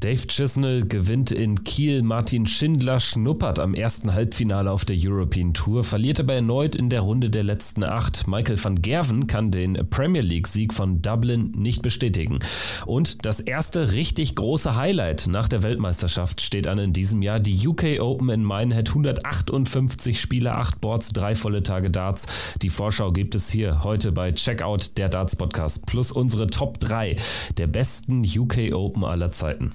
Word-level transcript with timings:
Dave 0.00 0.28
Chisnell 0.28 0.86
gewinnt 0.86 1.30
in 1.30 1.62
Kiel. 1.62 2.02
Martin 2.02 2.46
Schindler 2.46 3.00
schnuppert 3.00 3.58
am 3.58 3.74
ersten 3.74 4.14
Halbfinale 4.14 4.70
auf 4.70 4.86
der 4.86 4.96
European 4.98 5.52
Tour, 5.52 5.84
verliert 5.84 6.20
aber 6.20 6.32
erneut 6.32 6.74
in 6.74 6.88
der 6.88 7.02
Runde 7.02 7.28
der 7.28 7.44
letzten 7.44 7.84
acht. 7.84 8.26
Michael 8.26 8.64
van 8.64 8.80
Gerven 8.80 9.26
kann 9.26 9.50
den 9.50 9.90
Premier 9.90 10.22
League-Sieg 10.22 10.72
von 10.72 11.02
Dublin 11.02 11.52
nicht 11.54 11.82
bestätigen. 11.82 12.38
Und 12.86 13.26
das 13.26 13.40
erste 13.40 13.92
richtig 13.92 14.36
große 14.36 14.74
Highlight 14.74 15.26
nach 15.28 15.48
der 15.48 15.62
Weltmeisterschaft 15.62 16.40
steht 16.40 16.66
an 16.66 16.78
in 16.78 16.94
diesem 16.94 17.20
Jahr. 17.20 17.38
Die 17.38 17.68
UK 17.68 18.00
Open 18.00 18.30
in 18.30 18.42
Minehead. 18.42 18.88
158 18.88 20.18
Spiele, 20.18 20.54
8 20.54 20.80
Boards, 20.80 21.12
3 21.12 21.34
volle 21.34 21.62
Tage 21.62 21.90
Darts. 21.90 22.54
Die 22.62 22.70
Vorschau 22.70 23.12
gibt 23.12 23.34
es 23.34 23.50
hier 23.50 23.84
heute 23.84 24.12
bei 24.12 24.32
Checkout 24.32 24.96
der 24.96 25.10
Darts 25.10 25.36
Podcast 25.36 25.84
plus 25.84 26.10
unsere 26.10 26.46
Top 26.46 26.80
3 26.80 27.16
der 27.58 27.66
besten 27.66 28.24
UK 28.24 28.72
Open 28.72 29.04
aller 29.04 29.30
Zeiten. 29.30 29.74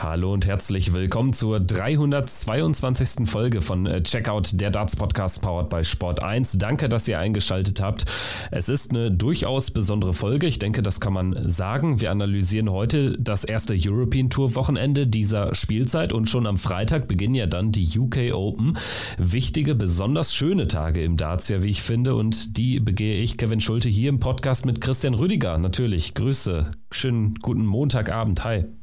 Hallo 0.00 0.32
und 0.32 0.46
herzlich 0.46 0.94
willkommen 0.94 1.32
zur 1.32 1.58
322. 1.58 3.28
Folge 3.28 3.60
von 3.60 3.84
äh, 3.84 4.00
Checkout, 4.00 4.60
der 4.60 4.70
Darts 4.70 4.94
Podcast 4.94 5.42
powered 5.42 5.68
by 5.68 5.82
Sport 5.82 6.22
1. 6.22 6.56
Danke, 6.58 6.88
dass 6.88 7.08
ihr 7.08 7.18
eingeschaltet 7.18 7.82
habt. 7.82 8.04
Es 8.52 8.68
ist 8.68 8.92
eine 8.92 9.10
durchaus 9.10 9.72
besondere 9.72 10.14
Folge. 10.14 10.46
Ich 10.46 10.60
denke, 10.60 10.82
das 10.82 11.00
kann 11.00 11.12
man 11.12 11.48
sagen. 11.48 12.00
Wir 12.00 12.12
analysieren 12.12 12.70
heute 12.70 13.18
das 13.18 13.42
erste 13.42 13.74
European 13.76 14.30
Tour 14.30 14.54
Wochenende 14.54 15.08
dieser 15.08 15.52
Spielzeit 15.56 16.12
und 16.12 16.28
schon 16.28 16.46
am 16.46 16.58
Freitag 16.58 17.08
beginnen 17.08 17.34
ja 17.34 17.46
dann 17.46 17.72
die 17.72 17.98
UK 17.98 18.32
Open. 18.34 18.78
Wichtige, 19.18 19.74
besonders 19.74 20.32
schöne 20.32 20.68
Tage 20.68 21.02
im 21.02 21.16
Darts, 21.16 21.48
ja, 21.48 21.60
wie 21.64 21.70
ich 21.70 21.82
finde. 21.82 22.14
Und 22.14 22.56
die 22.56 22.78
begehe 22.78 23.20
ich, 23.20 23.36
Kevin 23.36 23.60
Schulte, 23.60 23.88
hier 23.88 24.10
im 24.10 24.20
Podcast 24.20 24.64
mit 24.64 24.80
Christian 24.80 25.14
Rüdiger. 25.14 25.58
Natürlich. 25.58 26.14
Grüße. 26.14 26.70
Schönen 26.92 27.34
guten 27.42 27.66
Montagabend. 27.66 28.44
Hi. 28.44 28.77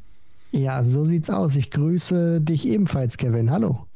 Ja, 0.52 0.82
so 0.82 1.04
sieht's 1.04 1.30
aus. 1.30 1.56
Ich 1.56 1.70
grüße 1.70 2.40
dich 2.40 2.66
ebenfalls, 2.66 3.16
Kevin. 3.16 3.50
Hallo. 3.50 3.86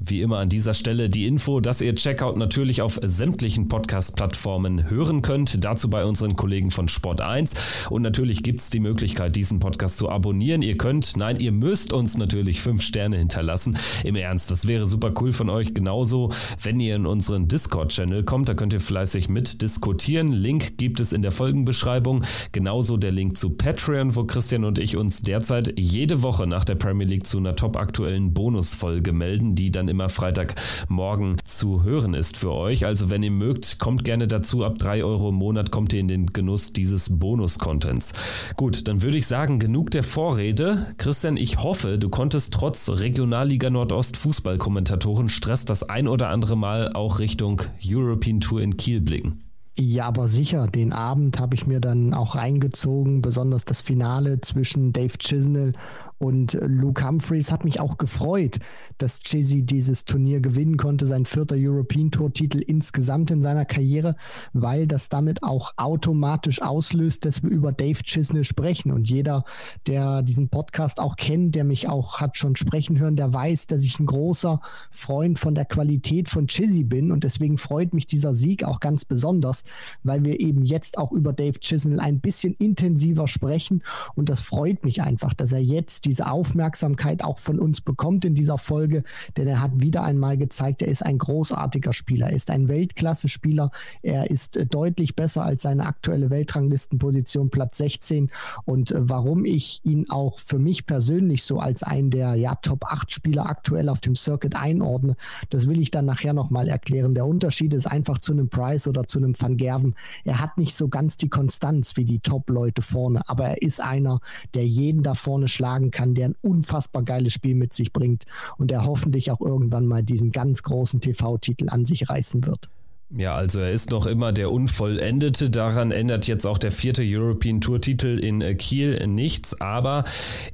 Wie 0.00 0.20
immer 0.20 0.38
an 0.38 0.48
dieser 0.48 0.74
Stelle 0.74 1.10
die 1.10 1.26
Info, 1.26 1.58
dass 1.58 1.80
ihr 1.80 1.92
Checkout 1.96 2.36
natürlich 2.36 2.82
auf 2.82 3.00
sämtlichen 3.02 3.66
Podcast-Plattformen 3.66 4.88
hören 4.88 5.22
könnt. 5.22 5.64
Dazu 5.64 5.90
bei 5.90 6.04
unseren 6.04 6.36
Kollegen 6.36 6.70
von 6.70 6.86
Sport 6.86 7.20
1. 7.20 7.88
Und 7.90 8.02
natürlich 8.02 8.44
gibt 8.44 8.60
es 8.60 8.70
die 8.70 8.78
Möglichkeit, 8.78 9.34
diesen 9.34 9.58
Podcast 9.58 9.98
zu 9.98 10.08
abonnieren. 10.08 10.62
Ihr 10.62 10.78
könnt, 10.78 11.16
nein, 11.16 11.40
ihr 11.40 11.50
müsst 11.50 11.92
uns 11.92 12.16
natürlich 12.16 12.62
fünf 12.62 12.82
Sterne 12.82 13.18
hinterlassen. 13.18 13.76
Im 14.04 14.14
Ernst, 14.14 14.52
das 14.52 14.68
wäre 14.68 14.86
super 14.86 15.12
cool 15.20 15.32
von 15.32 15.50
euch. 15.50 15.74
Genauso, 15.74 16.30
wenn 16.62 16.78
ihr 16.78 16.94
in 16.94 17.04
unseren 17.04 17.48
Discord-Channel 17.48 18.22
kommt, 18.22 18.48
da 18.48 18.54
könnt 18.54 18.72
ihr 18.74 18.80
fleißig 18.80 19.28
mitdiskutieren. 19.28 20.32
Link 20.32 20.78
gibt 20.78 21.00
es 21.00 21.12
in 21.12 21.22
der 21.22 21.32
Folgenbeschreibung. 21.32 22.22
Genauso 22.52 22.98
der 22.98 23.10
Link 23.10 23.36
zu 23.36 23.50
Patreon, 23.50 24.14
wo 24.14 24.22
Christian 24.22 24.64
und 24.64 24.78
ich 24.78 24.96
uns 24.96 25.22
derzeit 25.22 25.74
jede 25.76 26.22
Woche 26.22 26.46
nach 26.46 26.64
der 26.64 26.76
Premier 26.76 27.08
League 27.08 27.26
zu 27.26 27.38
einer 27.38 27.56
top 27.56 27.76
aktuellen 27.76 28.32
Bonusfolge 28.32 29.12
melden, 29.12 29.56
die 29.56 29.72
dann 29.72 29.87
immer 29.88 30.08
Freitagmorgen 30.08 31.36
zu 31.44 31.82
hören 31.82 32.14
ist 32.14 32.36
für 32.36 32.52
euch. 32.52 32.86
Also 32.86 33.10
wenn 33.10 33.22
ihr 33.22 33.30
mögt, 33.30 33.78
kommt 33.78 34.04
gerne 34.04 34.28
dazu. 34.28 34.64
Ab 34.64 34.78
3 34.78 35.04
Euro 35.04 35.30
im 35.30 35.36
Monat 35.36 35.70
kommt 35.70 35.92
ihr 35.92 36.00
in 36.00 36.08
den 36.08 36.26
Genuss 36.28 36.72
dieses 36.72 37.18
Bonus-Contents. 37.18 38.12
Gut, 38.56 38.88
dann 38.88 39.02
würde 39.02 39.18
ich 39.18 39.26
sagen, 39.26 39.58
genug 39.58 39.90
der 39.90 40.02
Vorrede. 40.02 40.86
Christian, 40.98 41.36
ich 41.36 41.62
hoffe, 41.62 41.98
du 41.98 42.08
konntest 42.08 42.54
trotz 42.54 42.88
Regionalliga 42.88 43.70
Nordost 43.70 44.16
Fußballkommentatoren 44.16 45.28
Stress 45.28 45.64
das 45.64 45.82
ein 45.82 46.08
oder 46.08 46.28
andere 46.28 46.56
Mal 46.56 46.92
auch 46.92 47.18
Richtung 47.18 47.62
European 47.84 48.40
Tour 48.40 48.60
in 48.60 48.76
Kiel 48.76 49.00
blicken. 49.00 49.40
Ja, 49.80 50.06
aber 50.06 50.26
sicher. 50.26 50.66
Den 50.66 50.92
Abend 50.92 51.38
habe 51.38 51.54
ich 51.54 51.68
mir 51.68 51.78
dann 51.78 52.12
auch 52.12 52.34
reingezogen, 52.34 53.22
besonders 53.22 53.64
das 53.64 53.80
Finale 53.80 54.40
zwischen 54.40 54.92
Dave 54.92 55.16
Chisnell 55.18 55.72
und 56.18 56.58
Luke 56.62 57.06
Humphreys 57.06 57.52
hat 57.52 57.64
mich 57.64 57.80
auch 57.80 57.96
gefreut, 57.96 58.58
dass 58.98 59.20
Chizzy 59.20 59.62
dieses 59.62 60.04
Turnier 60.04 60.40
gewinnen 60.40 60.76
konnte, 60.76 61.06
sein 61.06 61.24
vierter 61.24 61.54
European 61.56 62.10
Tour 62.10 62.32
Titel 62.32 62.58
insgesamt 62.58 63.30
in 63.30 63.40
seiner 63.40 63.64
Karriere, 63.64 64.16
weil 64.52 64.86
das 64.86 65.08
damit 65.08 65.42
auch 65.44 65.74
automatisch 65.76 66.60
auslöst, 66.60 67.24
dass 67.24 67.42
wir 67.42 67.50
über 67.50 67.70
Dave 67.70 68.02
Chisnell 68.02 68.44
sprechen. 68.44 68.90
Und 68.90 69.08
jeder, 69.08 69.44
der 69.86 70.22
diesen 70.22 70.48
Podcast 70.48 71.00
auch 71.00 71.14
kennt, 71.16 71.54
der 71.54 71.64
mich 71.64 71.88
auch 71.88 72.20
hat 72.20 72.36
schon 72.36 72.56
sprechen 72.56 72.98
hören, 72.98 73.14
der 73.14 73.32
weiß, 73.32 73.68
dass 73.68 73.82
ich 73.82 74.00
ein 74.00 74.06
großer 74.06 74.60
Freund 74.90 75.38
von 75.38 75.54
der 75.54 75.66
Qualität 75.66 76.28
von 76.28 76.48
Chizzy 76.48 76.82
bin. 76.82 77.12
Und 77.12 77.22
deswegen 77.22 77.58
freut 77.58 77.94
mich 77.94 78.06
dieser 78.06 78.34
Sieg 78.34 78.64
auch 78.64 78.80
ganz 78.80 79.04
besonders, 79.04 79.62
weil 80.02 80.24
wir 80.24 80.40
eben 80.40 80.64
jetzt 80.64 80.98
auch 80.98 81.12
über 81.12 81.32
Dave 81.32 81.60
Chisnell 81.60 82.00
ein 82.00 82.18
bisschen 82.20 82.54
intensiver 82.58 83.28
sprechen. 83.28 83.84
Und 84.16 84.28
das 84.28 84.40
freut 84.40 84.84
mich 84.84 85.02
einfach, 85.02 85.32
dass 85.32 85.52
er 85.52 85.62
jetzt 85.62 86.07
diese 86.08 86.30
Aufmerksamkeit 86.30 87.22
auch 87.22 87.38
von 87.38 87.58
uns 87.58 87.82
bekommt 87.82 88.24
in 88.24 88.34
dieser 88.34 88.56
Folge, 88.56 89.04
denn 89.36 89.46
er 89.46 89.60
hat 89.60 89.72
wieder 89.74 90.04
einmal 90.04 90.38
gezeigt, 90.38 90.80
er 90.80 90.88
ist 90.88 91.04
ein 91.04 91.18
großartiger 91.18 91.92
Spieler, 91.92 92.28
er 92.28 92.36
ist 92.36 92.50
ein 92.50 92.68
Weltklasse-Spieler, 92.68 93.70
er 94.02 94.30
ist 94.30 94.56
äh, 94.56 94.64
deutlich 94.64 95.16
besser 95.16 95.44
als 95.44 95.62
seine 95.62 95.84
aktuelle 95.84 96.30
Weltranglistenposition 96.30 97.50
Platz 97.50 97.76
16 97.78 98.30
und 98.64 98.90
äh, 98.90 98.96
warum 99.00 99.44
ich 99.44 99.82
ihn 99.84 100.08
auch 100.08 100.38
für 100.38 100.58
mich 100.58 100.86
persönlich 100.86 101.44
so 101.44 101.58
als 101.58 101.82
einen 101.82 102.10
der 102.10 102.36
ja, 102.36 102.54
Top 102.54 102.86
8 102.86 103.12
Spieler 103.12 103.46
aktuell 103.46 103.90
auf 103.90 104.00
dem 104.00 104.16
Circuit 104.16 104.56
einordne, 104.56 105.14
das 105.50 105.68
will 105.68 105.78
ich 105.78 105.90
dann 105.90 106.06
nachher 106.06 106.32
nochmal 106.32 106.68
erklären. 106.68 107.14
Der 107.14 107.26
Unterschied 107.26 107.74
ist 107.74 107.86
einfach 107.86 108.16
zu 108.16 108.32
einem 108.32 108.48
Price 108.48 108.88
oder 108.88 109.04
zu 109.04 109.18
einem 109.18 109.38
Van 109.38 109.58
Gerven. 109.58 109.94
Er 110.24 110.40
hat 110.40 110.56
nicht 110.56 110.74
so 110.74 110.88
ganz 110.88 111.18
die 111.18 111.28
Konstanz 111.28 111.96
wie 111.96 112.04
die 112.06 112.20
Top-Leute 112.20 112.80
vorne, 112.80 113.28
aber 113.28 113.44
er 113.44 113.62
ist 113.62 113.82
einer, 113.82 114.20
der 114.54 114.66
jeden 114.66 115.02
da 115.02 115.12
vorne 115.12 115.48
schlagen 115.48 115.90
kann 115.90 115.97
kann, 115.98 116.14
der 116.14 116.28
ein 116.28 116.36
unfassbar 116.42 117.02
geiles 117.02 117.32
Spiel 117.32 117.56
mit 117.56 117.74
sich 117.74 117.92
bringt 117.92 118.24
und 118.56 118.70
der 118.70 118.84
hoffentlich 118.84 119.32
auch 119.32 119.40
irgendwann 119.40 119.86
mal 119.86 120.04
diesen 120.04 120.30
ganz 120.30 120.62
großen 120.62 121.00
TV-Titel 121.00 121.68
an 121.68 121.86
sich 121.86 122.08
reißen 122.08 122.46
wird. 122.46 122.70
Ja, 123.10 123.34
also 123.34 123.60
er 123.60 123.72
ist 123.72 123.90
noch 123.90 124.06
immer 124.06 124.32
der 124.32 124.52
Unvollendete. 124.52 125.48
Daran 125.48 125.92
ändert 125.92 126.26
jetzt 126.26 126.46
auch 126.46 126.58
der 126.58 126.70
vierte 126.70 127.02
European 127.04 127.62
Tour-Titel 127.62 128.18
in 128.18 128.42
äh, 128.42 128.54
Kiel 128.54 129.04
nichts. 129.06 129.60
Aber 129.62 130.04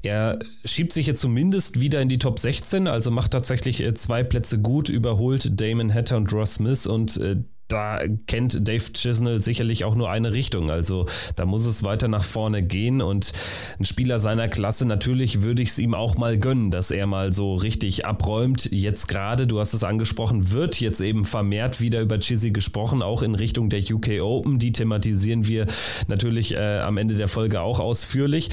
er 0.03 0.39
schiebt 0.65 0.93
sich 0.93 1.09
jetzt 1.09 1.21
zumindest 1.21 1.81
wieder 1.81 2.01
in 2.01 2.09
die 2.09 2.19
Top 2.19 2.39
16, 2.39 2.87
also 2.87 3.11
macht 3.11 3.33
tatsächlich 3.33 3.83
äh, 3.83 3.93
zwei 3.95 4.23
Plätze 4.23 4.61
gut, 4.61 4.89
überholt 4.89 5.61
Damon 5.61 5.93
Hatter 5.93 6.17
und 6.17 6.33
Ross 6.33 6.55
Smith 6.55 6.87
und 6.87 7.17
äh, 7.17 7.37
da 7.69 8.01
kennt 8.27 8.69
Dave 8.69 8.93
Chisnell 8.93 9.41
sicherlich 9.41 9.85
auch 9.85 9.95
nur 9.95 10.11
eine 10.11 10.33
Richtung. 10.33 10.71
Also 10.71 11.07
da 11.37 11.47
muss 11.47 11.65
es 11.67 11.83
weiter 11.83 12.09
nach 12.09 12.25
vorne 12.25 12.63
gehen 12.63 13.01
und 13.01 13.33
ein 13.79 13.85
Spieler 13.85 14.19
seiner 14.19 14.49
Klasse, 14.49 14.87
natürlich 14.87 15.43
würde 15.43 15.63
ich 15.63 15.71
es 15.71 15.79
ihm 15.79 15.95
auch 15.95 16.17
mal 16.17 16.39
gönnen, 16.39 16.71
dass 16.71 16.91
er 16.91 17.07
mal 17.07 17.33
so 17.33 17.55
richtig 17.55 18.05
abräumt. 18.05 18.69
Jetzt 18.71 19.09
gerade, 19.09 19.47
du 19.47 19.61
hast 19.61 19.73
es 19.73 19.83
angesprochen, 19.83 20.51
wird 20.51 20.81
jetzt 20.81 21.01
eben 21.01 21.25
vermehrt 21.25 21.81
wieder 21.81 22.01
über 22.01 22.19
Chizzy 22.19 22.51
gesprochen, 22.51 23.03
auch 23.03 23.23
in 23.23 23.35
Richtung 23.35 23.71
der 23.71 23.81
UK 23.81 24.21
Open. 24.21 24.59
Die 24.59 24.73
thematisieren 24.73 25.47
wir 25.47 25.67
natürlich 26.07 26.55
äh, 26.55 26.79
am 26.81 26.97
Ende 26.97 27.15
der 27.15 27.29
Folge 27.29 27.61
auch 27.61 27.81
ausführlich. 27.81 28.51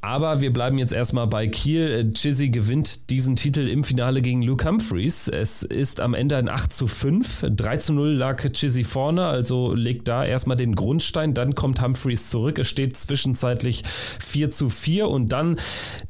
Aber 0.00 0.40
wir 0.40 0.52
bleiben 0.52 0.78
jetzt 0.78 0.92
erstmal 0.92 1.26
bei 1.26 1.48
Kiel. 1.48 2.10
Chizzy 2.14 2.50
gewinnt 2.50 3.10
diesen 3.10 3.36
Titel 3.36 3.68
im 3.68 3.84
Finale 3.84 4.22
gegen 4.22 4.42
Luke 4.42 4.68
Humphreys. 4.68 5.28
Es 5.28 5.62
ist 5.62 6.00
am 6.00 6.14
Ende 6.14 6.36
ein 6.36 6.48
8 6.48 6.72
zu 6.72 6.86
5. 6.86 7.46
3 7.50 7.76
zu 7.78 7.92
0 7.92 8.10
lag 8.10 8.42
Chizzy 8.52 8.84
vorne, 8.84 9.26
also 9.26 9.74
legt 9.74 10.08
da 10.08 10.24
erstmal 10.24 10.56
den 10.56 10.74
Grundstein, 10.74 11.34
dann 11.34 11.54
kommt 11.54 11.82
Humphreys 11.82 12.28
zurück. 12.28 12.58
Es 12.58 12.68
steht 12.68 12.96
zwischenzeitlich 12.96 13.82
4 14.20 14.50
zu 14.50 14.68
4 14.68 15.08
und 15.08 15.32
dann 15.32 15.58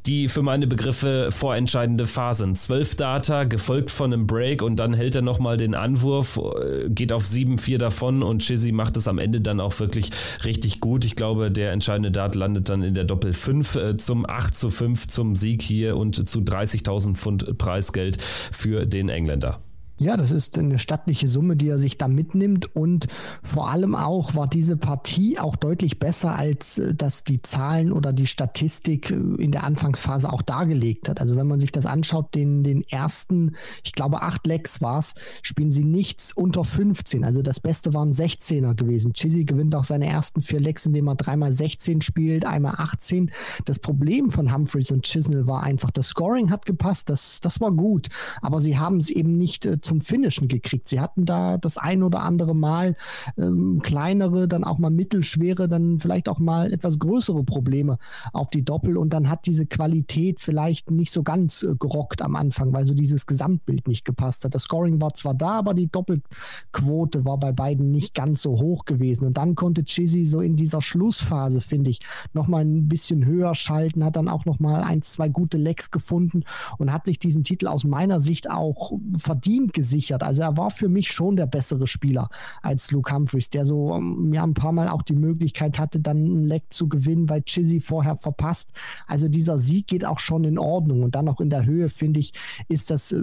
die 0.07 0.29
für 0.29 0.43
meine 0.43 0.67
Begriffe 0.67 1.29
vorentscheidende 1.31 2.07
Phase. 2.07 2.45
Ein 2.45 2.55
12 2.55 2.97
Data, 2.97 3.45
gefolgt 3.45 3.91
von 3.91 4.13
einem 4.13 4.27
Break 4.27 4.63
und 4.63 4.77
dann 4.77 4.95
hält 4.95 5.15
er 5.15 5.23
nochmal 5.23 5.57
den 5.57 5.75
Anwurf, 5.75 6.39
äh, 6.39 6.89
geht 6.89 7.13
auf 7.13 7.25
7-4 7.25 7.79
davon 7.79 8.23
und 8.23 8.43
Chizzy 8.43 8.73
macht 8.73 8.97
es 8.97 9.09
am 9.09 9.19
Ende 9.19 9.41
dann 9.41 9.61
auch 9.61 9.79
wirklich 9.81 10.11
richtig 10.45 10.81
gut. 10.81 11.05
Ich 11.05 11.17
glaube, 11.17 11.51
der 11.51 11.73
entscheidende 11.73 12.11
Dart 12.11 12.35
landet 12.35 12.69
dann 12.69 12.83
in 12.83 12.95
der 12.95 13.05
Doppel 13.05 13.35
5 13.35 13.77
äh, 13.77 13.97
zum 13.97 14.29
8 14.29 14.57
zu 14.57 14.71
5 14.71 15.09
zum 15.09 15.37
Sieg 15.37 15.63
hier 15.63 15.97
und 15.97 16.29
zu 16.29 16.41
30.000 16.41 17.15
Pfund 17.15 17.59
Preisgeld 17.59 18.21
für 18.21 18.87
den 18.87 19.09
Engländer. 19.09 19.61
Ja, 19.99 20.17
das 20.17 20.31
ist 20.31 20.59
eine 20.59 20.79
stattliche 20.79 21.29
Summe, 21.29 21.55
die 21.55 21.69
er 21.69 21.79
sich 21.79 21.99
da 21.99 22.09
mitnimmt. 22.09 22.75
Und 22.75 23.09
vor 23.43 23.71
allem 23.71 23.95
auch 23.95 24.35
war 24.35 24.49
diese 24.49 24.77
Partie 24.77 25.39
auch 25.39 25.55
deutlich 25.55 25.99
besser, 25.99 26.37
als 26.37 26.79
äh, 26.79 26.95
dass 26.95 27.25
die 27.25 27.43
Zahlen 27.43 27.93
oder 27.93 28.13
die 28.13 28.27
Statistik 28.27 29.11
äh, 29.11 29.15
in 29.15 29.53
der 29.53 29.65
Anfangsphase 29.65 30.33
auch 30.33 30.43
dargelegt 30.43 31.09
hat. 31.09 31.21
Also 31.21 31.37
wenn 31.37 31.47
man 31.47 31.61
sich 31.61 31.73
das 31.73 31.87
anschaut, 31.87 32.35
den, 32.35 32.65
den 32.65 32.83
ersten, 32.89 33.55
ich 33.85 33.93
glaube, 33.93 34.23
acht 34.23 34.47
Lecks 34.47 34.81
war 34.81 34.99
es, 34.99 35.15
spielen 35.43 35.71
sie 35.71 35.85
nichts 35.85 36.33
unter 36.33 36.65
15. 36.65 37.23
Also 37.25 37.43
das 37.43 37.61
Beste 37.61 37.95
waren 37.95 38.13
16er 38.13 38.75
gewesen. 38.75 39.13
Chizzy 39.13 39.45
gewinnt 39.45 39.75
auch 39.77 39.85
seine 39.85 40.07
ersten 40.07 40.43
vier 40.43 40.61
Lecks, 40.61 40.87
indem 40.87 41.09
er 41.09 41.17
dreimal 41.17 41.53
16 41.53 42.01
spielt, 42.01 42.45
einmal 42.47 42.75
18. 42.79 43.31
Das 43.67 43.79
Problem 43.79 44.31
von 44.31 44.53
Humphreys 44.53 44.91
und 44.91 45.05
Chisnell 45.05 45.47
war 45.47 45.63
einfach, 45.63 45.91
das 45.91 46.09
Scoring 46.09 46.51
hat 46.51 46.67
gepasst, 46.67 47.11
das, 47.11 47.41
das 47.41 47.61
war 47.61 47.73
gut. 47.73 48.09
Aber 48.41 48.61
sie 48.61 48.79
haben 48.79 48.97
es 48.97 49.11
eben 49.11 49.37
nicht 49.37 49.67
äh, 49.67 49.81
zum 49.93 50.01
Finishen 50.01 50.49
gekriegt. 50.49 50.89
Sie 50.89 51.01
hatten 51.01 51.27
da 51.27 51.59
das 51.59 51.77
ein 51.77 52.03
oder 52.03 52.23
andere 52.23 52.55
Mal 52.55 52.97
ähm, 53.37 53.81
kleinere, 53.83 54.49
dann 54.49 54.65
auch 54.65 54.79
mal 54.79 54.91
mittelschwere, 54.91 55.69
dann 55.69 55.99
vielleicht 55.99 56.31
auch 56.31 56.39
mal 56.39 56.73
etwas 56.73 56.99
größere 56.99 57.45
Probleme 57.45 57.99
auf 58.33 58.49
die 58.49 58.65
Doppel 58.65 58.97
und 58.97 59.13
dann 59.13 59.29
hat 59.29 59.45
diese 59.45 59.67
Qualität 59.67 60.41
vielleicht 60.41 60.91
nicht 60.91 61.13
so 61.13 61.23
ganz 61.23 61.63
äh, 61.63 61.75
gerockt 61.79 62.23
am 62.23 62.37
Anfang, 62.37 62.73
weil 62.73 62.87
so 62.87 62.95
dieses 62.95 63.27
Gesamtbild 63.27 63.87
nicht 63.87 64.07
gepasst 64.07 64.47
hat. 64.47 64.55
Das 64.55 64.63
Scoring 64.63 64.99
war 65.03 65.13
zwar 65.13 65.35
da, 65.35 65.59
aber 65.59 65.75
die 65.75 65.89
Doppelquote 65.89 67.27
war 67.27 67.39
bei 67.39 67.53
beiden 67.53 67.91
nicht 67.91 68.15
ganz 68.15 68.41
so 68.41 68.53
hoch 68.53 68.87
gewesen 68.87 69.27
und 69.27 69.37
dann 69.37 69.55
konnte 69.55 69.85
Chizzy 69.85 70.25
so 70.25 70.41
in 70.41 70.57
dieser 70.57 70.81
Schlussphase, 70.81 71.61
finde 71.61 71.91
ich, 71.91 72.01
nochmal 72.33 72.65
ein 72.65 72.89
bisschen 72.89 73.27
höher 73.27 73.55
schalten, 73.55 74.05
hat 74.05 74.17
dann 74.17 74.29
auch 74.29 74.47
nochmal 74.47 74.83
ein, 74.85 75.03
zwei 75.03 75.29
gute 75.29 75.59
Lecks 75.59 75.91
gefunden 75.91 76.45
und 76.79 76.93
hat 76.93 77.05
sich 77.05 77.19
diesen 77.19 77.43
Titel 77.43 77.67
aus 77.67 77.85
meiner 77.85 78.21
Sicht 78.21 78.51
auch 78.51 78.93
verdient 79.19 79.72
gesichert. 79.73 80.23
Also 80.23 80.43
er 80.43 80.57
war 80.57 80.71
für 80.71 80.89
mich 80.89 81.13
schon 81.13 81.37
der 81.37 81.47
bessere 81.47 81.87
Spieler 81.87 82.29
als 82.63 82.91
Luke 82.91 83.13
Humphreys, 83.13 83.51
der 83.51 83.65
so 83.65 83.95
ähm, 83.95 84.33
ja 84.33 84.43
ein 84.43 84.55
paar 84.55 84.73
Mal 84.73 84.89
auch 84.89 85.03
die 85.03 85.15
Möglichkeit 85.15 85.79
hatte, 85.79 86.01
dann 86.01 86.25
ein 86.25 86.45
Leck 86.45 86.65
zu 86.71 86.89
gewinnen, 86.89 87.29
weil 87.29 87.43
Chizzy 87.43 87.81
vorher 87.81 88.17
verpasst. 88.17 88.71
Also 89.07 89.29
dieser 89.29 89.59
Sieg 89.59 89.87
geht 89.87 90.05
auch 90.05 90.19
schon 90.19 90.45
in 90.45 90.59
Ordnung 90.59 91.03
und 91.03 91.15
dann 91.15 91.29
auch 91.29 91.41
in 91.41 91.51
der 91.51 91.65
Höhe, 91.65 91.89
finde 91.89 92.21
ich, 92.21 92.33
ist 92.69 92.91
das 92.91 93.13
äh, 93.13 93.23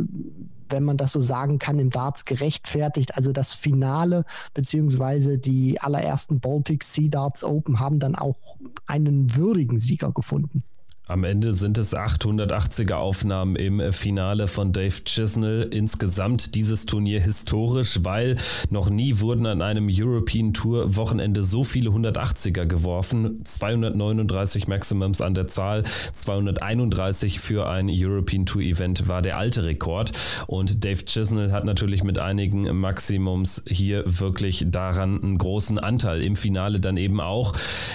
wenn 0.71 0.83
man 0.83 0.97
das 0.97 1.13
so 1.13 1.21
sagen 1.21 1.57
kann, 1.57 1.79
im 1.79 1.89
Darts 1.89 2.25
gerechtfertigt. 2.25 3.15
Also 3.17 3.31
das 3.31 3.53
Finale 3.53 4.25
beziehungsweise 4.53 5.37
die 5.37 5.81
allerersten 5.81 6.39
Baltic 6.39 6.83
Sea 6.83 7.09
Darts 7.09 7.43
Open 7.43 7.79
haben 7.79 7.99
dann 7.99 8.15
auch 8.15 8.57
einen 8.85 9.35
würdigen 9.35 9.79
Sieger 9.79 10.11
gefunden. 10.11 10.63
Am 11.09 11.23
Ende 11.23 11.53
sind 11.53 11.79
es 11.79 11.95
880er 11.95 12.93
Aufnahmen 12.93 13.55
im 13.55 13.91
Finale 13.91 14.47
von 14.47 14.73
Dave 14.73 14.93
Chisnell. 15.05 15.63
Insgesamt 15.71 16.53
dieses 16.53 16.85
Turnier 16.85 17.19
historisch, 17.19 18.01
weil 18.03 18.35
noch 18.69 18.91
nie 18.91 19.19
wurden 19.19 19.47
an 19.47 19.63
einem 19.63 19.89
European 19.91 20.53
Tour 20.53 20.95
Wochenende 20.97 21.43
so 21.43 21.63
viele 21.63 21.89
180er 21.89 22.67
geworfen. 22.67 23.41
239 23.43 24.67
Maximums 24.67 25.19
an 25.19 25.33
der 25.33 25.47
Zahl, 25.47 25.81
231 26.13 27.39
für 27.39 27.67
ein 27.67 27.89
European 27.89 28.45
Tour 28.45 28.61
Event 28.61 29.07
war 29.07 29.23
der 29.23 29.39
alte 29.39 29.65
Rekord. 29.65 30.11
Und 30.45 30.85
Dave 30.85 31.05
Chisnell 31.05 31.51
hat 31.51 31.65
natürlich 31.65 32.03
mit 32.03 32.19
einigen 32.19 32.79
Maximums 32.79 33.63
hier 33.67 34.03
wirklich 34.05 34.65
daran 34.67 35.23
einen 35.23 35.39
großen 35.39 35.79
Anteil. 35.79 36.21
Im 36.21 36.35
Finale 36.35 36.79
dann 36.79 36.97
eben 36.97 37.19
auch. 37.19 37.53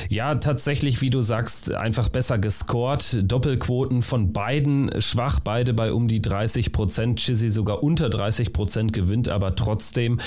Ja, 0.08 0.34
tatsächlich, 0.34 1.00
wie 1.00 1.10
du 1.10 1.20
sagst, 1.20 1.72
einfach 1.72 2.08
besser 2.08 2.38
gescored. 2.38 3.03
Doppelquoten 3.12 4.02
von 4.02 4.32
beiden 4.32 4.90
schwach, 5.00 5.40
beide 5.40 5.74
bei 5.74 5.92
um 5.92 6.08
die 6.08 6.22
30 6.22 6.72
Prozent. 6.72 7.20
Chizzy 7.20 7.50
sogar 7.50 7.82
unter 7.82 8.10
30 8.10 8.52
Prozent 8.52 8.92
gewinnt, 8.92 9.28
aber 9.28 9.54
trotzdem, 9.54 10.18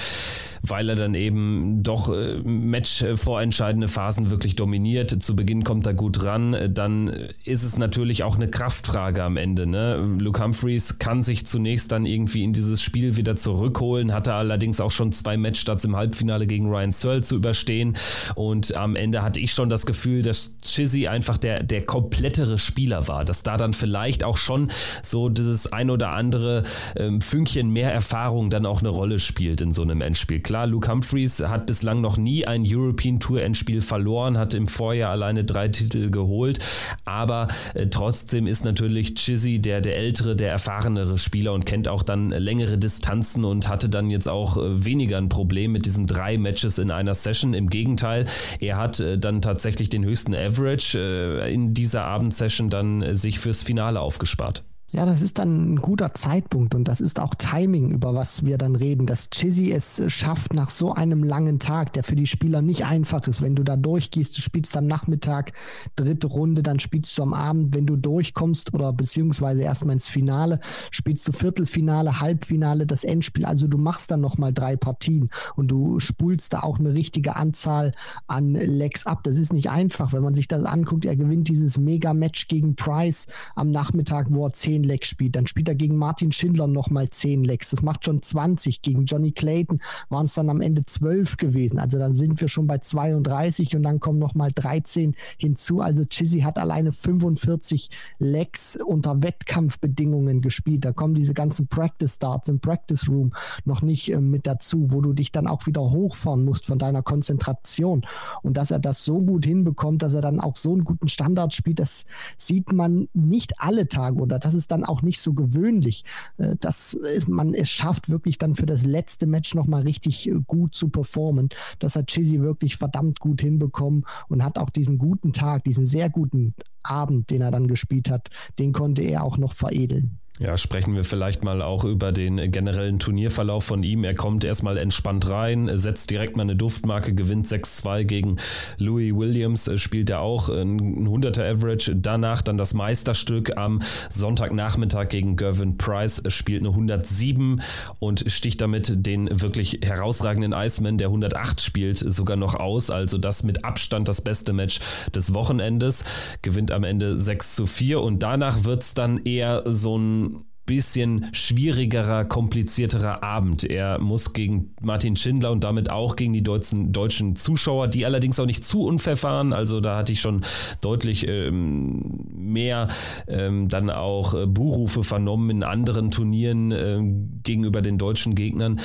weil 0.61 0.89
er 0.89 0.95
dann 0.95 1.13
eben 1.15 1.83
doch 1.83 2.09
äh, 2.13 2.37
Match 2.43 3.03
vorentscheidende 3.15 3.87
Phasen 3.87 4.29
wirklich 4.29 4.55
dominiert. 4.55 5.21
Zu 5.21 5.35
Beginn 5.35 5.63
kommt 5.63 5.85
er 5.85 5.93
gut 5.93 6.23
ran, 6.23 6.55
dann 6.73 7.07
ist 7.43 7.63
es 7.63 7.77
natürlich 7.77 8.23
auch 8.23 8.35
eine 8.35 8.49
Kraftfrage 8.49 9.23
am 9.23 9.37
Ende. 9.37 9.65
Ne? 9.65 10.17
Luke 10.19 10.43
Humphreys 10.43 10.99
kann 10.99 11.23
sich 11.23 11.47
zunächst 11.47 11.91
dann 11.91 12.05
irgendwie 12.05 12.43
in 12.43 12.53
dieses 12.53 12.81
Spiel 12.81 13.15
wieder 13.15 13.35
zurückholen, 13.35 14.13
hatte 14.13 14.33
allerdings 14.33 14.79
auch 14.81 14.91
schon 14.91 15.11
zwei 15.11 15.37
Matchstarts 15.37 15.85
im 15.85 15.95
Halbfinale 15.95 16.47
gegen 16.47 16.69
Ryan 16.69 16.91
Searle 16.91 17.21
zu 17.21 17.35
überstehen 17.35 17.95
und 18.35 18.75
am 18.75 18.95
Ende 18.95 19.23
hatte 19.23 19.39
ich 19.39 19.53
schon 19.53 19.69
das 19.69 19.85
Gefühl, 19.85 20.21
dass 20.21 20.57
Chizzy 20.61 21.07
einfach 21.07 21.37
der, 21.37 21.63
der 21.63 21.85
komplettere 21.85 22.57
Spieler 22.67 23.07
war, 23.07 23.25
dass 23.25 23.43
da 23.43 23.57
dann 23.57 23.73
vielleicht 23.73 24.23
auch 24.23 24.37
schon 24.37 24.69
so 25.01 25.29
dieses 25.29 25.71
ein 25.71 25.89
oder 25.89 26.09
andere 26.09 26.63
ähm, 26.95 27.21
Fünkchen 27.21 27.71
mehr 27.71 27.91
Erfahrung 27.91 28.49
dann 28.49 28.65
auch 28.65 28.79
eine 28.79 28.89
Rolle 28.89 29.19
spielt 29.19 29.61
in 29.61 29.73
so 29.73 29.81
einem 29.81 30.01
Endspiel. 30.01 30.41
Klar, 30.41 30.67
Luke 30.67 30.91
Humphreys 30.91 31.39
hat 31.39 31.65
bislang 31.65 32.01
noch 32.01 32.17
nie 32.17 32.45
ein 32.45 32.63
European 32.65 33.19
Tour 33.19 33.41
Endspiel 33.41 33.81
verloren, 33.81 34.37
hat 34.37 34.53
im 34.53 34.67
Vorjahr 34.67 35.11
alleine 35.11 35.43
drei 35.45 35.69
Titel 35.69 36.09
geholt, 36.11 36.59
aber 37.05 37.47
äh, 37.73 37.87
trotzdem 37.87 38.47
ist 38.47 38.65
natürlich 38.65 39.15
Chizzy 39.15 39.59
der, 39.59 39.81
der 39.81 39.97
ältere, 39.97 40.35
der 40.35 40.51
erfahrenere 40.51 41.17
Spieler 41.17 41.53
und 41.53 41.65
kennt 41.65 41.87
auch 41.87 42.03
dann 42.03 42.29
längere 42.29 42.77
Distanzen 42.77 43.45
und 43.45 43.69
hatte 43.69 43.89
dann 43.89 44.09
jetzt 44.09 44.27
auch 44.27 44.57
äh, 44.57 44.85
weniger 44.85 45.17
ein 45.17 45.29
Problem 45.29 45.71
mit 45.71 45.85
diesen 45.85 46.07
drei 46.07 46.37
Matches 46.37 46.77
in 46.77 46.91
einer 46.91 47.15
Session. 47.15 47.53
Im 47.53 47.69
Gegenteil, 47.69 48.25
er 48.59 48.77
hat 48.77 48.99
äh, 48.99 49.17
dann 49.17 49.41
tatsächlich 49.41 49.89
den 49.89 50.03
höchsten 50.03 50.35
Average 50.35 50.97
äh, 50.99 51.53
in 51.53 51.73
dieser 51.73 52.03
Abendsession 52.05 52.46
Session 52.47 52.69
dann 52.69 53.01
äh, 53.01 53.15
sich 53.15 53.39
fürs 53.39 53.63
Finale 53.63 53.99
aufgespart. 53.99 54.63
Ja, 54.89 55.05
das 55.05 55.21
ist 55.21 55.37
dann 55.37 55.73
ein 55.73 55.75
guter 55.81 56.13
Zeitpunkt 56.13 56.73
und 56.73 56.87
das 56.87 57.01
ist 57.01 57.19
auch 57.19 57.35
Timing, 57.35 57.91
über 57.91 58.15
was 58.15 58.45
wir 58.45 58.57
dann 58.57 58.77
reden. 58.77 59.05
Dass 59.05 59.29
Chizzy 59.29 59.69
es 59.73 60.01
schafft 60.07 60.53
nach 60.53 60.69
so 60.69 60.93
einem 60.93 61.25
langen 61.25 61.59
Tag, 61.59 61.91
der 61.91 62.05
für 62.05 62.15
die 62.15 62.25
Spieler 62.25 62.61
nicht 62.61 62.85
einfach 62.85 63.27
ist. 63.27 63.41
Wenn 63.41 63.53
du 63.53 63.63
da 63.63 63.75
durchgehst, 63.75 64.37
du 64.37 64.41
spielst 64.41 64.77
am 64.77 64.87
Nachmittag 64.87 65.51
dritte 65.97 66.27
Runde, 66.27 66.63
dann 66.63 66.79
spielst 66.79 67.17
du 67.17 67.23
am 67.23 67.33
Abend, 67.33 67.75
wenn 67.75 67.85
du 67.85 67.97
durchkommst 67.97 68.73
oder 68.73 68.93
beziehungsweise 68.93 69.63
erstmal 69.63 69.91
ins 69.91 70.07
Finale, 70.07 70.61
spielst 70.89 71.27
du 71.27 71.33
Viertelfinale, 71.33 72.21
Halbfinale, 72.21 72.85
das 72.85 73.03
Endspiel. 73.03 73.43
Also 73.43 73.67
du 73.67 73.77
machst 73.77 74.09
dann 74.11 74.21
nochmal 74.21 74.53
drei 74.53 74.77
Partien 74.77 75.31
und 75.57 75.67
du 75.67 75.99
spulst 75.99 76.53
da 76.53 76.61
auch 76.61 76.79
eine 76.79 76.93
richtige 76.93 77.35
Anzahl 77.35 77.91
an 78.27 78.53
Lecks 78.53 79.05
ab. 79.05 79.23
Das 79.23 79.37
ist 79.37 79.51
nicht 79.51 79.69
einfach, 79.69 80.13
wenn 80.13 80.23
man 80.23 80.33
sich 80.33 80.47
das 80.47 80.63
anguckt. 80.63 81.03
Er 81.03 81.17
gewinnt 81.17 81.49
dieses 81.49 81.77
Mega-Match 81.77 82.47
gegen 82.47 82.77
Price 82.77 83.27
am 83.53 83.69
Nachmittag, 83.69 84.27
wo 84.29 84.45
er 84.45 84.53
zehn 84.53 84.76
10 84.77 84.83
Lecks 84.83 85.09
spielt. 85.09 85.35
Dann 85.35 85.47
spielt 85.47 85.69
er 85.69 85.75
gegen 85.75 85.95
Martin 85.95 86.31
Schindler 86.31 86.67
nochmal 86.67 87.09
10 87.09 87.43
Lecks. 87.43 87.71
Das 87.71 87.81
macht 87.81 88.05
schon 88.05 88.21
20. 88.21 88.81
Gegen 88.81 89.05
Johnny 89.05 89.31
Clayton 89.31 89.81
waren 90.09 90.25
es 90.25 90.35
dann 90.35 90.49
am 90.49 90.61
Ende 90.61 90.85
12 90.85 91.37
gewesen. 91.37 91.79
Also 91.79 91.97
dann 91.97 92.13
sind 92.13 92.39
wir 92.39 92.47
schon 92.47 92.67
bei 92.67 92.77
32 92.77 93.75
und 93.75 93.83
dann 93.83 93.99
kommen 93.99 94.19
nochmal 94.19 94.51
13 94.53 95.15
hinzu. 95.37 95.81
Also 95.81 96.03
Chizzy 96.05 96.41
hat 96.41 96.59
alleine 96.59 96.91
45 96.91 97.89
Lecks 98.19 98.75
unter 98.75 99.23
Wettkampfbedingungen 99.23 100.41
gespielt. 100.41 100.85
Da 100.85 100.91
kommen 100.91 101.15
diese 101.15 101.33
ganzen 101.33 101.67
Practice 101.67 102.15
Starts 102.15 102.49
im 102.49 102.59
Practice 102.59 103.09
Room 103.09 103.33
noch 103.65 103.81
nicht 103.81 104.11
äh, 104.11 104.19
mit 104.19 104.45
dazu, 104.45 104.87
wo 104.91 105.01
du 105.01 105.13
dich 105.13 105.31
dann 105.31 105.47
auch 105.47 105.65
wieder 105.65 105.81
hochfahren 105.81 106.45
musst 106.45 106.65
von 106.65 106.77
deiner 106.77 107.01
Konzentration. 107.01 108.05
Und 108.43 108.57
dass 108.57 108.71
er 108.71 108.79
das 108.79 109.03
so 109.03 109.21
gut 109.21 109.45
hinbekommt, 109.45 110.03
dass 110.03 110.13
er 110.13 110.21
dann 110.21 110.39
auch 110.39 110.55
so 110.55 110.73
einen 110.73 110.83
guten 110.83 111.07
Standard 111.07 111.53
spielt, 111.53 111.79
das 111.79 112.05
sieht 112.37 112.71
man 112.71 113.07
nicht 113.13 113.59
alle 113.59 113.87
Tage 113.87 114.19
oder 114.19 114.39
das 114.39 114.53
ist 114.53 114.66
ist 114.67 114.71
dann 114.71 114.83
auch 114.83 115.01
nicht 115.01 115.21
so 115.21 115.33
gewöhnlich, 115.33 116.03
äh, 116.37 116.55
dass 116.59 116.99
man 117.27 117.53
es 117.53 117.69
schafft, 117.69 118.09
wirklich 118.09 118.37
dann 118.37 118.55
für 118.55 118.65
das 118.65 118.85
letzte 118.85 119.25
Match 119.25 119.55
nochmal 119.55 119.83
richtig 119.83 120.27
äh, 120.27 120.33
gut 120.45 120.75
zu 120.75 120.89
performen. 120.89 121.49
Das 121.79 121.95
hat 121.95 122.07
Chizzy 122.07 122.41
wirklich 122.41 122.75
verdammt 122.75 123.19
gut 123.19 123.41
hinbekommen 123.41 124.05
und 124.27 124.43
hat 124.43 124.57
auch 124.57 124.69
diesen 124.69 124.97
guten 124.97 125.31
Tag, 125.31 125.63
diesen 125.63 125.85
sehr 125.85 126.09
guten 126.09 126.53
Abend, 126.83 127.29
den 127.29 127.41
er 127.41 127.51
dann 127.51 127.67
gespielt 127.67 128.09
hat, 128.09 128.29
den 128.59 128.73
konnte 128.73 129.03
er 129.03 129.23
auch 129.23 129.37
noch 129.37 129.53
veredeln. 129.53 130.19
Ja, 130.39 130.55
sprechen 130.55 130.93
wir 130.95 131.03
vielleicht 131.03 131.43
mal 131.43 131.63
auch 131.63 131.83
über 131.83 132.11
den 132.11 132.51
generellen 132.51 132.99
Turnierverlauf 132.99 133.63
von 133.63 133.81
ihm. 133.81 134.03
Er 134.03 134.13
kommt 134.13 134.43
erstmal 134.43 134.77
entspannt 134.77 135.27
rein, 135.27 135.67
setzt 135.75 136.11
direkt 136.11 136.37
mal 136.37 136.43
eine 136.43 136.55
Duftmarke, 136.55 137.15
gewinnt 137.15 137.47
6-2 137.47 138.03
gegen 138.03 138.37
Louis 138.77 139.15
Williams, 139.15 139.67
spielt 139.77 140.11
er 140.11 140.19
auch 140.19 140.49
ein 140.49 141.07
100er 141.07 141.55
Average. 141.55 141.95
Danach 141.95 142.43
dann 142.43 142.55
das 142.55 142.75
Meisterstück 142.75 143.57
am 143.57 143.79
Sonntagnachmittag 144.11 145.09
gegen 145.09 145.37
Gervin 145.37 145.79
Price, 145.79 146.21
spielt 146.27 146.61
eine 146.61 146.69
107 146.69 147.59
und 147.97 148.25
sticht 148.27 148.61
damit 148.61 149.07
den 149.07 149.41
wirklich 149.41 149.79
herausragenden 149.83 150.53
Iceman, 150.53 150.99
der 150.99 151.07
108 151.07 151.61
spielt, 151.61 151.97
sogar 151.97 152.37
noch 152.37 152.53
aus. 152.53 152.91
Also 152.91 153.17
das 153.17 153.41
mit 153.41 153.65
Abstand 153.65 154.07
das 154.07 154.21
beste 154.21 154.53
Match 154.53 154.81
des 155.15 155.33
Wochenendes. 155.33 156.03
Gewinnt 156.43 156.71
am 156.71 156.83
Ende 156.83 157.17
6 157.17 157.55
zu 157.55 157.65
4 157.65 158.01
und 158.01 158.21
danach 158.21 158.65
wird 158.65 158.83
es 158.83 158.93
dann 158.93 159.25
eher 159.25 159.63
so 159.65 159.97
ein 159.97 160.26
bisschen 160.67 161.27
schwierigerer, 161.31 162.25
komplizierterer 162.25 163.23
Abend. 163.23 163.63
Er 163.63 163.97
muss 163.97 164.33
gegen 164.33 164.75
Martin 164.83 165.15
Schindler 165.15 165.51
und 165.51 165.63
damit 165.63 165.89
auch 165.89 166.15
gegen 166.15 166.33
die 166.33 166.43
deutschen, 166.43 166.93
deutschen 166.93 167.35
Zuschauer, 167.35 167.87
die 167.87 168.05
allerdings 168.05 168.39
auch 168.39 168.45
nicht 168.45 168.63
zu 168.63 168.83
unfair 168.83 169.21
waren. 169.23 169.53
Also 169.53 169.79
da 169.79 169.97
hatte 169.97 170.11
ich 170.11 170.21
schon 170.21 170.41
deutlich 170.81 171.27
ähm, 171.27 172.27
mehr 172.35 172.89
ähm, 173.27 173.69
dann 173.69 173.89
auch 173.89 174.35
äh, 174.35 174.45
Buhrufe 174.45 175.03
vernommen 175.03 175.49
in 175.49 175.63
anderen 175.63 176.11
Turnieren 176.11 176.71
äh, 176.71 176.99
gegenüber 177.41 177.81
den 177.81 177.97
deutschen 177.97 178.35
Gegnern. 178.35 178.79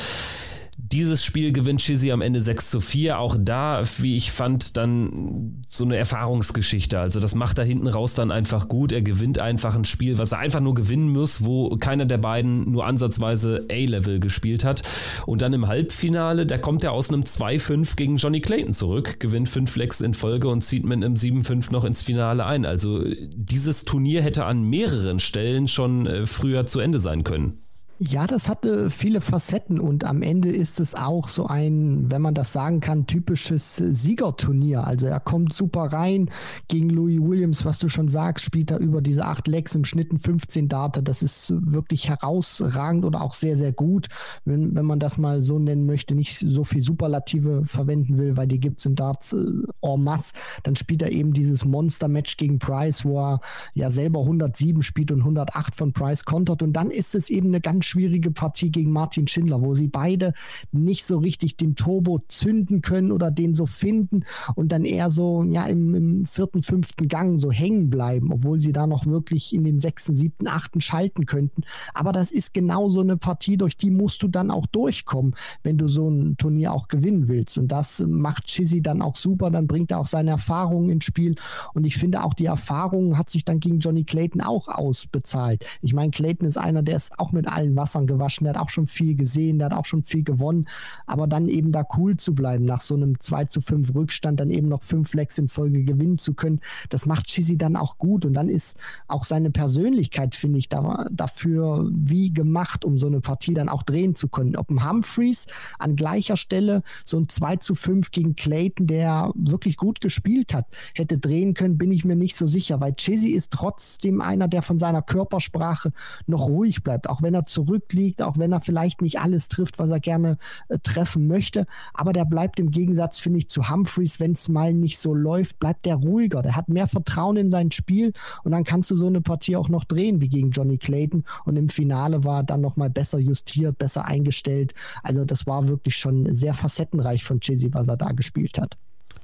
Dieses 0.93 1.25
Spiel 1.25 1.53
gewinnt 1.53 1.81
Chizzy 1.81 2.13
am 2.13 2.21
Ende 2.21 2.39
6 2.39 2.69
zu 2.69 2.81
4. 2.81 3.19
Auch 3.19 3.37
da, 3.41 3.83
wie 3.97 4.15
ich 4.15 4.31
fand, 4.31 4.77
dann 4.77 5.63
so 5.67 5.87
eine 5.87 5.97
Erfahrungsgeschichte. 5.97 6.99
Also 7.01 7.19
das 7.19 7.35
macht 7.35 7.57
er 7.57 7.65
hinten 7.65 7.89
raus 7.89 8.13
dann 8.13 8.31
einfach 8.31 8.69
gut. 8.69 8.93
Er 8.93 9.01
gewinnt 9.01 9.39
einfach 9.39 9.75
ein 9.75 9.87
Spiel, 9.87 10.19
was 10.19 10.33
er 10.33 10.41
einfach 10.41 10.61
nur 10.61 10.75
gewinnen 10.75 11.11
muss, 11.11 11.47
wo 11.47 11.71
keiner 11.77 12.05
der 12.05 12.19
beiden 12.19 12.71
nur 12.71 12.85
ansatzweise 12.85 13.67
A-Level 13.71 14.21
gespielt 14.21 14.67
hat. 14.67 14.83
Und 15.25 15.41
dann 15.41 15.55
im 15.55 15.67
Halbfinale, 15.67 16.45
da 16.45 16.59
kommt 16.59 16.85
er 16.85 16.93
aus 16.93 17.09
einem 17.09 17.23
2-5 17.23 17.97
gegen 17.97 18.17
Johnny 18.19 18.43
Clayton 18.43 18.75
zurück, 18.75 19.19
gewinnt 19.19 19.49
5 19.49 19.75
Lecks 19.77 20.03
in 20.03 20.13
Folge 20.13 20.49
und 20.49 20.61
zieht 20.61 20.85
mit 20.85 21.03
einem 21.03 21.15
7-5 21.15 21.73
noch 21.73 21.85
ins 21.85 22.03
Finale 22.03 22.45
ein. 22.45 22.67
Also 22.67 23.03
dieses 23.35 23.87
Turnier 23.87 24.21
hätte 24.21 24.45
an 24.45 24.63
mehreren 24.63 25.21
Stellen 25.21 25.69
schon 25.69 26.07
äh, 26.07 26.27
früher 26.27 26.67
zu 26.67 26.81
Ende 26.81 27.01
sein 27.01 27.25
können. 27.25 27.62
Ja, 28.05 28.27
das 28.27 28.49
hatte 28.49 28.91
viele 28.91 29.21
Facetten 29.21 29.79
und 29.79 30.03
am 30.03 30.23
Ende 30.23 30.51
ist 30.51 30.81
es 30.81 30.97
auch 30.97 31.29
so 31.29 31.47
ein, 31.47 32.11
wenn 32.11 32.21
man 32.21 32.35
das 32.35 32.53
sagen 32.53 32.81
kann, 32.81 33.07
typisches 33.07 33.77
Siegerturnier. 33.77 34.85
Also 34.85 35.07
er 35.07 35.21
kommt 35.21 35.53
super 35.53 35.85
rein 35.85 36.29
gegen 36.67 36.91
Louis 36.91 37.21
Williams, 37.21 37.65
was 37.65 37.79
du 37.79 37.89
schon 37.89 38.09
sagst, 38.09 38.45
spielt 38.45 38.73
er 38.73 38.81
über 38.81 39.03
diese 39.03 39.25
acht 39.25 39.47
Lecks 39.47 39.77
im 39.77 39.85
Schnitt 39.85 40.09
15 40.21 40.67
Data. 40.67 41.01
Das 41.01 41.23
ist 41.23 41.53
wirklich 41.57 42.09
herausragend 42.09 43.05
oder 43.05 43.21
auch 43.21 43.35
sehr, 43.35 43.57
sehr 43.57 43.73
gut, 43.73 44.09
wenn, 44.45 44.75
wenn 44.75 44.85
man 44.85 44.99
das 44.99 45.17
mal 45.17 45.41
so 45.41 45.61
nennen 45.61 45.87
möchte, 45.87 46.17
nicht 46.17 46.37
so 46.37 46.65
viel 46.65 46.81
Superlative 46.81 47.63
verwenden 47.67 48.19
will, 48.19 48.37
weil 48.37 48.49
die 48.49 48.59
gibt 48.59 48.81
es 48.81 48.87
im 48.87 48.97
Darts 48.97 49.33
äh, 49.33 49.47
en 49.81 50.03
masse. 50.03 50.33
Dann 50.65 50.75
spielt 50.75 51.03
er 51.03 51.13
eben 51.13 51.35
dieses 51.35 51.65
Monster-Match 51.65 52.37
gegen 52.37 52.59
Price, 52.59 53.05
wo 53.05 53.21
er 53.21 53.41
ja 53.75 53.91
selber 53.91 54.23
107 54.23 54.83
spielt 54.83 55.13
und 55.13 55.21
108 55.21 55.77
von 55.77 55.93
Price 55.93 56.25
kontert. 56.25 56.65
Und 56.65 56.73
dann 56.73 56.91
ist 56.91 57.15
es 57.15 57.31
eben 57.31 57.49
eine 57.49 57.61
ganz 57.61 57.92
schwierige 57.93 58.31
Partie 58.31 58.71
gegen 58.71 58.91
Martin 58.91 59.29
Schindler, 59.29 59.63
wo 59.63 59.75
sie 59.75 59.89
beide 59.89 60.33
nicht 60.73 61.05
so 61.05 61.19
richtig 61.19 61.57
den 61.57 61.77
Turbo 61.77 62.21
zünden 62.29 62.81
können 62.81 63.13
oder 63.13 63.31
den 63.31 63.55
so 63.55 63.67
finden 63.67 64.25
und 64.55 64.73
dann 64.73 64.85
eher 64.85 65.11
so 65.11 65.45
ja 65.45 65.67
im, 65.67 65.95
im 65.95 66.25
vierten, 66.25 66.63
fünften 66.63 67.09
Gang 67.09 67.39
so 67.39 67.53
hängen 67.53 67.91
bleiben, 67.91 68.33
obwohl 68.33 68.61
sie 68.61 68.73
da 68.73 68.87
noch 68.87 69.07
wirklich 69.07 69.53
in 69.53 69.65
den 69.65 69.81
sechsten, 69.81 70.15
siebten, 70.15 70.49
achten 70.49 70.81
schalten 70.81 71.27
könnten. 71.27 71.63
Aber 71.93 72.13
das 72.13 72.31
ist 72.33 72.55
genau 72.55 72.89
so 72.89 73.01
eine 73.01 73.17
Partie, 73.17 73.57
durch 73.57 73.77
die 73.77 73.91
musst 73.91 74.23
du 74.23 74.29
dann 74.29 74.51
auch 74.51 74.67
durchkommen, 74.67 75.35
wenn 75.63 75.77
du 75.79 75.89
so 75.89 76.09
ein 76.09 76.37
Turnier 76.39 76.73
auch 76.73 76.89
gewinnen 76.89 77.29
willst. 77.29 77.59
Und 77.59 77.69
das 77.69 78.03
macht 78.07 78.47
Chizzy 78.47 78.81
dann 78.81 79.03
auch 79.03 79.17
super, 79.17 79.51
dann 79.51 79.67
bringt 79.67 79.91
er 79.91 79.99
auch 79.99 80.07
seine 80.07 80.31
Erfahrungen 80.31 80.91
ins 80.91 81.05
Spiel. 81.05 81.35
Und 81.75 81.85
ich 81.85 81.97
finde 81.97 82.25
auch 82.25 82.35
die 82.35 82.47
Erfahrung 82.47 83.19
hat 83.19 83.31
sich 83.31 83.45
dann 83.45 83.61
gegen 83.61 83.81
Johnny 83.81 84.05
Clayton 84.05 84.41
auch 84.41 84.69
ausbezahlt. 84.69 85.65
Ich 85.83 85.93
meine, 85.93 86.11
Clayton 86.11 86.49
ist 86.49 86.59
einer, 86.59 86.83
der 86.83 86.97
ist 86.97 87.19
auch 87.19 87.33
mit 87.33 87.47
allen 87.47 87.75
Wassern 87.83 88.07
gewaschen. 88.07 88.45
Der 88.45 88.55
hat 88.55 88.63
auch 88.63 88.71
schon 88.71 88.87
viel 88.87 89.17
gesehen, 89.17 89.59
der 89.59 89.71
hat 89.71 89.77
auch 89.77 89.85
schon 89.85 90.03
viel 90.05 90.23
gewonnen. 90.23 90.69
Aber 91.07 91.27
dann 91.27 91.49
eben 91.49 91.73
da 91.73 91.85
cool 91.97 92.17
zu 92.17 92.35
bleiben, 92.35 92.65
nach 92.65 92.81
so 92.81 92.95
einem 92.95 93.19
2 93.19 93.47
zu 93.47 93.61
5 93.61 93.95
Rückstand, 93.95 94.39
dann 94.39 94.51
eben 94.51 94.69
noch 94.69 94.83
fünf 94.83 95.15
Lecks 95.15 95.39
in 95.39 95.49
Folge 95.49 95.83
gewinnen 95.83 96.19
zu 96.19 96.35
können, 96.35 96.61
das 96.91 97.07
macht 97.07 97.27
Chizzy 97.27 97.59
dann 97.59 97.77
auch 97.77 97.99
gut. 97.99 98.25
Und 98.25 98.35
dann 98.35 98.49
ist 98.49 98.79
auch 99.09 99.25
seine 99.25 99.51
Persönlichkeit, 99.51 100.35
finde 100.35 100.59
ich, 100.59 100.69
da, 100.69 101.07
dafür 101.11 101.89
wie 101.93 102.33
gemacht, 102.33 102.85
um 102.85 102.99
so 102.99 103.09
eine 103.09 103.21
Partie 103.21 103.55
dann 103.55 103.69
auch 103.69 103.83
drehen 103.83 104.15
zu 104.15 104.29
können. 104.29 104.57
Ob 104.57 104.71
ein 104.71 104.89
Humphreys 104.89 105.47
an 105.79 105.97
gleicher 105.97 106.37
Stelle 106.37 106.83
so 107.05 107.19
ein 107.19 107.29
2 107.29 107.57
zu 107.57 107.75
5 107.75 108.13
gegen 108.13 108.37
Clayton, 108.37 108.87
der 108.87 109.33
wirklich 109.35 109.77
gut 109.77 110.01
gespielt 110.01 110.55
hat, 110.55 110.67
hätte 110.95 111.19
drehen 111.19 111.55
können, 111.55 111.79
bin 111.79 111.91
ich 111.91 112.05
mir 112.05 112.17
nicht 112.17 112.37
so 112.37 112.47
sicher, 112.47 112.81
weil 112.81 112.95
Chizzy 112.95 113.31
ist 113.31 113.53
trotzdem 113.53 114.21
einer, 114.21 114.47
der 114.47 114.63
von 114.63 114.79
seiner 114.79 115.03
Körpersprache 115.03 115.93
noch 116.27 116.49
ruhig 116.49 116.83
bleibt, 116.83 117.09
auch 117.09 117.23
wenn 117.23 117.35
er 117.35 117.45
zurück 117.45 117.62
zurückliegt, 117.63 118.23
auch 118.23 118.39
wenn 118.39 118.53
er 118.53 118.61
vielleicht 118.61 119.03
nicht 119.03 119.21
alles 119.21 119.49
trifft, 119.49 119.79
was 119.79 119.91
er 119.91 120.01
gerne 120.01 120.39
äh, 120.69 120.79
treffen 120.79 121.27
möchte. 121.27 121.67
Aber 121.95 122.13
der 122.13 122.25
bleibt 122.25 122.61
im 122.61 122.71
Gegensatz, 122.71 123.19
finde 123.19 123.39
ich, 123.39 123.49
zu 123.49 123.71
Humphreys, 123.71 124.21
wenn 124.21 124.33
es 124.33 124.49
mal 124.49 124.73
nicht 124.73 124.99
so 124.99 125.15
läuft, 125.15 125.59
bleibt 125.59 125.87
der 125.87 125.97
ruhiger. 125.97 126.43
Der 126.43 126.57
hat 126.57 126.69
mehr 126.69 126.87
Vertrauen 126.87 127.37
in 127.37 127.51
sein 127.51 127.71
Spiel 127.71 128.13
und 128.45 128.53
dann 128.53 128.65
kannst 128.65 128.91
du 128.91 128.97
so 128.97 129.07
eine 129.07 129.21
Partie 129.21 129.57
auch 129.57 129.69
noch 129.69 129.85
drehen 129.85 130.21
wie 130.21 130.29
gegen 130.29 130.51
Johnny 130.51 130.79
Clayton. 130.79 131.25
Und 131.45 131.57
im 131.57 131.69
Finale 131.69 132.25
war 132.25 132.41
er 132.41 132.45
dann 132.45 132.61
nochmal 132.61 132.91
besser 132.91 133.19
justiert, 133.19 133.79
besser 133.79 134.05
eingestellt. 134.05 134.75
Also 135.03 135.25
das 135.25 135.47
war 135.47 135.69
wirklich 135.69 135.97
schon 135.97 136.33
sehr 136.35 136.55
facettenreich 136.55 137.25
von 137.25 137.41
Chizzy, 137.41 137.73
was 137.73 137.89
er 137.89 137.97
da 137.97 138.13
gespielt 138.13 138.59
hat. 138.59 138.77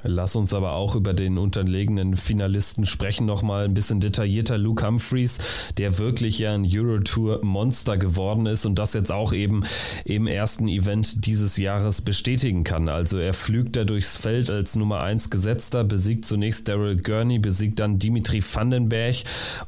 Lass 0.04 0.36
uns 0.36 0.54
aber 0.54 0.72
auch 0.72 0.94
über 0.94 1.12
den 1.12 1.38
unterlegenen 1.38 2.14
Finalisten 2.16 2.86
sprechen, 2.86 3.26
nochmal 3.26 3.64
ein 3.64 3.74
bisschen 3.74 4.00
detaillierter. 4.00 4.56
Luke 4.56 4.86
Humphreys, 4.86 5.38
der 5.76 5.98
wirklich 5.98 6.38
ja 6.38 6.54
ein 6.54 6.66
Eurotour-Monster 6.70 7.96
geworden 7.96 8.46
ist 8.46 8.64
und 8.64 8.78
das 8.78 8.94
jetzt 8.94 9.10
auch 9.10 9.32
eben 9.32 9.64
im 10.04 10.26
ersten 10.26 10.68
Event 10.68 11.26
dieses 11.26 11.56
Jahres 11.56 12.02
bestätigen 12.02 12.62
kann. 12.62 12.88
Also 12.88 13.18
er 13.18 13.34
flügt 13.34 13.74
da 13.74 13.84
durchs 13.84 14.16
Feld 14.16 14.50
als 14.50 14.76
Nummer 14.76 15.00
1 15.00 15.30
Gesetzter, 15.30 15.82
besiegt 15.82 16.24
zunächst 16.24 16.68
Daryl 16.68 16.96
Gurney, 17.02 17.38
besiegt 17.38 17.80
dann 17.80 17.98
Dimitri 17.98 18.42
Vandenberg 18.42 19.16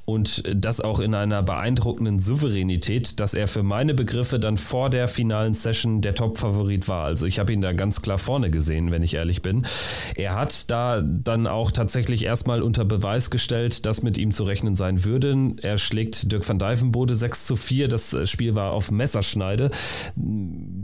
und 0.05 0.45
das 0.55 0.81
auch 0.81 1.01
in 1.01 1.15
einer 1.15 1.43
beeindruckenden 1.43 2.21
Souveränität, 2.21 3.19
dass 3.19 3.35
er 3.35 3.49
für 3.49 3.63
meine 3.63 3.95
Begriffe 3.95 4.39
dann 4.39 4.57
vor 4.57 4.91
der 4.91 5.09
finalen 5.09 5.55
Session 5.55 6.03
der 6.03 6.15
Top-Favorit 6.15 6.87
war. 6.87 7.05
Also 7.05 7.27
ich 7.27 7.39
habe 7.41 7.53
ihn 7.53 7.61
da 7.61 7.73
ganz 7.73 8.01
klar 8.01 8.19
vorne 8.19 8.51
gesehen, 8.51 8.93
wenn 8.93 9.03
ich 9.03 9.15
ehrlich 9.15 9.43
bin. 9.43 9.67
Er 10.21 10.35
hat 10.35 10.71
da 10.71 11.01
dann 11.01 11.47
auch 11.47 11.71
tatsächlich 11.71 12.27
erstmal 12.27 12.61
unter 12.61 12.85
Beweis 12.85 13.31
gestellt, 13.31 13.87
dass 13.87 14.03
mit 14.03 14.19
ihm 14.19 14.33
zu 14.33 14.45
rechnen 14.45 14.77
sein 14.77 15.05
würde. 15.05 15.55
Er 15.63 15.79
schlägt 15.79 16.31
Dirk 16.31 16.47
van 16.47 16.59
Dijvenbode 16.59 17.17
6 17.17 17.47
zu 17.47 17.57
4. 17.57 17.89
Das 17.89 18.13
äh, 18.13 18.27
Spiel 18.27 18.55
war 18.55 18.73
auf 18.73 18.91
Messerschneide. 18.91 19.71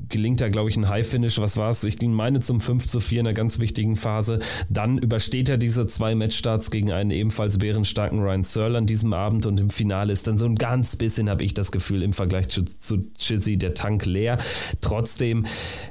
Gelingt 0.09 0.41
da, 0.41 0.49
glaube 0.49 0.71
ich, 0.71 0.77
ein 0.79 0.89
High-Finish. 0.89 1.39
Was 1.39 1.59
war 1.59 1.69
es? 1.69 1.85
Ich 1.85 1.99
ging 1.99 2.15
meine 2.15 2.41
zum 2.41 2.63
5 2.63 2.87
zu 2.87 2.99
4 2.99 3.21
in 3.21 3.27
einer 3.27 3.35
ganz 3.35 3.59
wichtigen 3.59 3.97
Phase. 3.97 4.39
Dann 4.71 4.97
übersteht 4.97 5.51
er 5.51 5.59
diese 5.59 5.87
zwei 5.87 6.15
Matchstarts 6.15 6.71
gegen 6.71 6.91
einen 6.93 7.11
ebenfalls 7.11 7.59
bärenstarken 7.59 8.21
Ryan 8.21 8.43
Searle 8.43 8.79
an 8.79 8.87
diesem 8.87 9.13
Abend 9.13 9.45
und 9.45 9.61
im 9.61 9.69
Finale 9.69 10.15
ist 10.15 10.27
dann 10.27 10.39
so 10.39 10.47
ein 10.47 10.55
ganz 10.55 10.97
bisschen, 10.97 11.29
habe 11.29 11.45
ich 11.45 11.53
das 11.53 11.73
Gefühl, 11.73 12.03
im 12.03 12.15
Vergleich 12.15 12.49
zu, 12.49 12.65
zu 12.65 13.11
Chizzy 13.19 13.59
der 13.59 13.75
Tank 13.75 14.07
leer. 14.07 14.39
Trotzdem 14.81 15.45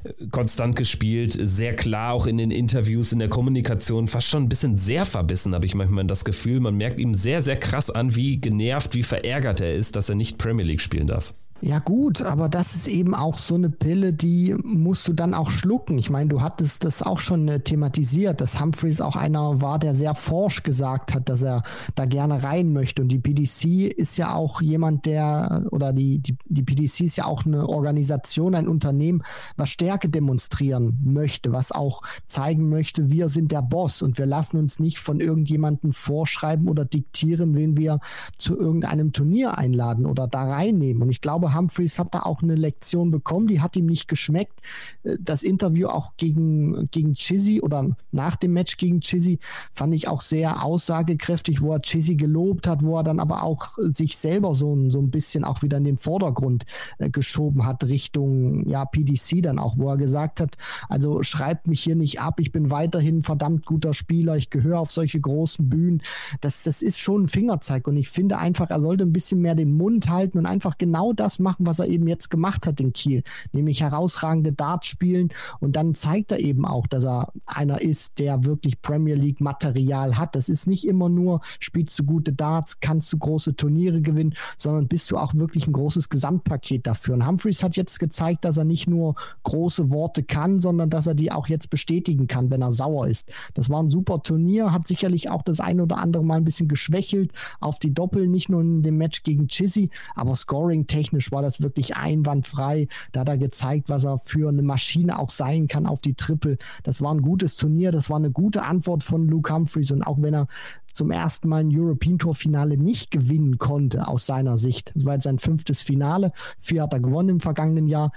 äh, 0.03 0.27
konstant 0.31 0.75
gespielt, 0.75 1.37
sehr 1.39 1.75
klar 1.75 2.13
auch 2.13 2.25
in 2.25 2.37
den 2.37 2.49
Interviews 2.49 3.11
in 3.11 3.19
der 3.19 3.34
Kommunikation 3.35 4.07
fast 4.07 4.29
schon 4.29 4.43
ein 4.43 4.49
bisschen 4.49 4.77
sehr 4.77 5.03
verbissen, 5.03 5.53
habe 5.53 5.65
ich 5.65 5.75
manchmal 5.75 6.05
das 6.05 6.23
Gefühl. 6.23 6.61
Man 6.61 6.75
merkt 6.77 7.01
ihm 7.01 7.13
sehr, 7.13 7.41
sehr 7.41 7.57
krass 7.57 7.89
an, 7.89 8.15
wie 8.15 8.39
genervt, 8.39 8.95
wie 8.95 9.03
verärgert 9.03 9.59
er 9.59 9.75
ist, 9.75 9.97
dass 9.97 10.07
er 10.07 10.15
nicht 10.15 10.37
Premier 10.37 10.63
League 10.63 10.79
spielen 10.79 11.07
darf. 11.07 11.33
Ja 11.62 11.79
gut, 11.79 12.21
aber 12.21 12.50
das 12.50 12.75
ist 12.75 12.88
eben 12.88 13.15
auch 13.15 13.38
so 13.38 13.55
eine 13.55 13.69
Pille, 13.69 14.12
die 14.12 14.53
musst 14.63 15.07
du 15.07 15.13
dann 15.13 15.33
auch 15.33 15.50
schlucken. 15.50 15.97
Ich 15.97 16.09
meine, 16.09 16.29
du 16.29 16.41
hattest 16.41 16.83
das 16.83 17.01
auch 17.01 17.17
schon 17.17 17.47
äh, 17.47 17.62
thematisiert, 17.62 18.41
dass 18.41 18.59
Humphreys 18.59 19.00
auch 19.00 19.15
einer 19.15 19.62
war, 19.62 19.79
der 19.79 19.95
sehr 19.95 20.15
forsch 20.15 20.63
gesagt 20.63 21.13
hat, 21.13 21.29
dass 21.29 21.43
er 21.43 21.63
da 21.95 22.05
gerne 22.05 22.43
rein 22.43 22.74
möchte. 22.74 23.01
Und 23.01 23.07
die 23.07 23.19
PDC 23.19 23.89
ist 23.89 24.17
ja 24.17 24.33
auch 24.35 24.62
jemand, 24.62 25.05
der, 25.05 25.65
oder 25.71 25.93
die, 25.93 26.19
die, 26.19 26.38
die 26.45 26.62
PDC 26.62 27.01
ist 27.01 27.15
ja 27.15 27.25
auch 27.25 27.45
eine 27.45 27.67
Organisation, 27.67 28.53
ein 28.53 28.67
Unternehmen, 28.67 29.24
was 29.55 29.69
Stärke 29.69 30.09
demonstrieren 30.09 31.00
möchte, 31.05 31.53
was 31.53 31.71
auch 31.71 32.01
zeigen 32.27 32.67
möchte, 32.67 33.09
wir 33.09 33.29
sind 33.29 33.53
der 33.53 33.62
Boss 33.62 34.01
und 34.01 34.17
wir 34.17 34.25
lassen 34.25 34.57
uns 34.57 34.79
nicht 34.79 35.00
von 35.00 35.21
irgendjemandem 35.21 35.93
vorschreiben 35.93 36.67
oder 36.67 36.83
diktieren, 36.83 37.55
wen 37.55 37.77
wir 37.77 38.01
zu 38.38 38.59
irgendeinem 38.59 39.13
Turnier 39.13 39.57
einladen 39.57 40.05
oder 40.05 40.27
da 40.27 40.43
reinnehmen. 40.43 41.01
Und 41.01 41.09
ich 41.09 41.21
glaube, 41.21 41.44
glaube, 41.45 41.55
Humphreys 41.55 41.99
hat 41.99 42.13
da 42.13 42.21
auch 42.21 42.41
eine 42.41 42.55
Lektion 42.55 43.11
bekommen, 43.11 43.47
die 43.47 43.61
hat 43.61 43.75
ihm 43.75 43.85
nicht 43.85 44.07
geschmeckt. 44.07 44.61
Äh, 45.03 45.17
das 45.19 45.43
Interview 45.43 45.87
auch 45.87 46.17
gegen, 46.17 46.89
gegen 46.91 47.13
Chizzy 47.13 47.61
oder 47.61 47.95
nach 48.11 48.35
dem 48.35 48.53
Match 48.53 48.77
gegen 48.77 49.01
Chizzy 49.01 49.39
fand 49.71 49.93
ich 49.93 50.07
auch 50.07 50.21
sehr 50.21 50.63
aussagekräftig, 50.63 51.61
wo 51.61 51.73
er 51.73 51.81
Chizzy 51.81 52.15
gelobt 52.15 52.67
hat, 52.67 52.83
wo 52.83 52.97
er 52.97 53.03
dann 53.03 53.19
aber 53.19 53.43
auch 53.43 53.77
sich 53.77 54.17
selber 54.17 54.55
so, 54.55 54.89
so 54.89 54.99
ein 54.99 55.11
bisschen 55.11 55.43
auch 55.43 55.61
wieder 55.61 55.77
in 55.77 55.83
den 55.83 55.97
Vordergrund 55.97 56.65
äh, 56.97 57.09
geschoben 57.09 57.65
hat, 57.65 57.83
Richtung 57.85 58.67
ja, 58.67 58.85
PDC 58.85 59.41
dann 59.41 59.59
auch, 59.59 59.77
wo 59.77 59.89
er 59.89 59.97
gesagt 59.97 60.39
hat, 60.39 60.57
also 60.89 61.23
schreibt 61.23 61.67
mich 61.67 61.81
hier 61.81 61.95
nicht 61.95 62.19
ab, 62.19 62.39
ich 62.39 62.51
bin 62.51 62.71
weiterhin 62.71 63.17
ein 63.17 63.23
verdammt 63.23 63.65
guter 63.65 63.93
Spieler, 63.93 64.35
ich 64.35 64.49
gehöre 64.49 64.79
auf 64.79 64.91
solche 64.91 65.19
großen 65.19 65.69
Bühnen. 65.69 66.01
Das, 66.41 66.63
das 66.63 66.81
ist 66.81 66.99
schon 66.99 67.23
ein 67.23 67.27
Fingerzeig 67.27 67.87
und 67.87 67.97
ich 67.97 68.09
finde 68.09 68.37
einfach, 68.37 68.69
er 68.69 68.79
sollte 68.79 69.03
ein 69.03 69.13
bisschen 69.13 69.41
mehr 69.41 69.55
den 69.55 69.75
Mund 69.75 70.09
halten 70.09 70.37
und 70.37 70.45
einfach 70.45 70.77
genau 70.77 71.13
das 71.13 71.34
das 71.35 71.39
machen, 71.39 71.65
was 71.65 71.79
er 71.79 71.87
eben 71.87 72.07
jetzt 72.07 72.29
gemacht 72.29 72.65
hat 72.65 72.79
in 72.79 72.93
Kiel, 72.93 73.23
nämlich 73.51 73.81
herausragende 73.81 74.53
Darts 74.53 74.87
spielen 74.87 75.29
und 75.59 75.75
dann 75.75 75.95
zeigt 75.95 76.31
er 76.31 76.39
eben 76.39 76.65
auch, 76.65 76.87
dass 76.87 77.05
er 77.05 77.31
einer 77.45 77.81
ist, 77.81 78.19
der 78.19 78.45
wirklich 78.45 78.81
Premier 78.81 79.15
League 79.15 79.41
Material 79.41 80.17
hat. 80.17 80.35
Das 80.35 80.49
ist 80.49 80.67
nicht 80.67 80.87
immer 80.87 81.09
nur, 81.09 81.41
spielst 81.59 81.99
du 81.99 82.03
gute 82.03 82.33
Darts, 82.33 82.79
kannst 82.79 83.11
du 83.11 83.17
große 83.17 83.55
Turniere 83.55 84.01
gewinnen, 84.01 84.35
sondern 84.57 84.87
bist 84.87 85.11
du 85.11 85.17
auch 85.17 85.35
wirklich 85.35 85.67
ein 85.67 85.73
großes 85.73 86.09
Gesamtpaket 86.09 86.87
dafür. 86.87 87.15
Und 87.15 87.27
Humphreys 87.27 87.63
hat 87.63 87.75
jetzt 87.75 87.99
gezeigt, 87.99 88.45
dass 88.45 88.57
er 88.57 88.65
nicht 88.65 88.87
nur 88.87 89.15
große 89.43 89.91
Worte 89.91 90.23
kann, 90.23 90.59
sondern 90.59 90.89
dass 90.89 91.07
er 91.07 91.15
die 91.15 91.31
auch 91.31 91.47
jetzt 91.47 91.69
bestätigen 91.69 92.27
kann, 92.27 92.49
wenn 92.49 92.61
er 92.61 92.71
sauer 92.71 93.07
ist. 93.07 93.29
Das 93.53 93.69
war 93.69 93.81
ein 93.81 93.89
super 93.89 94.21
Turnier, 94.23 94.71
hat 94.71 94.87
sicherlich 94.87 95.29
auch 95.29 95.41
das 95.41 95.59
ein 95.59 95.81
oder 95.81 95.97
andere 95.97 96.23
Mal 96.23 96.37
ein 96.37 96.45
bisschen 96.45 96.67
geschwächelt 96.67 97.31
auf 97.59 97.79
die 97.79 97.93
Doppel, 97.93 98.27
nicht 98.27 98.49
nur 98.49 98.61
in 98.61 98.81
dem 98.81 98.97
Match 98.97 99.23
gegen 99.23 99.47
Chizzy, 99.47 99.89
aber 100.15 100.35
scoring-technisch 100.35 101.25
war 101.32 101.41
das 101.41 101.62
wirklich 101.62 101.96
einwandfrei. 101.96 102.88
Da 103.12 103.22
hat 103.22 103.29
er 103.29 103.38
gezeigt, 103.38 103.89
was 103.89 104.03
er 104.03 104.17
für 104.17 104.50
eine 104.50 104.62
Maschine 104.62 105.20
auch 105.20 105.29
sein 105.29 105.67
kann 105.67 105.86
auf 105.86 106.01
die 106.01 106.15
Triple. 106.15 106.58
Das 106.84 107.01
war 107.01 107.13
ein 107.13 107.22
gutes 107.22 107.55
Turnier, 107.55 107.91
das 107.91 108.10
war 108.10 108.17
eine 108.17 108.32
gute 108.32 108.63
Antwort 108.63 109.03
von 109.03 109.27
Luke 109.27 109.53
Humphreys 109.53 109.91
und 109.91 110.03
auch 110.03 110.22
wenn 110.22 110.34
er 110.34 110.48
zum 110.94 111.12
ersten 111.12 111.50
Mal 111.50 111.60
ein 111.60 111.77
European 111.77 112.17
Tour 112.17 112.36
Finale 112.36 112.77
nicht 112.77 113.12
gewinnen 113.12 113.58
konnte 113.58 114.08
aus 114.08 114.25
seiner 114.25 114.58
Sicht. 114.58 114.91
Das 114.96 115.05
war 115.05 115.13
jetzt 115.13 115.25
sein 115.25 115.39
fünftes 115.39 115.82
Finale. 115.82 116.32
Vier 116.58 116.84
hat 116.84 116.94
er 116.94 117.01
gewonnen 117.01 117.29
im 117.29 117.39
vergangenen 117.41 117.88
Jahr. 117.88 118.12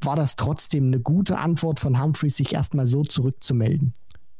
War 0.00 0.16
das 0.16 0.36
trotzdem 0.36 0.86
eine 0.86 1.00
gute 1.00 1.38
Antwort 1.38 1.80
von 1.80 2.02
Humphreys, 2.02 2.36
sich 2.36 2.54
erstmal 2.54 2.86
so 2.86 3.04
zurückzumelden? 3.04 3.92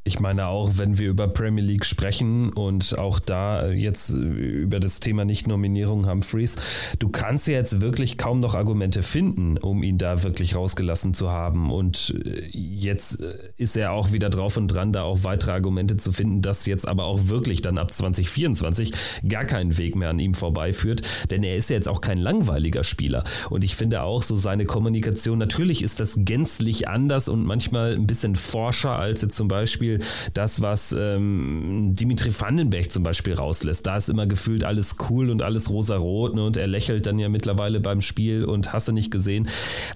Ich 0.07 0.21
meine 0.21 0.49
auch, 0.49 0.73
wenn 0.77 0.99
wir 0.99 1.09
über 1.09 1.29
Premier 1.29 1.65
League 1.65 1.87
sprechen 1.87 2.53
und 2.53 2.99
auch 2.99 3.19
da 3.19 3.71
jetzt 3.71 4.11
über 4.11 4.79
das 4.79 5.01
Thema 5.01 5.25
Nicht-Nominierung 5.25 6.07
Humphreys, 6.07 6.57
du 6.99 7.09
kannst 7.09 7.49
ja 7.49 7.55
jetzt 7.55 7.81
wirklich 7.81 8.19
kaum 8.19 8.41
noch 8.41 8.55
Argumente 8.55 9.03
finden, 9.03 9.57
um 9.57 9.83
ihn 9.83 9.97
da 9.97 10.23
wirklich 10.23 10.57
rausgelassen 10.57 11.15
zu 11.15 11.31
haben. 11.31 11.73
Und 11.73 12.15
jetzt 12.53 13.23
ist 13.57 13.79
er 13.79 13.93
auch 13.93 14.13
wieder 14.13 14.29
drauf 14.29 14.59
und 14.59 14.69
dran, 14.69 14.93
da 14.93 15.05
auch 15.05 15.25
weitere 15.25 15.53
Argumente 15.53 15.97
zu 15.97 16.13
finden, 16.13 16.43
dass 16.43 16.67
jetzt 16.67 16.87
aber 16.87 17.05
auch 17.07 17.29
wirklich 17.29 17.63
dann 17.63 17.79
ab 17.79 17.91
2024 17.91 18.93
gar 19.27 19.47
kein 19.47 19.79
Weg 19.79 19.97
mehr 19.97 20.11
an 20.11 20.19
ihm 20.19 20.35
vorbeiführt, 20.35 21.01
denn 21.31 21.43
er 21.43 21.57
ist 21.57 21.71
ja 21.71 21.77
jetzt 21.77 21.89
auch 21.89 22.03
kein 22.03 22.19
langweiliger 22.19 22.85
Spieler. 22.85 23.25
Und 23.49 23.65
ich 23.65 23.75
finde 23.75 24.03
auch 24.03 24.23
so 24.23 24.37
seine 24.37 24.67
Kommunikation, 24.67 25.39
natürlich 25.39 25.83
ist 25.83 25.99
das 25.99 26.19
gänzlich 26.19 26.89
anders 26.89 27.31
und 27.31 27.47
manchmal 27.47 27.95
ein 27.95 28.07
bisschen 28.07 28.37
forscher 28.37 28.99
als 28.99 29.23
jetzt 29.23 29.37
zum 29.37 29.49
Beispiel 29.49 29.94
Beispiel 29.99 30.31
das, 30.35 30.61
was 30.61 30.95
ähm, 30.99 31.95
Dimitri 31.95 32.31
Vandenberg 32.39 32.91
zum 32.91 33.03
Beispiel 33.03 33.35
rauslässt. 33.35 33.87
Da 33.87 33.97
ist 33.97 34.09
immer 34.09 34.27
gefühlt 34.27 34.65
alles 34.65 34.97
cool 35.09 35.31
und 35.31 35.43
alles 35.43 35.71
rosarot 35.71 36.35
ne? 36.35 36.45
und 36.45 36.57
er 36.57 36.67
lächelt 36.67 37.07
dann 37.07 37.19
ja 37.19 37.29
mittlerweile 37.29 37.81
beim 37.81 38.01
Spiel 38.01 38.45
und 38.45 38.73
hast 38.73 38.89
du 38.89 38.93
nicht 38.93 39.11
gesehen. 39.11 39.49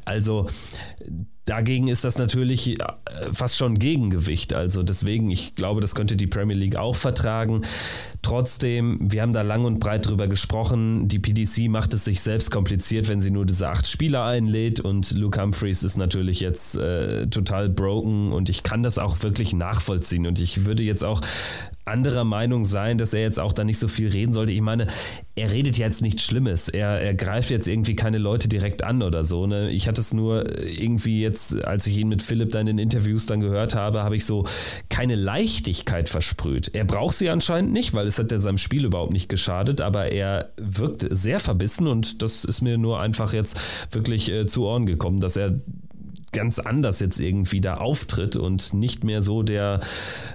Also 0.05 0.47
Dagegen 1.49 1.89
ist 1.89 2.05
das 2.05 2.19
natürlich 2.19 2.79
äh, 2.79 2.85
fast 3.33 3.57
schon 3.57 3.79
Gegengewicht. 3.79 4.53
Also 4.53 4.83
deswegen, 4.83 5.31
ich 5.31 5.55
glaube, 5.55 5.81
das 5.81 5.95
könnte 5.95 6.15
die 6.15 6.27
Premier 6.27 6.55
League 6.55 6.77
auch 6.77 6.95
vertragen. 6.95 7.63
Trotzdem, 8.21 8.99
wir 9.01 9.23
haben 9.23 9.33
da 9.33 9.41
lang 9.41 9.65
und 9.65 9.81
breit 9.81 10.07
drüber 10.07 10.29
gesprochen. 10.29 11.09
Die 11.09 11.19
PDC 11.19 11.71
macht 11.71 11.95
es 11.95 12.05
sich 12.05 12.21
selbst 12.21 12.51
kompliziert, 12.51 13.09
wenn 13.09 13.23
sie 13.23 13.31
nur 13.31 13.47
diese 13.47 13.69
acht 13.71 13.87
Spieler 13.87 14.25
einlädt. 14.25 14.81
Und 14.81 15.13
Luke 15.13 15.41
Humphreys 15.41 15.85
ist 15.85 15.97
natürlich 15.97 16.41
jetzt 16.41 16.77
äh, 16.77 17.27
total 17.29 17.71
broken 17.71 18.33
und 18.33 18.51
ich 18.51 18.63
kann 18.63 18.83
das 18.83 18.99
auch 18.99 19.23
wirklich 19.23 19.55
nachvollziehen. 19.55 20.27
Und 20.27 20.41
ich 20.41 20.67
würde 20.67 20.83
jetzt 20.83 21.03
auch 21.03 21.23
anderer 21.89 22.25
Meinung 22.25 22.65
sein, 22.65 22.99
dass 22.99 23.15
er 23.15 23.23
jetzt 23.23 23.41
auch 23.41 23.53
da 23.53 23.65
nicht 23.65 23.79
so 23.79 23.89
viel 23.89 24.09
reden 24.09 24.33
sollte. 24.33 24.53
Ich 24.53 24.61
meine, 24.61 24.87
er 25.35 25.51
redet 25.51 25.79
jetzt 25.79 26.03
nichts 26.03 26.23
Schlimmes. 26.23 26.69
Er, 26.69 27.01
er 27.01 27.15
greift 27.15 27.51
jetzt 27.51 27.69
irgendwie 27.69 27.97
keine 27.97 28.19
Leute 28.19 28.49
direkt 28.49 28.83
an 28.85 29.03
oder 29.03 29.25
so. 29.25 29.47
Ne? 29.47 29.71
Ich 29.71 29.89
hatte 29.89 30.01
es 30.01 30.13
nur 30.13 30.59
irgendwie 30.65 31.23
jetzt, 31.23 31.65
als 31.65 31.87
ich 31.87 31.97
ihn 31.99 32.09
mit 32.09 32.23
Philipp 32.23 32.53
dann 32.53 32.67
in 32.67 32.79
Interviews 32.79 33.27
dann 33.27 33.41
gehört 33.41 33.75
habe, 33.75 34.03
habe 34.03 34.17
ich 34.17 34.25
so 34.25 34.47
keine 34.89 35.15
Leichtigkeit 35.15 36.09
versprüht. 36.09 36.71
Er 36.75 36.85
braucht 36.85 37.17
sie 37.17 37.31
anscheinend 37.31 37.73
nicht, 37.73 37.95
weil 37.95 38.07
es 38.07 38.19
hat 38.19 38.33
ja 38.33 38.39
seinem 38.39 38.59
Spiel 38.59 38.85
überhaupt 38.85 39.13
nicht 39.13 39.29
geschadet, 39.29 39.81
aber 39.81 40.13
er 40.13 40.53
wirkt 40.57 41.07
sehr 41.11 41.41
verbissen 41.41 41.87
und 41.87 42.23
das 42.23 42.45
ist 42.45 42.61
mir 42.61 42.79
nur 42.79 43.01
einfach 43.01 43.33
jetzt 43.33 43.61
wirklich 43.93 44.31
äh, 44.31 44.47
zu 44.47 44.67
Ohren 44.67 44.87
gekommen, 44.87 45.21
dass 45.21 45.37
er 45.37 45.61
ganz 46.33 46.59
anders 46.59 47.01
jetzt 47.01 47.21
irgendwie 47.21 47.61
da 47.61 47.75
auftritt 47.75 48.37
und 48.37 48.75
nicht 48.75 49.05
mehr 49.05 49.23
so 49.23 49.43
der, 49.43 49.81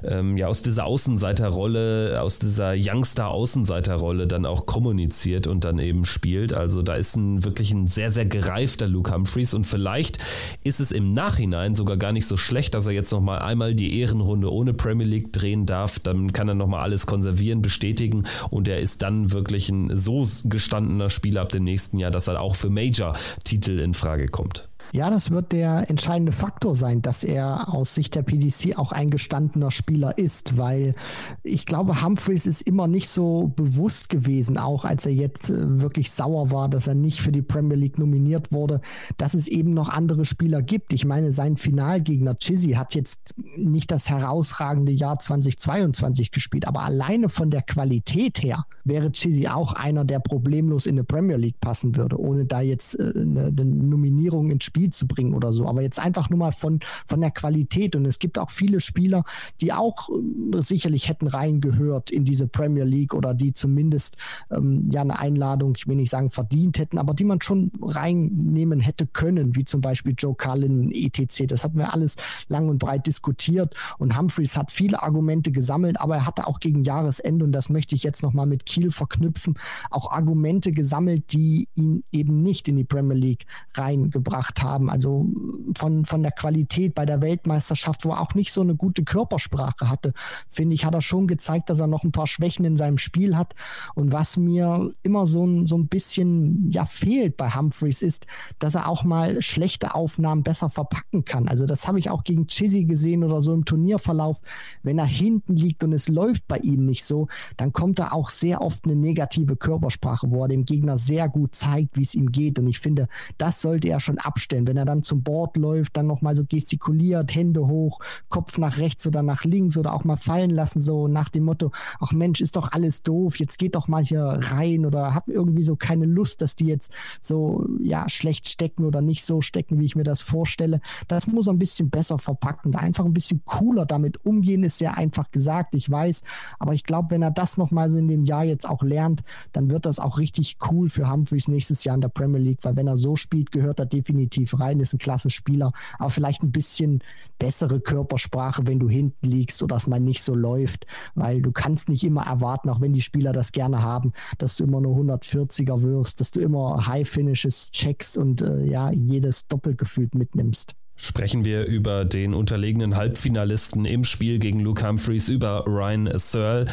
ähm, 0.04 0.38
ja, 0.38 0.48
aus 0.48 0.62
dieser 0.62 0.86
Außenseiterrolle, 0.86 2.22
aus 2.22 2.40
dieser 2.40 2.74
Youngster-Außenseiterrolle 2.76 4.28
dann 4.28 4.46
auch 4.46 4.66
kommuniziert 4.66 5.48
und 5.48 5.64
dann 5.66 5.80
eben 5.80 6.06
spielt. 6.06 6.54
Also 6.54 6.82
da 6.82 6.96
ist 6.96 7.16
ein 7.16 7.44
wirklich 7.44 7.72
ein 7.72 7.88
sehr, 7.88 8.12
sehr 8.12 8.26
gereifter 8.26 8.88
Luke 8.88 9.14
Humphreys 9.14 9.54
und 9.54 9.66
vielleicht 9.66 10.18
ist 10.64 10.80
es 10.80 10.92
im 10.92 11.14
Nachhinein 11.14 11.76
sogar 11.76 11.98
gar 11.98 12.12
nicht 12.12 12.28
so 12.28 12.38
schlecht, 12.38 12.74
dass 12.74 12.88
er 12.88 12.94
jetzt 12.94 13.12
nochmal 13.12 13.40
einmal 13.40 13.76
die 13.76 14.00
Ehrenrunde 14.00 14.52
ohne 14.52 14.74
Premier 14.74 15.08
League 15.08 15.32
drehen 15.34 15.66
darf. 15.66 16.00
Dann 16.00 16.34
kann 16.34 16.48
er 16.48 16.56
nochmal 16.56 16.82
alles 16.82 17.06
konservieren, 17.06 17.62
bestätigen 17.62 18.24
und 18.50 18.68
er 18.68 18.80
ist 18.80 19.02
dann 19.02 19.32
wirklich 19.32 19.70
ein 19.70 19.96
so 19.96 20.28
gestandener 20.46 21.10
Spieler 21.10 21.42
ab 21.42 21.50
dem 21.50 21.64
nächsten 21.64 21.98
Jahr, 21.98 22.12
dass 22.12 22.28
er 22.28 22.42
auch 22.42 22.56
für 22.56 22.70
Major-Titel 22.70 23.80
in 23.80 23.94
Frage 23.94 24.28
kommt. 24.28 24.70
Ja, 24.94 25.10
das 25.10 25.32
wird 25.32 25.54
der 25.54 25.90
entscheidende 25.90 26.32
Faktor 26.32 26.76
sein, 26.76 27.02
dass 27.02 27.24
er 27.24 27.74
aus 27.74 27.96
Sicht 27.96 28.14
der 28.14 28.22
PDC 28.22 28.78
auch 28.78 28.92
ein 28.92 29.10
gestandener 29.10 29.72
Spieler 29.72 30.20
ist, 30.20 30.56
weil 30.56 30.94
ich 31.42 31.66
glaube, 31.66 32.04
Humphreys 32.04 32.46
ist 32.46 32.62
immer 32.62 32.86
nicht 32.86 33.10
so 33.10 33.52
bewusst 33.56 34.10
gewesen, 34.10 34.60
auch 34.60 34.86
als 34.86 35.08
er 35.08 35.14
jetzt 35.14 35.50
äh, 35.50 35.82
wirklich 35.82 36.12
sauer 36.12 36.52
war, 36.52 36.70
dass 36.70 36.86
er 36.86 36.94
nicht 36.94 37.22
für 37.22 37.32
die 37.32 37.42
Premier 37.42 37.76
League 37.76 37.98
nominiert 37.98 38.52
wurde, 38.52 38.82
dass 39.18 39.34
es 39.34 39.48
eben 39.48 39.74
noch 39.74 39.90
andere 39.90 40.26
Spieler 40.26 40.62
gibt. 40.62 40.94
Ich 40.94 41.06
meine, 41.06 41.32
sein 41.32 41.58
Finalgegner 41.58 42.36
Chizzy 42.36 42.74
hat 42.74 42.94
jetzt 42.94 43.34
nicht 43.58 43.90
das 43.90 44.12
herausragende 44.12 44.92
Jahr 44.92 45.18
2022 45.18 46.30
gespielt, 46.30 46.68
aber 46.68 46.84
alleine 46.84 47.30
von 47.30 47.50
der 47.50 47.64
Qualität 47.64 48.44
her 48.44 48.68
wäre 48.84 49.12
Chizzy 49.12 49.48
auch 49.48 49.74
einer, 49.74 50.06
der 50.06 50.20
problemlos 50.20 50.86
in 50.86 50.98
eine 50.98 51.04
Premier 51.04 51.38
League 51.38 51.60
passen 51.62 51.96
würde, 51.96 52.20
ohne 52.20 52.46
da 52.46 52.62
jetzt 52.62 53.00
äh, 53.00 53.12
eine, 53.16 53.46
eine 53.48 53.66
Nominierung 53.66 54.52
ins 54.52 54.66
Spiel 54.66 54.83
Spiel 54.84 54.90
zu 54.90 55.08
bringen 55.08 55.34
oder 55.34 55.54
so. 55.54 55.68
Aber 55.68 55.82
jetzt 55.82 56.00
einfach 56.00 56.30
nur 56.30 56.40
mal 56.40 56.52
von, 56.52 56.80
von 57.06 57.22
der 57.22 57.32
Qualität. 57.32 57.96
Und 57.96 58.06
es 58.06 58.20
gibt 58.20 58.38
auch 58.38 58.50
viele 58.50 58.80
Spieler, 58.80 59.24
die 59.62 59.72
auch 59.72 60.10
äh, 60.10 60.62
sicherlich 60.62 61.08
hätten 61.08 61.28
reingehört 61.28 62.12
in 62.12 62.26
diese 62.26 62.48
Premier 62.48 62.84
League 62.84 63.14
oder 63.14 63.34
die 63.34 63.54
zumindest 63.54 64.18
ähm, 64.52 64.90
ja 64.92 65.02
eine 65.02 65.20
Einladung, 65.20 65.76
ich 65.78 65.88
will 65.88 65.96
nicht 65.96 66.10
sagen 66.10 66.32
verdient 66.32 66.80
hätten, 66.80 66.98
aber 66.98 67.14
die 67.14 67.24
man 67.24 67.42
schon 67.42 67.72
reinnehmen 67.82 68.80
hätte 68.80 69.08
können, 69.08 69.56
wie 69.56 69.64
zum 69.64 69.82
Beispiel 69.82 70.16
Joe 70.18 70.36
Cullen, 70.36 70.92
etc. 70.92 71.46
Das 71.48 71.64
hatten 71.64 71.78
wir 71.78 71.94
alles 71.94 72.16
lang 72.48 72.70
und 72.70 72.80
breit 72.80 73.08
diskutiert. 73.08 73.76
Und 74.00 74.18
Humphreys 74.18 74.58
hat 74.58 74.72
viele 74.72 75.02
Argumente 75.02 75.52
gesammelt, 75.52 76.00
aber 76.00 76.16
er 76.16 76.26
hatte 76.26 76.48
auch 76.48 76.60
gegen 76.60 76.84
Jahresende, 76.84 77.46
und 77.46 77.52
das 77.52 77.70
möchte 77.70 77.96
ich 77.96 78.04
jetzt 78.04 78.24
nochmal 78.24 78.48
mit 78.48 78.66
Kiel 78.66 78.92
verknüpfen, 78.92 79.56
auch 79.92 80.12
Argumente 80.12 80.72
gesammelt, 80.72 81.32
die 81.32 81.68
ihn 81.76 82.04
eben 82.12 82.42
nicht 82.42 82.68
in 82.68 82.76
die 82.76 82.84
Premier 82.84 83.18
League 83.18 83.46
reingebracht 83.76 84.62
haben 84.62 84.73
haben. 84.74 84.90
Also 84.90 85.28
von, 85.76 86.06
von 86.06 86.24
der 86.24 86.32
Qualität 86.32 86.96
bei 86.96 87.06
der 87.06 87.22
Weltmeisterschaft, 87.22 88.06
wo 88.06 88.12
er 88.12 88.22
auch 88.22 88.34
nicht 88.36 88.52
so 88.52 88.62
eine 88.62 88.76
gute 88.76 89.04
Körpersprache 89.04 89.90
hatte, 89.90 90.14
finde 90.48 90.76
ich, 90.76 90.86
hat 90.86 90.94
er 90.94 91.02
schon 91.02 91.28
gezeigt, 91.28 91.70
dass 91.70 91.80
er 91.80 91.88
noch 91.88 92.04
ein 92.04 92.12
paar 92.12 92.28
Schwächen 92.28 92.66
in 92.66 92.78
seinem 92.78 92.98
Spiel 92.98 93.38
hat. 93.38 93.56
Und 93.96 94.12
was 94.12 94.38
mir 94.38 94.92
immer 95.04 95.26
so 95.28 95.46
ein, 95.46 95.68
so 95.68 95.78
ein 95.78 95.88
bisschen 95.88 96.70
ja, 96.72 96.86
fehlt 96.86 97.38
bei 97.38 97.52
Humphreys 97.52 98.02
ist, 98.02 98.28
dass 98.60 98.76
er 98.76 98.88
auch 98.88 99.04
mal 99.04 99.42
schlechte 99.42 99.96
Aufnahmen 99.96 100.44
besser 100.44 100.70
verpacken 100.70 101.26
kann. 101.26 101.48
Also 101.48 101.66
das 101.66 101.88
habe 101.88 102.00
ich 102.00 102.10
auch 102.10 102.24
gegen 102.24 102.48
Chizzy 102.48 102.86
gesehen 102.86 103.24
oder 103.24 103.42
so 103.42 103.54
im 103.54 103.66
Turnierverlauf. 103.66 104.42
Wenn 104.82 104.98
er 104.98 105.06
hinten 105.06 105.56
liegt 105.56 105.84
und 105.84 105.94
es 105.94 106.08
läuft 106.08 106.48
bei 106.48 106.58
ihm 106.58 106.86
nicht 106.86 107.06
so, 107.06 107.28
dann 107.58 107.74
kommt 107.74 108.00
er 108.00 108.14
auch 108.14 108.30
sehr 108.30 108.62
oft 108.62 108.86
eine 108.86 108.96
negative 108.96 109.56
Körpersprache, 109.56 110.32
wo 110.32 110.44
er 110.44 110.48
dem 110.48 110.66
Gegner 110.66 110.98
sehr 110.98 111.30
gut 111.30 111.56
zeigt, 111.56 111.98
wie 111.98 112.04
es 112.04 112.16
ihm 112.16 112.32
geht. 112.32 112.60
Und 112.60 112.68
ich 112.68 112.80
finde, 112.80 113.08
das 113.38 113.62
sollte 113.62 113.90
er 113.90 114.00
schon 114.00 114.18
abstellen 114.18 114.63
vorstellen, 114.64 114.68
wenn 114.68 114.78
er 114.78 114.86
dann 114.86 115.04
zum 115.04 115.24
Board 115.24 115.58
läuft, 115.58 115.98
dann 115.98 116.08
nochmal 116.08 116.36
so 116.36 116.44
gestikuliert, 116.46 117.34
Hände 117.34 117.68
hoch, 117.68 118.00
Kopf 118.30 118.58
nach 118.58 118.78
rechts 118.78 119.06
oder 119.08 119.22
nach 119.22 119.44
links 119.44 119.78
oder 119.78 119.94
auch 119.94 120.04
mal 120.04 120.18
fallen 120.18 120.50
lassen, 120.50 120.80
so 120.80 121.08
nach 121.08 121.30
dem 121.30 121.44
Motto, 121.44 121.72
ach 122.00 122.12
Mensch, 122.12 122.42
ist 122.42 122.56
doch 122.56 122.72
alles 122.72 123.04
doof, 123.04 123.40
jetzt 123.40 123.58
geht 123.58 123.76
doch 123.76 123.88
mal 123.88 124.04
hier 124.04 124.24
rein 124.24 124.86
oder 124.86 125.14
hab 125.14 125.30
irgendwie 125.30 125.64
so 125.64 125.76
keine 125.76 126.06
Lust, 126.06 126.42
dass 126.42 126.56
die 126.56 126.68
jetzt 126.68 126.92
so, 127.22 127.66
ja, 127.82 128.08
schlecht 128.10 128.50
stecken 128.50 128.86
oder 128.86 129.02
nicht 129.02 129.26
so 129.26 129.42
stecken, 129.42 129.80
wie 129.80 129.86
ich 129.86 129.96
mir 129.96 130.04
das 130.04 130.22
vorstelle. 130.22 130.80
Das 131.08 131.28
muss 131.28 131.48
er 131.48 131.54
ein 131.54 131.60
bisschen 131.60 131.90
besser 131.90 132.18
verpacken, 132.18 132.72
da 132.72 132.80
einfach 132.80 133.06
ein 133.06 133.14
bisschen 133.14 133.42
cooler 133.46 133.86
damit 133.86 134.26
umgehen, 134.26 134.64
ist 134.64 134.78
sehr 134.78 134.98
einfach 134.98 135.32
gesagt, 135.32 135.76
ich 135.76 135.90
weiß, 135.90 136.24
aber 136.60 136.74
ich 136.74 136.84
glaube, 136.84 137.12
wenn 137.12 137.22
er 137.22 137.32
das 137.32 137.58
nochmal 137.58 137.90
so 137.90 137.98
in 137.98 138.08
dem 138.08 138.26
Jahr 138.26 138.44
jetzt 138.44 138.68
auch 138.68 138.84
lernt, 138.84 139.22
dann 139.52 139.70
wird 139.70 139.86
das 139.86 140.00
auch 140.00 140.18
richtig 140.18 140.58
cool 140.70 140.90
für 140.90 141.10
Humphreys 141.10 141.48
nächstes 141.48 141.84
Jahr 141.84 141.96
in 141.96 142.02
der 142.02 142.10
Premier 142.10 142.40
League, 142.40 142.60
weil 142.64 142.76
wenn 142.76 142.88
er 142.88 142.98
so 142.98 143.16
spielt, 143.16 143.52
gehört 143.52 143.80
er 143.80 143.86
definitiv 143.86 144.53
rein, 144.60 144.80
ist 144.80 144.94
ein 144.94 145.00
klasse 145.00 145.30
Spieler, 145.30 145.72
aber 146.00 146.10
vielleicht 146.10 146.44
ein 146.44 146.52
bisschen 146.52 147.04
bessere 147.40 147.80
Körpersprache, 147.80 148.68
wenn 148.68 148.80
du 148.80 148.90
hinten 148.90 149.28
liegst 149.28 149.62
oder 149.64 149.76
dass 149.76 149.88
man 149.88 150.04
nicht 150.04 150.24
so 150.24 150.36
läuft, 150.36 150.86
weil 151.16 151.42
du 151.42 151.52
kannst 151.52 151.90
nicht 151.90 152.04
immer 152.04 152.26
erwarten, 152.26 152.70
auch 152.70 152.82
wenn 152.82 152.94
die 152.94 153.02
Spieler 153.02 153.34
das 153.34 153.52
gerne 153.52 153.82
haben, 153.82 154.14
dass 154.38 154.56
du 154.56 154.64
immer 154.64 154.82
nur 154.82 154.96
140er 154.98 155.82
wirfst, 155.82 156.22
dass 156.22 156.32
du 156.32 156.40
immer 156.40 156.86
High 156.88 157.10
Finishes 157.10 157.72
checkst 157.72 158.18
und 158.18 158.42
äh, 158.42 158.66
ja, 158.66 158.92
jedes 158.92 159.48
Doppelgefühl 159.48 160.10
mitnimmst. 160.14 160.76
Sprechen 160.96 161.44
wir 161.44 161.66
über 161.66 162.06
den 162.06 162.36
unterlegenen 162.36 162.96
Halbfinalisten 162.96 163.84
im 163.86 164.04
Spiel 164.04 164.38
gegen 164.38 164.60
Luke 164.60 164.88
Humphreys, 164.88 165.28
über 165.28 165.66
Ryan 165.66 166.10
Searle. 166.20 166.68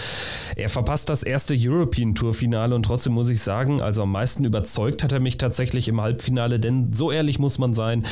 Er 0.56 0.68
verpasst 0.68 1.08
das 1.08 1.22
erste 1.22 1.54
European 1.58 2.14
Tour 2.14 2.34
Finale 2.34 2.74
und 2.74 2.82
trotzdem 2.82 3.14
muss 3.14 3.30
ich 3.30 3.40
sagen, 3.40 3.80
also 3.80 4.02
am 4.02 4.12
meisten 4.12 4.44
überzeugt 4.44 5.02
hat 5.02 5.12
er 5.12 5.20
mich 5.20 5.38
tatsächlich 5.38 5.88
im 5.88 6.02
Halbfinale, 6.02 6.60
denn 6.60 6.92
so 6.92 7.10
ehrlich 7.10 7.38
muss 7.38 7.58
man 7.58 7.72
sein, 7.72 8.04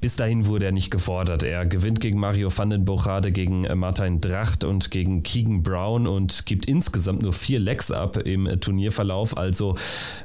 bis 0.00 0.14
dahin 0.14 0.46
wurde 0.46 0.66
er 0.66 0.72
nicht 0.72 0.92
gefordert. 0.92 1.42
Er 1.42 1.66
gewinnt 1.66 1.98
gegen 2.00 2.20
Mario 2.20 2.48
van 2.56 2.70
den 2.70 2.84
Bochade, 2.84 3.32
gegen 3.32 3.62
Martin 3.76 4.20
Dracht 4.20 4.62
und 4.62 4.92
gegen 4.92 5.24
Keegan 5.24 5.64
Brown 5.64 6.06
und 6.06 6.46
gibt 6.46 6.66
insgesamt 6.66 7.22
nur 7.22 7.32
vier 7.32 7.58
Lecks 7.58 7.90
ab 7.90 8.18
im 8.18 8.60
Turnierverlauf. 8.60 9.36
Also 9.36 9.76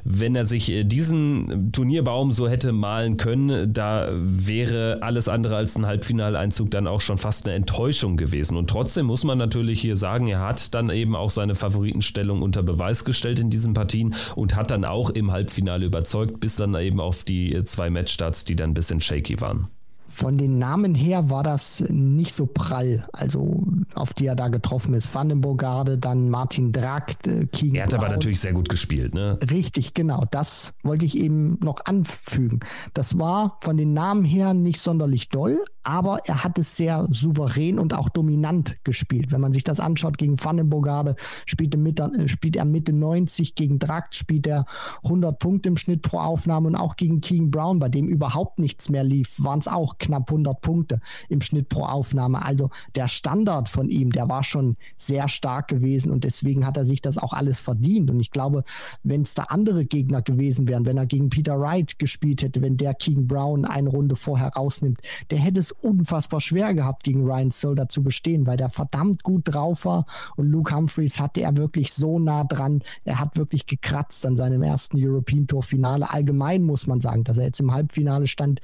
wenn 0.04 0.36
er 0.36 0.46
sich 0.46 0.72
diesen 0.84 1.72
Turnierbaum 1.72 2.30
so 2.30 2.48
hätte 2.48 2.70
malen 2.70 3.16
können, 3.16 3.72
da 3.72 4.08
wäre 4.12 4.98
alles 5.02 5.28
andere 5.28 5.41
als 5.50 5.76
ein 5.76 5.86
Halbfinaleinzug 5.86 6.70
dann 6.70 6.86
auch 6.86 7.00
schon 7.00 7.18
fast 7.18 7.46
eine 7.46 7.56
Enttäuschung 7.56 8.16
gewesen. 8.16 8.56
Und 8.56 8.70
trotzdem 8.70 9.06
muss 9.06 9.24
man 9.24 9.38
natürlich 9.38 9.80
hier 9.80 9.96
sagen, 9.96 10.28
er 10.28 10.40
hat 10.40 10.74
dann 10.74 10.90
eben 10.90 11.16
auch 11.16 11.30
seine 11.30 11.54
Favoritenstellung 11.54 12.42
unter 12.42 12.62
Beweis 12.62 13.04
gestellt 13.04 13.38
in 13.38 13.50
diesen 13.50 13.74
Partien 13.74 14.14
und 14.36 14.54
hat 14.54 14.70
dann 14.70 14.84
auch 14.84 15.10
im 15.10 15.32
Halbfinale 15.32 15.86
überzeugt, 15.86 16.40
bis 16.40 16.56
dann 16.56 16.74
eben 16.74 17.00
auf 17.00 17.24
die 17.24 17.62
zwei 17.64 17.90
Matchstarts, 17.90 18.44
die 18.44 18.56
dann 18.56 18.70
ein 18.70 18.74
bisschen 18.74 19.00
shaky 19.00 19.40
waren. 19.40 19.68
Von 20.14 20.36
den 20.36 20.58
Namen 20.58 20.94
her 20.94 21.30
war 21.30 21.42
das 21.42 21.82
nicht 21.88 22.34
so 22.34 22.44
prall, 22.44 23.06
also 23.14 23.62
auf 23.94 24.12
die 24.12 24.26
er 24.26 24.36
da 24.36 24.48
getroffen 24.48 24.92
ist. 24.92 25.12
Vandenbogarde, 25.12 25.96
dann 25.96 26.28
Martin 26.28 26.70
Dragt, 26.70 27.26
äh, 27.26 27.46
Keegan 27.46 27.76
Er 27.76 27.84
hat 27.84 27.90
Brown. 27.92 28.00
aber 28.00 28.12
natürlich 28.12 28.40
sehr 28.40 28.52
gut 28.52 28.68
gespielt, 28.68 29.14
ne? 29.14 29.38
Richtig, 29.50 29.94
genau. 29.94 30.24
Das 30.30 30.74
wollte 30.82 31.06
ich 31.06 31.16
eben 31.16 31.58
noch 31.62 31.86
anfügen. 31.86 32.60
Das 32.92 33.18
war 33.18 33.56
von 33.62 33.78
den 33.78 33.94
Namen 33.94 34.24
her 34.24 34.52
nicht 34.52 34.80
sonderlich 34.80 35.30
doll, 35.30 35.64
aber 35.82 36.20
er 36.26 36.44
hat 36.44 36.58
es 36.58 36.76
sehr 36.76 37.08
souverän 37.10 37.78
und 37.78 37.94
auch 37.94 38.10
dominant 38.10 38.84
gespielt. 38.84 39.32
Wenn 39.32 39.40
man 39.40 39.54
sich 39.54 39.64
das 39.64 39.80
anschaut, 39.80 40.18
gegen 40.18 40.42
Vandenbogarde 40.42 41.16
spielt, 41.46 41.74
äh, 41.74 42.28
spielt 42.28 42.56
er 42.56 42.66
Mitte 42.66 42.92
90, 42.92 43.54
gegen 43.54 43.78
Dragt 43.78 44.14
spielt 44.14 44.46
er 44.46 44.66
100 45.04 45.38
Punkte 45.38 45.70
im 45.70 45.78
Schnitt 45.78 46.02
pro 46.02 46.18
Aufnahme 46.18 46.68
und 46.68 46.76
auch 46.76 46.96
gegen 46.96 47.22
Keegan 47.22 47.50
Brown, 47.50 47.78
bei 47.78 47.88
dem 47.88 48.08
überhaupt 48.08 48.58
nichts 48.58 48.90
mehr 48.90 49.04
lief, 49.04 49.36
waren 49.38 49.58
es 49.58 49.68
auch 49.68 49.96
knapp 50.02 50.30
100 50.30 50.60
Punkte 50.60 51.00
im 51.28 51.40
Schnitt 51.40 51.68
pro 51.68 51.84
Aufnahme. 51.84 52.44
Also 52.44 52.70
der 52.94 53.08
Standard 53.08 53.68
von 53.68 53.88
ihm, 53.88 54.12
der 54.12 54.28
war 54.28 54.44
schon 54.44 54.76
sehr 54.96 55.28
stark 55.28 55.68
gewesen 55.68 56.12
und 56.12 56.24
deswegen 56.24 56.66
hat 56.66 56.76
er 56.76 56.84
sich 56.84 57.00
das 57.00 57.18
auch 57.18 57.32
alles 57.32 57.60
verdient. 57.60 58.10
Und 58.10 58.20
ich 58.20 58.30
glaube, 58.30 58.64
wenn 59.02 59.22
es 59.22 59.34
da 59.34 59.44
andere 59.44 59.84
Gegner 59.84 60.22
gewesen 60.22 60.68
wären, 60.68 60.84
wenn 60.84 60.96
er 60.96 61.06
gegen 61.06 61.30
Peter 61.30 61.58
Wright 61.58 61.98
gespielt 61.98 62.42
hätte, 62.42 62.60
wenn 62.62 62.76
der 62.76 62.94
King 62.94 63.26
Brown 63.26 63.64
eine 63.64 63.88
Runde 63.88 64.16
vorher 64.16 64.48
rausnimmt, 64.48 65.00
der 65.30 65.38
hätte 65.38 65.60
es 65.60 65.72
unfassbar 65.72 66.40
schwer 66.40 66.74
gehabt, 66.74 67.04
gegen 67.04 67.24
Ryan 67.24 67.50
Solder 67.50 67.88
zu 67.88 68.02
bestehen, 68.02 68.46
weil 68.46 68.56
der 68.56 68.68
verdammt 68.68 69.22
gut 69.22 69.42
drauf 69.44 69.84
war 69.84 70.06
und 70.36 70.50
Luke 70.50 70.74
Humphreys 70.74 71.20
hatte 71.20 71.42
er 71.42 71.56
wirklich 71.56 71.92
so 71.92 72.18
nah 72.18 72.44
dran. 72.44 72.82
Er 73.04 73.20
hat 73.20 73.36
wirklich 73.36 73.66
gekratzt 73.66 74.26
an 74.26 74.36
seinem 74.36 74.62
ersten 74.62 74.98
European 74.98 75.46
Tour 75.46 75.62
Finale. 75.62 76.10
Allgemein 76.10 76.62
muss 76.62 76.86
man 76.86 77.00
sagen, 77.00 77.24
dass 77.24 77.38
er 77.38 77.44
jetzt 77.44 77.60
im 77.60 77.72
Halbfinale 77.72 78.26
stand, 78.26 78.60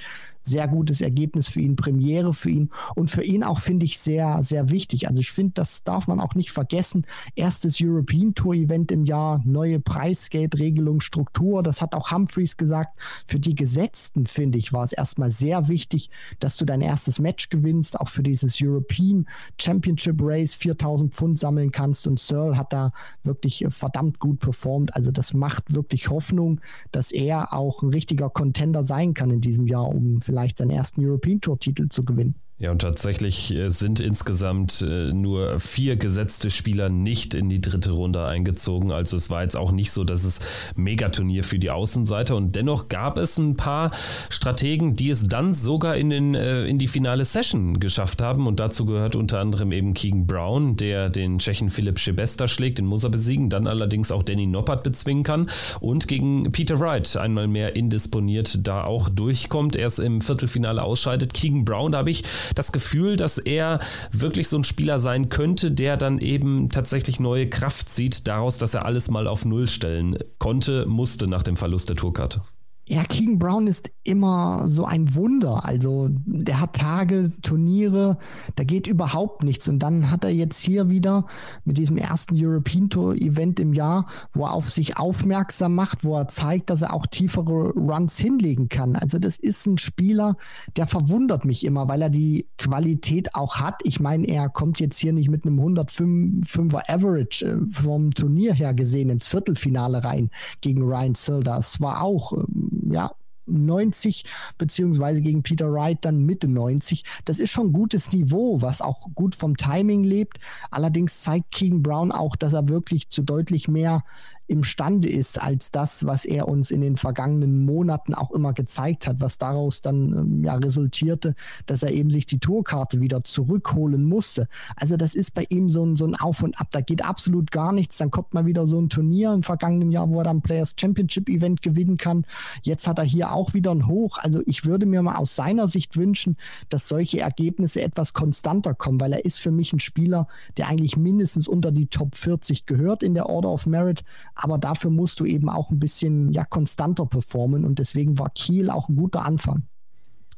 sehr 0.49 0.69
gutes 0.69 1.01
Ergebnis 1.01 1.49
für 1.49 1.61
ihn, 1.61 1.77
Premiere 1.77 2.33
für 2.33 2.51
ihn 2.51 2.71
und 2.95 3.11
für 3.11 3.23
ihn 3.23 3.45
auch, 3.45 3.59
finde 3.59 3.87
ich, 3.87 3.99
sehr, 3.99 4.43
sehr 4.43 4.71
wichtig. 4.71 5.09
Also 5.09 5.21
ich 5.21 5.31
finde, 5.31 5.53
das 5.55 5.85
darf 5.85 6.09
man 6.09 6.21
auch 6.21 6.35
nicht 6.35 6.51
vergessen. 6.51 7.07
Erstes 7.35 7.79
European 7.81 8.35
Tour 8.35 8.55
Event 8.55 8.91
im 8.93 9.05
Jahr, 9.05 9.41
neue 9.45 9.81
Preisgeldregelung, 9.81 11.01
Struktur, 11.01 11.63
das 11.63 11.83
hat 11.83 11.95
auch 11.95 12.11
Humphreys 12.11 12.57
gesagt. 12.57 12.99
Für 13.27 13.39
die 13.39 13.55
Gesetzten, 13.55 14.27
finde 14.27 14.59
ich, 14.59 14.73
war 14.73 14.83
es 14.83 14.93
erstmal 14.93 15.31
sehr 15.31 15.69
wichtig, 15.69 16.11
dass 16.41 16.57
du 16.57 16.65
dein 16.65 16.81
erstes 16.81 17.19
Match 17.19 17.49
gewinnst, 17.49 18.01
auch 18.01 18.09
für 18.09 18.23
dieses 18.23 18.59
European 18.63 19.27
Championship 19.61 20.17
Race 20.21 20.55
4000 20.55 21.15
Pfund 21.15 21.39
sammeln 21.39 21.73
kannst 21.73 22.07
und 22.07 22.19
Searle 22.19 22.57
hat 22.57 22.73
da 22.73 22.91
wirklich 23.23 23.65
verdammt 23.69 24.19
gut 24.19 24.41
performt. 24.41 24.95
Also 24.95 25.11
das 25.11 25.35
macht 25.35 25.75
wirklich 25.75 26.11
Hoffnung, 26.11 26.61
dass 26.93 27.13
er 27.13 27.53
auch 27.53 27.83
ein 27.83 27.91
richtiger 27.91 28.31
Contender 28.31 28.83
sein 28.83 29.15
kann 29.15 29.31
in 29.31 29.41
diesem 29.41 29.67
Jahr, 29.67 29.89
um 29.89 30.21
vielleicht 30.21 30.38
vielleicht 30.39 30.59
seinen 30.59 30.71
ersten 30.71 31.05
European 31.05 31.41
Tour 31.41 31.59
Titel 31.59 31.89
zu 31.89 32.05
gewinnen. 32.05 32.37
Ja, 32.61 32.73
und 32.73 32.81
tatsächlich 32.81 33.55
äh, 33.55 33.71
sind 33.71 34.01
insgesamt 34.01 34.83
äh, 34.83 35.13
nur 35.13 35.61
vier 35.61 35.97
gesetzte 35.97 36.51
Spieler 36.51 36.89
nicht 36.89 37.35
in 37.35 37.49
die 37.49 37.61
dritte 37.61 37.93
Runde 37.93 38.25
eingezogen. 38.25 38.91
Also 38.91 39.17
es 39.17 39.31
war 39.31 39.45
jetzt 39.45 39.57
auch 39.57 39.71
nicht 39.71 39.93
so, 39.93 40.03
dass 40.03 40.25
es 40.25 40.41
Megaturnier 40.75 41.45
für 41.45 41.61
die 41.61 41.71
Außenseiter 41.71 42.35
und 42.35 42.57
dennoch 42.57 42.89
gab 42.89 43.17
es 43.17 43.39
ein 43.39 43.57
paar 43.57 43.93
Strategen, 44.29 44.97
die 44.97 45.11
es 45.11 45.29
dann 45.29 45.53
sogar 45.53 45.97
in, 45.97 46.11
den, 46.11 46.35
äh, 46.35 46.65
in 46.65 46.79
die 46.79 46.89
finale 46.89 47.25
Session 47.25 47.79
geschafft 47.79 48.23
haben. 48.23 48.49
Und 48.49 48.59
dazu 48.59 48.87
gehört 48.87 49.15
unter 49.15 49.39
anderem 49.39 49.71
eben 49.71 49.95
Keegan 49.95 50.27
Brown, 50.27 50.75
der 50.75 51.11
den 51.11 51.39
Tschechen 51.39 51.71
Philipp 51.71 52.01
Schebester 52.01 52.49
schlägt, 52.49 52.79
den 52.79 52.87
muss 52.87 53.05
er 53.05 53.11
besiegen, 53.11 53.51
dann 53.51 53.69
allerdings 53.69 54.11
auch 54.11 54.25
Danny 54.25 54.47
Noppert 54.47 54.83
bezwingen 54.83 55.23
kann 55.23 55.49
und 55.79 56.09
gegen 56.09 56.51
Peter 56.51 56.81
Wright 56.81 57.17
einmal 57.17 57.47
mehr 57.47 57.77
indisponiert 57.77 58.67
da 58.67 58.83
auch 58.83 59.09
durchkommt, 59.09 59.77
erst 59.77 60.01
im 60.01 60.21
Viertelfinale 60.21 60.83
ausscheidet. 60.83 61.35
Keegan 61.35 61.65
Brown, 61.65 61.93
da 61.93 61.99
habe 61.99 62.11
ich 62.11 62.25
das 62.55 62.73
Gefühl, 62.73 63.17
dass 63.17 63.39
er 63.39 63.81
wirklich 64.13 64.49
so 64.49 64.59
ein 64.59 64.65
Spieler 64.65 64.99
sein 64.99 65.29
könnte, 65.29 65.71
der 65.71 65.97
dann 65.97 66.19
eben 66.19 66.69
tatsächlich 66.71 67.21
neue 67.21 67.49
Kraft 67.49 67.89
zieht, 67.89 68.27
daraus, 68.29 68.59
dass 68.59 68.75
er 68.75 68.85
alles 68.85 69.11
mal 69.11 69.27
auf 69.27 69.45
Null 69.45 69.67
stellen 69.69 70.19
konnte, 70.39 70.87
musste 70.87 71.27
nach 71.27 71.43
dem 71.43 71.57
Verlust 71.57 71.89
der 71.89 71.97
Tourkarte. 71.97 72.43
Ja, 72.89 73.05
King 73.05 73.39
Brown 73.39 73.67
ist 73.67 73.91
immer 74.03 74.65
so 74.67 74.87
ein 74.87 75.15
Wunder. 75.15 75.67
Also 75.67 76.09
der 76.11 76.59
hat 76.59 76.73
Tage, 76.77 77.31
Turniere, 77.43 78.17
da 78.57 78.65
geht 78.65 78.87
überhaupt 78.87 79.43
nichts. 79.43 79.69
Und 79.69 79.81
dann 79.81 80.11
hat 80.11 80.25
er 80.25 80.31
jetzt 80.31 80.59
hier 80.59 80.89
wieder 80.89 81.27
mit 81.67 81.77
diesem 81.77 81.99
ersten 81.99 82.35
European 82.35 82.89
Tour 82.89 83.15
Event 83.15 83.61
im 83.61 83.75
Jahr, 83.75 84.07
wo 84.33 84.45
er 84.45 84.55
auf 84.55 84.71
sich 84.71 84.97
aufmerksam 84.97 85.75
macht, 85.75 86.03
wo 86.03 86.17
er 86.17 86.29
zeigt, 86.29 86.71
dass 86.71 86.81
er 86.81 86.95
auch 86.95 87.07
tiefere 87.07 87.73
Runs 87.73 88.17
hinlegen 88.17 88.71
kann. 88.71 88.97
Also 88.97 89.19
das 89.19 89.37
ist 89.37 89.67
ein 89.67 89.77
Spieler, 89.77 90.39
der 90.79 90.87
verwundert 90.87 91.45
mich 91.45 91.67
immer, 91.67 91.89
weil 91.89 92.01
er 92.01 92.11
die 92.11 92.49
Qualität 92.57 93.35
auch 93.35 93.57
hat. 93.57 93.81
Ich 93.85 94.01
meine, 94.01 94.27
er 94.27 94.49
kommt 94.49 94.81
jetzt 94.81 94.97
hier 94.99 95.13
nicht 95.13 95.29
mit 95.29 95.45
einem 95.45 95.61
105er 95.61 96.89
Average 96.89 97.45
äh, 97.45 97.57
vom 97.71 98.15
Turnier 98.15 98.55
her 98.55 98.73
gesehen 98.73 99.11
ins 99.11 99.29
Viertelfinale 99.29 100.05
rein 100.05 100.31
gegen 100.63 100.83
Ryan 100.83 101.15
Searle. 101.15 101.43
Das 101.43 101.83
war 101.83 102.01
auch 102.01 102.33
ähm, 102.33 102.78
ja, 102.91 103.13
90 103.49 104.25
beziehungsweise 104.59 105.23
gegen 105.23 105.43
Peter 105.43 105.73
Wright 105.73 105.99
dann 106.03 106.25
Mitte 106.25 106.49
90. 106.49 107.05
Das 107.25 107.39
ist 107.39 107.51
schon 107.51 107.73
gutes 107.73 108.13
Niveau, 108.13 108.61
was 108.61 108.83
auch 108.83 109.09
gut 109.15 109.35
vom 109.35 109.57
Timing 109.57 110.05
lebt. 110.05 110.39
Allerdings 110.71 111.23
zeigt 111.23 111.51
King 111.53 111.83
Brown 111.83 112.13
auch, 112.13 112.37
dass 112.37 112.53
er 112.53 112.69
wirklich 112.69 113.09
zu 113.09 113.23
deutlich 113.23 113.69
mehr 113.69 114.05
imstande 114.49 115.09
ist 115.09 115.41
als 115.41 115.71
das, 115.71 116.07
was 116.07 116.25
er 116.25 116.49
uns 116.49 116.71
in 116.71 116.81
den 116.81 116.97
vergangenen 116.97 117.65
Monaten 117.65 118.15
auch 118.15 118.33
immer 118.33 118.55
gezeigt 118.55 119.07
hat, 119.07 119.21
was 119.21 119.39
daraus 119.39 119.83
dann 119.83 120.13
ähm, 120.13 120.45
ja 120.45 120.55
resultierte, 120.55 121.35
dass 121.67 121.83
er 121.83 121.93
eben 121.93 122.11
sich 122.11 122.27
die 122.27 122.39
Tourkarte 122.39 123.01
wieder 123.01 123.23
zurückholen 123.23 124.05
musste. 124.05 124.49
Also 124.75 124.97
das 124.97 125.15
ist 125.15 125.35
bei 125.35 125.47
ihm 125.51 125.69
so 125.69 125.85
ein, 125.85 125.97
so 125.97 126.07
ein 126.07 126.15
Auf 126.15 126.43
und 126.43 126.59
Ab, 126.61 126.69
da 126.71 126.81
geht 126.81 127.05
absolut 127.05 127.51
gar 127.51 127.73
nichts. 127.73 127.99
Dann 127.99 128.11
kommt 128.11 128.35
mal 128.35 128.47
wieder 128.47 128.67
so 128.67 128.81
ein 128.81 128.89
Turnier 128.89 129.33
im 129.33 129.43
vergangenen 129.43 129.93
Jahr, 129.93 130.09
wo 130.09 130.19
er 130.19 130.25
dann 130.25 130.41
Players 130.41 130.75
Championship 130.79 131.29
Event 131.29 131.63
gewinnen 131.63 131.99
kann. 131.99 132.25
Jetzt 132.63 132.89
hat 132.89 132.99
er 132.99 133.05
hier 133.05 133.33
auch 133.33 133.55
wieder 133.55 133.71
ein 133.71 133.87
Hoch. 133.87 134.19
Also 134.19 134.41
ich 134.47 134.65
würde 134.65 134.87
mir 134.87 135.03
mal 135.03 135.17
aus 135.17 135.37
seiner 135.37 135.69
Sicht 135.69 135.97
wünschen, 135.97 136.37
dass 136.71 136.89
solche 136.89 137.21
Ergebnisse 137.21 137.83
etwas 137.83 138.15
konstanter 138.15 138.75
kommen, 138.75 139.01
weil 139.01 139.13
er 139.13 139.25
ist 139.25 139.39
für 139.39 139.51
mich 139.51 139.73
ein 139.73 139.81
Spieler, 139.81 140.27
der 140.57 140.69
eigentlich 140.69 140.97
mindestens 140.97 141.49
unter 141.49 141.71
die 141.71 141.87
Top 141.87 142.17
40 142.17 142.65
gehört 142.65 143.03
in 143.03 143.15
der 143.15 143.29
Order 143.29 143.51
of 143.51 143.67
Merit, 143.67 144.05
aber 144.39 144.57
dafür 144.57 144.91
musst 144.91 145.19
du 145.21 145.27
eben 145.27 145.51
auch 145.51 145.71
ein 145.71 145.81
bisschen 145.81 146.33
ja, 146.33 146.45
konstanter 146.45 147.07
performen 147.07 147.65
und 147.65 147.79
deswegen 147.81 148.19
war 148.19 148.31
Kiel 148.31 148.71
auch 148.71 148.89
ein 148.89 148.97
guter 148.97 149.25
Anfang. 149.25 149.65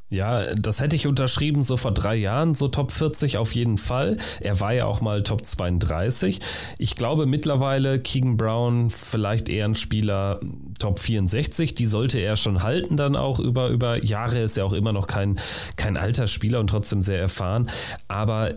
Ja, 0.09 0.55
das 0.57 0.81
hätte 0.81 0.97
ich 0.97 1.07
unterschrieben 1.07 1.63
so 1.63 1.77
vor 1.77 1.93
drei 1.93 2.17
Jahren, 2.17 2.55
so 2.55 2.67
Top 2.67 2.91
40 2.91 3.39
auf 3.39 3.55
jeden 3.55 3.79
Fall. 3.79 4.17
Er 4.41 4.59
war 4.59 4.73
ja 4.73 4.87
auch 4.87 5.01
mal 5.03 5.23
Top 5.23 5.47
32. 5.47 6.41
Ich 6.79 6.97
glaube 6.97 7.27
mittlerweile 7.27 8.01
Keegan 8.01 8.37
Brown 8.37 8.91
vielleicht 8.91 9.49
eher 9.49 9.67
ein 9.67 9.77
Spieler 9.77 10.41
Top 10.81 10.99
64. 10.99 11.77
Die 11.77 11.87
sollte 11.87 12.19
er 12.19 12.35
schon 12.35 12.65
halten 12.65 12.97
dann 12.97 13.15
auch 13.15 13.39
über, 13.39 13.69
über 13.69 14.03
Jahre. 14.03 14.41
Ist 14.41 14.57
ja 14.57 14.65
auch 14.65 14.73
immer 14.73 14.93
noch 14.93 15.07
kein, 15.07 15.39
kein 15.77 15.97
alter 15.97 16.27
Spieler 16.27 16.59
und 16.59 16.71
trotzdem 16.71 17.03
sehr 17.03 17.21
erfahren. 17.21 17.71
Aber 18.09 18.55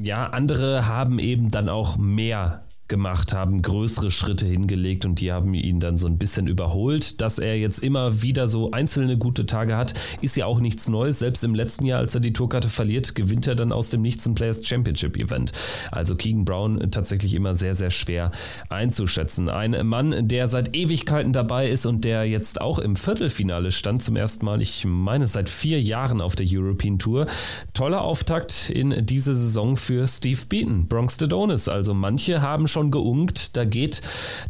ja, 0.00 0.26
andere 0.26 0.86
haben 0.86 1.18
eben 1.18 1.50
dann 1.50 1.68
auch 1.68 1.96
mehr 1.96 2.63
gemacht 2.86 3.32
haben, 3.32 3.62
größere 3.62 4.10
Schritte 4.10 4.46
hingelegt 4.46 5.06
und 5.06 5.20
die 5.20 5.32
haben 5.32 5.54
ihn 5.54 5.80
dann 5.80 5.96
so 5.96 6.06
ein 6.06 6.18
bisschen 6.18 6.46
überholt. 6.46 7.20
Dass 7.22 7.38
er 7.38 7.56
jetzt 7.58 7.82
immer 7.82 8.22
wieder 8.22 8.46
so 8.46 8.72
einzelne 8.72 9.16
gute 9.16 9.46
Tage 9.46 9.76
hat, 9.76 9.94
ist 10.20 10.36
ja 10.36 10.44
auch 10.44 10.60
nichts 10.60 10.88
Neues. 10.88 11.20
Selbst 11.20 11.44
im 11.44 11.54
letzten 11.54 11.86
Jahr, 11.86 12.00
als 12.00 12.14
er 12.14 12.20
die 12.20 12.34
Tourkarte 12.34 12.68
verliert, 12.68 13.14
gewinnt 13.14 13.46
er 13.46 13.54
dann 13.54 13.72
aus 13.72 13.88
dem 13.88 14.02
Nichts 14.02 14.26
ein 14.26 14.34
Players 14.34 14.66
Championship 14.66 15.16
Event. 15.16 15.52
Also 15.92 16.14
Keegan 16.14 16.44
Brown 16.44 16.90
tatsächlich 16.90 17.34
immer 17.34 17.54
sehr, 17.54 17.74
sehr 17.74 17.90
schwer 17.90 18.32
einzuschätzen. 18.68 19.48
Ein 19.48 19.86
Mann, 19.86 20.28
der 20.28 20.46
seit 20.46 20.76
Ewigkeiten 20.76 21.32
dabei 21.32 21.70
ist 21.70 21.86
und 21.86 22.04
der 22.04 22.24
jetzt 22.24 22.60
auch 22.60 22.78
im 22.78 22.96
Viertelfinale 22.96 23.72
stand, 23.72 24.02
zum 24.02 24.16
ersten 24.16 24.44
Mal, 24.44 24.60
ich 24.60 24.84
meine, 24.84 25.26
seit 25.26 25.48
vier 25.48 25.80
Jahren 25.80 26.20
auf 26.20 26.36
der 26.36 26.46
European 26.48 26.98
Tour. 26.98 27.26
Toller 27.72 28.02
Auftakt 28.02 28.68
in 28.68 29.06
diese 29.06 29.34
Saison 29.34 29.78
für 29.78 30.06
Steve 30.06 30.40
Beaton, 30.48 30.86
Bronx 30.86 31.16
Donis. 31.16 31.68
Also 31.68 31.94
manche 31.94 32.42
haben 32.42 32.68
schon 32.68 32.73
geunkt, 32.82 33.56
da 33.56 33.64
geht 33.64 34.02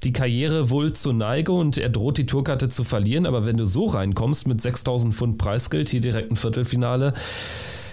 die 0.02 0.12
Karriere 0.12 0.70
wohl 0.70 0.92
zur 0.92 1.12
Neige 1.12 1.52
und 1.52 1.78
er 1.78 1.88
droht 1.88 2.18
die 2.18 2.26
Tourkarte 2.26 2.68
zu 2.68 2.84
verlieren. 2.84 3.26
Aber 3.26 3.46
wenn 3.46 3.56
du 3.56 3.66
so 3.66 3.86
reinkommst 3.86 4.46
mit 4.48 4.60
6000 4.60 5.14
Pfund 5.14 5.38
Preisgeld, 5.38 5.88
hier 5.88 6.00
direkt 6.00 6.30
ein 6.30 6.36
Viertelfinale 6.36 7.14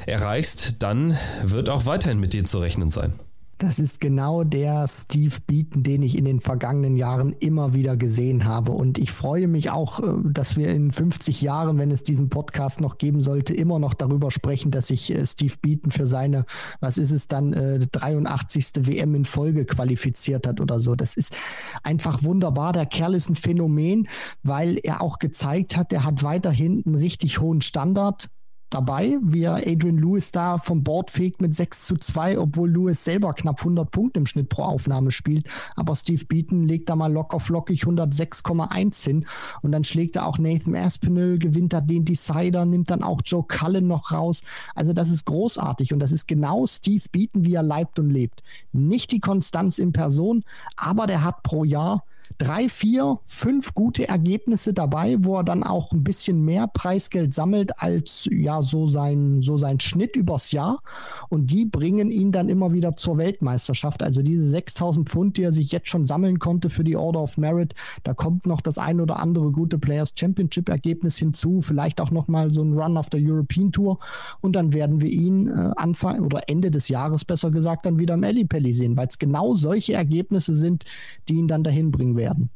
erreichst, 0.06 0.82
dann 0.84 1.18
wird 1.44 1.70
auch 1.70 1.86
weiterhin 1.86 2.20
mit 2.20 2.34
dir 2.34 2.46
zu 2.46 2.60
rechnen 2.60 2.92
sein. 2.92 3.14
Das 3.62 3.78
ist 3.78 4.02
genau 4.02 4.44
der 4.44 4.88
Steve 4.88 5.36
Beaton, 5.46 5.84
den 5.84 6.02
ich 6.02 6.18
in 6.18 6.26
den 6.26 6.40
vergangenen 6.40 6.98
Jahren 6.98 7.32
immer 7.34 7.76
wieder 7.76 7.96
gesehen 7.96 8.46
habe. 8.46 8.72
Und 8.72 8.98
ich 8.98 9.12
freue 9.12 9.48
mich 9.48 9.70
auch, 9.70 10.00
äh, 10.00 10.14
dass 10.24 10.58
wir 10.58 10.70
in 10.70 10.92
50 10.92 11.44
Jahren, 11.44 11.78
wenn 11.78 11.92
es 11.92 12.02
diesen 12.02 12.30
Podcast 12.30 12.82
noch 12.82 12.98
geben 12.98 13.22
sollte, 13.22 13.54
immer 13.54 13.78
noch 13.78 13.94
darüber 13.94 14.32
sprechen, 14.32 14.72
dass 14.72 14.88
sich 14.88 15.14
äh, 15.14 15.24
Steve 15.28 15.54
Beaton 15.62 15.92
für 15.92 16.08
seine, 16.08 16.46
was 16.80 16.98
ist 16.98 17.12
es 17.12 17.28
dann, 17.28 17.52
83. 17.52 18.78
Äh, 18.78 18.88
WM 18.88 19.14
in 19.14 19.26
Folge 19.26 19.66
qualifiziert 19.66 20.48
hat 20.48 20.60
oder 20.60 20.80
so. 20.80 20.96
Das 20.96 21.16
ist 21.16 21.38
einfach 21.84 22.24
wunderbar. 22.24 22.74
Der 22.74 22.88
Kerl 22.88 23.14
ist 23.14 23.30
ein 23.30 23.36
Phänomen, 23.36 24.08
weil 24.42 24.80
er 24.82 25.02
auch 25.02 25.20
gezeigt 25.20 25.78
hat, 25.78 25.94
er 25.94 26.04
hat 26.04 26.24
weiterhin 26.24 26.82
einen 26.84 26.96
richtig 26.96 27.40
hohen 27.40 27.62
Standard 27.62 28.28
dabei, 28.74 29.18
wie 29.22 29.44
er 29.44 29.68
Adrian 29.68 29.98
Lewis 29.98 30.32
da 30.32 30.58
vom 30.58 30.84
Board 30.84 31.12
fegt 31.12 31.42
mit 31.42 31.54
6 31.54 31.84
zu 31.86 31.98
2, 31.98 32.40
obwohl 32.40 32.72
Lewis 32.72 33.04
selber 33.04 33.34
knapp 33.34 33.60
100 33.60 33.92
Punkte 33.92 34.20
im 34.20 34.26
Schnitt 34.26 34.50
pro 34.50 34.64
Aufnahme 34.64 35.12
spielt. 35.12 35.48
Aber 35.76 35.96
Steve 35.96 36.26
Beaton 36.26 36.68
legt 36.68 36.90
da 36.90 36.96
mal 36.96 37.12
locker 37.12 37.40
flockig 37.40 37.84
106,1 37.84 39.04
hin. 39.04 39.26
Und 39.62 39.72
dann 39.72 39.84
schlägt 39.84 40.16
er 40.16 40.26
auch 40.26 40.38
Nathan 40.38 40.76
Aspinall, 40.76 41.38
gewinnt 41.38 41.74
da 41.74 41.82
den 41.82 42.06
Decider, 42.06 42.66
nimmt 42.66 42.90
dann 42.90 43.04
auch 43.04 43.22
Joe 43.26 43.44
Cullen 43.48 43.88
noch 43.88 44.12
raus. 44.12 44.42
Also 44.76 44.94
das 44.94 45.10
ist 45.10 45.26
großartig 45.26 45.94
und 45.94 46.00
das 46.00 46.12
ist 46.12 46.28
genau 46.28 46.66
Steve 46.66 47.04
Beaton, 47.12 47.46
wie 47.46 47.54
er 47.54 47.64
leibt 47.64 48.00
und 48.00 48.10
lebt. 48.10 48.42
Nicht 48.72 49.12
die 49.12 49.20
Konstanz 49.20 49.78
in 49.78 49.92
Person, 49.92 50.44
aber 50.76 51.08
der 51.08 51.24
hat 51.24 51.44
pro 51.44 51.64
Jahr 51.64 52.04
drei, 52.42 52.70
vier, 52.70 53.20
fünf 53.24 53.76
gute 53.76 54.08
Ergebnisse 54.08 54.74
dabei, 54.74 55.18
wo 55.20 55.38
er 55.38 55.44
dann 55.44 55.64
auch 55.64 55.92
ein 55.92 56.04
bisschen 56.04 56.44
mehr 56.44 56.66
Preisgeld 56.66 57.36
sammelt 57.36 57.80
als 57.80 58.28
ja 58.32 58.64
so 58.64 58.88
sein, 58.88 59.44
so 59.44 59.60
sein 59.60 59.80
Schnitt 59.80 60.16
übers 60.16 60.52
Jahr. 60.52 60.82
Und 61.30 61.52
die 61.52 61.66
bringen 61.66 62.10
ihn 62.10 62.32
dann 62.32 62.50
immer 62.50 62.74
wieder 62.74 62.94
zur 62.94 63.20
Weltmeisterschaft. 63.20 64.02
Also 64.02 64.24
diese 64.24 64.48
6000 64.50 65.08
Pfund, 65.08 65.38
die 65.38 65.44
er 65.44 65.52
sich 65.52 65.72
jetzt 65.72 65.90
schon 65.90 66.08
sammeln 66.08 66.40
konnte 66.40 66.72
für 66.72 66.84
die 66.84 66.96
Order 66.96 67.22
of 67.22 67.38
Merit, 67.38 67.76
da 68.04 68.16
kommt 68.16 68.48
noch 68.48 68.62
das 68.62 68.80
ein 68.80 69.00
oder 69.00 69.20
andere 69.20 69.52
gute 69.52 69.78
Players 69.78 70.16
Championship 70.18 70.68
Ergebnis 70.68 71.18
hinzu, 71.18 71.62
vielleicht 71.62 72.02
auch 72.02 72.10
nochmal 72.10 72.52
so 72.52 72.64
ein 72.64 72.74
Run 72.74 72.98
auf 72.98 73.12
der 73.12 73.22
European 73.22 73.72
Tour. 73.72 74.00
Und 74.42 74.56
dann 74.56 74.74
werden 74.74 75.00
wir 75.00 75.12
ihn 75.12 75.48
äh, 75.48 75.72
Anfang 75.76 76.22
oder 76.22 76.50
Ende 76.50 76.72
des 76.72 76.90
Jahres 76.90 77.24
besser 77.24 77.52
gesagt 77.52 77.86
dann 77.86 78.00
wieder 78.00 78.16
im 78.16 78.24
Ellipelli 78.24 78.74
sehen, 78.74 78.98
weil 78.98 79.08
es 79.08 79.20
genau 79.20 79.54
solche 79.54 79.94
Ergebnisse 79.94 80.56
sind, 80.56 80.86
die 81.30 81.36
ihn 81.36 81.48
dann 81.48 81.64
dahin 81.64 81.92
bringen 81.92 82.16
werden 82.16 82.31
werden. 82.32 82.50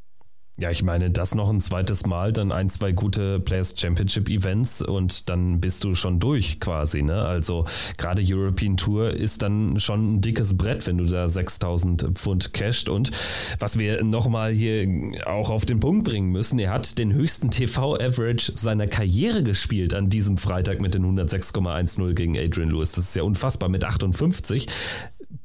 Ja, 0.57 0.71
ich 0.71 0.83
meine, 0.83 1.11
das 1.11 1.35
noch 1.35 1.49
ein 1.49 1.59
zweites 1.59 2.05
Mal, 2.05 2.31
dann 2.31 2.53
ein, 2.53 2.69
zwei 2.69 2.93
gute 2.93 3.41
Players 3.41 3.75
Championship 3.77 4.29
Events 4.29 4.81
und 4.81 5.29
dann 5.29 5.59
bist 5.59 5.83
du 5.83 5.95
schon 5.95 6.21
durch 6.21 6.61
quasi. 6.61 7.01
Ne? 7.01 7.23
Also 7.23 7.65
gerade 7.97 8.23
European 8.25 8.77
Tour 8.77 9.11
ist 9.11 9.41
dann 9.41 9.81
schon 9.81 10.13
ein 10.13 10.21
dickes 10.21 10.55
Brett, 10.55 10.87
wenn 10.87 10.97
du 10.97 11.03
da 11.03 11.27
6000 11.27 12.11
Pfund 12.13 12.53
casht. 12.53 12.87
Und 12.87 13.11
was 13.59 13.77
wir 13.77 14.01
nochmal 14.05 14.53
hier 14.53 14.87
auch 15.25 15.49
auf 15.49 15.65
den 15.65 15.81
Punkt 15.81 16.05
bringen 16.05 16.31
müssen, 16.31 16.57
er 16.59 16.71
hat 16.71 16.97
den 16.99 17.11
höchsten 17.11 17.51
TV-Average 17.51 18.53
seiner 18.55 18.87
Karriere 18.87 19.43
gespielt 19.43 19.93
an 19.93 20.09
diesem 20.09 20.37
Freitag 20.37 20.79
mit 20.79 20.93
den 20.93 21.03
106,10 21.03 22.13
gegen 22.13 22.37
Adrian 22.37 22.69
Lewis. 22.69 22.93
Das 22.93 23.03
ist 23.03 23.15
ja 23.17 23.23
unfassbar 23.23 23.67
mit 23.67 23.83
58 23.83 24.67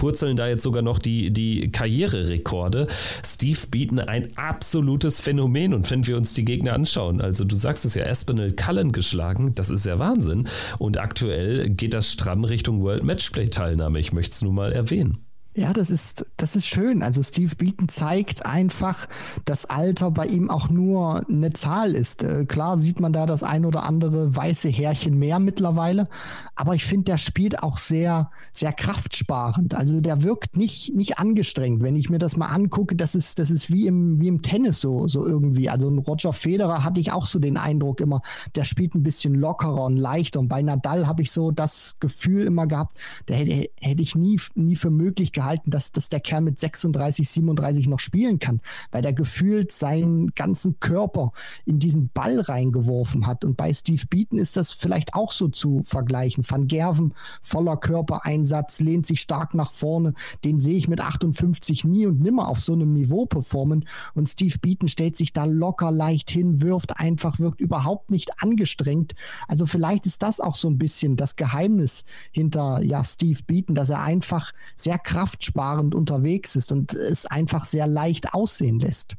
purzeln 0.00 0.34
da 0.34 0.48
jetzt 0.48 0.62
sogar 0.62 0.80
noch 0.80 0.98
die, 0.98 1.30
die 1.30 1.70
Karriererekorde. 1.70 2.86
Steve 3.22 3.58
Beaton 3.70 3.98
ein 3.98 4.28
absolutes 4.36 5.20
Phänomen 5.20 5.74
und 5.74 5.90
wenn 5.90 6.06
wir 6.06 6.16
uns 6.16 6.32
die 6.32 6.46
Gegner 6.46 6.72
anschauen, 6.72 7.20
also 7.20 7.44
du 7.44 7.54
sagst 7.54 7.84
es 7.84 7.96
ja, 7.96 8.04
Espinel 8.04 8.56
Cullen 8.56 8.92
geschlagen, 8.92 9.54
das 9.54 9.70
ist 9.70 9.84
ja 9.84 9.98
Wahnsinn 9.98 10.48
und 10.78 10.98
aktuell 10.98 11.68
geht 11.68 11.92
das 11.92 12.10
stramm 12.10 12.44
Richtung 12.44 12.80
World 12.80 13.04
Matchplay 13.04 13.48
Teilnahme. 13.48 13.98
Ich 13.98 14.14
möchte 14.14 14.32
es 14.32 14.40
nur 14.40 14.54
mal 14.54 14.72
erwähnen. 14.72 15.18
Ja, 15.56 15.72
das 15.72 15.90
ist, 15.90 16.24
das 16.36 16.54
ist 16.54 16.68
schön. 16.68 17.02
Also 17.02 17.24
Steve 17.24 17.56
Beaton 17.56 17.88
zeigt 17.88 18.46
einfach, 18.46 19.08
dass 19.46 19.66
Alter 19.66 20.12
bei 20.12 20.26
ihm 20.26 20.48
auch 20.48 20.68
nur 20.68 21.28
eine 21.28 21.50
Zahl 21.50 21.96
ist. 21.96 22.22
Äh, 22.22 22.44
klar 22.44 22.78
sieht 22.78 23.00
man 23.00 23.12
da 23.12 23.26
das 23.26 23.42
ein 23.42 23.64
oder 23.64 23.82
andere 23.82 24.36
weiße 24.36 24.68
Härchen 24.68 25.18
mehr 25.18 25.40
mittlerweile, 25.40 26.08
aber 26.54 26.76
ich 26.76 26.84
finde, 26.84 27.06
der 27.06 27.18
spielt 27.18 27.64
auch 27.64 27.78
sehr, 27.78 28.30
sehr 28.52 28.72
kraftsparend. 28.72 29.74
Also 29.74 30.00
der 30.00 30.22
wirkt 30.22 30.56
nicht, 30.56 30.94
nicht 30.94 31.18
angestrengt. 31.18 31.82
Wenn 31.82 31.96
ich 31.96 32.10
mir 32.10 32.18
das 32.18 32.36
mal 32.36 32.46
angucke, 32.46 32.94
das 32.94 33.16
ist, 33.16 33.40
das 33.40 33.50
ist 33.50 33.72
wie 33.72 33.88
im, 33.88 34.20
wie 34.20 34.28
im 34.28 34.42
Tennis 34.42 34.80
so, 34.80 35.08
so 35.08 35.26
irgendwie. 35.26 35.68
Also 35.68 35.88
ein 35.88 35.98
Roger 35.98 36.32
Federer 36.32 36.84
hatte 36.84 37.00
ich 37.00 37.10
auch 37.10 37.26
so 37.26 37.40
den 37.40 37.56
Eindruck 37.56 38.00
immer, 38.00 38.20
der 38.54 38.62
spielt 38.62 38.94
ein 38.94 39.02
bisschen 39.02 39.34
lockerer 39.34 39.82
und 39.82 39.96
leichter. 39.96 40.38
Und 40.38 40.46
bei 40.46 40.62
Nadal 40.62 41.08
habe 41.08 41.22
ich 41.22 41.32
so 41.32 41.50
das 41.50 41.96
Gefühl 41.98 42.46
immer 42.46 42.68
gehabt, 42.68 42.96
der 43.26 43.38
hätte, 43.38 43.68
hätte 43.80 44.02
ich 44.02 44.14
nie, 44.14 44.38
nie 44.54 44.76
für 44.76 44.90
möglich 44.90 45.32
gehalten, 45.40 45.70
dass, 45.70 45.90
dass 45.90 46.10
der 46.10 46.20
Kerl 46.20 46.42
mit 46.42 46.60
36, 46.60 47.28
37 47.28 47.88
noch 47.88 47.98
spielen 47.98 48.38
kann, 48.38 48.60
weil 48.90 49.00
der 49.00 49.14
gefühlt 49.14 49.72
seinen 49.72 50.34
ganzen 50.34 50.78
Körper 50.80 51.32
in 51.64 51.78
diesen 51.78 52.10
Ball 52.10 52.40
reingeworfen 52.40 53.26
hat. 53.26 53.44
Und 53.44 53.56
bei 53.56 53.72
Steve 53.72 54.04
Beaton 54.10 54.38
ist 54.38 54.58
das 54.58 54.74
vielleicht 54.74 55.14
auch 55.14 55.32
so 55.32 55.48
zu 55.48 55.82
vergleichen. 55.82 56.44
Van 56.46 56.66
Gerven, 56.66 57.14
voller 57.42 57.78
Körpereinsatz, 57.78 58.80
lehnt 58.80 59.06
sich 59.06 59.22
stark 59.22 59.54
nach 59.54 59.72
vorne. 59.72 60.12
Den 60.44 60.60
sehe 60.60 60.76
ich 60.76 60.88
mit 60.88 61.00
58 61.00 61.84
nie 61.84 62.06
und 62.06 62.20
nimmer 62.20 62.48
auf 62.48 62.60
so 62.60 62.74
einem 62.74 62.92
Niveau 62.92 63.24
performen. 63.24 63.86
Und 64.14 64.28
Steve 64.28 64.58
Beaton 64.60 64.88
stellt 64.88 65.16
sich 65.16 65.32
da 65.32 65.46
locker 65.46 65.90
leicht 65.90 66.30
hin, 66.30 66.60
wirft 66.60 67.00
einfach, 67.00 67.38
wirkt 67.38 67.62
überhaupt 67.62 68.10
nicht 68.10 68.42
angestrengt. 68.42 69.14
Also 69.48 69.64
vielleicht 69.64 70.04
ist 70.04 70.22
das 70.22 70.38
auch 70.38 70.54
so 70.54 70.68
ein 70.68 70.76
bisschen 70.76 71.16
das 71.16 71.36
Geheimnis 71.36 72.04
hinter 72.30 72.82
ja, 72.82 73.02
Steve 73.04 73.40
Beaton, 73.46 73.74
dass 73.74 73.88
er 73.88 74.02
einfach 74.02 74.52
sehr 74.76 74.98
kraftvoll 74.98 75.29
kraftsparend 75.30 75.94
unterwegs 75.94 76.56
ist 76.56 76.72
und 76.72 76.92
es 76.92 77.26
einfach 77.26 77.64
sehr 77.64 77.86
leicht 77.86 78.34
aussehen 78.34 78.80
lässt. 78.80 79.16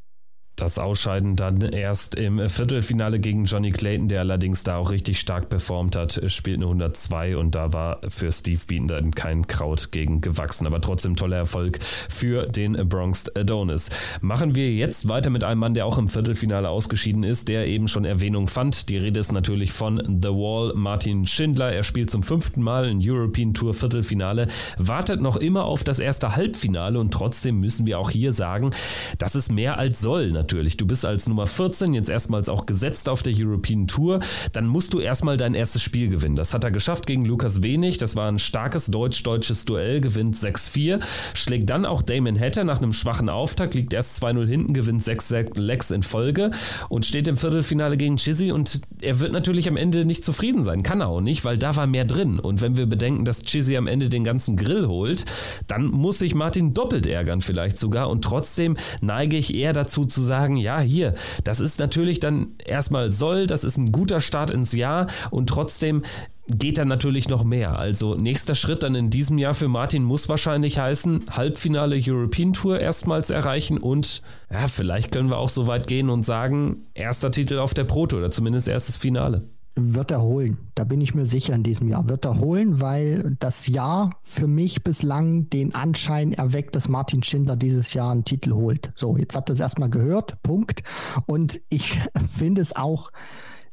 Das 0.61 0.77
Ausscheiden 0.77 1.35
dann 1.35 1.59
erst 1.61 2.13
im 2.13 2.47
Viertelfinale 2.47 3.19
gegen 3.19 3.45
Johnny 3.45 3.71
Clayton, 3.71 4.09
der 4.09 4.19
allerdings 4.19 4.63
da 4.63 4.75
auch 4.75 4.91
richtig 4.91 5.19
stark 5.19 5.49
performt 5.49 5.95
hat, 5.95 6.21
spielt 6.27 6.57
eine 6.57 6.65
102 6.65 7.35
und 7.35 7.55
da 7.55 7.73
war 7.73 7.99
für 8.09 8.31
Steve 8.31 8.61
Beaton 8.67 8.87
dann 8.87 9.09
kein 9.09 9.47
Kraut 9.47 9.91
gegen 9.91 10.21
gewachsen. 10.21 10.67
Aber 10.67 10.79
trotzdem 10.79 11.15
toller 11.15 11.37
Erfolg 11.37 11.79
für 11.81 12.45
den 12.45 12.73
Bronx 12.87 13.25
Adonis. 13.35 13.89
Machen 14.21 14.53
wir 14.53 14.71
jetzt 14.71 15.09
weiter 15.09 15.31
mit 15.31 15.43
einem 15.43 15.61
Mann, 15.61 15.73
der 15.73 15.87
auch 15.87 15.97
im 15.97 16.09
Viertelfinale 16.09 16.69
ausgeschieden 16.69 17.23
ist, 17.23 17.47
der 17.47 17.65
eben 17.65 17.87
schon 17.87 18.05
Erwähnung 18.05 18.47
fand. 18.47 18.89
Die 18.89 18.97
Rede 18.97 19.19
ist 19.19 19.31
natürlich 19.31 19.71
von 19.71 19.97
The 20.21 20.29
Wall, 20.29 20.73
Martin 20.75 21.25
Schindler. 21.25 21.73
Er 21.73 21.81
spielt 21.81 22.11
zum 22.11 22.21
fünften 22.21 22.61
Mal 22.61 22.85
ein 22.85 22.99
European 23.01 23.55
Tour 23.55 23.73
Viertelfinale, 23.73 24.45
wartet 24.77 25.21
noch 25.21 25.37
immer 25.37 25.65
auf 25.65 25.83
das 25.83 25.97
erste 25.97 26.35
Halbfinale 26.35 26.99
und 26.99 27.11
trotzdem 27.11 27.59
müssen 27.59 27.87
wir 27.87 27.97
auch 27.97 28.11
hier 28.11 28.31
sagen, 28.31 28.69
das 29.17 29.33
ist 29.33 29.51
mehr 29.51 29.79
als 29.79 30.01
soll 30.01 30.29
natürlich 30.29 30.50
natürlich. 30.51 30.75
Du 30.75 30.85
bist 30.85 31.05
als 31.05 31.29
Nummer 31.29 31.47
14 31.47 31.93
jetzt 31.93 32.09
erstmals 32.09 32.49
auch 32.49 32.65
gesetzt 32.65 33.07
auf 33.07 33.23
der 33.23 33.33
European 33.33 33.87
Tour. 33.87 34.19
Dann 34.51 34.67
musst 34.67 34.93
du 34.93 34.99
erstmal 34.99 35.37
dein 35.37 35.53
erstes 35.53 35.81
Spiel 35.81 36.09
gewinnen. 36.09 36.35
Das 36.35 36.53
hat 36.53 36.65
er 36.65 36.71
geschafft 36.71 37.07
gegen 37.07 37.23
Lukas 37.23 37.61
Wenig. 37.61 37.99
Das 37.99 38.17
war 38.17 38.29
ein 38.29 38.37
starkes 38.37 38.87
deutsch-deutsches 38.87 39.63
Duell, 39.63 40.01
gewinnt 40.01 40.35
6-4. 40.35 40.99
Schlägt 41.33 41.69
dann 41.69 41.85
auch 41.85 42.01
Damon 42.01 42.37
Hatter 42.37 42.65
nach 42.65 42.79
einem 42.79 42.91
schwachen 42.91 43.29
Auftakt, 43.29 43.75
liegt 43.75 43.93
erst 43.93 44.21
2-0 44.21 44.45
hinten, 44.45 44.73
gewinnt 44.73 45.05
6 45.05 45.33
Lecks 45.55 45.89
in 45.91 46.03
Folge 46.03 46.51
und 46.89 47.05
steht 47.05 47.29
im 47.29 47.37
Viertelfinale 47.37 47.95
gegen 47.95 48.17
Chizzy. 48.17 48.51
Und 48.51 48.81
er 49.01 49.21
wird 49.21 49.31
natürlich 49.31 49.69
am 49.69 49.77
Ende 49.77 50.03
nicht 50.03 50.25
zufrieden 50.25 50.65
sein. 50.65 50.83
Kann 50.83 50.99
er 50.99 51.07
auch 51.07 51.21
nicht, 51.21 51.45
weil 51.45 51.57
da 51.57 51.77
war 51.77 51.87
mehr 51.87 52.03
drin. 52.03 52.39
Und 52.39 52.59
wenn 52.59 52.75
wir 52.75 52.87
bedenken, 52.87 53.23
dass 53.23 53.43
Chizzy 53.43 53.77
am 53.77 53.87
Ende 53.87 54.09
den 54.09 54.25
ganzen 54.25 54.57
Grill 54.57 54.87
holt, 54.87 55.23
dann 55.67 55.85
muss 55.85 56.19
sich 56.19 56.35
Martin 56.35 56.73
doppelt 56.73 57.07
ärgern 57.07 57.39
vielleicht 57.39 57.79
sogar. 57.79 58.09
Und 58.09 58.25
trotzdem 58.25 58.75
neige 58.99 59.37
ich 59.37 59.53
eher 59.53 59.71
dazu 59.71 60.03
zu 60.03 60.19
sagen, 60.19 60.40
sagen, 60.41 60.57
ja, 60.57 60.79
hier, 60.79 61.13
das 61.43 61.59
ist 61.59 61.79
natürlich 61.79 62.19
dann 62.19 62.53
erstmal 62.65 63.11
soll, 63.11 63.45
das 63.45 63.63
ist 63.63 63.77
ein 63.77 63.91
guter 63.91 64.19
Start 64.19 64.49
ins 64.49 64.73
Jahr 64.73 65.05
und 65.29 65.47
trotzdem 65.47 66.01
geht 66.47 66.79
dann 66.79 66.87
natürlich 66.87 67.29
noch 67.29 67.43
mehr. 67.43 67.77
Also 67.77 68.15
nächster 68.15 68.55
Schritt 68.55 68.81
dann 68.81 68.95
in 68.95 69.11
diesem 69.11 69.37
Jahr 69.37 69.53
für 69.53 69.67
Martin 69.67 70.03
muss 70.03 70.29
wahrscheinlich 70.29 70.79
heißen, 70.79 71.25
Halbfinale 71.29 72.01
European 72.03 72.53
Tour 72.53 72.79
erstmals 72.79 73.29
erreichen 73.29 73.77
und 73.77 74.23
ja, 74.51 74.67
vielleicht 74.67 75.11
können 75.11 75.29
wir 75.29 75.37
auch 75.37 75.49
so 75.49 75.67
weit 75.67 75.85
gehen 75.85 76.09
und 76.09 76.23
sagen, 76.23 76.85
erster 76.95 77.29
Titel 77.29 77.59
auf 77.59 77.75
der 77.75 77.83
Proto 77.83 78.17
oder 78.17 78.31
zumindest 78.31 78.67
erstes 78.67 78.97
Finale. 78.97 79.43
Wird 79.75 80.11
er 80.11 80.21
holen. 80.21 80.57
Da 80.75 80.83
bin 80.83 80.99
ich 80.99 81.15
mir 81.15 81.25
sicher 81.25 81.53
in 81.53 81.63
diesem 81.63 81.87
Jahr. 81.87 82.09
Wird 82.09 82.25
er 82.25 82.39
holen, 82.39 82.81
weil 82.81 83.37
das 83.39 83.67
Jahr 83.67 84.17
für 84.21 84.47
mich 84.47 84.83
bislang 84.83 85.49
den 85.49 85.73
Anschein 85.73 86.33
erweckt, 86.33 86.75
dass 86.75 86.89
Martin 86.89 87.23
Schindler 87.23 87.55
dieses 87.55 87.93
Jahr 87.93 88.11
einen 88.11 88.25
Titel 88.25 88.51
holt. 88.51 88.91
So, 88.95 89.15
jetzt 89.15 89.35
habt 89.35 89.49
ihr 89.49 89.53
es 89.53 89.61
erstmal 89.61 89.89
gehört. 89.89 90.41
Punkt. 90.43 90.83
Und 91.25 91.61
ich 91.69 92.01
finde 92.27 92.61
es 92.61 92.75
auch 92.75 93.11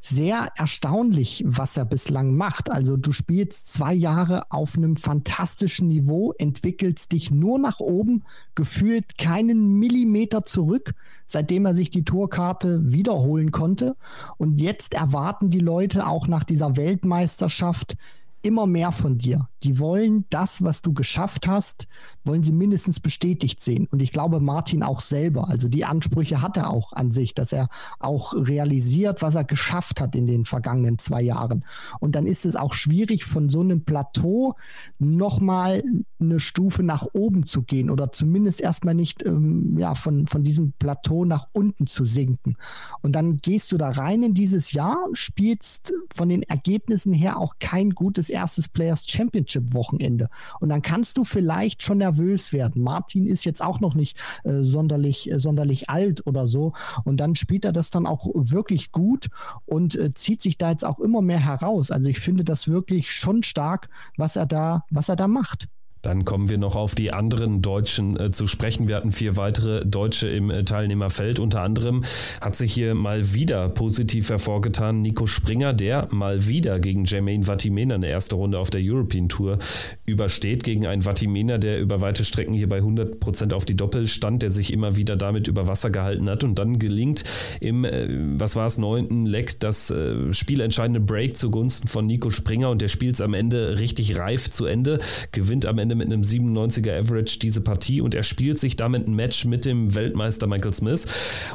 sehr 0.01 0.49
erstaunlich, 0.57 1.43
was 1.47 1.77
er 1.77 1.85
bislang 1.85 2.35
macht. 2.35 2.71
Also 2.71 2.97
du 2.97 3.13
spielst 3.13 3.73
zwei 3.73 3.93
Jahre 3.93 4.51
auf 4.51 4.77
einem 4.77 4.97
fantastischen 4.97 5.89
Niveau, 5.89 6.33
entwickelst 6.39 7.13
dich 7.13 7.31
nur 7.31 7.59
nach 7.59 7.81
oben, 7.81 8.25
gefühlt 8.55 9.19
keinen 9.19 9.79
Millimeter 9.79 10.45
zurück, 10.45 10.95
seitdem 11.27 11.67
er 11.67 11.75
sich 11.75 11.91
die 11.91 12.05
Tourkarte 12.05 12.93
wiederholen 12.93 13.51
konnte. 13.51 13.97
Und 14.37 14.61
jetzt 14.61 14.95
erwarten 14.95 15.51
die 15.51 15.61
Leute 15.61 16.07
auch 16.07 16.29
nach 16.29 16.45
dieser 16.45 16.77
Weltmeisterschaft 16.77 17.97
immer 18.43 18.67
mehr 18.67 18.93
von 18.93 19.19
dir. 19.19 19.49
Die 19.65 19.79
wollen 19.79 20.25
das, 20.31 20.63
was 20.63 20.83
du 20.83 20.93
geschafft 20.93 21.49
hast, 21.49 21.89
wollen 22.25 22.43
sie 22.43 22.53
mindestens 22.53 23.01
bestätigt 23.01 23.61
sehen. 23.61 23.89
Und 23.91 24.01
ich 24.01 24.13
glaube, 24.13 24.39
Martin 24.41 24.83
auch 24.83 25.01
selber. 25.01 25.49
Also 25.49 25.69
die 25.69 25.85
Ansprüche 25.85 26.43
hat 26.43 26.57
er 26.57 26.71
auch 26.71 26.93
an 26.93 27.11
sich, 27.11 27.35
dass 27.35 27.53
er 27.53 27.69
auch 27.99 28.35
realisiert, 28.35 29.21
was 29.21 29.35
er 29.35 29.45
geschafft 29.45 30.01
hat 30.01 30.15
in 30.15 30.27
den 30.27 30.45
vergangenen 30.45 30.99
zwei 30.99 31.23
Jahren. 31.23 31.65
Und 31.99 32.15
dann 32.15 32.27
ist 32.27 32.47
es 32.47 32.55
auch 32.55 32.75
schwierig, 32.75 33.25
von 33.25 33.49
so 33.49 33.61
einem 33.61 33.85
Plateau 33.85 34.55
nochmal 34.99 35.83
eine 36.21 36.39
Stufe 36.39 36.83
nach 36.83 37.07
oben 37.13 37.45
zu 37.45 37.63
gehen 37.63 37.91
oder 37.91 38.13
zumindest 38.13 38.61
erstmal 38.61 38.95
nicht 38.95 39.25
ähm, 39.25 39.77
ja, 39.79 39.95
von, 39.95 40.27
von 40.27 40.45
diesem 40.45 40.73
Plateau 40.79 41.25
nach 41.25 41.49
unten 41.53 41.87
zu 41.87 42.05
sinken. 42.05 42.57
Und 43.03 43.13
dann 43.13 43.39
gehst 43.39 43.73
du 43.73 43.77
da 43.77 43.91
rein 43.91 44.23
in 44.23 44.35
dieses 44.35 44.73
Jahr, 44.73 44.99
spielst 45.15 45.93
von 46.13 46.29
den 46.29 46.43
Ergebnissen 46.43 47.13
her 47.13 47.39
auch 47.39 47.55
kein 47.59 47.91
gutes 47.91 48.31
erstes 48.31 48.69
Players 48.69 49.05
Championship 49.09 49.48
Wochenende. 49.57 50.29
Und 50.61 50.69
dann 50.69 50.83
kannst 50.83 51.19
du 51.19 51.25
vielleicht 51.25 51.83
schon 51.83 51.99
nervös 51.99 52.53
werden. 52.53 52.83
Martin 52.83 53.27
ist 53.27 53.45
jetzt 53.45 53.63
auch 53.63 53.81
noch 53.81 53.95
nicht 53.95 54.17
äh, 54.45 54.63
sonderlich, 54.63 55.31
äh, 55.31 55.39
sonderlich 55.39 55.91
alt 55.91 56.27
oder 56.27 56.47
so. 56.47 56.73
Und 57.05 57.19
dann 57.19 57.35
spielt 57.35 57.65
er 57.65 57.73
das 57.73 57.91
dann 57.91 58.07
auch 58.07 58.27
wirklich 58.35 58.93
gut 58.93 59.29
und 59.67 59.95
äh, 59.95 60.13
zieht 60.15 60.43
sich 60.43 60.59
da 60.59 60.71
jetzt 60.71 60.85
auch 60.85 60.99
immer 60.99 61.23
mehr 61.23 61.41
heraus. 61.41 61.91
Also 61.91 62.09
ich 62.09 62.21
finde 62.21 62.45
das 62.45 62.69
wirklich 62.69 63.13
schon 63.13 63.43
stark, 63.43 63.89
was 64.17 64.37
er 64.37 64.47
da, 64.47 64.85
was 64.91 65.09
er 65.09 65.17
da 65.17 65.29
macht. 65.29 65.69
Dann 66.03 66.25
kommen 66.25 66.49
wir 66.49 66.59
noch 66.59 66.77
auf 66.77 66.95
die 66.95 67.13
anderen 67.13 67.61
Deutschen 67.63 68.19
äh, 68.19 68.31
zu 68.31 68.47
sprechen. 68.47 68.89
Wir 68.89 68.97
hatten 68.97 69.13
vier 69.13 69.37
weitere 69.37 69.85
Deutsche 69.85 70.29
im 70.29 70.51
äh, 70.51 70.65
Teilnehmerfeld. 70.65 71.39
Unter 71.41 71.63
anderem 71.63 72.05
hat 72.41 72.57
sich 72.57 72.73
hier 72.73 72.95
mal 72.95 73.35
wieder 73.35 73.69
positiv 73.69 74.31
hervorgetan 74.31 75.03
Nico 75.03 75.27
Springer, 75.27 75.73
der 75.73 76.09
mal 76.11 76.47
wieder 76.47 76.79
gegen 76.79 77.05
Jermaine 77.05 77.45
Vatimena 77.45 77.97
eine 77.97 78.09
erste 78.09 78.37
Runde 78.37 78.59
auf 78.59 78.71
der 78.71 78.81
European 78.83 79.29
Tour 79.29 79.59
übersteht. 80.07 80.63
Gegen 80.63 80.87
einen 80.87 81.03
Vatimena, 81.03 81.59
der 81.59 81.81
über 81.81 82.01
weite 82.01 82.25
Strecken 82.25 82.55
hier 82.55 82.69
bei 82.69 82.79
100% 82.79 83.53
auf 83.53 83.65
die 83.65 83.77
Doppel 83.77 84.07
stand, 84.07 84.43
der 84.43 84.51
sich 84.51 84.73
immer 84.73 84.95
wieder 84.95 85.17
damit 85.17 85.49
über 85.49 85.67
Wasser 85.67 85.91
gehalten 85.91 86.31
hat. 86.31 86.45
Und 86.45 86.59
dann 86.59 86.79
gelingt 86.79 87.25
im, 87.61 87.85
äh, 87.85 88.07
was 88.39 88.55
war 88.55 88.67
es, 88.67 88.79
neunten 88.79 89.27
Leck 89.27 89.59
das 89.61 89.91
äh, 89.91 90.33
spielentscheidende 90.33 91.01
Break 91.01 91.37
zugunsten 91.37 91.89
von 91.89 92.07
Nico 92.07 92.31
Springer. 92.31 92.71
Und 92.71 92.83
der 92.83 92.89
spielt 92.89 93.17
es 93.17 93.21
am 93.21 93.35
Ende 93.35 93.81
richtig 93.81 94.19
reif 94.19 94.51
zu 94.51 94.65
Ende, 94.65 94.99
gewinnt 95.33 95.67
am 95.67 95.79
Ende 95.79 95.88
Ende 95.89 95.95
mit 95.95 96.13
einem 96.13 96.21
97er 96.21 96.99
Average 96.99 97.39
diese 97.39 97.63
Partie 97.63 98.03
und 98.03 98.15
er 98.15 98.23
spielt 98.23 98.59
sich 98.59 98.77
damit 98.77 99.09
ein 99.09 99.15
Match 99.15 99.47
mit 99.47 99.65
dem 99.65 99.95
Weltmeister 99.95 100.47
Michael 100.47 100.75
Smith. 100.75 101.07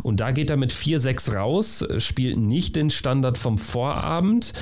Und 0.01 0.21
da 0.21 0.31
geht 0.31 0.49
er 0.49 0.57
mit 0.57 0.73
4-6 0.73 1.35
raus, 1.35 1.85
spielt 1.97 2.37
nicht 2.37 2.75
den 2.75 2.89
Standard 2.89 3.37
vom 3.37 3.59
Vorabend. 3.59 4.53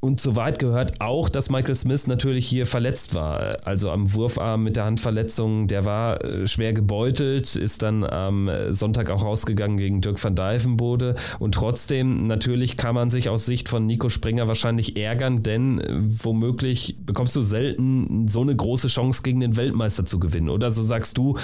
Und 0.00 0.18
soweit 0.18 0.58
gehört 0.58 1.00
auch, 1.02 1.28
dass 1.28 1.50
Michael 1.50 1.74
Smith 1.74 2.06
natürlich 2.06 2.46
hier 2.46 2.64
verletzt 2.66 3.14
war. 3.14 3.58
Also 3.64 3.90
am 3.90 4.14
Wurfarm 4.14 4.64
mit 4.64 4.76
der 4.76 4.86
Handverletzung, 4.86 5.66
der 5.66 5.84
war 5.84 6.24
äh, 6.24 6.48
schwer 6.48 6.72
gebeutelt, 6.72 7.54
ist 7.54 7.82
dann 7.82 8.04
am 8.04 8.50
Sonntag 8.70 9.10
auch 9.10 9.22
rausgegangen 9.22 9.76
gegen 9.76 10.00
Dirk 10.00 10.22
van 10.22 10.34
Dijvenbode. 10.34 11.16
Und 11.38 11.54
trotzdem, 11.54 12.26
natürlich 12.26 12.78
kann 12.78 12.94
man 12.94 13.10
sich 13.10 13.28
aus 13.28 13.44
Sicht 13.44 13.68
von 13.68 13.84
Nico 13.84 14.08
Springer 14.08 14.48
wahrscheinlich 14.48 14.96
ärgern, 14.96 15.42
denn 15.42 15.80
äh, 15.80 16.00
womöglich 16.00 16.96
bekommst 17.04 17.36
du 17.36 17.42
selten 17.42 18.26
so 18.26 18.40
eine 18.40 18.56
große 18.56 18.88
Chance 18.88 19.20
gegen 19.22 19.40
den 19.40 19.56
Weltmeister 19.56 20.06
zu 20.06 20.18
gewinnen. 20.18 20.48
Oder 20.48 20.70
so 20.70 20.80
sagst 20.80 21.18
du, 21.18 21.36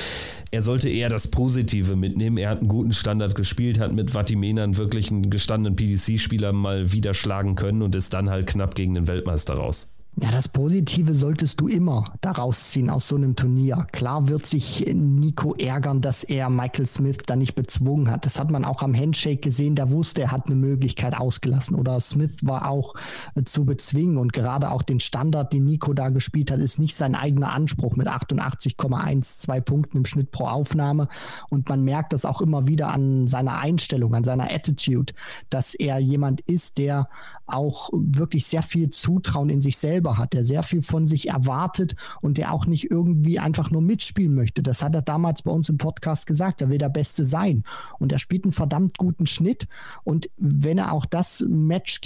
er 0.51 0.63
sollte 0.63 0.89
eher 0.89 1.11
das 1.11 1.29
Positive 1.29 1.95
mitnehmen. 1.95 2.39
Er 2.39 2.49
hat 2.49 2.61
einen 2.61 2.69
guten 2.69 2.93
Standard 2.93 3.35
gespielt, 3.35 3.79
hat 3.79 3.93
mit 3.93 4.13
Vatimenan 4.13 4.79
wirklich 4.79 5.11
einen 5.11 5.29
gestandenen 5.29 5.77
PDC-Spieler 5.77 6.55
mal 6.55 6.93
wieder 6.93 7.13
schlagen 7.13 7.55
können 7.55 7.83
und 7.83 7.95
ist 7.95 8.15
dann 8.15 8.31
halt 8.31 8.46
knapp 8.47 8.75
gegen 8.75 8.95
den 8.95 9.09
Weltmeister 9.09 9.55
raus. 9.55 9.89
Ja, 10.19 10.31
das 10.31 10.49
Positive 10.49 11.13
solltest 11.13 11.61
du 11.61 11.69
immer 11.69 12.15
daraus 12.23 12.71
ziehen 12.71 12.89
aus 12.89 13.07
so 13.07 13.17
einem 13.17 13.37
Turnier. 13.37 13.87
Klar 13.93 14.29
wird 14.29 14.47
sich 14.47 14.87
Nico 14.91 15.55
ärgern, 15.57 16.01
dass 16.01 16.25
er 16.25 16.49
Michael 16.49 16.87
Smith 16.87 17.19
da 17.27 17.37
nicht 17.37 17.55
bezwungen 17.55 18.11
hat. 18.11 18.25
Das 18.25 18.39
hat 18.39 18.51
man 18.51 18.65
auch 18.65 18.83
am 18.83 18.95
Handshake 18.95 19.43
gesehen. 19.43 19.77
Der 19.77 19.91
wusste, 19.91 20.23
er 20.23 20.31
hat 20.33 20.47
eine 20.47 20.55
Möglichkeit 20.55 21.15
ausgelassen. 21.15 21.77
Oder 21.77 22.01
Smith 22.01 22.39
war 22.41 22.71
auch 22.71 22.95
äh, 23.35 23.43
zu 23.45 23.67
bezwingen. 23.67 24.17
Und 24.17 24.33
gerade 24.33 24.71
auch 24.71 24.83
den 24.83 25.01
Standard, 25.01 25.53
den 25.53 25.67
Nico 25.67 25.93
da 25.93 26.09
gespielt 26.09 26.51
hat, 26.51 26.61
ist 26.61 26.79
nicht 26.79 26.97
sein 26.97 27.15
eigener 27.15 27.53
Anspruch 27.53 27.97
mit 27.97 28.09
88,12 28.09 29.61
Punkten 29.61 29.99
im 29.99 30.07
Schnitt 30.07 30.31
pro 30.31 30.47
Aufnahme. 30.47 31.09
Und 31.51 31.69
man 31.69 31.85
merkt 31.85 32.15
das 32.15 32.25
auch 32.25 32.41
immer 32.41 32.67
wieder 32.67 32.89
an 32.89 33.27
seiner 33.27 33.59
Einstellung, 33.59 34.15
an 34.15 34.25
seiner 34.25 34.51
Attitude, 34.51 35.13
dass 35.51 35.75
er 35.75 35.99
jemand 35.99 36.41
ist, 36.41 36.79
der 36.79 37.11
auch 37.47 37.91
wirklich 37.93 38.47
sehr 38.47 38.63
viel 38.63 38.91
Zutrauen 38.91 39.51
in 39.51 39.63
sich 39.63 39.79
selber 39.79 40.19
hat, 40.19 40.33
der 40.33 40.45
sehr 40.45 40.63
viel 40.63 40.83
von 40.83 41.07
sich 41.07 41.29
erwartet 41.29 41.95
und 42.21 42.39
der 42.39 42.53
auch 42.53 42.67
nicht 42.67 42.91
irgendwie 42.91 43.39
einfach 43.39 43.71
nur 43.71 43.83
mitspielen 43.83 44.35
möchte. 44.35 44.63
Das 44.63 44.83
hat 44.83 44.95
er 44.95 45.03
damals 45.03 45.43
bei 45.43 45.51
uns 45.51 45.69
im 45.69 45.79
Podcast 45.79 46.27
gesagt. 46.27 46.61
Er 46.61 46.71
will 46.71 46.79
der 46.79 46.89
Beste 46.89 47.25
sein. 47.25 47.65
Und 47.99 48.13
er 48.13 48.19
spielt 48.19 48.45
einen 48.45 48.53
verdammt 48.53 48.99
guten 48.99 49.27
Schnitt. 49.27 49.69
Und 50.05 50.29
wenn 50.37 50.79
er 50.79 50.93
auch 50.93 51.07
das 51.07 51.45
Match 51.49 52.01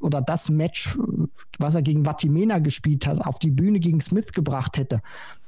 oder 0.00 0.20
das 0.20 0.50
Match, 0.50 0.98
was 1.58 1.74
er 1.74 1.82
gegen 1.82 2.04
Vatimena 2.04 2.58
gespielt 2.58 3.06
hat, 3.06 3.20
auf 3.20 3.38
die 3.38 3.50
Bühne 3.50 3.80
gegen 3.80 4.00
Smith 4.00 4.32
gebracht 4.32 4.78
hätte, 4.78 5.00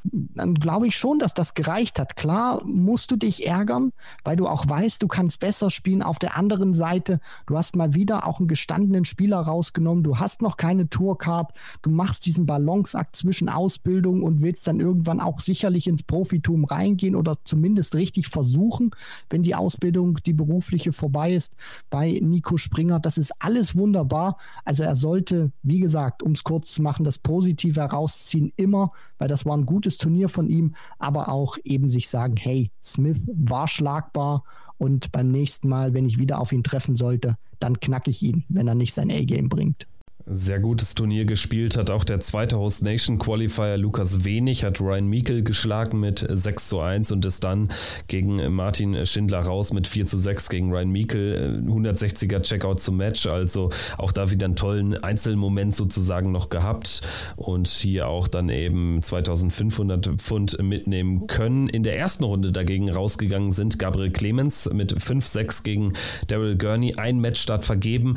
dann 0.05 0.55
glaube 0.55 0.87
ich 0.87 0.97
schon, 0.97 1.19
dass 1.19 1.33
das 1.33 1.55
gereicht 1.55 1.99
hat. 1.99 2.17
Klar 2.17 2.63
musst 2.67 3.11
du 3.11 3.17
dich 3.17 3.47
ärgern, 3.47 3.93
weil 4.23 4.37
du 4.37 4.47
auch 4.47 4.69
weißt, 4.69 5.03
du 5.03 5.09
kannst 5.09 5.41
besser 5.41 5.71
spielen. 5.71 6.03
Auf 6.03 6.19
der 6.19 6.37
anderen 6.37 6.75
Seite, 6.75 7.21
du 7.47 7.57
hast 7.57 7.75
mal 7.75 7.95
wieder 7.95 8.27
auch 8.27 8.39
einen 8.39 8.49
gestandenen 8.49 9.07
Spieler 9.07 9.41
rausgenommen. 9.41 10.05
Du 10.05 10.19
hast 10.19 10.43
noch 10.43 10.59
keine 10.59 10.91
Tourcard. 10.91 11.53
Du 11.81 11.91
machst 11.91 12.27
diesen 12.27 12.45
Balanceakt 12.45 13.17
zwischen 13.17 13.49
Ausbildung 13.49 14.23
und 14.23 14.43
willst 14.43 14.67
dann 14.67 14.79
irgendwann 14.79 15.21
auch 15.21 15.41
sicherlich 15.41 15.87
ins 15.87 16.03
Profitum 16.03 16.65
reingehen 16.65 17.17
oder 17.17 17.39
zumindest 17.45 17.95
richtig 17.95 18.29
versuchen, 18.29 18.91
wenn 19.31 19.43
die 19.43 19.55
Ausbildung, 19.55 20.19
die 20.27 20.35
berufliche 20.35 20.93
vorbei 20.93 21.33
ist 21.33 21.55
bei 21.89 22.21
Nico 22.23 22.59
Springer. 22.59 23.01
Das 23.01 23.17
ist 23.17 23.33
alles 23.39 23.75
wunderbar. 23.75 24.37
Also 24.65 24.83
er 24.83 24.97
sollte, 24.97 25.51
wie 25.63 25.81
gesagt, 25.81 26.23
um 26.23 26.33
es 26.33 26.45
kurz 26.45 26.73
zu 26.73 26.83
machen, 26.83 27.05
das 27.05 27.19
Positive 27.19 27.81
herausziehen 27.81 28.53
immer, 28.57 28.93
weil 29.19 29.29
das 29.29 29.47
war 29.47 29.57
ein 29.57 29.65
gutes 29.65 29.94
gutes 29.95 29.99
Turnier 29.99 30.29
von 30.29 30.49
ihm, 30.49 30.75
aber 30.99 31.29
auch 31.29 31.57
eben 31.65 31.89
sich 31.89 32.09
sagen, 32.09 32.37
hey, 32.37 32.71
Smith 32.83 33.31
war 33.35 33.69
schlagbar 33.69 34.45
und 34.79 35.13
beim 35.13 35.31
nächsten 35.31 35.69
Mal, 35.69 35.95
wenn 35.95 36.07
ich 36.07 36.19
wieder 36.19 36.41
auf 36.41 36.53
ihn 36.53 36.65
treffen 36.65 36.97
sollte, 36.97 37.37
dann 37.61 37.81
knacke 37.81 38.11
ich 38.11 38.23
ihn, 38.23 38.45
wenn 38.49 38.69
er 38.69 38.75
nicht 38.75 38.93
sein 38.93 39.11
A-Game 39.11 39.49
bringt 39.49 39.87
sehr 40.27 40.59
gutes 40.59 40.95
Turnier 40.95 41.27
gespielt 41.27 41.77
hat. 41.77 41.91
Auch 41.91 42.05
der 42.05 42.21
zweite 42.21 42.59
Host 42.59 42.83
Nation 42.83 43.19
Qualifier 43.19 43.77
Lukas 43.77 44.25
Wenig 44.25 44.65
hat 44.65 44.81
Ryan 44.81 45.09
Meikle 45.09 45.43
geschlagen 45.43 46.01
mit 46.01 46.27
6 46.29 46.69
zu 46.69 46.81
1 46.81 47.13
und 47.13 47.25
ist 47.27 47.45
dann 47.45 47.69
gegen 48.09 48.55
Martin 48.55 49.05
Schindler 49.07 49.41
raus 49.41 49.73
mit 49.73 49.87
4 49.87 50.07
zu 50.07 50.17
6 50.17 50.49
gegen 50.49 50.73
Ryan 50.73 50.91
Meikle. 50.91 51.63
160er 51.67 52.41
Checkout 52.41 52.81
zum 52.81 52.97
Match, 52.97 53.27
also 53.27 53.71
auch 53.99 54.13
da 54.13 54.31
wieder 54.31 54.47
einen 54.47 54.57
tollen 54.57 54.95
Einzelmoment 55.03 55.75
sozusagen 55.75 56.33
noch 56.33 56.49
gehabt 56.49 57.03
und 57.37 57.69
hier 57.69 58.09
auch 58.09 58.29
dann 58.29 58.49
eben 58.49 59.03
2500 59.03 60.07
Pfund 60.21 60.59
mitnehmen 60.63 61.27
können. 61.27 61.69
In 61.69 61.83
der 61.83 61.99
ersten 61.99 62.25
Runde 62.25 62.53
dagegen 62.53 62.91
rausgegangen 62.91 63.53
sind 63.53 63.79
Gabriel 63.79 64.11
Clemens 64.11 64.71
mit 64.73 64.95
5-6 64.95 65.63
gegen 65.65 65.93
Daryl 66.29 66.57
Gurney. 66.57 66.95
Ein 66.97 67.21
Matchstart 67.21 67.65
vergeben 67.65 68.17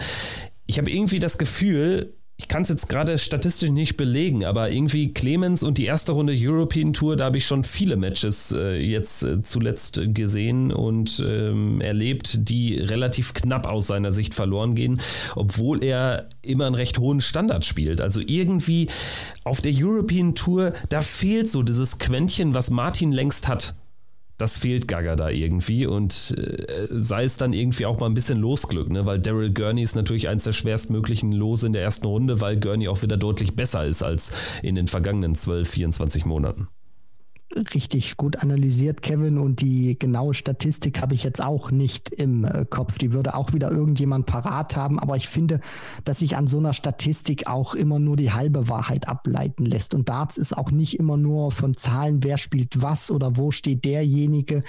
ich 0.67 0.77
habe 0.77 0.91
irgendwie 0.91 1.19
das 1.19 1.38
Gefühl, 1.38 2.13
ich 2.39 2.47
kann 2.47 2.62
es 2.62 2.69
jetzt 2.69 2.88
gerade 2.88 3.17
statistisch 3.17 3.71
nicht 3.71 3.97
belegen, 3.97 4.45
aber 4.45 4.69
irgendwie 4.69 5.12
Clemens 5.12 5.63
und 5.63 5.80
die 5.80 5.86
erste 5.86 6.12
Runde 6.12 6.36
European 6.38 6.93
Tour, 6.93 7.15
da 7.15 7.25
habe 7.25 7.38
ich 7.38 7.47
schon 7.47 7.63
viele 7.63 7.97
Matches 7.97 8.51
äh, 8.51 8.77
jetzt 8.77 9.23
äh, 9.23 9.41
zuletzt 9.41 9.99
gesehen 10.13 10.71
und 10.71 11.19
ähm, 11.25 11.82
erlebt, 11.82 12.47
die 12.47 12.75
relativ 12.75 13.34
knapp 13.34 13.65
aus 13.65 13.88
seiner 13.88 14.12
Sicht 14.12 14.36
verloren 14.36 14.75
gehen, 14.75 15.01
obwohl 15.36 15.84
er 15.84 16.30
immer 16.43 16.67
einen 16.67 16.75
recht 16.75 16.99
hohen 16.99 17.21
Standard 17.21 17.65
spielt. 17.65 18.01
Also 18.01 18.21
irgendwie 18.23 18.88
auf 19.43 19.60
der 19.60 19.73
European 19.75 20.36
Tour, 20.36 20.73
da 20.89 21.01
fehlt 21.01 21.51
so 21.51 21.63
dieses 21.63 21.97
Quäntchen, 21.97 22.53
was 22.53 22.69
Martin 22.69 23.12
längst 23.12 23.47
hat 23.47 23.73
das 24.38 24.58
fehlt 24.58 24.88
Gaga 24.88 25.15
da 25.15 25.30
irgendwie 25.30 25.86
und 25.86 26.36
äh, 26.38 26.88
sei 26.91 27.23
es 27.23 27.38
dann 27.38 27.54
irgendwie 27.54 27.86
auch 27.86 28.00
mal 28.00 28.06
ein 28.06 28.13
bisschen 28.13 28.39
Losglück, 28.39 28.91
ne? 28.91 29.06
weil 29.06 29.19
Daryl 29.19 29.54
Gurney 29.54 29.82
ist 29.82 29.95
natürlich 29.95 30.30
eins 30.30 30.43
der 30.43 30.54
schwerstmöglichen 30.54 31.32
Lose 31.32 31.65
in 31.65 31.73
der 31.73 31.82
ersten 31.82 32.06
Runde, 32.06 32.39
weil 32.41 32.60
Gurney 32.60 32.88
auch 32.88 33.02
wieder 33.02 33.17
deutlich 33.17 33.56
besser 33.56 33.86
ist 33.86 34.04
als 34.04 34.32
in 34.62 34.76
den 34.76 34.88
vergangenen 34.88 35.36
12, 35.36 35.69
24 35.69 36.26
Monaten 36.26 36.67
richtig 37.73 38.17
gut 38.17 38.38
analysiert, 38.38 39.01
Kevin. 39.01 39.38
Und 39.38 39.62
die 39.62 39.97
genaue 39.97 40.33
Statistik 40.33 41.01
habe 41.01 41.15
ich 41.15 41.23
jetzt 41.23 41.41
auch 41.41 41.71
nicht 41.71 42.10
im 42.10 42.43
äh, 42.43 42.65
Kopf. 42.69 42.97
Die 42.97 43.13
würde 43.13 43.36
auch 43.36 43.53
wieder 43.53 43.71
irgendjemand 43.71 44.25
parat 44.25 44.75
haben. 44.75 44.99
Aber 44.99 45.15
ich 45.15 45.27
finde, 45.27 45.62
dass 46.03 46.19
sich 46.19 46.36
an 46.36 46.47
so 46.47 46.57
einer 46.57 46.73
Statistik 46.73 47.47
auch 47.47 47.73
immer 47.73 47.99
nur 47.99 48.17
die 48.17 48.31
halbe 48.31 48.69
Wahrheit 48.69 49.07
ableiten 49.07 49.65
lässt. 49.65 49.93
Und 49.93 50.10
Darts 50.10 50.38
ist 50.38 50.58
auch 50.58 50.71
nicht 50.71 51.00
immer 51.00 51.17
nur 51.17 51.52
von 51.52 51.75
Zahlen, 51.75 52.23
wer 52.23 52.37
spielt 52.37 52.81
was 52.81 53.12
oder 53.12 53.37
wo 53.37 53.52
steht 53.52 53.85
derjenige. 53.85 54.63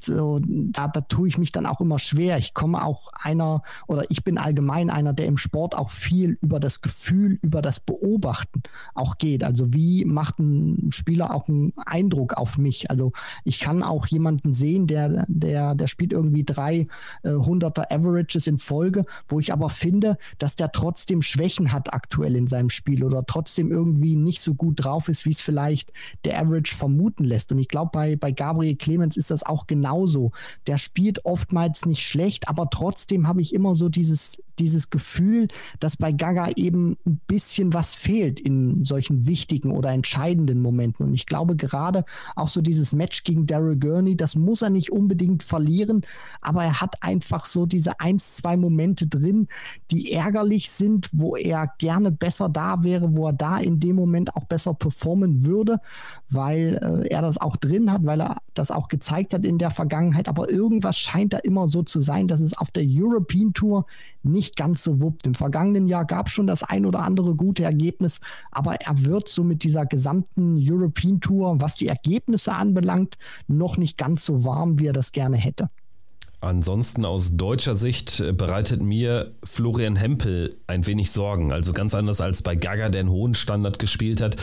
So, 0.00 0.40
da, 0.42 0.88
da 0.88 1.00
tue 1.02 1.28
ich 1.28 1.38
mich 1.38 1.52
dann 1.52 1.66
auch 1.66 1.80
immer 1.80 1.98
schwer. 1.98 2.38
Ich 2.38 2.54
komme 2.54 2.84
auch 2.84 3.08
einer 3.14 3.62
oder 3.88 4.10
ich 4.10 4.24
bin 4.24 4.38
allgemein 4.38 4.90
einer, 4.90 5.12
der 5.12 5.26
im 5.26 5.38
Sport 5.38 5.76
auch 5.76 5.90
viel 5.90 6.38
über 6.40 6.60
das 6.60 6.82
Gefühl, 6.82 7.38
über 7.42 7.62
das 7.62 7.80
Beobachten 7.80 8.62
auch 8.94 9.18
geht. 9.18 9.44
Also 9.44 9.72
wie 9.72 10.04
macht 10.04 10.38
ein 10.38 10.90
Spieler 10.92 11.34
auch 11.34 11.48
einen 11.48 11.72
Eindruck 11.76 12.11
Eindruck 12.12 12.34
auf 12.34 12.58
mich. 12.58 12.90
Also 12.90 13.12
ich 13.44 13.60
kann 13.60 13.82
auch 13.82 14.06
jemanden 14.06 14.52
sehen, 14.52 14.86
der, 14.86 15.24
der, 15.28 15.74
der 15.74 15.86
spielt 15.86 16.12
irgendwie 16.12 16.44
drei 16.44 16.86
äh, 17.22 17.30
hunderter 17.30 17.90
äh, 17.90 17.94
Averages 17.94 18.46
in 18.46 18.58
Folge, 18.58 19.04
wo 19.28 19.40
ich 19.40 19.52
aber 19.52 19.68
finde, 19.68 20.18
dass 20.38 20.56
der 20.56 20.72
trotzdem 20.72 21.22
Schwächen 21.22 21.72
hat 21.72 21.92
aktuell 21.94 22.36
in 22.36 22.48
seinem 22.48 22.68
Spiel 22.68 23.04
oder 23.04 23.24
trotzdem 23.24 23.70
irgendwie 23.70 24.16
nicht 24.16 24.40
so 24.40 24.54
gut 24.54 24.84
drauf 24.84 25.08
ist, 25.08 25.24
wie 25.24 25.30
es 25.30 25.40
vielleicht 25.40 25.92
der 26.24 26.38
Average 26.38 26.74
vermuten 26.74 27.24
lässt. 27.24 27.52
Und 27.52 27.58
ich 27.58 27.68
glaube, 27.68 27.90
bei, 27.92 28.16
bei 28.16 28.32
Gabriel 28.32 28.76
Clemens 28.76 29.16
ist 29.16 29.30
das 29.30 29.42
auch 29.42 29.66
genauso. 29.66 30.32
Der 30.66 30.78
spielt 30.78 31.24
oftmals 31.24 31.86
nicht 31.86 32.06
schlecht, 32.06 32.48
aber 32.48 32.68
trotzdem 32.70 33.26
habe 33.26 33.40
ich 33.40 33.54
immer 33.54 33.74
so 33.74 33.88
dieses, 33.88 34.38
dieses 34.58 34.90
Gefühl, 34.90 35.48
dass 35.80 35.96
bei 35.96 36.12
Gaga 36.12 36.50
eben 36.56 36.96
ein 37.06 37.20
bisschen 37.26 37.72
was 37.72 37.94
fehlt 37.94 38.40
in 38.40 38.84
solchen 38.84 39.26
wichtigen 39.26 39.70
oder 39.70 39.90
entscheidenden 39.90 40.60
Momenten. 40.60 41.06
Und 41.06 41.14
ich 41.14 41.26
glaube 41.26 41.56
gerade 41.56 42.01
auch 42.36 42.48
so 42.48 42.60
dieses 42.60 42.92
Match 42.92 43.24
gegen 43.24 43.46
Daryl 43.46 43.78
Gurney, 43.78 44.16
das 44.16 44.36
muss 44.36 44.62
er 44.62 44.70
nicht 44.70 44.92
unbedingt 44.92 45.42
verlieren, 45.42 46.02
aber 46.40 46.64
er 46.64 46.80
hat 46.80 47.02
einfach 47.02 47.44
so 47.44 47.66
diese 47.66 48.00
ein, 48.00 48.18
zwei 48.18 48.56
Momente 48.56 49.06
drin, 49.06 49.48
die 49.90 50.12
ärgerlich 50.12 50.70
sind, 50.70 51.08
wo 51.12 51.36
er 51.36 51.72
gerne 51.78 52.10
besser 52.10 52.48
da 52.48 52.82
wäre, 52.82 53.16
wo 53.16 53.26
er 53.26 53.32
da 53.32 53.58
in 53.58 53.80
dem 53.80 53.96
Moment 53.96 54.36
auch 54.36 54.44
besser 54.44 54.74
performen 54.74 55.44
würde, 55.44 55.80
weil 56.30 56.78
äh, 56.82 57.08
er 57.08 57.22
das 57.22 57.38
auch 57.38 57.56
drin 57.56 57.92
hat, 57.92 58.04
weil 58.04 58.20
er 58.20 58.38
das 58.54 58.70
auch 58.70 58.88
gezeigt 58.88 59.34
hat 59.34 59.44
in 59.44 59.58
der 59.58 59.70
Vergangenheit. 59.70 60.28
Aber 60.28 60.50
irgendwas 60.50 60.98
scheint 60.98 61.32
da 61.32 61.38
immer 61.38 61.68
so 61.68 61.82
zu 61.82 62.00
sein, 62.00 62.28
dass 62.28 62.40
es 62.40 62.56
auf 62.56 62.70
der 62.70 62.84
European 62.86 63.52
Tour 63.52 63.86
nicht 64.22 64.56
ganz 64.56 64.82
so 64.82 65.00
wuppt. 65.00 65.26
Im 65.26 65.34
vergangenen 65.34 65.88
Jahr 65.88 66.04
gab 66.04 66.26
es 66.26 66.32
schon 66.32 66.46
das 66.46 66.62
ein 66.62 66.86
oder 66.86 67.00
andere 67.00 67.34
gute 67.34 67.64
Ergebnis, 67.64 68.20
aber 68.50 68.76
er 68.76 69.04
wird 69.04 69.28
so 69.28 69.44
mit 69.44 69.64
dieser 69.64 69.86
gesamten 69.86 70.56
European 70.58 71.20
Tour, 71.20 71.60
was 71.60 71.76
die 71.76 71.88
Ergebnisse 71.92 72.54
anbelangt, 72.54 73.18
noch 73.46 73.76
nicht 73.76 73.98
ganz 73.98 74.24
so 74.24 74.44
warm, 74.44 74.78
wie 74.78 74.86
er 74.86 74.94
das 74.94 75.12
gerne 75.12 75.36
hätte. 75.36 75.68
Ansonsten 76.42 77.04
aus 77.04 77.36
deutscher 77.36 77.76
Sicht 77.76 78.18
äh, 78.18 78.32
bereitet 78.32 78.82
mir 78.82 79.30
Florian 79.44 79.94
Hempel 79.94 80.56
ein 80.66 80.84
wenig 80.88 81.12
Sorgen. 81.12 81.52
Also 81.52 81.72
ganz 81.72 81.94
anders 81.94 82.20
als 82.20 82.42
bei 82.42 82.56
Gaga, 82.56 82.88
der 82.88 83.02
einen 83.02 83.10
hohen 83.10 83.36
Standard 83.36 83.78
gespielt 83.78 84.20
hat, 84.20 84.34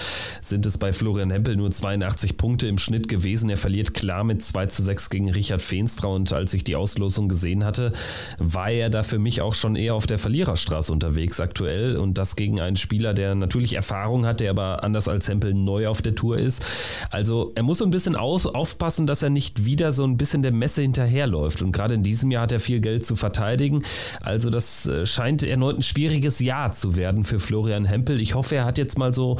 sind 0.41 0.65
es 0.65 0.77
bei 0.77 0.93
Florian 0.93 1.29
Hempel 1.29 1.57
nur 1.57 1.71
82 1.71 2.37
Punkte 2.37 2.67
im 2.67 2.77
Schnitt 2.77 3.09
gewesen. 3.09 3.49
Er 3.49 3.57
verliert 3.57 3.93
klar 3.93 4.23
mit 4.23 4.41
2 4.41 4.67
zu 4.67 4.81
6 4.81 5.09
gegen 5.09 5.29
Richard 5.29 5.61
Feenstra 5.61 6.07
und 6.07 6.31
als 6.31 6.53
ich 6.53 6.63
die 6.63 6.77
Auslosung 6.77 7.27
gesehen 7.27 7.65
hatte, 7.65 7.91
war 8.37 8.71
er 8.71 8.89
da 8.89 9.03
für 9.03 9.19
mich 9.19 9.41
auch 9.41 9.53
schon 9.53 9.75
eher 9.75 9.95
auf 9.95 10.07
der 10.07 10.19
Verliererstraße 10.19 10.93
unterwegs 10.93 11.41
aktuell 11.41 11.97
und 11.97 12.17
das 12.17 12.37
gegen 12.37 12.61
einen 12.61 12.77
Spieler, 12.77 13.13
der 13.13 13.35
natürlich 13.35 13.73
Erfahrung 13.73 14.25
hat, 14.25 14.39
der 14.39 14.51
aber 14.51 14.85
anders 14.85 15.09
als 15.09 15.27
Hempel 15.27 15.53
neu 15.53 15.89
auf 15.89 16.01
der 16.01 16.15
Tour 16.15 16.37
ist. 16.37 16.63
Also 17.09 17.51
er 17.55 17.63
muss 17.63 17.79
so 17.79 17.85
ein 17.85 17.91
bisschen 17.91 18.15
aufpassen, 18.15 19.05
dass 19.05 19.21
er 19.21 19.29
nicht 19.29 19.65
wieder 19.65 19.91
so 19.91 20.05
ein 20.05 20.15
bisschen 20.15 20.43
der 20.43 20.53
Messe 20.53 20.81
hinterherläuft 20.81 21.61
und 21.61 21.73
gerade 21.73 21.88
Gerade 21.89 21.95
in 21.95 22.03
diesem 22.03 22.29
Jahr 22.29 22.43
hat 22.43 22.51
er 22.51 22.59
viel 22.59 22.81
Geld 22.81 23.03
zu 23.03 23.15
verteidigen. 23.15 23.83
Also 24.21 24.51
das 24.51 24.85
äh, 24.85 25.07
scheint 25.07 25.41
erneut 25.41 25.79
ein 25.79 25.81
schwieriges 25.81 26.39
Jahr 26.39 26.71
zu 26.71 26.95
werden 26.95 27.23
für 27.23 27.39
Florian 27.39 27.85
Hempel. 27.85 28.19
Ich 28.19 28.35
hoffe, 28.35 28.55
er 28.55 28.65
hat 28.65 28.77
jetzt 28.77 28.99
mal 28.99 29.11
so 29.11 29.37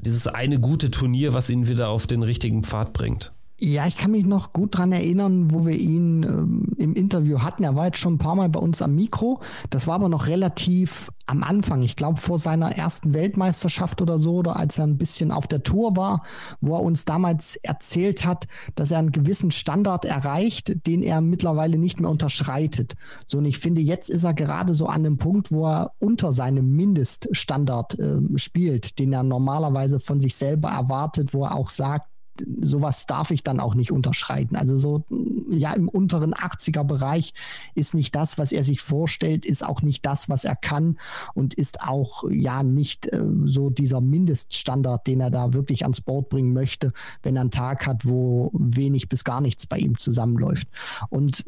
dieses 0.00 0.26
eine 0.26 0.58
gute 0.58 0.90
Turnier, 0.90 1.34
was 1.34 1.50
ihn 1.50 1.68
wieder 1.68 1.88
auf 1.88 2.06
den 2.06 2.22
richtigen 2.22 2.64
Pfad 2.64 2.94
bringt. 2.94 3.32
Ja, 3.64 3.86
ich 3.86 3.96
kann 3.96 4.10
mich 4.10 4.26
noch 4.26 4.52
gut 4.52 4.74
daran 4.74 4.90
erinnern, 4.90 5.54
wo 5.54 5.64
wir 5.64 5.78
ihn 5.78 6.24
ähm, 6.24 6.72
im 6.78 6.94
Interview 6.94 7.42
hatten. 7.42 7.62
Er 7.62 7.76
war 7.76 7.86
jetzt 7.86 7.98
schon 7.98 8.14
ein 8.14 8.18
paar 8.18 8.34
Mal 8.34 8.48
bei 8.48 8.58
uns 8.58 8.82
am 8.82 8.96
Mikro. 8.96 9.40
Das 9.70 9.86
war 9.86 9.94
aber 9.94 10.08
noch 10.08 10.26
relativ 10.26 11.12
am 11.26 11.44
Anfang. 11.44 11.82
Ich 11.82 11.94
glaube, 11.94 12.20
vor 12.20 12.38
seiner 12.38 12.76
ersten 12.76 13.14
Weltmeisterschaft 13.14 14.02
oder 14.02 14.18
so, 14.18 14.38
oder 14.38 14.56
als 14.56 14.78
er 14.78 14.88
ein 14.88 14.98
bisschen 14.98 15.30
auf 15.30 15.46
der 15.46 15.62
Tour 15.62 15.96
war, 15.96 16.24
wo 16.60 16.74
er 16.74 16.82
uns 16.82 17.04
damals 17.04 17.54
erzählt 17.62 18.24
hat, 18.24 18.48
dass 18.74 18.90
er 18.90 18.98
einen 18.98 19.12
gewissen 19.12 19.52
Standard 19.52 20.06
erreicht, 20.06 20.84
den 20.88 21.04
er 21.04 21.20
mittlerweile 21.20 21.78
nicht 21.78 22.00
mehr 22.00 22.10
unterschreitet. 22.10 22.94
So, 23.28 23.38
und 23.38 23.44
ich 23.44 23.60
finde, 23.60 23.80
jetzt 23.80 24.10
ist 24.10 24.24
er 24.24 24.34
gerade 24.34 24.74
so 24.74 24.86
an 24.86 25.04
dem 25.04 25.18
Punkt, 25.18 25.52
wo 25.52 25.68
er 25.68 25.92
unter 26.00 26.32
seinem 26.32 26.74
Mindeststandard 26.74 27.96
äh, 28.00 28.18
spielt, 28.34 28.98
den 28.98 29.12
er 29.12 29.22
normalerweise 29.22 30.00
von 30.00 30.20
sich 30.20 30.34
selber 30.34 30.70
erwartet, 30.70 31.32
wo 31.32 31.44
er 31.44 31.54
auch 31.54 31.68
sagt, 31.68 32.11
sowas 32.60 33.06
darf 33.06 33.30
ich 33.30 33.42
dann 33.42 33.60
auch 33.60 33.74
nicht 33.74 33.92
unterschreiten. 33.92 34.56
Also 34.56 34.76
so, 34.76 35.04
ja, 35.50 35.72
im 35.72 35.88
unteren 35.88 36.34
80er 36.34 36.84
Bereich 36.84 37.34
ist 37.74 37.94
nicht 37.94 38.14
das, 38.14 38.38
was 38.38 38.52
er 38.52 38.64
sich 38.64 38.80
vorstellt, 38.80 39.46
ist 39.46 39.64
auch 39.64 39.82
nicht 39.82 40.04
das, 40.06 40.28
was 40.28 40.44
er 40.44 40.56
kann 40.56 40.98
und 41.34 41.54
ist 41.54 41.82
auch, 41.82 42.24
ja, 42.30 42.62
nicht 42.62 43.06
äh, 43.08 43.22
so 43.44 43.70
dieser 43.70 44.00
Mindeststandard, 44.00 45.06
den 45.06 45.20
er 45.20 45.30
da 45.30 45.52
wirklich 45.52 45.82
ans 45.84 46.00
Board 46.00 46.28
bringen 46.28 46.52
möchte, 46.52 46.92
wenn 47.22 47.36
er 47.36 47.42
einen 47.42 47.50
Tag 47.50 47.86
hat, 47.86 48.06
wo 48.06 48.50
wenig 48.54 49.08
bis 49.08 49.24
gar 49.24 49.40
nichts 49.40 49.66
bei 49.66 49.78
ihm 49.78 49.98
zusammenläuft. 49.98 50.68
Und 51.08 51.44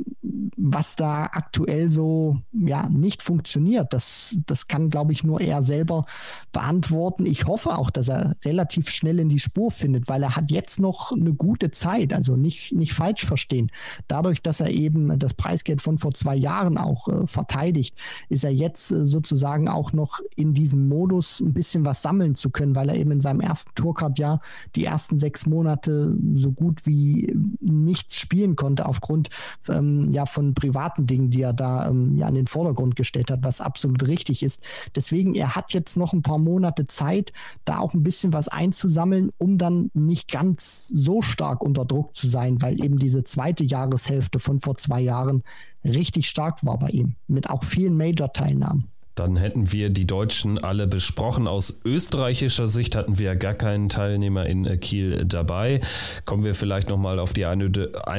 was 0.57 0.97
da 0.97 1.25
aktuell 1.33 1.91
so, 1.91 2.39
ja, 2.53 2.89
nicht 2.89 3.23
funktioniert, 3.23 3.93
das, 3.93 4.37
das 4.47 4.69
kann, 4.69 4.91
glaube 4.91 5.13
ich, 5.13 5.25
nur 5.25 5.41
er 5.41 5.63
selber 5.63 6.05
beantworten. 6.53 7.27
Ich 7.27 7.47
hoffe 7.47 7.77
auch, 7.77 7.91
dass 7.91 8.09
er 8.09 8.37
relativ 8.45 8.89
schnell 8.89 9.19
in 9.19 9.29
die 9.29 9.39
Spur 9.39 9.71
findet, 9.71 10.09
weil 10.09 10.23
er 10.23 10.37
hat 10.37 10.51
jetzt 10.51 10.79
noch 10.85 11.13
eine 11.13 11.33
gute 11.33 11.71
Zeit, 11.71 12.13
also 12.13 12.37
nicht, 12.37 12.73
nicht 12.73 12.93
falsch 12.93 13.25
verstehen. 13.25 13.71
Dadurch, 14.07 14.43
dass 14.43 14.61
er 14.61 14.71
eben 14.71 15.19
das 15.19 15.33
Preisgeld 15.33 15.81
von 15.81 15.97
vor 15.97 16.13
zwei 16.13 16.37
Jahren 16.37 16.77
auch 16.77 17.09
äh, 17.09 17.27
verteidigt, 17.27 17.97
ist 18.29 18.45
er 18.45 18.53
jetzt 18.53 18.91
äh, 18.91 19.07
sozusagen 19.07 19.69
auch 19.69 19.95
noch 19.95 20.21
in 20.37 20.53
diesem 20.53 20.89
Modus 20.89 21.41
ein 21.41 21.55
bisschen 21.55 21.87
was 21.87 22.03
sammeln 22.03 22.35
zu 22.35 22.51
können, 22.51 22.77
weil 22.77 22.91
er 22.91 22.97
eben 22.97 23.13
in 23.13 23.23
seinem 23.23 23.41
ersten 23.41 23.75
Tourcard-Jahr 23.75 24.41
die 24.77 24.85
ersten 24.85 25.17
sechs 25.17 25.47
Monate 25.47 26.15
so 26.35 26.53
gut 26.53 26.87
wie 26.87 27.35
nichts 27.61 28.19
spielen 28.19 28.57
konnte 28.57 28.87
aufgrund 28.87 29.31
ähm, 29.69 30.11
ja, 30.11 30.27
von 30.27 30.55
privaten 30.55 31.07
Dingen, 31.07 31.31
die 31.31 31.43
er 31.43 31.55
da 31.55 31.89
ähm, 31.89 32.15
ja 32.17 32.29
in 32.29 32.35
den 32.35 32.47
Vordergrund 32.47 32.95
gestellt 32.95 33.31
hat, 33.31 33.43
was 33.43 33.63
absolut 33.63 34.07
richtig 34.07 34.43
ist. 34.43 34.63
Deswegen, 34.95 35.35
er 35.35 35.57
hat 35.57 35.73
jetzt 35.73 35.97
noch 35.97 36.13
ein 36.13 36.23
paar 36.23 36.39
Monate 36.39 36.87
Zeit, 36.87 37.33
da 37.65 37.79
auch 37.79 37.95
ein 37.95 38.03
bisschen 38.03 38.35
was 38.35 38.49
einzusammeln, 38.49 39.31
um 39.39 39.57
dann 39.57 39.91
nicht 39.95 40.31
ganz 40.31 40.64
so 40.65 41.23
stark 41.23 41.63
unter 41.63 41.85
Druck 41.85 42.17
zu 42.17 42.29
sein, 42.29 42.61
weil 42.63 42.83
eben 42.83 42.99
diese 42.99 43.25
zweite 43.25 43.65
Jahreshälfte 43.65 44.39
von 44.39 44.61
vor 44.61 44.77
zwei 44.77 45.01
Jahren 45.01 45.43
richtig 45.85 46.29
stark 46.29 46.65
war 46.65 46.79
bei 46.79 46.91
ihm, 46.91 47.17
mit 47.27 47.51
auch 47.51 47.65
vielen 47.65 47.97
Major-Teilnahmen. 47.97 48.91
Dann 49.15 49.37
hätten 49.37 49.73
wir 49.73 49.91
die 49.91 50.07
Deutschen 50.07 50.59
alle 50.59 50.87
besprochen. 50.87 51.47
Aus 51.47 51.81
österreichischer 51.85 52.67
Sicht 52.67 52.97
hatten 52.97 53.19
wir 53.19 53.37
gar 53.37 53.55
keinen 53.55 53.89
Teilnehmer 53.89 54.47
in 54.47 54.67
äh, 54.67 54.77
Kiel 54.77 55.25
dabei. 55.25 55.81
Kommen 56.25 56.45
wir 56.45 56.55
vielleicht 56.55 56.89
nochmal 56.89 57.19
auf 57.19 57.33
die 57.33 57.45
ein 57.45 57.63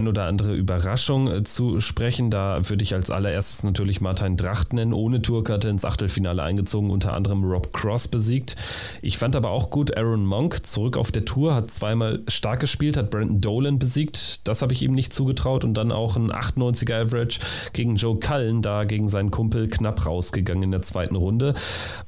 oder 0.07 0.25
andere 0.25 0.55
Überraschung 0.55 1.29
äh, 1.29 1.43
zu 1.43 1.81
sprechen. 1.81 2.29
Da 2.29 2.69
würde 2.69 2.83
ich 2.83 2.93
als 2.93 3.11
allererstes 3.11 3.63
natürlich 3.63 3.99
Martin 3.99 4.37
Dracht 4.37 4.73
nennen, 4.73 4.93
ohne 4.93 5.21
Tourkarte 5.21 5.67
ins 5.69 5.83
Achtelfinale 5.83 6.41
eingezogen, 6.43 6.89
unter 6.89 7.13
anderem 7.13 7.43
Rob 7.43 7.73
Cross 7.73 8.07
besiegt. 8.07 8.55
Ich 9.01 9.17
fand 9.17 9.35
aber 9.35 9.49
auch 9.49 9.69
gut 9.69 9.97
Aaron 9.97 10.25
Monk 10.25 10.65
zurück 10.65 10.97
auf 10.97 11.11
der 11.11 11.25
Tour, 11.25 11.55
hat 11.55 11.71
zweimal 11.71 12.21
stark 12.27 12.61
gespielt, 12.61 12.95
hat 12.95 13.09
Brandon 13.09 13.41
Dolan 13.41 13.79
besiegt. 13.79 14.47
Das 14.47 14.61
habe 14.61 14.71
ich 14.71 14.81
ihm 14.81 14.93
nicht 14.93 15.13
zugetraut 15.13 15.63
und 15.65 15.73
dann 15.73 15.91
auch 15.91 16.15
ein 16.15 16.31
98er 16.31 17.01
Average 17.01 17.39
gegen 17.73 17.97
Joe 17.97 18.17
Cullen, 18.17 18.61
da 18.61 18.85
gegen 18.85 19.09
seinen 19.09 19.31
Kumpel 19.31 19.67
knapp 19.67 20.05
rausgegangen 20.05 20.63
in 20.63 20.71
der 20.71 20.84
zweiten 20.85 21.15
Runde. 21.15 21.53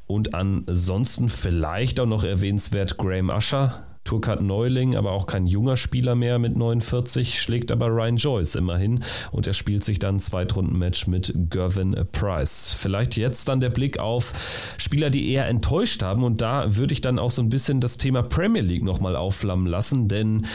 Und 0.05 0.33
ansonsten 0.33 1.29
vielleicht 1.29 1.99
auch 1.99 2.05
noch 2.05 2.23
erwähnenswert 2.23 2.97
Graham 2.97 3.29
Usher, 3.29 3.83
Turkat 4.07 4.41
Neuling, 4.41 4.95
aber 4.95 5.11
auch 5.11 5.27
kein 5.27 5.47
junger 5.47 5.75
Spieler 5.75 6.15
mehr 6.15 6.39
mit 6.39 6.55
49, 6.55 7.41
schlägt 7.41 7.73
aber 7.73 7.87
Ryan 7.87 8.15
Joyce 8.15 8.55
immerhin 8.55 9.03
und 9.33 9.47
er 9.47 9.51
spielt 9.51 9.83
sich 9.83 9.99
dann 9.99 10.15
ein 10.15 10.19
Zweitrundenmatch 10.21 11.07
mit 11.07 11.33
Gervin 11.49 11.93
Price. 12.13 12.73
Vielleicht 12.77 13.17
jetzt 13.17 13.49
dann 13.49 13.59
der 13.59 13.69
Blick 13.69 13.99
auf 13.99 14.31
Spieler, 14.77 15.09
die 15.09 15.29
eher 15.29 15.47
enttäuscht 15.47 16.03
haben 16.03 16.23
und 16.23 16.41
da 16.41 16.77
würde 16.77 16.93
ich 16.93 17.01
dann 17.01 17.19
auch 17.19 17.31
so 17.31 17.41
ein 17.41 17.49
bisschen 17.49 17.81
das 17.81 17.97
Thema 17.97 18.23
Premier 18.23 18.61
League 18.61 18.83
nochmal 18.83 19.17
aufflammen 19.17 19.67
lassen, 19.67 20.07
denn 20.07 20.45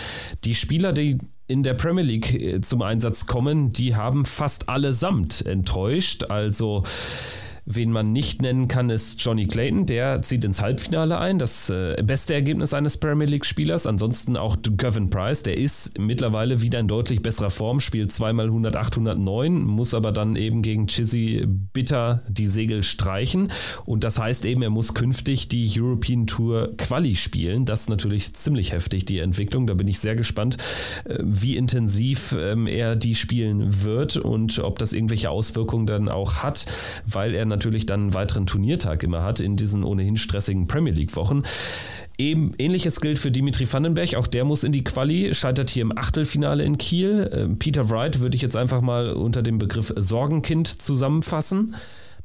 die 0.44 0.54
Spieler, 0.54 0.94
die 0.94 1.18
in 1.46 1.62
der 1.62 1.74
Premier 1.74 2.04
League 2.04 2.32
äh, 2.32 2.62
zum 2.62 2.80
Einsatz 2.80 3.26
kommen, 3.26 3.74
die 3.74 3.94
haben 3.94 4.24
fast 4.24 4.70
allesamt 4.70 5.44
enttäuscht. 5.44 6.24
Also 6.30 6.84
Wen 7.64 7.92
man 7.92 8.12
nicht 8.12 8.42
nennen 8.42 8.66
kann, 8.66 8.90
ist 8.90 9.22
Johnny 9.22 9.46
Clayton. 9.46 9.86
Der 9.86 10.20
zieht 10.22 10.44
ins 10.44 10.60
Halbfinale 10.60 11.18
ein. 11.18 11.38
Das 11.38 11.70
äh, 11.70 12.02
beste 12.02 12.34
Ergebnis 12.34 12.74
eines 12.74 12.98
Premier 12.98 13.28
League-Spielers. 13.28 13.86
Ansonsten 13.86 14.36
auch 14.36 14.56
Gavin 14.76 15.10
Price. 15.10 15.44
Der 15.44 15.56
ist 15.56 15.96
mittlerweile 15.96 16.60
wieder 16.60 16.80
in 16.80 16.88
deutlich 16.88 17.22
besserer 17.22 17.50
Form. 17.50 17.78
Spielt 17.78 18.12
zweimal 18.12 18.46
100, 18.46 18.74
809. 18.74 19.62
Muss 19.62 19.94
aber 19.94 20.10
dann 20.10 20.34
eben 20.34 20.62
gegen 20.62 20.88
Chizzy 20.88 21.44
bitter 21.46 22.22
die 22.28 22.46
Segel 22.46 22.82
streichen. 22.82 23.52
Und 23.84 24.02
das 24.02 24.18
heißt 24.18 24.44
eben, 24.44 24.62
er 24.62 24.70
muss 24.70 24.94
künftig 24.94 25.46
die 25.46 25.70
European 25.76 26.26
Tour 26.26 26.76
Quali 26.76 27.14
spielen. 27.14 27.64
Das 27.64 27.82
ist 27.82 27.90
natürlich 27.90 28.34
ziemlich 28.34 28.72
heftig, 28.72 29.04
die 29.04 29.20
Entwicklung. 29.20 29.68
Da 29.68 29.74
bin 29.74 29.86
ich 29.86 30.00
sehr 30.00 30.16
gespannt, 30.16 30.56
äh, 31.04 31.18
wie 31.20 31.56
intensiv 31.56 32.36
ähm, 32.36 32.66
er 32.66 32.96
die 32.96 33.14
spielen 33.14 33.84
wird 33.84 34.16
und 34.16 34.58
ob 34.58 34.80
das 34.80 34.92
irgendwelche 34.92 35.30
Auswirkungen 35.30 35.86
dann 35.86 36.08
auch 36.08 36.42
hat, 36.42 36.66
weil 37.06 37.36
er 37.36 37.51
natürlich 37.53 37.86
dann 37.86 38.00
einen 38.00 38.14
weiteren 38.14 38.46
Turniertag 38.46 39.03
immer 39.03 39.22
hat 39.22 39.40
in 39.40 39.57
diesen 39.57 39.84
ohnehin 39.84 40.16
stressigen 40.16 40.66
Premier 40.66 40.92
League-Wochen. 40.92 41.42
Eben 42.18 42.53
ähnliches 42.59 43.00
gilt 43.00 43.18
für 43.18 43.30
Dimitri 43.30 43.70
Vandenberg, 43.70 44.14
auch 44.14 44.26
der 44.26 44.44
muss 44.44 44.64
in 44.64 44.72
die 44.72 44.84
Quali, 44.84 45.34
scheitert 45.34 45.70
hier 45.70 45.82
im 45.82 45.96
Achtelfinale 45.96 46.62
in 46.62 46.78
Kiel. 46.78 47.30
Ähm, 47.32 47.59
Peter 47.59 47.90
Wright 47.90 48.20
würde 48.20 48.36
ich 48.36 48.42
jetzt 48.42 48.57
einfach 48.57 48.80
mal 48.80 49.12
unter 49.12 49.42
dem 49.42 49.59
Begriff 49.59 49.92
Sorgenkind 49.96 50.82
zusammenfassen. 50.82 51.74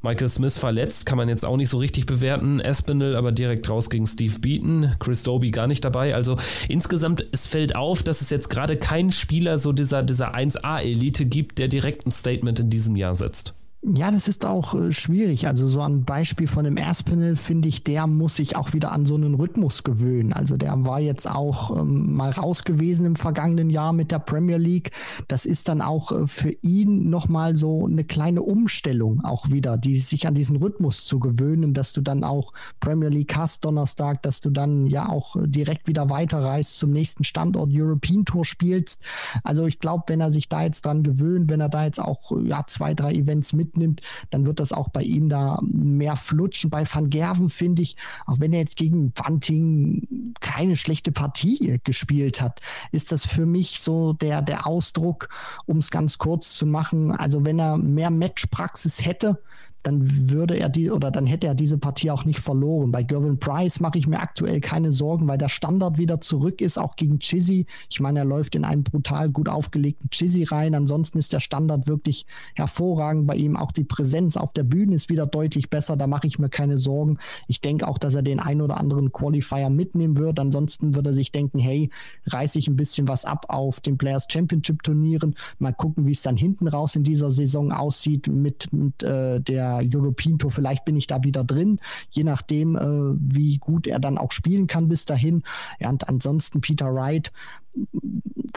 Michael 0.00 0.28
Smith 0.28 0.58
verletzt, 0.58 1.06
kann 1.06 1.18
man 1.18 1.28
jetzt 1.28 1.44
auch 1.44 1.56
nicht 1.56 1.70
so 1.70 1.78
richtig 1.78 2.06
bewerten. 2.06 2.60
Espinel 2.60 3.16
aber 3.16 3.32
direkt 3.32 3.68
raus 3.68 3.90
gegen 3.90 4.06
Steve 4.06 4.38
Beaton. 4.38 4.94
Chris 5.00 5.24
Doby 5.24 5.50
gar 5.50 5.66
nicht 5.66 5.84
dabei. 5.84 6.14
Also 6.14 6.36
insgesamt, 6.68 7.26
es 7.32 7.48
fällt 7.48 7.74
auf, 7.74 8.04
dass 8.04 8.20
es 8.20 8.30
jetzt 8.30 8.48
gerade 8.48 8.76
keinen 8.76 9.10
Spieler 9.10 9.58
so 9.58 9.72
dieser, 9.72 10.04
dieser 10.04 10.36
1A-Elite 10.36 11.26
gibt, 11.26 11.58
der 11.58 11.66
direkt 11.66 12.06
ein 12.06 12.12
Statement 12.12 12.60
in 12.60 12.70
diesem 12.70 12.94
Jahr 12.94 13.16
setzt. 13.16 13.54
Ja, 13.80 14.10
das 14.10 14.26
ist 14.26 14.44
auch 14.44 14.74
äh, 14.74 14.90
schwierig. 14.90 15.46
Also 15.46 15.68
so 15.68 15.80
ein 15.80 16.04
Beispiel 16.04 16.48
von 16.48 16.64
dem 16.64 16.76
Erspinel 16.76 17.36
finde 17.36 17.68
ich, 17.68 17.84
der 17.84 18.08
muss 18.08 18.34
sich 18.34 18.56
auch 18.56 18.72
wieder 18.72 18.90
an 18.90 19.04
so 19.04 19.14
einen 19.14 19.34
Rhythmus 19.34 19.84
gewöhnen. 19.84 20.32
Also 20.32 20.56
der 20.56 20.84
war 20.84 20.98
jetzt 20.98 21.30
auch 21.30 21.78
ähm, 21.78 22.16
mal 22.16 22.32
raus 22.32 22.64
gewesen 22.64 23.06
im 23.06 23.14
vergangenen 23.14 23.70
Jahr 23.70 23.92
mit 23.92 24.10
der 24.10 24.18
Premier 24.18 24.56
League. 24.56 24.90
Das 25.28 25.46
ist 25.46 25.68
dann 25.68 25.80
auch 25.80 26.10
äh, 26.10 26.26
für 26.26 26.50
ihn 26.60 27.08
nochmal 27.08 27.54
so 27.54 27.86
eine 27.86 28.02
kleine 28.02 28.42
Umstellung 28.42 29.24
auch 29.24 29.48
wieder, 29.48 29.76
die 29.76 30.00
sich 30.00 30.26
an 30.26 30.34
diesen 30.34 30.56
Rhythmus 30.56 31.06
zu 31.06 31.20
gewöhnen, 31.20 31.72
dass 31.72 31.92
du 31.92 32.00
dann 32.00 32.24
auch 32.24 32.52
Premier 32.80 33.10
League 33.10 33.36
hast 33.36 33.64
Donnerstag, 33.64 34.22
dass 34.24 34.40
du 34.40 34.50
dann 34.50 34.88
ja 34.88 35.08
auch 35.08 35.36
äh, 35.36 35.46
direkt 35.46 35.86
wieder 35.86 36.10
weiterreist 36.10 36.80
zum 36.80 36.90
nächsten 36.90 37.22
Standort 37.22 37.70
European 37.72 38.24
Tour 38.24 38.44
spielst. 38.44 39.00
Also 39.44 39.66
ich 39.66 39.78
glaube, 39.78 40.02
wenn 40.08 40.20
er 40.20 40.32
sich 40.32 40.48
da 40.48 40.64
jetzt 40.64 40.84
dran 40.84 41.04
gewöhnt, 41.04 41.48
wenn 41.48 41.60
er 41.60 41.68
da 41.68 41.84
jetzt 41.84 42.00
auch 42.00 42.32
ja 42.42 42.64
zwei, 42.66 42.94
drei 42.94 43.12
Events 43.12 43.52
mit 43.52 43.67
mitnimmt, 43.68 44.00
dann 44.30 44.46
wird 44.46 44.60
das 44.60 44.72
auch 44.72 44.88
bei 44.88 45.02
ihm 45.02 45.28
da 45.28 45.60
mehr 45.62 46.16
flutschen. 46.16 46.70
Bei 46.70 46.84
Van 46.90 47.10
Gerven 47.10 47.50
finde 47.50 47.82
ich, 47.82 47.96
auch 48.26 48.40
wenn 48.40 48.52
er 48.52 48.60
jetzt 48.60 48.76
gegen 48.76 49.10
Bunting 49.12 50.34
keine 50.40 50.76
schlechte 50.76 51.12
Partie 51.12 51.80
gespielt 51.84 52.40
hat, 52.40 52.60
ist 52.92 53.12
das 53.12 53.26
für 53.26 53.46
mich 53.46 53.80
so 53.80 54.12
der, 54.14 54.42
der 54.42 54.66
Ausdruck, 54.66 55.28
um 55.66 55.78
es 55.78 55.90
ganz 55.90 56.18
kurz 56.18 56.54
zu 56.54 56.66
machen. 56.66 57.12
Also 57.12 57.44
wenn 57.44 57.58
er 57.58 57.76
mehr 57.76 58.10
Matchpraxis 58.10 59.04
hätte, 59.04 59.42
dann 59.88 60.30
würde 60.30 60.58
er 60.58 60.68
die 60.68 60.90
oder 60.90 61.10
dann 61.10 61.26
hätte 61.26 61.46
er 61.46 61.54
diese 61.54 61.78
Partie 61.78 62.10
auch 62.10 62.26
nicht 62.26 62.40
verloren. 62.40 62.92
Bei 62.92 63.02
Gervin 63.02 63.38
Price 63.38 63.80
mache 63.80 63.96
ich 63.96 64.06
mir 64.06 64.20
aktuell 64.20 64.60
keine 64.60 64.92
Sorgen, 64.92 65.26
weil 65.26 65.38
der 65.38 65.48
Standard 65.48 65.96
wieder 65.96 66.20
zurück 66.20 66.60
ist, 66.60 66.78
auch 66.78 66.94
gegen 66.94 67.20
Chizzy. 67.20 67.64
Ich 67.88 68.00
meine, 68.00 68.18
er 68.18 68.24
läuft 68.26 68.54
in 68.54 68.64
einen 68.64 68.84
brutal 68.84 69.30
gut 69.30 69.48
aufgelegten 69.48 70.10
Chizzy 70.10 70.44
rein. 70.44 70.74
Ansonsten 70.74 71.18
ist 71.18 71.32
der 71.32 71.40
Standard 71.40 71.88
wirklich 71.88 72.26
hervorragend 72.54 73.26
bei 73.26 73.36
ihm. 73.36 73.56
Auch 73.56 73.72
die 73.72 73.84
Präsenz 73.84 74.36
auf 74.36 74.52
der 74.52 74.64
Bühne 74.64 74.94
ist 74.94 75.08
wieder 75.08 75.26
deutlich 75.26 75.70
besser. 75.70 75.96
Da 75.96 76.06
mache 76.06 76.26
ich 76.26 76.38
mir 76.38 76.50
keine 76.50 76.76
Sorgen. 76.76 77.16
Ich 77.46 77.62
denke 77.62 77.88
auch, 77.88 77.96
dass 77.96 78.14
er 78.14 78.22
den 78.22 78.40
ein 78.40 78.60
oder 78.60 78.76
anderen 78.76 79.10
Qualifier 79.10 79.70
mitnehmen 79.70 80.18
wird. 80.18 80.38
Ansonsten 80.38 80.94
würde 80.96 81.10
er 81.10 81.14
sich 81.14 81.32
denken, 81.32 81.58
hey, 81.58 81.88
reiße 82.26 82.58
ich 82.58 82.68
ein 82.68 82.76
bisschen 82.76 83.08
was 83.08 83.24
ab 83.24 83.46
auf 83.48 83.80
den 83.80 83.96
Players 83.96 84.26
Championship 84.30 84.82
Turnieren. 84.82 85.34
Mal 85.58 85.72
gucken, 85.72 86.06
wie 86.06 86.12
es 86.12 86.20
dann 86.20 86.36
hinten 86.36 86.68
raus 86.68 86.94
in 86.94 87.04
dieser 87.04 87.30
Saison 87.30 87.72
aussieht 87.72 88.28
mit, 88.28 88.70
mit 88.72 89.02
äh, 89.02 89.40
der 89.40 89.77
European 89.82 90.38
Tour. 90.38 90.50
Vielleicht 90.50 90.84
bin 90.84 90.96
ich 90.96 91.06
da 91.06 91.22
wieder 91.24 91.44
drin, 91.44 91.80
je 92.10 92.24
nachdem, 92.24 92.76
äh, 92.76 93.16
wie 93.18 93.58
gut 93.58 93.86
er 93.86 93.98
dann 93.98 94.18
auch 94.18 94.32
spielen 94.32 94.66
kann 94.66 94.88
bis 94.88 95.04
dahin. 95.04 95.42
Ja, 95.80 95.90
und 95.90 96.08
ansonsten 96.08 96.60
Peter 96.60 96.94
Wright 96.94 97.32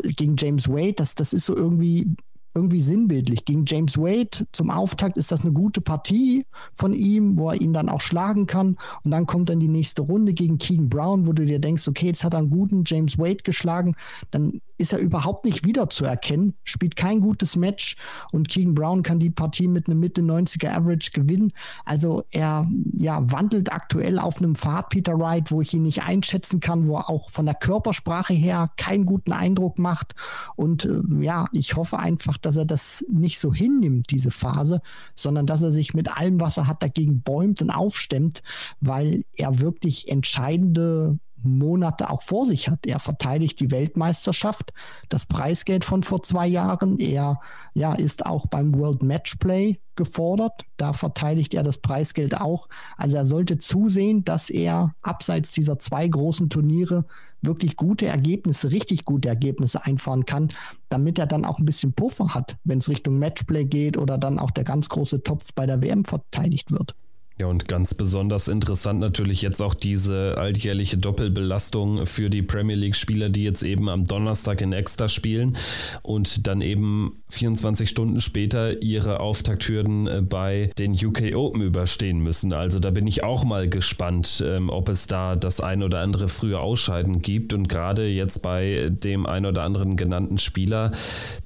gegen 0.03 0.35
James 0.37 0.67
Wade, 0.67 0.93
das, 0.93 1.15
das 1.15 1.33
ist 1.33 1.45
so 1.45 1.55
irgendwie 1.55 2.07
irgendwie 2.53 2.81
sinnbildlich. 2.81 3.45
Gegen 3.45 3.65
James 3.65 3.97
Wade 3.97 4.47
zum 4.51 4.69
Auftakt 4.69 5.17
ist 5.17 5.31
das 5.31 5.41
eine 5.41 5.53
gute 5.53 5.81
Partie 5.81 6.45
von 6.73 6.93
ihm, 6.93 7.37
wo 7.37 7.49
er 7.49 7.61
ihn 7.61 7.73
dann 7.73 7.89
auch 7.89 8.01
schlagen 8.01 8.47
kann. 8.47 8.77
Und 9.03 9.11
dann 9.11 9.25
kommt 9.25 9.49
dann 9.49 9.59
die 9.59 9.67
nächste 9.67 10.01
Runde 10.01 10.33
gegen 10.33 10.57
Keegan 10.57 10.89
Brown, 10.89 11.27
wo 11.27 11.33
du 11.33 11.45
dir 11.45 11.59
denkst, 11.59 11.87
okay, 11.87 12.07
jetzt 12.07 12.23
hat 12.23 12.33
er 12.33 12.39
einen 12.39 12.49
guten 12.49 12.83
James 12.85 13.17
Wade 13.17 13.43
geschlagen. 13.43 13.95
Dann 14.31 14.61
ist 14.81 14.93
er 14.93 14.99
überhaupt 14.99 15.45
nicht 15.45 15.63
wiederzuerkennen, 15.63 16.55
spielt 16.63 16.95
kein 16.95 17.21
gutes 17.21 17.55
Match 17.55 17.95
und 18.31 18.49
Keegan 18.49 18.73
Brown 18.73 19.03
kann 19.03 19.19
die 19.19 19.29
Partie 19.29 19.67
mit 19.67 19.87
einem 19.87 19.99
Mitte 19.99 20.21
90er 20.21 20.71
Average 20.71 21.11
gewinnen. 21.11 21.53
Also 21.85 22.23
er 22.31 22.65
ja, 22.93 23.31
wandelt 23.31 23.71
aktuell 23.71 24.17
auf 24.17 24.37
einem 24.37 24.55
Pfad, 24.55 24.89
Peter 24.89 25.17
Wright, 25.19 25.51
wo 25.51 25.61
ich 25.61 25.73
ihn 25.73 25.83
nicht 25.83 26.03
einschätzen 26.03 26.59
kann, 26.59 26.87
wo 26.87 26.97
er 26.97 27.09
auch 27.09 27.29
von 27.29 27.45
der 27.45 27.55
Körpersprache 27.55 28.33
her 28.33 28.71
keinen 28.75 29.05
guten 29.05 29.33
Eindruck 29.33 29.77
macht. 29.77 30.15
Und 30.55 30.85
äh, 30.85 31.01
ja, 31.19 31.45
ich 31.51 31.75
hoffe 31.75 31.99
einfach, 31.99 32.37
dass 32.41 32.55
er 32.55 32.65
das 32.65 33.05
nicht 33.09 33.39
so 33.39 33.53
hinnimmt, 33.53 34.11
diese 34.11 34.31
Phase, 34.31 34.81
sondern 35.15 35.45
dass 35.45 35.61
er 35.61 35.71
sich 35.71 35.93
mit 35.93 36.15
allem, 36.17 36.39
was 36.39 36.57
er 36.57 36.67
hat, 36.67 36.83
dagegen 36.83 37.21
bäumt 37.21 37.61
und 37.61 37.69
aufstemmt, 37.69 38.43
weil 38.79 39.23
er 39.33 39.59
wirklich 39.59 40.09
entscheidende 40.09 41.19
Monate 41.43 42.09
auch 42.09 42.21
vor 42.21 42.45
sich 42.45 42.69
hat. 42.69 42.85
Er 42.85 42.99
verteidigt 42.99 43.59
die 43.59 43.71
Weltmeisterschaft, 43.71 44.73
das 45.09 45.25
Preisgeld 45.25 45.85
von 45.85 46.03
vor 46.03 46.23
zwei 46.23 46.47
Jahren. 46.47 46.99
Er 46.99 47.39
ja, 47.73 47.93
ist 47.93 48.25
auch 48.25 48.47
beim 48.47 48.77
World 48.77 49.03
Matchplay 49.03 49.79
gefordert. 49.95 50.65
Da 50.77 50.93
verteidigt 50.93 51.53
er 51.53 51.63
das 51.63 51.77
Preisgeld 51.77 52.39
auch. 52.39 52.67
Also 52.97 53.17
er 53.17 53.25
sollte 53.25 53.57
zusehen, 53.57 54.23
dass 54.23 54.49
er 54.49 54.95
abseits 55.01 55.51
dieser 55.51 55.79
zwei 55.79 56.07
großen 56.07 56.49
Turniere 56.49 57.05
wirklich 57.41 57.75
gute 57.75 58.07
Ergebnisse, 58.07 58.71
richtig 58.71 59.05
gute 59.05 59.29
Ergebnisse 59.29 59.85
einfahren 59.85 60.25
kann, 60.25 60.49
damit 60.89 61.19
er 61.19 61.27
dann 61.27 61.45
auch 61.45 61.59
ein 61.59 61.65
bisschen 61.65 61.93
Puffer 61.93 62.33
hat, 62.33 62.57
wenn 62.63 62.79
es 62.79 62.89
Richtung 62.89 63.19
Matchplay 63.19 63.65
geht 63.65 63.97
oder 63.97 64.17
dann 64.17 64.39
auch 64.39 64.51
der 64.51 64.63
ganz 64.63 64.89
große 64.89 65.23
Topf 65.23 65.53
bei 65.53 65.65
der 65.65 65.81
WM 65.81 66.05
verteidigt 66.05 66.71
wird. 66.71 66.95
Ja, 67.41 67.47
und 67.47 67.67
ganz 67.67 67.95
besonders 67.95 68.47
interessant 68.47 68.99
natürlich 68.99 69.41
jetzt 69.41 69.63
auch 69.63 69.73
diese 69.73 70.35
alljährliche 70.37 70.99
Doppelbelastung 70.99 72.05
für 72.05 72.29
die 72.29 72.43
Premier 72.43 72.75
League-Spieler, 72.75 73.29
die 73.29 73.43
jetzt 73.43 73.63
eben 73.63 73.89
am 73.89 74.05
Donnerstag 74.05 74.61
in 74.61 74.73
Exeter 74.73 75.09
spielen 75.09 75.57
und 76.03 76.45
dann 76.45 76.61
eben 76.61 77.23
24 77.29 77.89
Stunden 77.89 78.21
später 78.21 78.83
ihre 78.83 79.19
Auftakthürden 79.19 80.05
äh, 80.05 80.21
bei 80.21 80.69
den 80.77 80.93
UK 80.93 81.35
Open 81.35 81.63
überstehen 81.63 82.19
müssen. 82.19 82.53
Also 82.53 82.77
da 82.77 82.91
bin 82.91 83.07
ich 83.07 83.23
auch 83.23 83.43
mal 83.43 83.67
gespannt, 83.67 84.43
ähm, 84.45 84.69
ob 84.69 84.87
es 84.89 85.07
da 85.07 85.35
das 85.35 85.61
ein 85.61 85.81
oder 85.81 86.01
andere 86.01 86.29
frühe 86.29 86.59
Ausscheiden 86.59 87.23
gibt. 87.23 87.53
Und 87.53 87.67
gerade 87.69 88.07
jetzt 88.07 88.43
bei 88.43 88.89
dem 88.91 89.25
ein 89.25 89.47
oder 89.47 89.63
anderen 89.63 89.95
genannten 89.95 90.37
Spieler, 90.37 90.91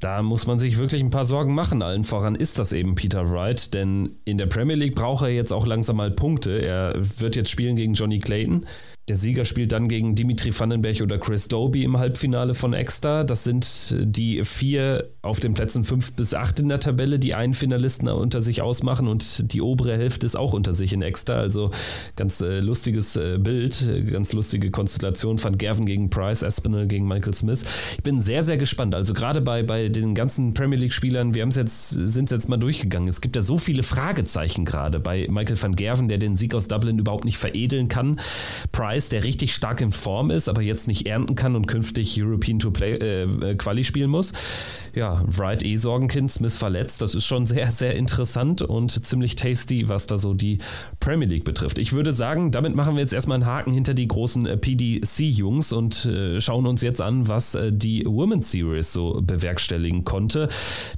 da 0.02 0.22
muss 0.22 0.46
man 0.46 0.60
sich 0.60 0.78
wirklich 0.78 1.02
ein 1.02 1.10
paar 1.10 1.24
Sorgen 1.24 1.56
machen. 1.56 1.82
Allen 1.82 2.04
voran 2.04 2.36
ist 2.36 2.60
das 2.60 2.74
eben 2.74 2.96
Peter 2.96 3.30
Wright, 3.30 3.74
denn 3.74 4.10
in 4.26 4.38
der 4.38 4.48
Premier 4.48 4.76
League 4.76 4.96
braucht 4.96 5.24
er 5.24 5.30
jetzt 5.30 5.54
auch 5.54 5.66
langsam 5.66 5.85
langsam 5.86 5.98
mal 5.98 6.10
Punkte. 6.12 6.66
Er 6.66 6.94
wird 6.96 7.36
jetzt 7.36 7.52
spielen 7.52 7.76
gegen 7.76 7.94
Johnny 7.94 8.18
Clayton. 8.18 8.66
Der 9.08 9.18
Sieger 9.18 9.46
spielt 9.46 9.72
dann 9.72 9.88
gegen 9.88 10.16
Dimitri 10.16 10.52
Vandenberg 10.58 11.00
oder 11.02 11.20
Chris 11.20 11.48
Doby 11.48 11.84
im 11.84 12.00
Halbfinale 12.00 12.56
von 12.56 12.74
Exeter. 12.74 13.24
Das 13.24 13.44
sind 13.44 13.96
die 14.00 14.44
vier 14.44 15.12
auf 15.22 15.40
den 15.40 15.54
Plätzen 15.54 15.84
fünf 15.84 16.14
bis 16.14 16.34
acht 16.34 16.60
in 16.60 16.70
der 16.70 16.80
Tabelle, 16.80 17.20
die 17.20 17.36
einen 17.36 17.54
Finalisten 17.54 18.08
unter 18.08 18.42
sich 18.42 18.64
ausmachen 18.64 19.08
und 19.08 19.54
die 19.54 19.62
obere 19.62 19.96
Hälfte 19.96 20.26
ist 20.26 20.36
auch 20.36 20.54
unter 20.54 20.74
sich 20.74 20.92
in 20.92 21.04
Exeter. 21.04 21.36
Also 21.36 21.70
ganz 22.16 22.42
äh, 22.42 22.62
lustiges 22.62 23.16
äh, 23.16 23.38
Bild, 23.38 23.88
ganz 24.12 24.34
lustige 24.34 24.72
Konstellation. 24.72 25.44
Van 25.44 25.56
Gerven 25.56 25.86
gegen 25.86 26.10
Price, 26.10 26.42
Espinel 26.42 26.88
gegen 26.88 27.08
Michael 27.08 27.36
Smith. 27.36 27.64
Ich 27.98 28.04
bin 28.04 28.22
sehr, 28.22 28.42
sehr 28.42 28.58
gespannt. 28.58 28.96
Also 28.96 29.14
gerade 29.14 29.40
bei, 29.40 29.62
bei 29.62 29.88
den 29.88 30.16
ganzen 30.16 30.56
Premier 30.56 30.80
League-Spielern, 30.80 31.36
wir 31.36 31.48
jetzt, 31.48 31.90
sind 31.90 32.26
es 32.26 32.32
jetzt 32.32 32.50
mal 32.50 32.58
durchgegangen. 32.58 33.08
Es 33.08 33.22
gibt 33.22 33.36
ja 33.36 33.44
so 33.44 33.60
viele 33.60 33.84
Fragezeichen 33.84 34.66
gerade 34.66 35.00
bei 35.00 35.28
Michael 35.30 35.62
van 35.62 35.76
Gerven, 35.76 36.08
der 36.08 36.18
den 36.18 36.36
Sieg 36.36 36.56
aus 36.56 36.68
Dublin 36.68 36.98
überhaupt 36.98 37.26
nicht 37.26 37.38
veredeln 37.38 37.88
kann. 37.88 38.20
Price 38.72 38.95
Rice, 38.96 39.10
der 39.10 39.24
richtig 39.24 39.54
stark 39.54 39.82
in 39.82 39.92
Form 39.92 40.32
ist, 40.32 40.48
aber 40.48 40.62
jetzt 40.62 40.88
nicht 40.88 41.08
ernten 41.08 41.36
kann 41.36 41.56
und 41.56 41.68
künftig 41.68 42.22
European 42.22 42.60
Tour 42.60 42.74
Play, 42.74 42.94
äh, 42.94 43.24
äh, 43.24 43.56
Quali 43.56 43.84
spielen 43.84 44.10
muss. 44.10 44.34
Ja, 44.94 45.22
Wright 45.26 45.64
eh 45.64 45.76
Sorgenkind, 45.76 46.32
Smith 46.32 46.56
verletzt. 46.56 47.02
Das 47.02 47.16
ist 47.16 47.26
schon 47.26 47.46
sehr, 47.46 47.72
sehr 47.72 47.96
interessant 47.96 48.62
und 48.62 49.06
ziemlich 49.06 49.36
tasty, 49.36 49.90
was 49.90 50.08
da 50.08 50.18
so 50.18 50.34
die 50.34 50.60
Premier 51.00 51.28
League 51.28 51.44
betrifft. 51.44 51.80
Ich 51.80 51.92
würde 51.92 52.14
sagen, 52.14 52.52
damit 52.52 52.76
machen 52.76 52.96
wir 52.96 53.02
jetzt 53.02 53.14
erstmal 53.14 53.36
einen 53.36 53.46
Haken 53.46 53.72
hinter 53.72 53.94
die 53.94 54.08
großen 54.08 54.46
äh, 54.46 54.58
PDC-Jungs 54.58 55.74
und 55.74 56.06
äh, 56.06 56.40
schauen 56.40 56.66
uns 56.66 56.82
jetzt 56.82 57.02
an, 57.02 57.28
was 57.28 57.56
äh, 57.56 57.74
die 57.74 58.06
Women's 58.06 58.52
Series 58.52 58.94
so 58.94 59.22
bewerkstelligen 59.22 60.06
konnte. 60.06 60.48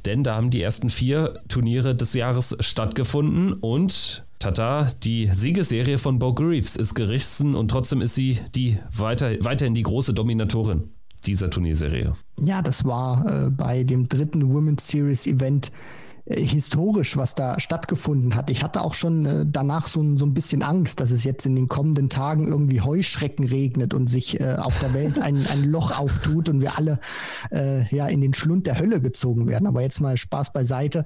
Denn 0.05 0.23
da 0.23 0.35
haben 0.35 0.51
die 0.51 0.61
ersten 0.61 0.89
vier 0.89 1.33
Turniere 1.47 1.95
des 1.95 2.13
Jahres 2.13 2.55
stattgefunden 2.59 3.53
und 3.53 4.26
Tata, 4.39 4.89
die 5.03 5.29
Siegesserie 5.33 5.97
von 5.97 6.19
Bo 6.19 6.33
Greaves 6.33 6.75
ist 6.75 6.93
gerissen 6.93 7.55
und 7.55 7.71
trotzdem 7.71 8.01
ist 8.01 8.15
sie 8.15 8.39
die 8.55 8.77
weiter, 8.95 9.31
weiterhin 9.43 9.73
die 9.73 9.83
große 9.83 10.13
Dominatorin 10.13 10.91
dieser 11.25 11.49
Turnierserie. 11.49 12.11
Ja, 12.39 12.61
das 12.61 12.85
war 12.85 13.25
äh, 13.45 13.49
bei 13.49 13.83
dem 13.83 14.07
dritten 14.07 14.53
Women's 14.53 14.87
Series 14.87 15.25
Event 15.25 15.71
äh, 16.25 16.39
historisch, 16.39 17.17
was 17.17 17.33
da 17.33 17.59
stattgefunden 17.59 18.35
hat. 18.35 18.51
Ich 18.51 18.61
hatte 18.61 18.81
auch 18.81 18.93
schon 18.93 19.25
äh, 19.25 19.45
danach 19.47 19.87
so, 19.87 20.17
so, 20.17 20.25
ein 20.25 20.35
bisschen 20.35 20.61
Angst, 20.61 20.99
dass 20.99 21.09
es 21.09 21.23
jetzt 21.23 21.47
in 21.47 21.55
den 21.55 21.67
kommenden 21.67 22.09
Tagen 22.09 22.47
irgendwie 22.47 22.81
Heuschrecken 22.81 23.45
regnet 23.47 23.95
und 23.95 24.05
sich 24.05 24.39
äh, 24.39 24.55
auf 24.57 24.79
der 24.79 24.93
Welt 24.93 25.19
ein, 25.21 25.45
ein 25.47 25.63
Loch 25.63 25.97
auftut 25.97 26.47
und 26.47 26.61
wir 26.61 26.77
alle 26.77 26.99
äh, 27.51 27.93
ja 27.93 28.07
in 28.07 28.21
den 28.21 28.35
Schlund 28.35 28.67
der 28.67 28.77
Hölle 28.77 29.01
gezogen 29.01 29.47
werden. 29.47 29.65
Aber 29.65 29.81
jetzt 29.81 29.99
mal 29.99 30.15
Spaß 30.15 30.53
beiseite 30.53 31.05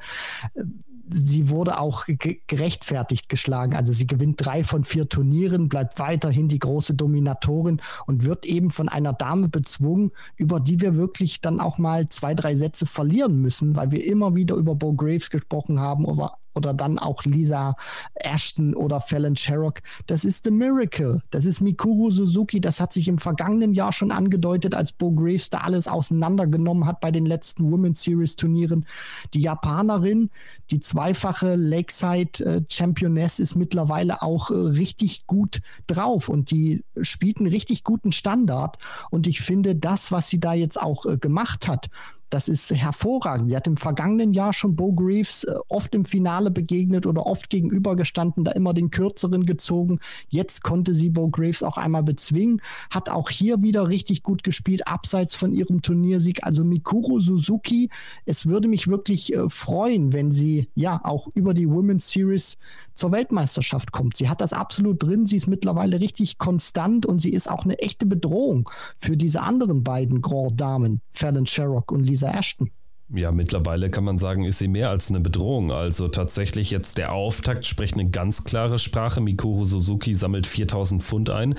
sie 1.10 1.50
wurde 1.50 1.80
auch 1.80 2.06
gerechtfertigt 2.48 3.30
geschlagen. 3.30 3.76
Also 3.76 3.94
sie 3.94 4.08
gewinnt 4.08 4.44
drei 4.46 4.64
von 4.64 4.84
vier 4.84 5.10
Turnieren, 5.10 5.70
bleibt 5.70 6.00
weiterhin 6.00 6.48
die 6.48 6.60
große 6.60 6.94
Dominatorin 6.94 7.82
und 8.06 8.26
wird 8.26 8.46
eben 8.46 8.70
von 8.70 8.90
einer 8.90 9.14
Dame 9.14 9.50
bezwungen, 9.50 10.12
über 10.36 10.60
die 10.60 10.82
wir 10.82 10.96
wirklich 10.96 11.42
dann 11.42 11.60
auch 11.60 11.78
mal 11.78 12.10
zwei, 12.10 12.34
drei 12.34 12.56
Sätze 12.56 12.86
verlieren 12.86 13.42
müssen, 13.42 13.76
weil 13.76 13.92
wir 13.92 14.06
immer 14.06 14.36
wieder 14.36 14.56
über 14.56 14.76
Bo 14.76 14.94
Graves 14.94 15.30
gesprochen 15.30 15.80
haben, 15.80 16.06
über 16.06 16.38
oder 16.56 16.74
dann 16.74 17.00
auch 17.00 17.24
Lisa 17.24 17.76
Ashton 18.16 18.76
oder 18.76 19.00
Fallon 19.00 19.36
Sherrock. 19.36 19.80
Das 20.08 20.26
ist 20.26 20.46
The 20.46 20.52
Miracle. 20.52 21.22
Das 21.30 21.46
ist 21.46 21.62
Mikuru 21.62 22.12
Suzuki. 22.12 22.60
Das 22.62 22.80
hat 22.80 22.94
sich 22.94 23.08
im 23.08 23.18
vergangenen 23.18 23.74
Jahr 23.74 23.92
schon 23.92 24.12
angedeutet, 24.12 24.76
als 24.76 24.92
Bo 24.92 25.12
Graves 25.12 25.50
da 25.50 25.60
alles 25.60 25.88
auseinandergenommen 25.88 26.86
hat 26.86 27.00
bei 27.00 27.12
den 27.12 27.26
letzten 27.26 27.72
Women's 27.72 28.04
Series 28.04 28.36
Turnieren. 28.36 28.86
Die 29.34 29.42
Japanerin, 29.42 30.30
die 30.70 30.80
zweifache 30.80 31.56
Lakeside 31.56 32.46
äh, 32.46 32.62
Championess, 32.70 33.40
ist 33.40 33.56
mittlerweile 33.56 34.22
auch 34.22 34.52
äh, 34.52 34.54
richtig 34.54 35.28
gut 35.28 35.62
drauf 35.88 36.30
und 36.30 36.52
die 36.52 36.84
spielt 37.02 37.38
einen 37.38 37.48
richtig 37.48 37.84
guten 37.84 38.12
Standard. 38.12 38.78
Und 39.10 39.28
ich 39.28 39.42
finde, 39.42 39.76
das, 39.76 40.12
was 40.12 40.30
sie 40.30 40.40
da 40.40 40.54
jetzt 40.54 40.82
auch 40.82 41.06
äh, 41.06 41.18
gemacht 41.18 41.68
hat, 41.68 41.90
das 42.32 42.48
ist 42.48 42.72
hervorragend. 42.72 43.50
Sie 43.50 43.56
hat 43.56 43.68
im 43.68 43.76
vergangenen 43.78 44.34
Jahr 44.34 44.54
schon 44.54 44.76
Bo 44.76 44.94
Greaves 44.94 45.44
äh, 45.44 45.54
oft 45.68 45.94
im 45.94 46.06
Finale 46.06 46.50
begegnet 46.50 47.06
oder 47.06 47.26
oft 47.26 47.50
gegenübergestanden, 47.50 48.46
da 48.46 48.52
immer 48.52 48.74
den 48.74 48.90
kürzeren 48.90 49.46
gezogen. 49.46 50.00
Jetzt 50.30 50.64
konnte 50.64 50.96
sie 50.96 51.10
Bo 51.10 51.30
Graves 51.30 51.62
auch 51.62 51.78
einmal 51.78 52.04
bezwingen, 52.04 52.62
hat 52.90 53.10
auch 53.10 53.30
hier 53.30 53.62
wieder 53.62 53.90
richtig 53.90 54.24
gut 54.24 54.44
gespielt, 54.44 54.88
abseits 54.88 55.36
von 55.36 55.52
ihrem 55.52 55.82
Turniersieg. 55.82 56.44
Also 56.44 56.64
Mikuru 56.64 57.20
Suzuki, 57.20 57.90
es 58.26 58.46
würde 58.46 58.70
mich 58.70 58.88
wirklich 58.88 59.34
äh, 59.34 59.50
freuen, 59.50 60.14
wenn 60.14 60.32
sie 60.32 60.70
ja 60.74 61.02
auch 61.04 61.28
über 61.34 61.54
die 61.54 61.70
Women's 61.70 62.10
Series 62.10 62.58
zur 62.96 63.12
Weltmeisterschaft 63.12 63.92
kommt. 63.92 64.16
Sie 64.16 64.30
hat 64.30 64.40
das 64.40 64.54
absolut 64.54 65.04
drin, 65.04 65.26
sie 65.26 65.36
ist 65.36 65.48
mittlerweile 65.48 66.00
richtig 66.00 66.38
konstant 66.38 67.06
und 67.06 67.22
sie 67.22 67.32
ist 67.32 67.50
auch 67.50 67.66
eine 67.66 67.80
echte 67.80 68.06
Bedrohung 68.06 68.70
für 68.98 69.18
diese 69.18 69.42
anderen 69.42 69.84
beiden 69.84 70.22
Grand 70.22 70.60
Damen, 70.62 71.02
Fallon 71.10 71.46
Sherrock 71.46 71.92
und 71.92 72.04
Lisa 72.04 72.21
Lisa 72.22 72.38
Ashton. 72.38 72.72
Ja, 73.14 73.32
mittlerweile 73.32 73.90
kann 73.90 74.06
man 74.06 74.18
sagen, 74.18 74.46
ist 74.46 74.60
sie 74.60 74.70
mehr 74.70 74.90
als 74.90 75.10
eine 75.10 75.20
Bedrohung. 75.20 75.72
Also 75.74 76.08
tatsächlich 76.08 76.72
jetzt 76.72 76.98
der 76.98 77.12
Auftakt 77.12 77.66
spricht 77.66 77.96
eine 77.96 78.10
ganz 78.10 78.46
klare 78.46 78.80
Sprache. 78.80 79.20
Mikuru 79.20 79.66
Suzuki 79.66 80.16
sammelt 80.16 80.48
4000 80.48 81.04
Pfund 81.04 81.30
ein. 81.30 81.56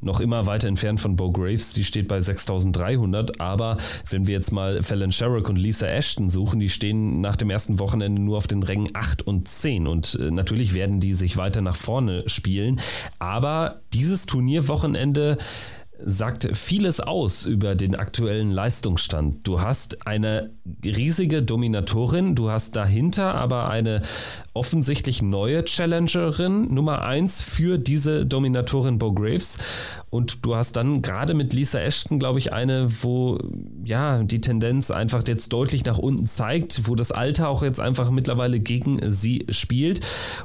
Noch 0.00 0.18
immer 0.18 0.46
weiter 0.46 0.66
entfernt 0.66 0.98
von 0.98 1.14
Bo 1.14 1.30
Graves, 1.30 1.74
die 1.74 1.84
steht 1.84 2.08
bei 2.08 2.20
6300. 2.20 3.40
Aber 3.40 3.76
wenn 4.08 4.26
wir 4.26 4.34
jetzt 4.34 4.50
mal 4.50 4.82
Fallon 4.82 5.12
Sherrock 5.12 5.48
und 5.48 5.56
Lisa 5.56 5.86
Ashton 5.86 6.28
suchen, 6.28 6.58
die 6.58 6.70
stehen 6.70 7.20
nach 7.20 7.36
dem 7.36 7.50
ersten 7.50 7.78
Wochenende 7.78 8.20
nur 8.20 8.38
auf 8.38 8.48
den 8.48 8.64
Rängen 8.64 8.88
8 8.94 9.22
und 9.22 9.46
10. 9.46 9.86
Und 9.86 10.18
äh, 10.20 10.32
natürlich 10.32 10.74
werden 10.74 10.98
die 10.98 11.14
sich 11.14 11.36
weiter 11.36 11.60
nach 11.60 11.76
vorne 11.76 12.24
spielen. 12.28 12.80
Aber 13.20 13.82
dieses 13.92 14.26
Turnierwochenende 14.26 15.36
sagt 16.04 16.56
vieles 16.56 17.00
aus 17.00 17.46
über 17.46 17.74
den 17.74 17.94
aktuellen 17.94 18.50
Leistungsstand. 18.50 19.46
Du 19.46 19.60
hast 19.60 20.06
eine 20.06 20.50
riesige 20.84 21.42
Dominatorin, 21.42 22.34
du 22.34 22.50
hast 22.50 22.76
dahinter 22.76 23.34
aber 23.34 23.68
eine 23.68 24.02
offensichtlich 24.52 25.22
neue 25.22 25.64
Challengerin 25.64 26.72
Nummer 26.72 27.02
1 27.02 27.42
für 27.42 27.78
diese 27.78 28.26
Dominatorin 28.26 28.98
Bo 28.98 29.12
Graves. 29.12 29.58
Und 30.10 30.44
du 30.44 30.56
hast 30.56 30.76
dann 30.76 31.02
gerade 31.02 31.34
mit 31.34 31.52
Lisa 31.52 31.78
Ashton, 31.78 32.18
glaube 32.18 32.40
ich, 32.40 32.52
eine, 32.52 32.88
wo 33.02 33.38
ja 33.84 34.22
die 34.24 34.40
Tendenz 34.40 34.90
einfach 34.90 35.26
jetzt 35.28 35.52
deutlich 35.52 35.84
nach 35.84 35.98
unten 35.98 36.26
zeigt, 36.26 36.88
wo 36.88 36.94
das 36.94 37.12
Alter 37.12 37.48
auch 37.48 37.62
jetzt 37.62 37.80
einfach 37.80 38.10
mittlerweile 38.10 38.58
gegen 38.58 39.10
sie 39.10 39.46
spielt. 39.50 40.00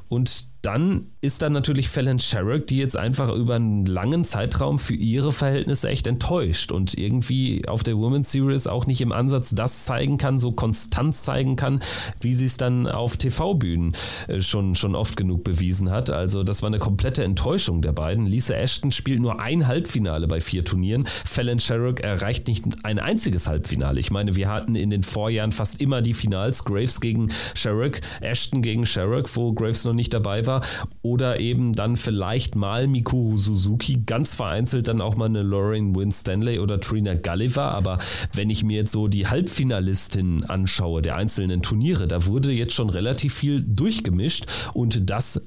Und 0.08 0.56
dann 0.66 1.12
ist 1.22 1.43
dann 1.43 1.53
natürlich 1.53 1.89
Fallon 1.89 2.20
Sherrock, 2.20 2.66
die 2.66 2.78
jetzt 2.78 2.97
einfach 2.97 3.32
über 3.32 3.56
einen 3.56 3.86
langen 3.86 4.26
Zeitraum 4.26 4.80
für 4.80 4.95
ihre 4.95 5.32
Verhältnisse 5.32 5.89
echt 5.89 6.08
enttäuscht 6.08 6.72
und 6.72 6.97
irgendwie 6.97 7.68
auf 7.68 7.84
der 7.84 7.97
Women's 7.97 8.32
Series 8.32 8.66
auch 8.66 8.88
nicht 8.88 9.01
im 9.01 9.12
Ansatz 9.12 9.51
das 9.51 9.86
zeigen 9.86 10.18
kann, 10.18 10.39
so 10.39 10.53
konstant 10.53 11.16
zeigen 11.16 11.56
kann, 11.56 11.82
wie 12.20 12.34
sie 12.34 12.45
es 12.45 12.58
dann 12.58 12.88
auf 12.88 13.16
TV-Bühnen 13.18 13.95
schon, 14.39 14.76
schon 14.76 14.96
oft 14.96 15.18
genug 15.18 15.43
bewiesen 15.43 15.91
hat. 15.91 16.10
Also 16.10 16.43
das 16.43 16.62
war 16.62 16.68
eine 16.68 16.80
komplette 16.80 17.24
Enttäuschung 17.24 17.82
der 17.82 17.91
beiden. 17.91 18.26
Lisa 18.26 18.56
Ashton 18.56 18.91
spielt 18.91 19.20
nur 19.20 19.39
ein 19.39 19.68
Halbfinale 19.68 20.28
bei 20.28 20.41
vier 20.41 20.64
Turnieren. 20.66 21.06
Fallon 21.26 21.60
Sherrock 21.60 22.00
erreicht 22.00 22.48
nicht 22.48 22.66
ein 22.84 23.00
einziges 23.00 23.48
Halbfinale. 23.48 24.00
Ich 24.00 24.12
meine, 24.12 24.36
wir 24.36 24.50
hatten 24.50 24.76
in 24.76 24.89
den 24.89 25.04
Vorjahren 25.04 25.52
fast 25.52 25.82
immer 25.82 26.02
die 26.02 26.14
Finals, 26.14 26.66
Graves 26.66 27.02
gegen 27.02 27.32
Sherrock, 27.54 28.02
Ashton 28.22 28.62
gegen 28.62 28.86
Sherrock, 28.86 29.36
wo 29.36 29.54
Graves 29.54 29.86
noch 29.86 29.93
nicht 29.93 30.14
dabei 30.14 30.46
war. 30.46 30.62
Oder 31.02 31.39
eben 31.39 31.74
dann 31.74 31.98
vielleicht 31.98 32.56
mal 32.56 32.88
Mikuru 32.88 33.38
Suzuki, 33.38 34.02
ganz 34.06 34.36
vereinzelt 34.36 34.88
dann 34.88 35.02
auch 35.02 35.16
mal 35.16 35.26
eine 35.26 35.43
Lauren 35.43 35.96
Wynne 35.96 36.12
Stanley 36.12 36.60
oder 36.60 36.80
Trina 36.80 37.14
Gulliver. 37.16 37.72
Aber 37.72 38.00
wenn 38.34 38.50
ich 38.50 38.64
mir 38.64 38.78
jetzt 38.78 38.91
so 38.91 39.08
die 39.08 39.28
Halbfinalistinnen 39.28 40.46
anschaue 40.46 41.02
der 41.02 41.16
einzelnen 41.16 41.62
Turniere, 41.62 42.08
da 42.08 42.26
wurde 42.26 42.52
jetzt 42.52 42.74
schon 42.74 42.89
relativ 42.89 43.34
viel 43.34 43.62
durchgemischt 43.86 44.46
und 44.74 45.10
das 45.10 45.42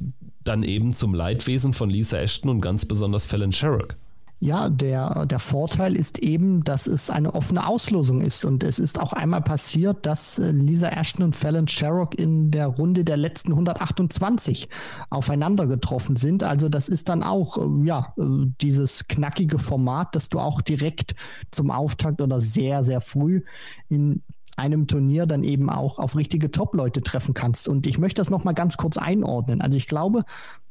dann 0.45 0.63
eben 0.63 0.95
zum 0.95 1.13
Leidwesen 1.13 1.73
von 1.73 1.91
Lisa 1.91 2.19
Ashton 2.19 2.51
und 2.51 2.61
ganz 2.61 2.87
besonders 2.87 3.27
Fallon 3.27 3.53
Sherrock. 3.53 3.97
Ja, 4.41 4.69
der, 4.69 5.27
der 5.27 5.41
Vorteil 5.41 5.97
ist 5.97 6.21
eben, 6.21 6.63
dass 6.63 6.87
es 6.87 7.11
eine 7.11 7.35
offene 7.35 7.67
Auslosung 7.67 8.21
ist. 8.21 8.45
Und 8.45 8.63
es 8.63 8.79
ist 8.79 9.01
auch 9.01 9.13
einmal 9.13 9.43
passiert, 9.43 10.07
dass 10.07 10.39
äh, 10.39 10.53
Lisa 10.53 10.91
Ashton 10.91 11.25
und 11.25 11.35
Fallon 11.35 11.67
Sherrock 11.67 12.17
in 12.17 12.53
der 12.53 12.69
Runde 12.69 13.03
der 13.03 13.17
letzten 13.17 13.51
128 13.51 14.69
aufeinander 15.11 15.67
getroffen 15.67 16.15
sind. 16.15 16.45
Also 16.45 16.69
das 16.69 16.89
ist 16.89 17.09
dann 17.09 17.25
auch, 17.25 17.59
äh, 17.59 17.87
ja, 17.87 18.15
äh, 18.17 18.23
dieses 18.61 19.09
knackige 19.09 19.59
Format, 19.59 20.15
dass 20.15 20.29
du 20.29 20.39
auch 20.39 20.61
direkt 20.61 21.17
zum 21.51 21.73
Auftakt 21.73 22.21
oder 22.21 22.39
sehr, 22.39 22.85
sehr 22.85 23.01
früh 23.01 23.43
in 23.89 24.23
einem 24.59 24.87
Turnier 24.87 25.27
dann 25.27 25.45
eben 25.45 25.71
auch 25.71 25.99
auf 25.99 26.17
richtige 26.17 26.51
Top-Leute 26.51 27.03
treffen 27.03 27.35
kannst. 27.35 27.69
Und 27.69 27.87
ich 27.87 27.99
möchte 27.99 28.21
das 28.21 28.31
nochmal 28.31 28.55
ganz 28.55 28.77
kurz 28.77 28.97
einordnen. 28.97 29.61
Also 29.61 29.77
ich 29.77 29.87
glaube, 29.87 30.25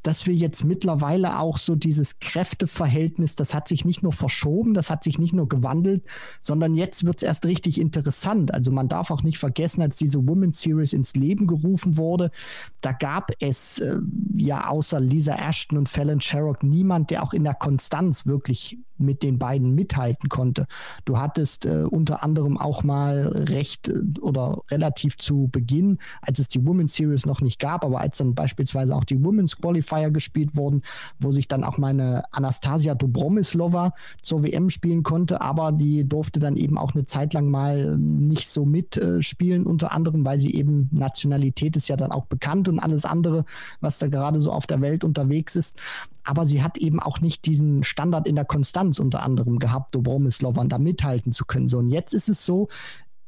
dass 0.04 0.26
wir 0.26 0.34
jetzt 0.34 0.64
mittlerweile 0.64 1.40
auch 1.40 1.58
so 1.58 1.76
dieses 1.76 2.20
Kräfteverhältnis, 2.20 3.36
das 3.36 3.54
hat 3.54 3.68
sich 3.68 3.86
nicht 3.86 4.04
nur 4.04 4.14
verschoben, 4.14 4.74
das 4.74 4.90
hat 4.90 5.04
sich 5.04 5.20
nicht 5.20 5.34
nur 5.34 5.50
gewandelt, 5.50 6.04
sondern 6.42 6.76
jetzt 6.76 7.06
wird 7.06 7.18
es 7.18 7.24
erst 7.24 7.46
richtig 7.46 7.80
interessant. 7.80 8.54
Also 8.54 8.72
man 8.72 8.88
darf 8.88 9.12
auch 9.12 9.24
nicht 9.24 9.38
vergessen, 9.38 9.82
als 9.82 9.96
diese 9.96 10.26
Women's 10.28 10.62
Series 10.62 10.94
ins 10.94 11.16
Leben 11.16 11.48
gerufen 11.48 11.98
wurde, 11.98 12.32
da 12.82 12.92
gab 12.92 13.32
es 13.40 13.80
äh, 13.80 14.00
ja 14.36 14.70
außer 14.70 15.00
Lisa 15.00 15.36
Ashton 15.36 15.80
und 15.80 15.90
Fallon 15.90 16.22
Sherrock 16.22 16.64
niemand, 16.64 17.10
der 17.10 17.24
auch 17.24 17.34
in 17.34 17.44
der 17.44 17.56
Konstanz 17.56 18.26
wirklich 18.26 18.78
mit 19.00 19.22
den 19.22 19.38
beiden 19.38 19.76
mithalten 19.76 20.28
konnte. 20.28 20.66
Du 21.06 21.20
hattest 21.20 21.66
äh, 21.66 21.84
unter 21.84 22.24
anderem 22.24 22.58
auch 22.58 22.84
mal 22.84 23.28
recht 23.28 23.90
äh, 23.90 24.00
oder 24.22 24.62
relativ 24.72 25.18
zu 25.18 25.50
Beginn, 25.52 26.00
als 26.22 26.40
es 26.40 26.48
die 26.48 26.66
Women's 26.66 26.96
Series 26.96 27.26
noch 27.26 27.42
nicht 27.42 27.60
gab, 27.60 27.86
aber 27.86 28.00
als 28.00 28.18
dann 28.18 28.34
beispielsweise 28.34 28.96
auch 28.96 29.04
die 29.04 29.24
Women's 29.24 29.58
Qualifier 29.58 29.87
gespielt 30.12 30.56
wurden, 30.56 30.82
wo 31.20 31.32
sich 31.32 31.48
dann 31.48 31.64
auch 31.64 31.78
meine 31.78 32.24
Anastasia 32.32 32.96
Dobromislova 32.96 33.94
zur 34.22 34.44
WM 34.44 34.70
spielen 34.70 35.04
konnte, 35.04 35.42
aber 35.42 35.72
die 35.72 36.08
durfte 36.08 36.40
dann 36.40 36.58
eben 36.58 36.78
auch 36.78 36.94
eine 36.94 37.06
Zeit 37.06 37.34
lang 37.34 37.50
mal 37.50 37.98
nicht 37.98 38.50
so 38.50 38.66
mitspielen, 38.66 39.66
unter 39.66 39.92
anderem, 39.92 40.26
weil 40.26 40.40
sie 40.40 40.54
eben 40.54 40.90
Nationalität 40.92 41.76
ist 41.76 41.88
ja 41.88 41.96
dann 41.96 42.12
auch 42.12 42.26
bekannt 42.26 42.70
und 42.70 42.80
alles 42.80 43.06
andere, 43.06 43.46
was 43.82 44.00
da 44.00 44.08
gerade 44.08 44.40
so 44.40 44.52
auf 44.52 44.68
der 44.68 44.82
Welt 44.82 45.04
unterwegs 45.04 45.56
ist 45.56 45.78
aber 46.28 46.46
sie 46.46 46.62
hat 46.62 46.78
eben 46.78 47.00
auch 47.00 47.22
nicht 47.22 47.46
diesen 47.46 47.86
Standard 47.86 48.28
in 48.28 48.36
der 48.36 48.44
Konstanz 48.44 49.00
unter 49.00 49.24
anderem 49.24 49.60
gehabt, 49.60 49.96
Dobromislovan 49.96 50.68
da 50.68 50.78
mithalten 50.78 51.32
zu 51.32 51.46
können. 51.46 51.70
So, 51.70 51.78
und 51.78 51.90
jetzt 51.90 52.14
ist 52.14 52.28
es 52.28 52.46
so, 52.46 52.68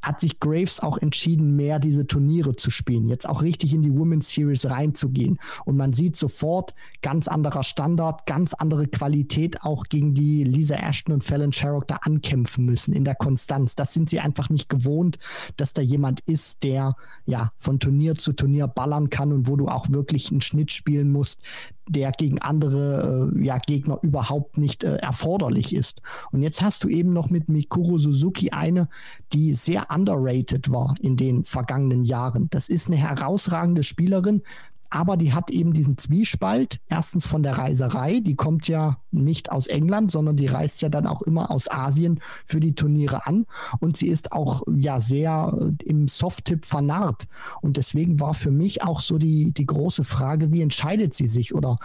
hat 0.02 0.20
sich 0.20 0.40
Graves 0.40 0.80
auch 0.80 0.98
entschieden, 0.98 1.56
mehr 1.56 1.80
diese 1.80 2.08
Turniere 2.08 2.56
zu 2.56 2.72
spielen, 2.72 3.10
jetzt 3.10 3.28
auch 3.28 3.42
richtig 3.42 3.74
in 3.74 3.82
die 3.82 3.94
Women's 3.94 4.30
Series 4.30 4.70
reinzugehen. 4.70 5.40
Und 5.66 5.78
man 5.78 5.94
sieht 5.94 6.16
sofort 6.16 6.74
ganz 7.02 7.28
anderer 7.28 7.64
Standard, 7.64 8.26
ganz 8.26 8.54
andere 8.54 8.88
Qualität 8.88 9.62
auch 9.62 9.86
gegen 9.86 10.14
die 10.14 10.44
Lisa 10.44 10.76
Ashton 10.76 11.16
und 11.16 11.24
Fallon 11.24 11.52
Sherrock 11.52 11.88
da 11.88 11.98
ankämpfen 12.02 12.66
müssen 12.66 12.94
in 12.94 13.04
der 13.04 13.16
Konstanz. 13.16 13.76
Das 13.76 13.94
sind 13.94 14.10
sie 14.10 14.20
einfach 14.20 14.50
nicht 14.50 14.70
gewohnt, 14.70 15.20
dass 15.58 15.74
da 15.74 15.82
jemand 15.82 16.22
ist, 16.22 16.64
der 16.64 16.96
ja 17.26 17.52
von 17.58 17.80
Turnier 17.80 18.16
zu 18.16 18.34
Turnier 18.34 18.68
ballern 18.68 19.10
kann 19.10 19.34
und 19.34 19.48
wo 19.48 19.56
du 19.56 19.68
auch 19.68 19.90
wirklich 19.90 20.32
einen 20.32 20.42
Schnitt 20.42 20.72
spielen 20.72 21.12
musst, 21.12 21.42
der 21.90 22.12
gegen 22.12 22.40
andere 22.40 23.32
äh, 23.36 23.46
ja, 23.46 23.58
Gegner 23.58 24.00
überhaupt 24.02 24.58
nicht 24.58 24.84
äh, 24.84 24.98
erforderlich 24.98 25.76
ist. 25.76 26.02
Und 26.32 26.44
jetzt 26.44 26.62
hast 26.62 26.84
du 26.84 26.88
eben 26.88 27.14
noch 27.14 27.30
mit 27.30 27.50
Mikuru 27.50 27.98
Suzuki 27.98 28.52
eine, 28.52 28.88
die 29.34 29.54
sehr 29.54 29.88
underrated 29.90 30.72
war 30.72 30.96
in 31.02 31.18
den 31.18 31.44
vergangenen 31.44 32.06
Jahren. 32.06 32.48
Das 32.52 32.70
ist 32.70 32.88
eine 32.88 32.98
herausragende 32.98 33.84
Spielerin, 33.84 34.44
aber 34.90 35.18
die 35.18 35.34
hat 35.34 35.52
eben 35.52 35.74
diesen 35.74 35.98
Zwiespalt. 35.98 36.80
Erstens 36.88 37.26
von 37.26 37.44
der 37.44 37.58
Reiserei, 37.58 38.22
die 38.22 38.36
kommt 38.36 38.68
ja 38.68 38.98
nicht 39.12 39.52
aus 39.52 39.68
England, 39.68 40.12
sondern 40.12 40.36
die 40.36 40.48
reist 40.48 40.82
ja 40.82 40.90
dann 40.90 41.06
auch 41.06 41.22
immer 41.22 41.52
aus 41.52 41.70
Asien 41.70 42.20
für 42.46 42.60
die 42.60 42.74
Turniere 42.74 43.28
an. 43.28 43.46
Und 43.80 43.98
sie 43.98 44.08
ist 44.08 44.32
auch 44.32 44.64
ja 44.76 45.00
sehr 45.00 45.56
äh, 45.60 45.84
im 45.84 46.08
Soft-Tipp 46.08 46.66
vernarrt. 46.66 47.28
Und 47.62 47.78
deswegen 47.78 48.20
war 48.20 48.34
für 48.34 48.52
mich 48.52 48.84
auch 48.84 49.02
so 49.02 49.18
die, 49.18 49.52
die 49.52 49.66
große 49.66 50.04
Frage, 50.04 50.52
wie 50.52 50.62
entscheidet 50.62 51.14
sie 51.14 51.28
sich 51.28 51.54
oder 51.54 51.78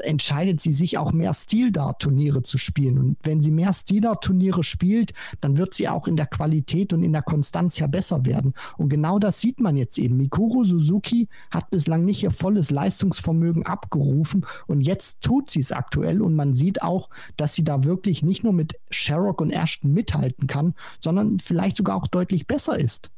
entscheidet 0.00 0.60
sie 0.60 0.72
sich 0.72 0.98
auch 0.98 1.12
mehr 1.12 1.32
Stil-Dart-Turniere 1.32 2.42
zu 2.42 2.58
spielen? 2.58 2.98
Und 2.98 3.16
wenn 3.22 3.40
sie 3.40 3.50
mehr 3.50 3.72
Stil-Dart-Turniere 3.72 4.64
spielt, 4.64 5.14
dann 5.40 5.56
wird 5.56 5.74
sie 5.74 5.88
auch 5.88 6.06
in 6.06 6.16
der 6.16 6.26
Qualität 6.26 6.92
und 6.92 7.02
in 7.02 7.12
der 7.12 7.22
Konstanz 7.22 7.78
ja 7.78 7.86
besser 7.86 8.26
werden. 8.26 8.54
Und 8.76 8.88
genau 8.88 9.18
das 9.18 9.40
sieht 9.40 9.60
man 9.60 9.76
jetzt 9.76 9.98
eben. 9.98 10.16
Mikuru 10.16 10.64
Suzuki 10.64 11.28
hat 11.50 11.70
bislang 11.70 12.04
nicht 12.04 12.22
ihr 12.22 12.30
volles 12.50 12.72
Leistungsvermögen 12.72 13.64
abgerufen 13.64 14.44
und 14.66 14.80
jetzt 14.80 15.20
tut 15.20 15.50
sie 15.50 15.60
es 15.60 15.70
aktuell 15.70 16.20
und 16.20 16.34
man 16.34 16.52
sieht 16.52 16.82
auch, 16.82 17.08
dass 17.36 17.54
sie 17.54 17.62
da 17.62 17.84
wirklich 17.84 18.24
nicht 18.24 18.42
nur 18.42 18.52
mit 18.52 18.74
Sherrock 18.90 19.40
und 19.40 19.52
Ashton 19.52 19.92
mithalten 19.92 20.48
kann, 20.48 20.74
sondern 20.98 21.38
vielleicht 21.38 21.76
sogar 21.76 21.94
auch 21.94 22.08
deutlich 22.08 22.48
besser 22.48 22.76
ist. 22.76 23.12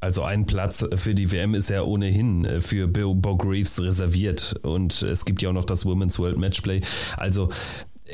Also 0.00 0.22
ein 0.22 0.46
Platz 0.46 0.86
für 0.94 1.12
die 1.12 1.32
WM 1.32 1.54
ist 1.54 1.70
ja 1.70 1.82
ohnehin 1.82 2.44
äh, 2.44 2.60
für 2.60 2.86
Bo 2.86 3.36
Greaves 3.36 3.82
reserviert 3.82 4.54
und 4.62 5.02
es 5.02 5.24
gibt 5.24 5.42
ja 5.42 5.48
auch 5.48 5.54
noch 5.54 5.64
das 5.64 5.84
Women's 5.84 6.20
World 6.20 6.38
Matchplay. 6.38 6.82
Also 7.16 7.48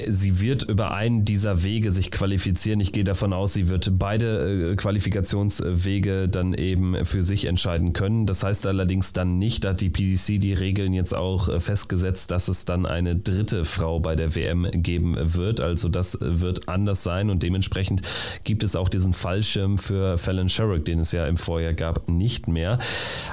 sie 0.08 0.40
wird 0.40 0.64
über 0.64 0.92
einen 0.92 1.24
dieser 1.24 1.62
Wege 1.62 1.92
sich 1.92 2.10
qualifizieren. 2.10 2.80
Ich 2.80 2.92
gehe 2.92 3.04
davon 3.04 3.32
aus, 3.32 3.52
sie 3.52 3.68
wird 3.68 3.98
beide 3.98 4.72
äh, 4.72 4.76
Qualifikationswege 4.76 6.28
dann 6.28 6.52
eben 6.54 7.04
für 7.04 7.22
sich 7.22 7.44
entscheiden 7.44 7.92
können. 7.92 8.26
Das 8.26 8.42
heißt 8.42 8.66
allerdings 8.66 9.12
dann 9.12 9.38
nicht, 9.38 9.64
dass 9.64 9.76
die 9.76 9.90
PDC 9.90 10.40
die 10.40 10.52
Regeln 10.52 10.92
jetzt 10.92 11.14
auch 11.14 11.48
äh, 11.48 11.60
festgesetzt, 11.60 12.30
dass 12.30 12.48
es 12.48 12.64
dann 12.64 12.86
eine 12.86 13.16
dritte 13.16 13.64
Frau 13.64 14.00
bei 14.00 14.16
der 14.16 14.34
WM 14.34 14.68
geben 14.72 15.16
wird. 15.34 15.60
Also 15.60 15.88
das 15.88 16.18
wird 16.20 16.68
anders 16.68 17.02
sein 17.02 17.30
und 17.30 17.42
dementsprechend 17.42 18.02
gibt 18.44 18.64
es 18.64 18.76
auch 18.76 18.88
diesen 18.88 19.12
Fallschirm 19.12 19.78
für 19.78 20.18
Fallon 20.18 20.48
Sherrick, 20.48 20.84
den 20.84 20.98
es 20.98 21.12
ja 21.12 21.26
im 21.26 21.36
Vorjahr 21.36 21.74
gab, 21.74 22.08
nicht 22.08 22.48
mehr. 22.48 22.78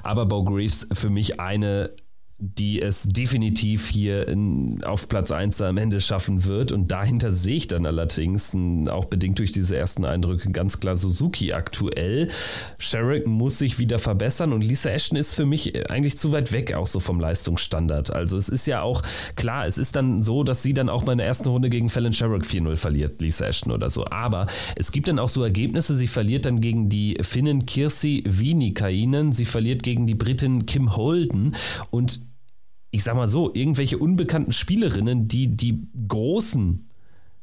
Aber 0.04 0.26
Bo 0.26 0.44
Greaves 0.44 0.88
für 0.94 1.10
mich 1.10 1.40
eine 1.40 1.92
die 2.44 2.82
es 2.82 3.04
definitiv 3.04 3.88
hier 3.88 4.28
in, 4.28 4.84
auf 4.84 5.08
Platz 5.08 5.32
1 5.32 5.62
am 5.62 5.78
Ende 5.78 6.02
schaffen 6.02 6.46
wird. 6.46 6.72
Und 6.72 6.92
dahinter 6.92 7.32
sehe 7.32 7.56
ich 7.56 7.68
dann 7.68 7.86
allerdings, 7.86 8.58
auch 8.90 9.06
bedingt 9.06 9.38
durch 9.38 9.52
diese 9.52 9.78
ersten 9.78 10.06
Eindrücke, 10.06 10.50
ganz 10.52 10.80
klar 10.80 10.96
Suzuki 10.96 11.54
aktuell. 11.54 12.30
Sherrick 12.80 13.28
muss 13.28 13.60
sich 13.60 13.78
wieder 13.78 14.00
verbessern 14.00 14.54
und 14.54 14.62
Lisa 14.62 14.90
Ashton 14.90 15.20
ist 15.20 15.36
für 15.36 15.46
mich 15.46 15.90
eigentlich 15.92 16.18
zu 16.18 16.32
weit 16.32 16.52
weg, 16.52 16.76
auch 16.76 16.88
so 16.88 17.00
vom 17.00 17.20
Leistungsstandard. 17.20 18.12
Also 18.12 18.38
es 18.38 18.50
ist 18.50 18.66
ja 18.66 18.82
auch 18.82 19.04
klar, 19.36 19.68
es 19.68 19.78
ist 19.78 19.96
dann 19.96 20.24
so, 20.24 20.44
dass 20.44 20.64
sie 20.64 20.74
dann 20.74 20.90
auch 20.90 21.06
mal 21.06 21.12
in 21.12 21.20
der 21.20 21.28
ersten 21.28 21.48
Runde 21.48 21.70
gegen 21.70 21.90
Fallon 21.90 22.12
Sherrick 22.14 22.44
4-0 22.44 22.76
verliert, 22.76 23.22
Lisa 23.22 23.46
Ashton 23.46 23.72
oder 23.72 23.92
so. 23.92 24.06
Aber 24.08 24.48
es 24.76 24.92
gibt 24.92 25.08
dann 25.08 25.20
auch 25.20 25.30
so 25.30 25.44
Ergebnisse, 25.44 25.96
sie 25.96 26.08
verliert 26.08 26.46
dann 26.46 26.60
gegen 26.60 26.90
die 26.90 27.18
Finnen 27.22 27.68
Kirsi 27.68 28.24
Vinikainen, 28.26 29.32
sie 29.32 29.46
verliert 29.46 29.84
gegen 29.84 30.08
die 30.08 30.16
Britin 30.16 30.66
Kim 30.66 30.96
Holden 30.96 31.56
und 31.92 32.31
ich 32.92 33.04
sag 33.04 33.16
mal 33.16 33.28
so, 33.28 33.54
irgendwelche 33.54 33.98
unbekannten 33.98 34.52
Spielerinnen, 34.52 35.28
die 35.28 35.56
die 35.56 35.88
großen 36.08 36.90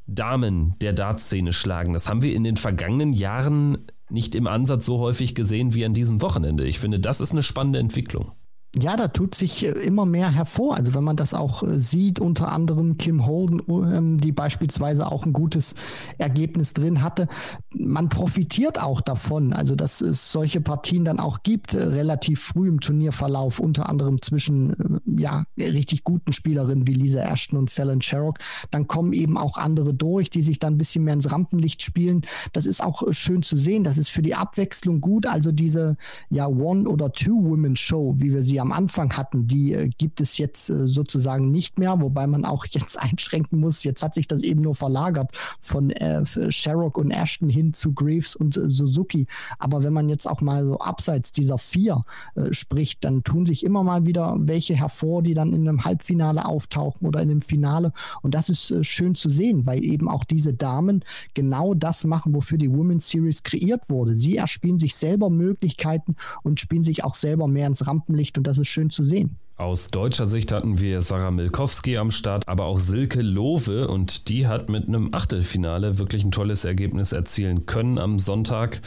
Damen 0.07 0.75
der 0.81 0.93
Dartszene 0.93 1.53
schlagen. 1.53 1.93
Das 1.95 2.09
haben 2.09 2.23
wir 2.23 2.35
in 2.35 2.45
den 2.45 2.57
vergangenen 2.57 3.13
Jahren 3.13 3.79
nicht 4.11 4.35
im 4.35 4.47
Ansatz 4.47 4.87
so 4.87 4.99
häufig 4.99 5.35
gesehen 5.35 5.75
wie 5.75 5.85
an 5.85 5.95
diesem 5.95 6.23
Wochenende. 6.23 6.65
Ich 6.65 6.79
finde, 6.79 7.01
das 7.01 7.21
ist 7.21 7.33
eine 7.33 7.43
spannende 7.43 7.79
Entwicklung. 7.79 8.33
Ja, 8.81 8.97
da 8.97 9.09
tut 9.09 9.35
sich 9.35 9.64
äh, 9.64 9.70
immer 9.70 10.07
mehr 10.07 10.31
hervor. 10.31 10.76
Also 10.76 10.95
wenn 10.95 11.05
man 11.05 11.16
das 11.16 11.35
auch 11.35 11.62
äh, 11.62 11.79
sieht, 11.79 12.20
unter 12.20 12.53
anderem 12.53 12.99
Kim 12.99 13.26
Holden, 13.26 13.62
ähm, 13.68 14.20
die 14.20 14.33
beispielsweise 14.33 15.11
auch 15.11 15.26
ein 15.26 15.33
gutes 15.33 15.74
Ergebnis 16.18 16.72
drin 16.74 17.03
hatte, 17.03 17.29
man 17.74 18.09
profitiert 18.09 18.81
auch 18.81 19.01
davon. 19.01 19.53
Also 19.53 19.74
dass 19.74 20.01
es 20.01 20.33
solche 20.33 20.61
Partien 20.61 21.05
dann 21.05 21.20
auch 21.20 21.43
gibt, 21.43 21.74
äh, 21.74 21.83
relativ 21.83 22.41
früh 22.41 22.68
im 22.68 22.81
Turnierverlauf, 22.81 23.61
unter 23.61 23.89
anderem 23.89 24.22
zwischen 24.22 25.01
ja 25.07 25.45
richtig 25.59 26.05
guten 26.05 26.33
Spielerinnen 26.33 26.87
wie 26.87 26.95
Lisa 26.95 27.20
Ashton 27.20 27.59
und 27.59 27.70
Fallon 27.70 28.03
Sherrock. 28.03 28.39
Dann 28.70 28.87
kommen 28.87 29.12
eben 29.12 29.37
auch 29.37 29.57
andere 29.57 29.95
durch, 29.95 30.31
die 30.31 30.43
sich 30.43 30.59
dann 30.59 30.74
ein 30.74 30.79
bisschen 30.79 31.05
mehr 31.05 31.14
ins 31.14 31.31
Rampenlicht 31.31 31.83
spielen. 31.83 32.22
Das 32.53 32.66
ist 32.66 32.83
auch 32.83 33.03
schön 33.11 33.43
zu 33.43 33.57
sehen. 33.57 33.85
Das 33.85 33.99
ist 33.99 34.11
für 34.11 34.22
die 34.22 34.35
Abwechslung 34.35 35.01
gut. 35.01 35.26
Also 35.26 35.53
diese 35.53 35.97
ja 36.31 36.47
One- 36.47 36.89
oder 36.89 37.12
Two-Women-Show, 37.12 38.16
wie 38.18 38.33
wir 38.33 38.43
sie 38.43 38.61
am 38.61 38.68
Anfang 38.73 39.16
hatten, 39.16 39.47
die 39.47 39.73
äh, 39.73 39.89
gibt 39.89 40.21
es 40.21 40.39
jetzt 40.39 40.71
äh, 40.71 40.87
sozusagen 40.87 41.51
nicht 41.51 41.79
mehr, 41.79 42.01
wobei 42.01 42.27
man 42.27 42.45
auch 42.45 42.66
jetzt 42.71 42.99
einschränken 42.99 43.61
muss. 43.61 43.85
Jetzt 43.85 44.03
hat 44.03 44.14
sich 44.14 44.29
das 44.29 44.43
eben 44.43 44.62
nur 44.62 44.75
verlagert 44.75 45.33
von 45.61 45.91
äh, 45.91 46.25
Sherrock 46.51 46.99
und 46.99 47.11
Ashton 47.11 47.49
hin 47.49 47.75
zu 47.75 47.93
Greaves 47.93 48.37
und 48.37 48.57
äh, 48.57 48.69
Suzuki. 48.69 49.27
Aber 49.59 49.83
wenn 49.83 49.93
man 49.93 50.09
jetzt 50.09 50.29
auch 50.29 50.41
mal 50.41 50.64
so 50.64 50.79
abseits 50.79 51.33
dieser 51.33 51.59
vier 51.59 52.05
äh, 52.35 52.53
spricht, 52.53 53.05
dann 53.05 53.23
tun 53.23 53.47
sich 53.47 53.64
immer 53.64 53.83
mal 53.83 54.07
wieder 54.07 54.37
welche 54.39 54.75
hervor, 54.75 55.23
die 55.23 55.35
dann 55.35 55.53
in 55.53 55.69
einem 55.69 55.85
Halbfinale 55.85 56.45
auftauchen 56.45 57.07
oder 57.07 57.21
in 57.21 57.31
einem 57.31 57.41
Finale. 57.41 57.93
Und 58.23 58.35
das 58.35 58.49
ist 58.49 58.71
äh, 58.71 58.85
schön 58.85 59.14
zu 59.14 59.29
sehen, 59.29 59.66
weil 59.66 59.85
eben 59.85 60.09
auch 60.09 60.25
diese 60.25 60.55
Damen 60.55 61.05
genau 61.35 61.75
das 61.75 62.05
machen, 62.05 62.35
wofür 62.35 62.59
die 62.59 62.73
Women's 62.73 63.09
Series 63.09 63.43
kreiert 63.43 63.89
wurde. 63.91 64.14
Sie 64.14 64.37
erspielen 64.37 64.79
sich 64.79 64.97
selber 64.97 65.31
Möglichkeiten 65.31 66.16
und 66.43 66.61
spielen 66.61 66.83
sich 66.83 67.05
auch 67.05 67.14
selber 67.14 67.49
mehr 67.49 67.66
ins 67.66 67.87
Rampenlicht. 67.87 68.39
Und 68.39 68.47
das 68.49 68.59
ist 68.59 68.69
schön 68.69 68.91
zu 68.91 69.05
sehen. 69.05 69.37
Aus 69.57 69.91
deutscher 69.91 70.27
Sicht 70.27 70.53
hatten 70.53 70.79
wir 70.79 71.03
Sarah 71.03 71.33
Milkowski 71.33 71.99
am 71.99 72.11
Start, 72.11 72.47
aber 72.49 72.65
auch 72.65 72.79
Silke 72.79 73.23
Lowe 73.23 73.89
und 73.89 74.29
die 74.29 74.47
hat 74.47 74.69
mit 74.69 74.87
einem 74.87 75.13
Achtelfinale 75.13 75.99
wirklich 75.99 76.25
ein 76.25 76.31
tolles 76.31 76.65
Ergebnis 76.65 77.13
erzielen 77.13 77.67
können 77.67 77.99
am 77.99 78.19
Sonntag. 78.21 78.81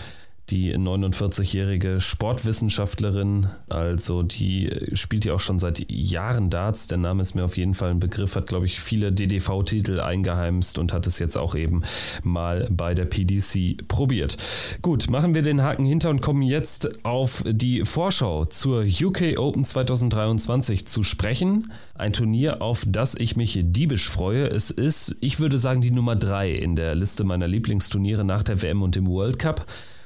Die 0.49 0.75
49-jährige 0.75 2.01
Sportwissenschaftlerin. 2.01 3.47
Also 3.69 4.23
die 4.23 4.69
spielt 4.93 5.23
ja 5.23 5.33
auch 5.33 5.39
schon 5.39 5.59
seit 5.59 5.89
Jahren 5.89 6.49
Darts. 6.49 6.87
Der 6.87 6.97
Name 6.97 7.21
ist 7.21 7.35
mir 7.35 7.45
auf 7.45 7.55
jeden 7.57 7.73
Fall 7.73 7.91
ein 7.91 7.99
Begriff, 7.99 8.35
hat, 8.35 8.47
glaube 8.47 8.65
ich, 8.65 8.81
viele 8.81 9.11
DDV-Titel 9.11 9.99
eingeheimst 9.99 10.77
und 10.77 10.93
hat 10.93 11.07
es 11.07 11.19
jetzt 11.19 11.37
auch 11.37 11.55
eben 11.55 11.83
mal 12.23 12.67
bei 12.69 12.93
der 12.93 13.05
PDC 13.05 13.87
probiert. 13.87 14.37
Gut, 14.81 15.09
machen 15.09 15.35
wir 15.35 15.41
den 15.41 15.63
Haken 15.63 15.85
hinter 15.85 16.09
und 16.09 16.21
kommen 16.21 16.41
jetzt 16.41 17.05
auf 17.05 17.43
die 17.47 17.85
Vorschau 17.85 18.45
zur 18.45 18.83
UK 18.83 19.37
Open 19.37 19.63
2023 19.63 20.87
zu 20.87 21.03
sprechen. 21.03 21.71
Ein 21.95 22.13
Turnier, 22.13 22.61
auf 22.61 22.83
das 22.87 23.15
ich 23.15 23.37
mich 23.37 23.57
diebisch 23.61 24.09
freue. 24.09 24.47
Es 24.47 24.69
ist, 24.69 25.15
ich 25.21 25.39
würde 25.39 25.57
sagen, 25.57 25.81
die 25.81 25.91
Nummer 25.91 26.15
3 26.15 26.51
in 26.51 26.75
der 26.75 26.95
Liste 26.95 27.23
meiner 27.23 27.47
Lieblingsturniere 27.47 28.25
nach 28.25 28.43
der 28.43 28.61
WM 28.61 28.81
und 28.81 28.95
dem 28.95 29.07
World 29.07 29.39
Cup 29.39 29.65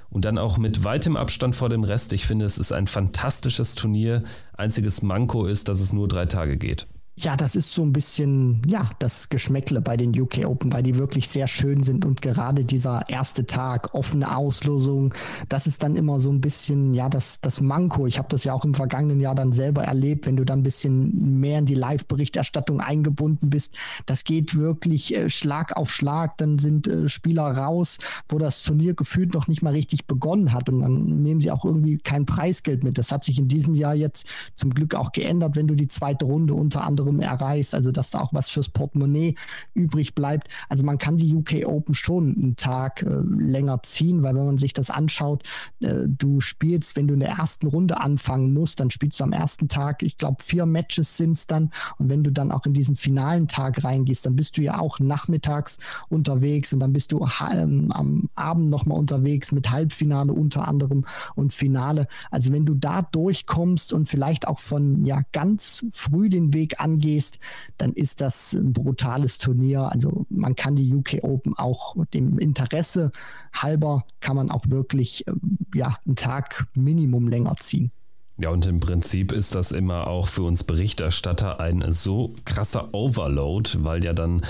und 0.09 0.25
dann 0.25 0.37
auch 0.37 0.57
mit 0.57 0.83
weitem 0.83 1.17
Abstand 1.17 1.55
vor 1.55 1.69
dem 1.69 1.83
Rest. 1.83 2.13
Ich 2.13 2.25
finde, 2.25 2.45
es 2.45 2.57
ist 2.57 2.71
ein 2.71 2.87
fantastisches 2.87 3.75
Turnier. 3.75 4.23
Einziges 4.57 5.01
Manko 5.01 5.45
ist, 5.45 5.69
dass 5.69 5.81
es 5.81 5.93
nur 5.93 6.07
drei 6.07 6.25
Tage 6.25 6.57
geht. 6.57 6.87
Ja, 7.17 7.37
das 7.37 7.55
ist 7.55 7.73
so 7.73 7.81
ein 7.81 7.93
bisschen, 7.93 8.61
ja, 8.67 8.89
das 8.99 9.29
Geschmäckle 9.29 9.79
bei 9.79 9.95
den 9.95 10.19
UK 10.19 10.39
Open, 10.45 10.73
weil 10.73 10.83
die 10.83 10.97
wirklich 10.97 11.29
sehr 11.29 11.47
schön 11.47 11.81
sind 11.81 12.03
und 12.03 12.21
gerade 12.21 12.65
dieser 12.65 13.07
erste 13.07 13.45
Tag, 13.45 13.93
offene 13.93 14.35
Auslosung, 14.35 15.13
das 15.47 15.65
ist 15.65 15.81
dann 15.81 15.95
immer 15.95 16.19
so 16.19 16.29
ein 16.29 16.41
bisschen, 16.41 16.93
ja, 16.93 17.07
das, 17.07 17.39
das 17.39 17.61
Manko. 17.61 18.05
Ich 18.05 18.17
habe 18.17 18.27
das 18.27 18.43
ja 18.43 18.51
auch 18.51 18.65
im 18.65 18.73
vergangenen 18.73 19.21
Jahr 19.21 19.33
dann 19.33 19.53
selber 19.53 19.85
erlebt, 19.85 20.25
wenn 20.25 20.35
du 20.35 20.43
dann 20.43 20.59
ein 20.59 20.63
bisschen 20.63 21.39
mehr 21.39 21.59
in 21.59 21.65
die 21.65 21.75
Live-Berichterstattung 21.75 22.81
eingebunden 22.81 23.49
bist. 23.49 23.77
Das 24.05 24.25
geht 24.25 24.57
wirklich 24.57 25.15
äh, 25.15 25.29
Schlag 25.29 25.77
auf 25.77 25.93
Schlag. 25.93 26.37
Dann 26.37 26.59
sind 26.59 26.89
äh, 26.89 27.07
Spieler 27.07 27.49
raus, 27.49 27.97
wo 28.27 28.39
das 28.39 28.63
Turnier 28.63 28.93
gefühlt 28.93 29.33
noch 29.33 29.47
nicht 29.47 29.61
mal 29.61 29.71
richtig 29.71 30.05
begonnen 30.05 30.51
hat 30.51 30.67
und 30.67 30.81
dann 30.81 31.05
nehmen 31.05 31.39
sie 31.39 31.51
auch 31.51 31.63
irgendwie 31.63 31.97
kein 31.97 32.25
Preisgeld 32.25 32.83
mit. 32.83 32.97
Das 32.97 33.13
hat 33.13 33.23
sich 33.23 33.39
in 33.39 33.47
diesem 33.47 33.73
Jahr 33.73 33.95
jetzt 33.95 34.27
zum 34.55 34.73
Glück 34.73 34.95
auch 34.95 35.13
geändert, 35.13 35.55
wenn 35.55 35.67
du 35.67 35.75
die 35.75 35.87
zweite 35.87 36.25
Runde 36.25 36.53
unter 36.53 36.83
anderem 36.83 37.04
anderem 37.07 37.21
erreichst, 37.21 37.75
also 37.75 37.91
dass 37.91 38.11
da 38.11 38.19
auch 38.19 38.33
was 38.33 38.49
fürs 38.49 38.69
Portemonnaie 38.69 39.35
übrig 39.73 40.15
bleibt. 40.15 40.47
Also 40.69 40.85
man 40.85 40.97
kann 40.97 41.17
die 41.17 41.33
UK 41.33 41.65
Open 41.65 41.93
schon 41.93 42.35
einen 42.35 42.55
Tag 42.55 43.03
äh, 43.03 43.09
länger 43.09 43.81
ziehen, 43.83 44.23
weil 44.23 44.35
wenn 44.35 44.45
man 44.45 44.57
sich 44.57 44.73
das 44.73 44.89
anschaut, 44.89 45.43
äh, 45.79 46.03
du 46.07 46.39
spielst, 46.39 46.95
wenn 46.95 47.07
du 47.07 47.13
in 47.13 47.19
der 47.19 47.29
ersten 47.29 47.67
Runde 47.67 47.99
anfangen 47.99 48.53
musst, 48.53 48.79
dann 48.79 48.89
spielst 48.89 49.19
du 49.19 49.23
am 49.23 49.31
ersten 49.31 49.67
Tag, 49.67 50.03
ich 50.03 50.17
glaube, 50.17 50.43
vier 50.43 50.65
Matches 50.65 51.17
sind 51.17 51.33
es 51.33 51.47
dann. 51.47 51.71
Und 51.97 52.09
wenn 52.09 52.23
du 52.23 52.31
dann 52.31 52.51
auch 52.51 52.65
in 52.65 52.73
diesen 52.73 52.95
finalen 52.95 53.47
Tag 53.47 53.83
reingehst, 53.83 54.25
dann 54.25 54.35
bist 54.35 54.57
du 54.57 54.61
ja 54.61 54.79
auch 54.79 54.99
nachmittags 54.99 55.77
unterwegs 56.09 56.73
und 56.73 56.79
dann 56.79 56.93
bist 56.93 57.11
du 57.11 57.27
ähm, 57.51 57.91
am 57.91 58.29
Abend 58.35 58.69
nochmal 58.69 58.97
unterwegs 58.97 59.51
mit 59.51 59.69
Halbfinale 59.69 60.33
unter 60.33 60.67
anderem 60.67 61.05
und 61.35 61.53
Finale. 61.53 62.07
Also 62.31 62.51
wenn 62.51 62.65
du 62.65 62.73
da 62.73 63.01
durchkommst 63.01 63.93
und 63.93 64.07
vielleicht 64.07 64.47
auch 64.47 64.59
von 64.59 65.05
ja 65.05 65.21
ganz 65.31 65.85
früh 65.91 66.29
den 66.29 66.53
Weg 66.53 66.79
an 66.79 66.94
angehst, 66.95 67.39
dann 67.77 67.93
ist 67.93 68.21
das 68.21 68.53
ein 68.53 68.73
brutales 68.73 69.37
Turnier. 69.37 69.91
Also 69.91 70.25
man 70.29 70.55
kann 70.55 70.75
die 70.75 70.93
UK 70.93 71.23
Open 71.23 71.53
auch 71.57 71.95
dem 72.13 72.39
Interesse 72.39 73.11
halber 73.53 74.05
kann 74.19 74.35
man 74.35 74.51
auch 74.51 74.65
wirklich 74.69 75.27
ähm, 75.27 75.57
ja 75.73 75.95
einen 76.05 76.15
Tag 76.15 76.67
Minimum 76.75 77.27
länger 77.27 77.55
ziehen. 77.57 77.91
Ja, 78.37 78.49
und 78.49 78.65
im 78.65 78.81
Prinzip 78.81 79.31
ist 79.31 79.55
das 79.55 79.71
immer 79.71 80.07
auch 80.07 80.27
für 80.27 80.43
uns 80.43 80.65
Berichterstatter 80.65 81.61
ein 81.61 81.85
so 81.87 82.33
krasser 82.43 82.93
Overload, 82.93 83.69
weil 83.77 84.03
ja 84.03 84.11
dann 84.11 84.41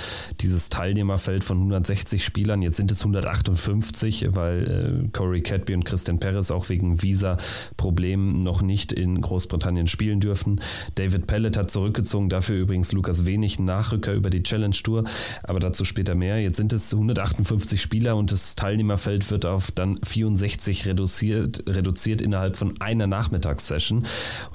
dieses 0.42 0.70
Teilnehmerfeld 0.70 1.44
von 1.44 1.58
160 1.58 2.26
Spielern, 2.26 2.64
jetzt 2.64 2.78
sind 2.78 2.90
es 2.90 3.02
158, 3.02 4.30
weil 4.32 5.06
äh, 5.06 5.10
Corey 5.10 5.42
Cadby 5.42 5.76
und 5.76 5.86
Christian 5.86 6.20
Perez 6.20 6.50
auch 6.50 6.70
wegen 6.70 7.04
Visa-Problemen 7.04 8.40
noch 8.40 8.64
nicht 8.64 8.92
in 8.92 9.22
Großbritannien 9.22 9.86
spielen 9.86 10.20
dürfen. 10.20 10.62
David 10.96 11.28
Pellet 11.28 11.56
hat 11.56 11.70
zurückgezogen, 11.70 12.30
dafür 12.30 12.58
übrigens 12.58 12.92
Lukas 12.92 13.28
Wenig, 13.28 13.60
Nachrücker 13.60 14.14
über 14.14 14.32
die 14.32 14.42
Challenge 14.42 14.76
Tour, 14.76 15.04
aber 15.44 15.60
dazu 15.60 15.86
später 15.86 16.16
mehr. 16.16 16.42
Jetzt 16.42 16.58
sind 16.58 16.74
es 16.74 16.92
158 16.92 17.80
Spieler 17.80 18.16
und 18.16 18.32
das 18.32 18.56
Teilnehmerfeld 18.56 19.30
wird 19.30 19.46
auf 19.46 19.70
dann 19.70 20.00
64 20.02 20.88
reduziert, 20.88 21.64
reduziert 21.68 22.24
innerhalb 22.24 22.56
von 22.56 22.82
einer 22.82 23.06
Nachmittagszeit. 23.06 23.75
Session. 23.76 24.06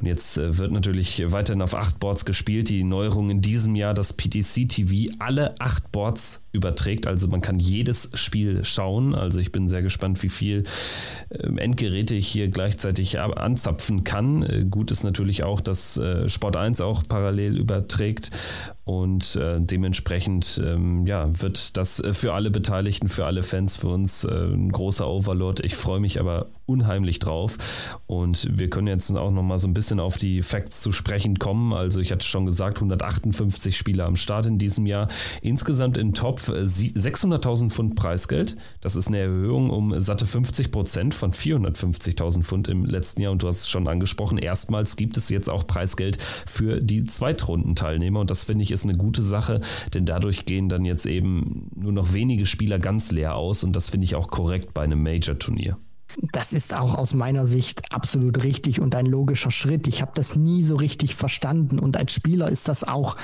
Und 0.01 0.07
jetzt 0.07 0.39
äh, 0.39 0.57
wird 0.57 0.73
natürlich 0.73 1.23
weiterhin 1.31 1.62
auf 1.62 1.75
acht 1.75 2.01
Boards 2.01 2.25
gespielt. 2.25 2.68
Die 2.68 2.85
Neuerung 2.85 3.31
in 3.31 3.41
diesem 3.41 3.75
Jahr, 3.75 3.95
dass 3.95 4.12
PTC 4.12 4.68
TV 4.68 5.12
alle 5.18 5.55
acht 5.61 5.93
Boards 5.93 6.45
überträgt. 6.53 7.07
Also 7.07 7.29
man 7.29 7.41
kann 7.41 7.59
jedes 7.59 8.11
Spiel 8.14 8.64
schauen. 8.64 9.14
Also 9.14 9.39
ich 9.39 9.53
bin 9.53 9.68
sehr 9.68 9.83
gespannt, 9.83 10.23
wie 10.23 10.29
viel 10.29 10.64
ähm, 11.31 11.59
Endgeräte 11.59 12.14
ich 12.14 12.29
hier 12.29 12.49
gleichzeitig 12.49 13.21
anzapfen 13.21 14.05
kann. 14.05 14.43
Äh, 14.43 14.64
gut 14.68 14.91
ist 14.91 15.05
natürlich 15.05 15.43
auch, 15.43 15.61
dass 15.61 15.97
äh, 15.97 16.29
Sport 16.29 16.57
1 16.57 16.81
auch 16.81 17.03
parallel 17.07 17.59
überträgt. 17.59 18.31
Und 18.91 19.36
äh, 19.36 19.61
dementsprechend 19.61 20.61
ähm, 20.66 21.07
ja, 21.07 21.28
wird 21.41 21.76
das 21.76 22.03
für 22.11 22.34
alle 22.34 22.51
Beteiligten, 22.51 23.09
für 23.09 23.24
alle 23.24 23.45
Fans, 23.45 23.76
für 23.76 23.86
uns 23.86 24.24
äh, 24.24 24.30
ein 24.30 24.72
großer 24.72 25.09
Overlord. 25.09 25.61
Ich 25.61 25.76
freue 25.76 26.01
mich 26.01 26.18
aber 26.18 26.49
unheimlich 26.66 27.20
drauf. 27.20 27.57
Und 28.09 28.49
wir 28.59 28.68
können 28.68 28.88
jetzt 28.88 29.09
auch 29.16 29.30
noch 29.30 29.45
mal 29.45 29.59
so 29.59 29.68
ein 29.68 29.74
bisschen 29.74 30.01
auf 30.01 30.16
die 30.16 30.43
Facts 30.43 30.80
zu 30.80 30.91
sprechen 30.91 31.38
kommen. 31.38 31.72
Also 31.72 32.01
ich 32.01 32.11
hatte 32.11 32.26
schon 32.26 32.47
gesagt, 32.47 32.78
158 32.78 33.76
Spieler 33.76 34.07
am 34.07 34.16
Start 34.16 34.47
in 34.47 34.59
diesem 34.59 34.86
Jahr. 34.86 35.07
Insgesamt 35.41 35.97
in 35.97 36.12
Topf 36.12 36.49
600.000 36.49 37.66
äh, 37.66 37.70
Pfund 37.70 37.95
Preisgeld. 37.95 38.57
Das 38.80 38.97
ist 38.97 39.07
eine 39.07 39.18
Erhöhung 39.18 39.70
um 39.70 40.01
satte 40.01 40.26
50 40.26 40.72
Prozent 40.72 41.14
von 41.14 41.32
450.000 41.32 42.43
Pfund 42.43 42.66
im 42.66 42.84
letzten 42.84 43.22
Jahr. 43.22 43.30
Und 43.30 43.45
du 43.45 43.47
hast 43.47 43.61
es 43.61 43.68
schon 43.68 43.86
angesprochen, 43.86 44.36
erstmals 44.36 44.97
gibt 44.97 45.16
es 45.16 45.28
jetzt 45.28 45.49
auch 45.49 45.64
Preisgeld 45.64 46.18
für 46.20 46.80
die 46.80 47.05
Zweitrundenteilnehmer. 47.05 48.18
Und 48.18 48.30
das 48.30 48.43
finde 48.43 48.64
ich 48.64 48.80
ist 48.80 48.80
ist 48.81 48.89
eine 48.89 48.99
gute 48.99 49.22
Sache, 49.22 49.61
denn 49.95 50.05
dadurch 50.05 50.45
gehen 50.45 50.68
dann 50.68 50.85
jetzt 50.85 51.07
eben 51.07 51.70
nur 51.74 51.93
noch 51.93 52.12
wenige 52.12 52.47
Spieler 52.47 52.78
ganz 52.78 53.12
leer 53.12 53.35
aus 53.37 53.64
und 53.64 53.76
das 53.76 53.91
finde 53.91 54.05
ich 54.05 54.14
auch 54.14 54.28
korrekt 54.28 54.74
bei 54.74 54.83
einem 54.83 55.03
Major-Turnier. 55.03 55.76
Das 56.33 56.53
ist 56.53 56.75
auch 56.75 56.97
aus 56.97 57.15
meiner 57.15 57.47
Sicht 57.47 57.95
absolut 57.95 58.43
richtig 58.43 58.81
und 58.81 58.95
ein 58.95 59.07
logischer 59.07 59.51
Schritt. 59.51 59.87
Ich 59.89 60.03
habe 60.03 60.13
das 60.15 60.37
nie 60.37 60.63
so 60.63 60.77
richtig 60.77 61.15
verstanden 61.15 61.79
und 61.79 61.97
als 61.97 62.13
Spieler 62.13 62.49
ist 62.49 62.69
das 62.69 62.85
auch 62.85 63.17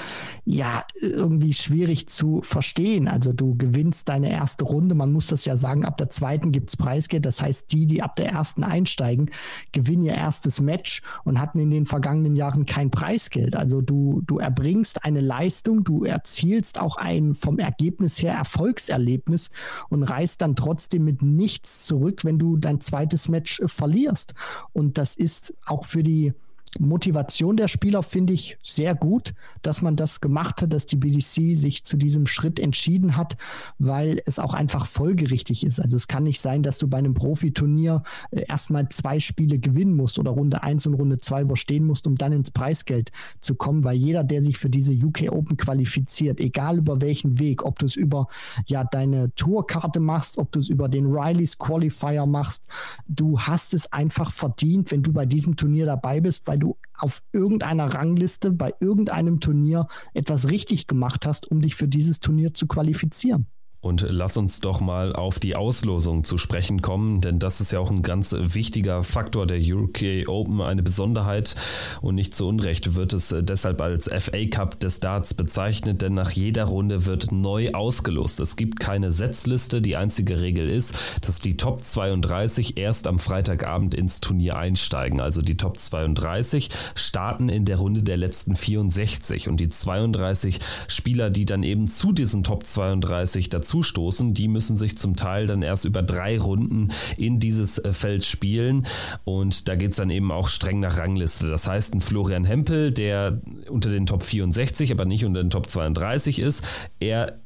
ja 0.44 0.84
irgendwie 1.00 1.52
schwierig 1.52 2.08
zu 2.08 2.42
verstehen. 2.42 3.08
Also 3.08 3.32
du 3.32 3.56
gewinnst 3.56 4.08
deine 4.08 4.30
erste 4.30 4.64
Runde, 4.64 4.94
man 4.94 5.12
muss 5.12 5.26
das 5.26 5.44
ja 5.44 5.56
sagen, 5.56 5.84
ab 5.84 5.98
der 5.98 6.10
zweiten 6.10 6.52
gibt 6.52 6.70
es 6.70 6.76
Preisgeld. 6.76 7.26
Das 7.26 7.42
heißt, 7.42 7.72
die, 7.72 7.86
die 7.86 8.02
ab 8.02 8.16
der 8.16 8.30
ersten 8.30 8.64
einsteigen, 8.64 9.30
gewinnen 9.72 10.04
ihr 10.04 10.14
erstes 10.14 10.60
Match 10.60 11.02
und 11.24 11.40
hatten 11.40 11.58
in 11.58 11.70
den 11.70 11.86
vergangenen 11.86 12.36
Jahren 12.36 12.66
kein 12.66 12.90
Preisgeld. 12.90 13.56
Also 13.56 13.80
du, 13.80 14.22
du 14.26 14.38
erbringst 14.38 15.04
eine 15.04 15.20
Leistung, 15.20 15.84
du 15.84 16.04
erzielst 16.04 16.80
auch 16.80 16.96
ein 16.96 17.34
vom 17.34 17.58
Ergebnis 17.58 18.22
her 18.22 18.34
Erfolgserlebnis 18.34 19.50
und 19.88 20.02
reist 20.04 20.40
dann 20.42 20.56
trotzdem 20.56 21.04
mit 21.04 21.22
nichts 21.22 21.86
zurück, 21.86 22.24
wenn 22.24 22.38
du 22.38 22.56
dein 22.56 22.75
zweites 22.80 23.28
Match 23.28 23.60
äh, 23.60 23.68
verlierst. 23.68 24.34
Und 24.72 24.98
das 24.98 25.14
ist 25.16 25.54
auch 25.64 25.84
für 25.84 26.02
die 26.02 26.32
Motivation 26.78 27.56
der 27.56 27.68
Spieler 27.68 28.02
finde 28.02 28.32
ich 28.32 28.58
sehr 28.62 28.94
gut, 28.94 29.34
dass 29.62 29.82
man 29.82 29.96
das 29.96 30.20
gemacht 30.20 30.62
hat, 30.62 30.72
dass 30.72 30.86
die 30.86 30.96
BDC 30.96 31.56
sich 31.56 31.84
zu 31.84 31.96
diesem 31.96 32.26
Schritt 32.26 32.58
entschieden 32.58 33.16
hat, 33.16 33.36
weil 33.78 34.20
es 34.26 34.38
auch 34.38 34.54
einfach 34.54 34.86
folgerichtig 34.86 35.64
ist. 35.64 35.80
Also 35.80 35.96
es 35.96 36.08
kann 36.08 36.24
nicht 36.24 36.40
sein, 36.40 36.62
dass 36.62 36.78
du 36.78 36.88
bei 36.88 36.98
einem 36.98 37.14
Profiturnier 37.14 38.02
äh, 38.30 38.44
erstmal 38.48 38.88
zwei 38.88 39.20
Spiele 39.20 39.58
gewinnen 39.58 39.94
musst 39.94 40.18
oder 40.18 40.30
Runde 40.30 40.62
1 40.62 40.86
und 40.86 40.94
Runde 40.94 41.20
2 41.20 41.42
überstehen 41.42 41.86
musst, 41.86 42.06
um 42.06 42.16
dann 42.16 42.32
ins 42.32 42.50
Preisgeld 42.50 43.12
zu 43.40 43.54
kommen, 43.54 43.84
weil 43.84 43.96
jeder, 43.96 44.24
der 44.24 44.42
sich 44.42 44.58
für 44.58 44.70
diese 44.70 44.92
UK 44.92 45.30
Open 45.30 45.56
qualifiziert, 45.56 46.40
egal 46.40 46.78
über 46.78 47.00
welchen 47.00 47.38
Weg, 47.38 47.64
ob 47.64 47.78
du 47.78 47.86
es 47.86 47.96
über 47.96 48.28
ja 48.66 48.84
deine 48.84 49.34
Tourkarte 49.34 50.00
machst, 50.00 50.38
ob 50.38 50.52
du 50.52 50.58
es 50.58 50.68
über 50.68 50.88
den 50.88 51.06
Rileys 51.06 51.58
Qualifier 51.58 52.26
machst, 52.26 52.64
du 53.08 53.40
hast 53.40 53.74
es 53.74 53.92
einfach 53.92 54.32
verdient, 54.32 54.90
wenn 54.90 55.02
du 55.02 55.12
bei 55.12 55.26
diesem 55.26 55.56
Turnier 55.56 55.86
dabei 55.86 56.20
bist, 56.20 56.46
weil 56.46 56.58
du 56.58 56.65
du 56.66 56.78
auf 56.94 57.22
irgendeiner 57.32 57.94
Rangliste 57.94 58.50
bei 58.50 58.74
irgendeinem 58.80 59.40
Turnier 59.40 59.86
etwas 60.14 60.48
richtig 60.48 60.86
gemacht 60.86 61.26
hast, 61.26 61.50
um 61.50 61.60
dich 61.60 61.76
für 61.76 61.88
dieses 61.88 62.20
Turnier 62.20 62.54
zu 62.54 62.66
qualifizieren. 62.66 63.46
Und 63.80 64.04
lass 64.08 64.36
uns 64.36 64.60
doch 64.60 64.80
mal 64.80 65.12
auf 65.12 65.38
die 65.38 65.54
Auslosung 65.54 66.24
zu 66.24 66.38
sprechen 66.38 66.82
kommen, 66.82 67.20
denn 67.20 67.38
das 67.38 67.60
ist 67.60 67.72
ja 67.72 67.78
auch 67.78 67.90
ein 67.90 68.02
ganz 68.02 68.34
wichtiger 68.36 69.04
Faktor 69.04 69.46
der 69.46 69.60
UK 69.60 70.26
Open, 70.26 70.60
eine 70.60 70.82
Besonderheit 70.82 71.54
und 72.00 72.16
nicht 72.16 72.34
zu 72.34 72.48
Unrecht 72.48 72.96
wird 72.96 73.12
es 73.12 73.34
deshalb 73.38 73.80
als 73.80 74.08
FA 74.08 74.46
Cup 74.50 74.80
des 74.80 74.98
Darts 74.98 75.34
bezeichnet, 75.34 76.02
denn 76.02 76.14
nach 76.14 76.32
jeder 76.32 76.64
Runde 76.64 77.06
wird 77.06 77.30
neu 77.30 77.70
ausgelost. 77.72 78.40
Es 78.40 78.56
gibt 78.56 78.80
keine 78.80 79.12
Setzliste, 79.12 79.80
die 79.80 79.96
einzige 79.96 80.40
Regel 80.40 80.68
ist, 80.68 80.96
dass 81.20 81.38
die 81.38 81.56
Top 81.56 81.84
32 81.84 82.78
erst 82.78 83.06
am 83.06 83.20
Freitagabend 83.20 83.94
ins 83.94 84.20
Turnier 84.20 84.56
einsteigen. 84.56 85.20
Also 85.20 85.42
die 85.42 85.56
Top 85.56 85.78
32 85.78 86.70
starten 86.96 87.48
in 87.48 87.64
der 87.64 87.76
Runde 87.76 88.02
der 88.02 88.16
letzten 88.16 88.56
64 88.56 89.48
und 89.48 89.60
die 89.60 89.68
32 89.68 90.58
Spieler, 90.88 91.30
die 91.30 91.44
dann 91.44 91.62
eben 91.62 91.86
zu 91.86 92.12
diesen 92.12 92.42
Top 92.42 92.64
32 92.64 93.48
dazu 93.50 93.65
dazustoßen. 93.66 94.34
Die 94.34 94.48
müssen 94.48 94.76
sich 94.76 94.96
zum 94.96 95.16
Teil 95.16 95.46
dann 95.46 95.62
erst 95.62 95.84
über 95.84 96.02
drei 96.02 96.38
Runden 96.38 96.90
in 97.16 97.40
dieses 97.40 97.78
äh, 97.78 97.92
Feld 97.92 98.24
spielen. 98.24 98.86
Und 99.24 99.68
da 99.68 99.76
geht 99.76 99.90
es 99.90 99.96
dann 99.96 100.10
eben 100.10 100.30
auch 100.30 100.48
streng 100.48 100.80
nach 100.80 100.98
Rangliste. 100.98 101.48
Das 101.48 101.66
heißt, 101.66 101.94
ein 101.94 102.00
Florian 102.00 102.44
Hempel, 102.44 102.92
der 102.92 103.40
unter 103.68 103.90
den 103.90 104.06
Top 104.06 104.22
64, 104.22 104.92
aber 104.92 105.04
nicht 105.04 105.24
unter 105.24 105.42
den 105.42 105.50
Top 105.50 105.68
32 105.68 106.38
ist, 106.38 106.64
er 107.00 107.40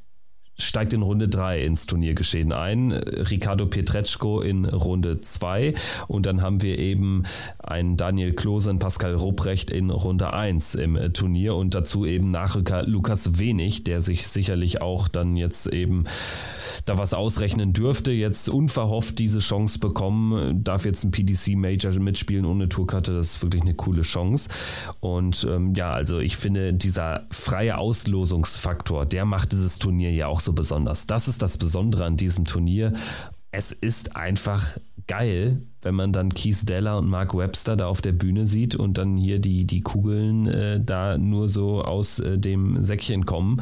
steigt 0.60 0.92
in 0.92 1.02
Runde 1.02 1.28
3 1.28 1.62
ins 1.62 1.86
Turniergeschehen 1.86 2.52
ein. 2.52 2.92
Ricardo 2.92 3.66
Pietreczko 3.66 4.40
in 4.40 4.64
Runde 4.64 5.20
2 5.20 5.74
und 6.08 6.26
dann 6.26 6.42
haben 6.42 6.62
wir 6.62 6.78
eben 6.78 7.24
einen 7.58 7.96
Daniel 7.96 8.32
Klose 8.32 8.70
und 8.70 8.78
Pascal 8.78 9.14
Rupprecht 9.14 9.70
in 9.70 9.90
Runde 9.90 10.32
1 10.32 10.74
im 10.76 11.12
Turnier 11.12 11.54
und 11.54 11.74
dazu 11.74 12.06
eben 12.06 12.30
Nachrücker 12.30 12.84
Lukas 12.84 13.38
Wenig, 13.38 13.84
der 13.84 14.00
sich 14.00 14.26
sicherlich 14.28 14.80
auch 14.80 15.08
dann 15.08 15.36
jetzt 15.36 15.66
eben 15.66 16.04
da 16.84 16.98
was 16.98 17.14
ausrechnen 17.14 17.72
dürfte, 17.72 18.12
jetzt 18.12 18.48
unverhofft 18.48 19.18
diese 19.18 19.40
Chance 19.40 19.78
bekommen, 19.78 20.62
darf 20.64 20.84
jetzt 20.84 21.04
ein 21.04 21.10
PDC 21.10 21.56
Major 21.56 21.92
mitspielen 21.98 22.44
ohne 22.44 22.68
Tourkarte, 22.68 23.12
das 23.12 23.34
ist 23.34 23.42
wirklich 23.42 23.62
eine 23.62 23.74
coole 23.74 24.02
Chance. 24.02 24.48
Und 25.00 25.46
ähm, 25.48 25.72
ja, 25.74 25.92
also 25.92 26.18
ich 26.18 26.36
finde, 26.36 26.74
dieser 26.74 27.26
freie 27.30 27.78
Auslosungsfaktor, 27.78 29.06
der 29.06 29.24
macht 29.24 29.52
dieses 29.52 29.78
Turnier 29.78 30.12
ja 30.12 30.26
auch 30.26 30.40
so 30.40 30.49
besonders. 30.52 31.06
Das 31.06 31.28
ist 31.28 31.42
das 31.42 31.58
Besondere 31.58 32.04
an 32.04 32.16
diesem 32.16 32.44
Turnier. 32.44 32.92
Es 33.52 33.72
ist 33.72 34.16
einfach 34.16 34.78
geil, 35.06 35.62
wenn 35.82 35.94
man 35.94 36.12
dann 36.12 36.28
Keith 36.32 36.68
Deller 36.68 36.98
und 36.98 37.08
Mark 37.08 37.36
Webster 37.36 37.76
da 37.76 37.86
auf 37.86 38.00
der 38.00 38.12
Bühne 38.12 38.46
sieht 38.46 38.76
und 38.76 38.98
dann 38.98 39.16
hier 39.16 39.38
die, 39.38 39.64
die 39.64 39.80
Kugeln 39.80 40.46
äh, 40.46 40.80
da 40.80 41.18
nur 41.18 41.48
so 41.48 41.82
aus 41.82 42.20
äh, 42.20 42.38
dem 42.38 42.82
Säckchen 42.82 43.26
kommen 43.26 43.60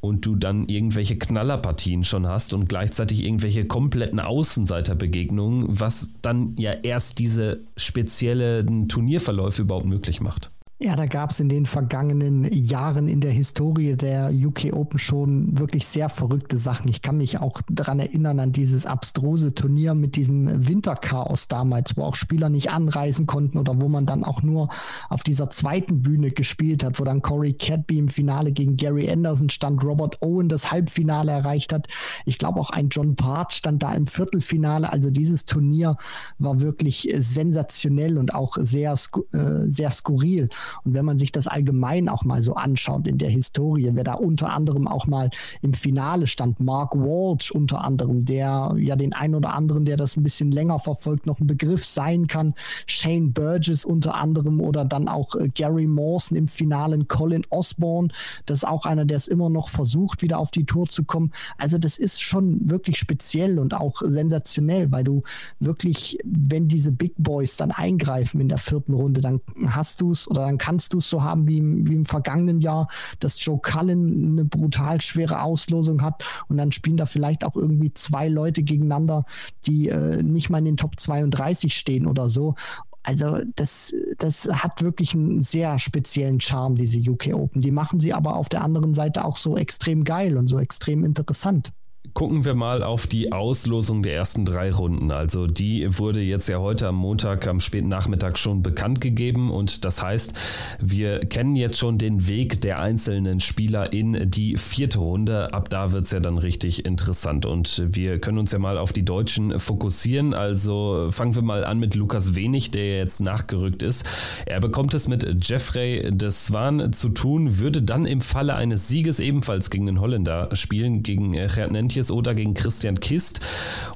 und 0.00 0.24
du 0.24 0.36
dann 0.36 0.68
irgendwelche 0.68 1.18
Knallerpartien 1.18 2.04
schon 2.04 2.26
hast 2.26 2.54
und 2.54 2.68
gleichzeitig 2.68 3.24
irgendwelche 3.24 3.64
kompletten 3.64 4.20
Außenseiterbegegnungen, 4.20 5.66
was 5.68 6.12
dann 6.22 6.54
ja 6.56 6.72
erst 6.72 7.18
diese 7.18 7.60
speziellen 7.76 8.88
Turnierverläufe 8.88 9.62
überhaupt 9.62 9.86
möglich 9.86 10.20
macht. 10.20 10.52
Ja, 10.80 10.94
da 10.94 11.06
gab 11.06 11.30
es 11.30 11.40
in 11.40 11.48
den 11.48 11.66
vergangenen 11.66 12.44
Jahren 12.52 13.08
in 13.08 13.20
der 13.20 13.32
Historie 13.32 13.96
der 13.96 14.30
UK 14.32 14.72
Open 14.72 15.00
schon 15.00 15.58
wirklich 15.58 15.84
sehr 15.88 16.08
verrückte 16.08 16.56
Sachen. 16.56 16.88
Ich 16.88 17.02
kann 17.02 17.16
mich 17.16 17.40
auch 17.40 17.60
daran 17.68 17.98
erinnern 17.98 18.38
an 18.38 18.52
dieses 18.52 18.86
abstruse 18.86 19.52
Turnier 19.52 19.94
mit 19.94 20.14
diesem 20.14 20.68
Winterchaos 20.68 21.48
damals, 21.48 21.96
wo 21.96 22.04
auch 22.04 22.14
Spieler 22.14 22.48
nicht 22.48 22.70
anreisen 22.70 23.26
konnten 23.26 23.58
oder 23.58 23.80
wo 23.80 23.88
man 23.88 24.06
dann 24.06 24.22
auch 24.22 24.44
nur 24.44 24.68
auf 25.08 25.24
dieser 25.24 25.50
zweiten 25.50 26.00
Bühne 26.00 26.30
gespielt 26.30 26.84
hat, 26.84 27.00
wo 27.00 27.04
dann 27.04 27.22
Corey 27.22 27.54
Cadby 27.54 27.98
im 27.98 28.08
Finale 28.08 28.52
gegen 28.52 28.76
Gary 28.76 29.10
Anderson 29.10 29.50
stand, 29.50 29.82
Robert 29.82 30.22
Owen 30.22 30.48
das 30.48 30.70
Halbfinale 30.70 31.32
erreicht 31.32 31.72
hat. 31.72 31.88
Ich 32.24 32.38
glaube 32.38 32.60
auch 32.60 32.70
ein 32.70 32.88
John 32.88 33.16
Part 33.16 33.52
stand 33.52 33.82
da 33.82 33.92
im 33.94 34.06
Viertelfinale. 34.06 34.92
Also 34.92 35.10
dieses 35.10 35.44
Turnier 35.44 35.96
war 36.38 36.60
wirklich 36.60 37.12
sensationell 37.16 38.16
und 38.16 38.32
auch 38.32 38.56
sehr, 38.60 38.92
äh, 38.92 39.66
sehr 39.66 39.90
skurril. 39.90 40.48
Und 40.84 40.94
wenn 40.94 41.04
man 41.04 41.18
sich 41.18 41.32
das 41.32 41.46
allgemein 41.46 42.08
auch 42.08 42.24
mal 42.24 42.42
so 42.42 42.54
anschaut 42.54 43.06
in 43.06 43.18
der 43.18 43.30
Historie, 43.30 43.90
wer 43.92 44.04
da 44.04 44.14
unter 44.14 44.50
anderem 44.50 44.86
auch 44.88 45.06
mal 45.06 45.30
im 45.62 45.74
Finale 45.74 46.26
stand, 46.26 46.60
Mark 46.60 46.94
Walsh 46.94 47.50
unter 47.50 47.82
anderem, 47.82 48.24
der 48.24 48.74
ja 48.78 48.96
den 48.96 49.12
einen 49.12 49.34
oder 49.34 49.54
anderen, 49.54 49.84
der 49.84 49.96
das 49.96 50.16
ein 50.16 50.22
bisschen 50.22 50.52
länger 50.52 50.78
verfolgt, 50.78 51.26
noch 51.26 51.40
ein 51.40 51.46
Begriff 51.46 51.84
sein 51.84 52.26
kann, 52.26 52.54
Shane 52.86 53.32
Burgess 53.32 53.84
unter 53.84 54.14
anderem 54.14 54.60
oder 54.60 54.84
dann 54.84 55.08
auch 55.08 55.34
äh, 55.34 55.48
Gary 55.48 55.86
Mawson 55.86 56.36
im 56.36 56.48
Finale, 56.48 56.98
Colin 57.04 57.44
Osborne, 57.50 58.08
das 58.46 58.58
ist 58.58 58.64
auch 58.64 58.84
einer, 58.84 59.04
der 59.04 59.16
es 59.16 59.28
immer 59.28 59.50
noch 59.50 59.68
versucht, 59.68 60.22
wieder 60.22 60.38
auf 60.38 60.50
die 60.50 60.64
Tour 60.64 60.86
zu 60.86 61.04
kommen. 61.04 61.32
Also 61.56 61.78
das 61.78 61.98
ist 61.98 62.20
schon 62.20 62.68
wirklich 62.70 62.98
speziell 62.98 63.58
und 63.58 63.74
auch 63.74 64.02
sensationell, 64.04 64.90
weil 64.90 65.04
du 65.04 65.22
wirklich, 65.60 66.18
wenn 66.24 66.68
diese 66.68 66.92
Big 66.92 67.14
Boys 67.16 67.56
dann 67.56 67.70
eingreifen 67.70 68.40
in 68.40 68.48
der 68.48 68.58
vierten 68.58 68.94
Runde, 68.94 69.20
dann 69.20 69.40
hast 69.66 70.00
du 70.00 70.12
es 70.12 70.28
oder 70.28 70.42
dann 70.42 70.57
kannst 70.58 70.92
du 70.92 70.98
es 70.98 71.08
so 71.08 71.22
haben 71.22 71.46
wie 71.46 71.58
im, 71.58 71.88
wie 71.88 71.94
im 71.94 72.06
vergangenen 72.06 72.60
Jahr, 72.60 72.88
dass 73.20 73.44
Joe 73.44 73.60
Cullen 73.60 74.32
eine 74.32 74.44
brutal 74.44 75.00
schwere 75.00 75.42
Auslosung 75.42 76.02
hat 76.02 76.22
und 76.48 76.56
dann 76.56 76.72
spielen 76.72 76.96
da 76.96 77.06
vielleicht 77.06 77.44
auch 77.44 77.56
irgendwie 77.56 77.92
zwei 77.94 78.28
Leute 78.28 78.62
gegeneinander, 78.62 79.24
die 79.66 79.88
äh, 79.88 80.22
nicht 80.22 80.50
mal 80.50 80.58
in 80.58 80.64
den 80.64 80.76
Top 80.76 80.98
32 80.98 81.76
stehen 81.76 82.06
oder 82.06 82.28
so. 82.28 82.54
Also 83.02 83.38
das, 83.56 83.94
das 84.18 84.46
hat 84.52 84.82
wirklich 84.82 85.14
einen 85.14 85.40
sehr 85.40 85.78
speziellen 85.78 86.40
Charme, 86.40 86.74
diese 86.74 86.98
UK 86.98 87.28
Open. 87.32 87.62
Die 87.62 87.70
machen 87.70 88.00
sie 88.00 88.12
aber 88.12 88.36
auf 88.36 88.50
der 88.50 88.62
anderen 88.62 88.92
Seite 88.92 89.24
auch 89.24 89.36
so 89.36 89.56
extrem 89.56 90.04
geil 90.04 90.36
und 90.36 90.46
so 90.46 90.58
extrem 90.58 91.04
interessant. 91.04 91.72
Gucken 92.14 92.44
wir 92.44 92.54
mal 92.54 92.82
auf 92.82 93.06
die 93.06 93.32
Auslosung 93.32 94.02
der 94.02 94.14
ersten 94.14 94.44
drei 94.44 94.72
Runden. 94.72 95.12
Also 95.12 95.46
die 95.46 95.86
wurde 95.98 96.20
jetzt 96.20 96.48
ja 96.48 96.58
heute 96.58 96.88
am 96.88 96.96
Montag, 96.96 97.46
am 97.46 97.60
späten 97.60 97.88
Nachmittag 97.88 98.38
schon 98.38 98.62
bekannt 98.62 99.00
gegeben 99.00 99.52
und 99.52 99.84
das 99.84 100.02
heißt, 100.02 100.32
wir 100.80 101.20
kennen 101.20 101.54
jetzt 101.54 101.78
schon 101.78 101.96
den 101.96 102.26
Weg 102.26 102.60
der 102.60 102.80
einzelnen 102.80 103.38
Spieler 103.38 103.92
in 103.92 104.30
die 104.30 104.56
vierte 104.56 104.98
Runde. 104.98 105.52
Ab 105.52 105.68
da 105.68 105.92
wird 105.92 106.06
es 106.06 106.10
ja 106.10 106.18
dann 106.18 106.38
richtig 106.38 106.84
interessant 106.86 107.46
und 107.46 107.84
wir 107.86 108.18
können 108.18 108.38
uns 108.38 108.50
ja 108.50 108.58
mal 108.58 108.78
auf 108.78 108.92
die 108.92 109.04
Deutschen 109.04 109.60
fokussieren. 109.60 110.34
Also 110.34 111.08
fangen 111.10 111.36
wir 111.36 111.42
mal 111.42 111.64
an 111.64 111.78
mit 111.78 111.94
Lukas 111.94 112.34
Wenig, 112.34 112.72
der 112.72 112.98
jetzt 112.98 113.20
nachgerückt 113.20 113.84
ist. 113.84 114.04
Er 114.46 114.60
bekommt 114.60 114.94
es 114.94 115.06
mit 115.06 115.46
Jeffrey 115.48 116.10
de 116.10 116.30
Swan 116.30 116.92
zu 116.92 117.10
tun, 117.10 117.58
würde 117.58 117.82
dann 117.82 118.06
im 118.06 118.20
Falle 118.20 118.54
eines 118.54 118.88
Sieges 118.88 119.20
ebenfalls 119.20 119.70
gegen 119.70 119.86
den 119.86 120.00
Holländer 120.00 120.48
spielen, 120.54 121.04
gegen 121.04 121.32
Gerd 121.32 121.70
Nentjes 121.88 122.10
oder 122.10 122.34
gegen 122.34 122.52
Christian 122.52 123.00
Kist. 123.00 123.40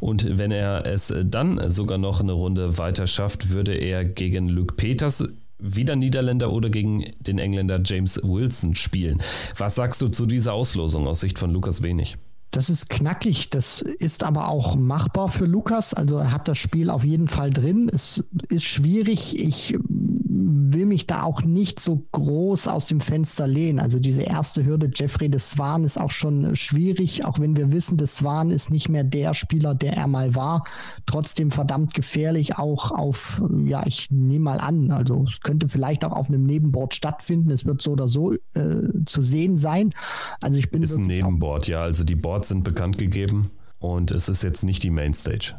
Und 0.01 0.39
wenn 0.39 0.51
er 0.51 0.87
es 0.87 1.15
dann 1.25 1.69
sogar 1.69 1.99
noch 1.99 2.21
eine 2.21 2.33
Runde 2.33 2.79
weiter 2.79 3.07
schafft, 3.07 3.51
würde 3.51 3.75
er 3.75 4.07
gegen 4.07 4.49
Luke 4.49 4.75
Peters 4.77 5.23
wieder 5.59 5.95
Niederländer 5.95 6.51
oder 6.51 6.71
gegen 6.71 7.05
den 7.21 7.39
Engländer 7.39 7.83
James 7.85 8.19
Wilson 8.23 8.75
spielen. 8.75 9.21
Was 9.59 9.75
sagst 9.75 10.01
du 10.01 10.09
zu 10.09 10.25
dieser 10.25 10.55
Auslosung 10.55 11.07
aus 11.07 11.21
Sicht 11.21 11.39
von 11.39 11.51
Lukas 11.51 11.83
Wenig? 11.83 12.17
Das 12.53 12.69
ist 12.69 12.91
knackig, 12.91 13.49
das 13.49 13.81
ist 13.81 14.23
aber 14.23 14.49
auch 14.49 14.77
machbar 14.77 15.29
für 15.29 15.47
Lukas. 15.47 15.95
Also 15.95 16.19
er 16.19 16.33
hat 16.33 16.49
das 16.49 16.59
Spiel 16.59 16.91
auf 16.91 17.03
jeden 17.03 17.27
Fall 17.27 17.51
drin. 17.51 17.91
Es 17.93 18.23
ist 18.51 18.65
schwierig. 18.65 19.39
Ich 19.39 19.75
will 20.73 20.87
mich 20.87 21.07
da 21.07 21.23
auch 21.23 21.43
nicht 21.43 21.81
so 21.81 22.07
groß 22.13 22.69
aus 22.69 22.87
dem 22.87 23.01
Fenster 23.01 23.47
lehnen. 23.47 23.79
Also 23.79 23.99
diese 23.99 24.23
erste 24.23 24.65
Hürde, 24.65 24.91
Jeffrey 24.95 25.29
de 25.29 25.41
Swan, 25.41 25.85
ist 25.85 26.01
auch 26.01 26.11
schon 26.11 26.55
schwierig, 26.57 27.25
auch 27.25 27.39
wenn 27.39 27.57
wir 27.57 27.73
wissen, 27.73 27.97
de 27.97 28.07
Swan 28.07 28.51
ist 28.51 28.71
nicht 28.71 28.89
mehr 28.89 29.05
der 29.05 29.35
Spieler, 29.35 29.75
der 29.75 29.95
er 29.97 30.07
mal 30.07 30.35
war. 30.35 30.65
Trotzdem 31.07 31.51
verdammt 31.51 31.95
gefährlich, 31.95 32.59
auch 32.59 32.91
auf, 32.91 33.43
ja, 33.65 33.87
ich 33.87 34.11
nehme 34.11 34.45
mal 34.45 34.61
an, 34.61 34.91
also 34.91 35.25
es 35.27 35.41
könnte 35.41 35.69
vielleicht 35.69 36.05
auch 36.05 36.13
auf 36.13 36.29
einem 36.29 36.45
Nebenboard 36.45 36.95
stattfinden. 36.95 37.51
Es 37.51 37.67
wird 37.67 37.83
so 37.83 37.93
oder 37.93 38.09
so 38.09 38.33
äh, 38.33 38.39
zu 39.07 39.23
sehen 39.23 39.57
sein. 39.57 39.95
Also 40.41 40.59
ich 40.59 40.71
bin. 40.71 40.83
Ist 40.83 40.97
ein 40.97 41.07
Nebenboard, 41.07 41.69
ja. 41.69 41.83
Also 41.83 42.05
die 42.05 42.17
Boards 42.17 42.42
sind 42.45 42.65
bekannt 42.65 42.99
gegeben 42.99 43.51
und 43.79 44.11
es 44.11 44.29
ist 44.29 44.43
jetzt 44.43 44.65
nicht 44.65 44.83
die 44.83 44.91
Mainstage. 44.91 45.55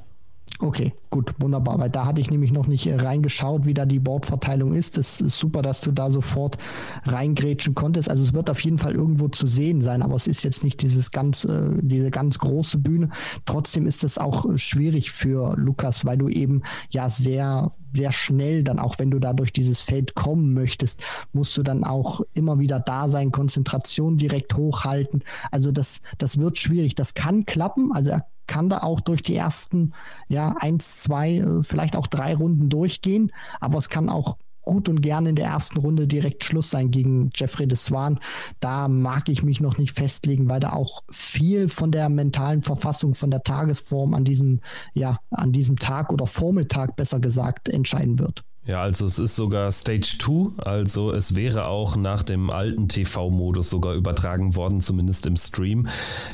Okay, 0.59 0.93
gut, 1.09 1.33
wunderbar, 1.39 1.79
weil 1.79 1.89
da 1.89 2.05
hatte 2.05 2.21
ich 2.21 2.29
nämlich 2.29 2.51
noch 2.51 2.67
nicht 2.67 2.85
äh, 2.85 2.95
reingeschaut, 2.95 3.65
wie 3.65 3.73
da 3.73 3.85
die 3.85 3.99
Bordverteilung 3.99 4.75
ist. 4.75 4.97
Es 4.97 5.19
ist 5.19 5.37
super, 5.37 5.61
dass 5.61 5.81
du 5.81 5.91
da 5.91 6.11
sofort 6.11 6.57
reingrätschen 7.03 7.75
konntest. 7.75 8.09
Also 8.09 8.23
es 8.23 8.33
wird 8.33 8.49
auf 8.49 8.59
jeden 8.61 8.77
Fall 8.77 8.93
irgendwo 8.93 9.27
zu 9.27 9.47
sehen 9.47 9.81
sein, 9.81 10.01
aber 10.01 10.15
es 10.15 10.27
ist 10.27 10.43
jetzt 10.43 10.63
nicht 10.63 10.81
dieses 10.81 11.11
ganz, 11.11 11.43
äh, 11.43 11.71
diese 11.81 12.11
ganz 12.11 12.39
große 12.39 12.77
Bühne. 12.77 13.09
Trotzdem 13.45 13.87
ist 13.87 14.03
es 14.03 14.17
auch 14.17 14.45
äh, 14.45 14.57
schwierig 14.57 15.11
für 15.11 15.55
Lukas, 15.57 16.05
weil 16.05 16.17
du 16.17 16.29
eben 16.29 16.61
ja 16.91 17.09
sehr 17.09 17.73
sehr 17.93 18.11
schnell 18.11 18.63
dann 18.63 18.79
auch, 18.79 18.99
wenn 18.99 19.11
du 19.11 19.19
da 19.19 19.33
durch 19.33 19.53
dieses 19.53 19.81
Feld 19.81 20.15
kommen 20.15 20.53
möchtest, 20.53 21.01
musst 21.31 21.55
du 21.57 21.63
dann 21.63 21.83
auch 21.83 22.21
immer 22.33 22.59
wieder 22.59 22.79
da 22.79 23.07
sein, 23.07 23.31
Konzentration 23.31 24.17
direkt 24.17 24.55
hochhalten. 24.55 25.23
Also 25.51 25.71
das, 25.71 26.01
das 26.17 26.37
wird 26.37 26.57
schwierig. 26.57 26.95
Das 26.95 27.13
kann 27.13 27.45
klappen. 27.45 27.91
Also 27.91 28.11
er 28.11 28.25
kann 28.47 28.69
da 28.69 28.79
auch 28.79 28.99
durch 28.99 29.21
die 29.21 29.35
ersten, 29.35 29.93
ja, 30.27 30.55
eins, 30.59 31.03
zwei, 31.03 31.37
äh, 31.37 31.63
vielleicht 31.63 31.95
auch 31.95 32.07
drei 32.07 32.35
Runden 32.35 32.69
durchgehen, 32.69 33.31
aber 33.59 33.77
es 33.77 33.89
kann 33.89 34.09
auch 34.09 34.37
gut 34.63 34.89
und 34.89 35.01
gerne 35.01 35.29
in 35.29 35.35
der 35.35 35.45
ersten 35.45 35.79
Runde 35.79 36.07
direkt 36.07 36.43
Schluss 36.43 36.69
sein 36.69 36.91
gegen 36.91 37.29
Jeffrey 37.35 37.67
de 37.67 37.77
Swan. 37.77 38.19
Da 38.59 38.87
mag 38.87 39.29
ich 39.29 39.43
mich 39.43 39.61
noch 39.61 39.77
nicht 39.77 39.95
festlegen, 39.95 40.49
weil 40.49 40.59
da 40.59 40.73
auch 40.73 41.03
viel 41.09 41.69
von 41.69 41.91
der 41.91 42.09
mentalen 42.09 42.61
Verfassung, 42.61 43.13
von 43.13 43.31
der 43.31 43.43
Tagesform 43.43 44.13
an 44.13 44.23
diesem, 44.23 44.61
ja, 44.93 45.19
an 45.31 45.51
diesem 45.51 45.77
Tag 45.77 46.11
oder 46.11 46.27
Vormittag 46.27 46.95
besser 46.95 47.19
gesagt 47.19 47.69
entscheiden 47.69 48.19
wird. 48.19 48.43
Ja, 48.65 48.81
also 48.81 49.05
es 49.05 49.19
ist 49.19 49.35
sogar 49.35 49.69
Stage 49.71 50.15
2, 50.19 50.63
also 50.63 51.11
es 51.11 51.35
wäre 51.35 51.67
auch 51.67 51.97
nach 51.97 52.23
dem 52.23 52.49
alten 52.49 52.87
TV-Modus 52.87 53.69
sogar 53.69 53.93
übertragen 53.93 54.55
worden, 54.55 54.79
zumindest 54.79 55.25
im 55.25 55.35
Stream. 55.35 55.89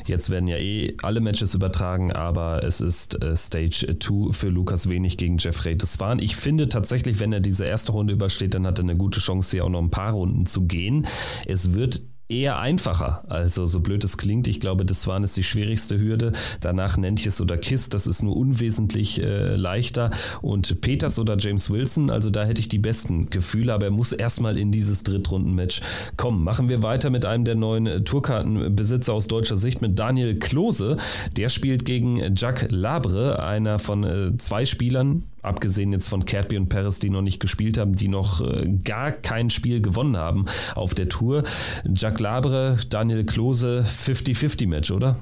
Jetzt 0.06 0.30
werden 0.30 0.46
ja 0.46 0.56
eh 0.56 0.96
alle 1.02 1.20
Matches 1.20 1.54
übertragen, 1.54 2.12
aber 2.12 2.62
es 2.62 2.80
ist 2.80 3.20
äh, 3.20 3.36
Stage 3.36 3.96
2 3.98 4.32
für 4.32 4.48
Lukas 4.48 4.88
Wenig 4.88 5.16
gegen 5.16 5.38
Jeffrey 5.38 5.76
Deswan. 5.76 6.20
Ich 6.20 6.36
finde 6.36 6.68
tatsächlich, 6.68 7.18
wenn 7.18 7.32
er 7.32 7.40
diese 7.40 7.64
erste 7.64 7.90
Runde 7.92 8.12
übersteht, 8.12 8.54
dann 8.54 8.64
hat 8.64 8.78
er 8.78 8.84
eine 8.84 8.96
gute 8.96 9.18
Chance, 9.18 9.50
hier 9.50 9.64
auch 9.64 9.68
noch 9.68 9.82
ein 9.82 9.90
paar 9.90 10.12
Runden 10.12 10.46
zu 10.46 10.66
gehen. 10.66 11.08
Es 11.46 11.74
wird 11.74 12.02
eher 12.30 12.58
einfacher. 12.58 13.24
Also 13.28 13.66
so 13.66 13.80
blöd 13.80 14.04
es 14.04 14.16
klingt, 14.16 14.48
ich 14.48 14.60
glaube, 14.60 14.84
das 14.84 15.06
waren 15.06 15.22
es 15.22 15.32
die 15.34 15.42
schwierigste 15.42 15.98
Hürde. 15.98 16.32
Danach 16.60 16.96
Nentjes 16.96 17.40
oder 17.40 17.58
Kiss, 17.58 17.88
das 17.88 18.06
ist 18.06 18.22
nur 18.22 18.36
unwesentlich 18.36 19.22
äh, 19.22 19.56
leichter. 19.56 20.10
Und 20.40 20.80
Peters 20.80 21.18
oder 21.18 21.36
James 21.38 21.70
Wilson, 21.70 22.10
also 22.10 22.30
da 22.30 22.44
hätte 22.44 22.60
ich 22.60 22.68
die 22.68 22.78
besten 22.78 23.30
Gefühle, 23.30 23.74
aber 23.74 23.86
er 23.86 23.90
muss 23.90 24.12
erstmal 24.12 24.56
in 24.58 24.72
dieses 24.72 25.02
Drittrunden-Match 25.02 25.80
kommen. 26.16 26.44
Machen 26.44 26.68
wir 26.68 26.82
weiter 26.82 27.10
mit 27.10 27.24
einem 27.24 27.44
der 27.44 27.56
neuen 27.56 28.04
Tourkartenbesitzer 28.04 29.12
aus 29.12 29.28
deutscher 29.28 29.56
Sicht, 29.56 29.82
mit 29.82 29.98
Daniel 29.98 30.38
Klose. 30.38 30.96
Der 31.36 31.48
spielt 31.48 31.84
gegen 31.84 32.34
Jacques 32.36 32.70
Labre, 32.70 33.42
einer 33.42 33.78
von 33.78 34.04
äh, 34.04 34.36
zwei 34.38 34.64
Spielern, 34.64 35.24
abgesehen 35.42 35.92
jetzt 35.92 36.08
von 36.08 36.24
Cadby 36.24 36.56
und 36.56 36.68
Paris, 36.68 36.98
die 36.98 37.10
noch 37.10 37.22
nicht 37.22 37.40
gespielt 37.40 37.78
haben, 37.78 37.94
die 37.94 38.08
noch 38.08 38.40
äh, 38.40 38.68
gar 38.84 39.12
kein 39.12 39.50
Spiel 39.50 39.80
gewonnen 39.80 40.16
haben 40.16 40.46
auf 40.74 40.94
der 40.94 41.08
Tour. 41.08 41.44
Jacques 41.84 42.20
Labre, 42.20 42.78
Daniel 42.88 43.24
Klose, 43.24 43.84
50-50-Match, 43.86 44.90
oder? 44.90 45.16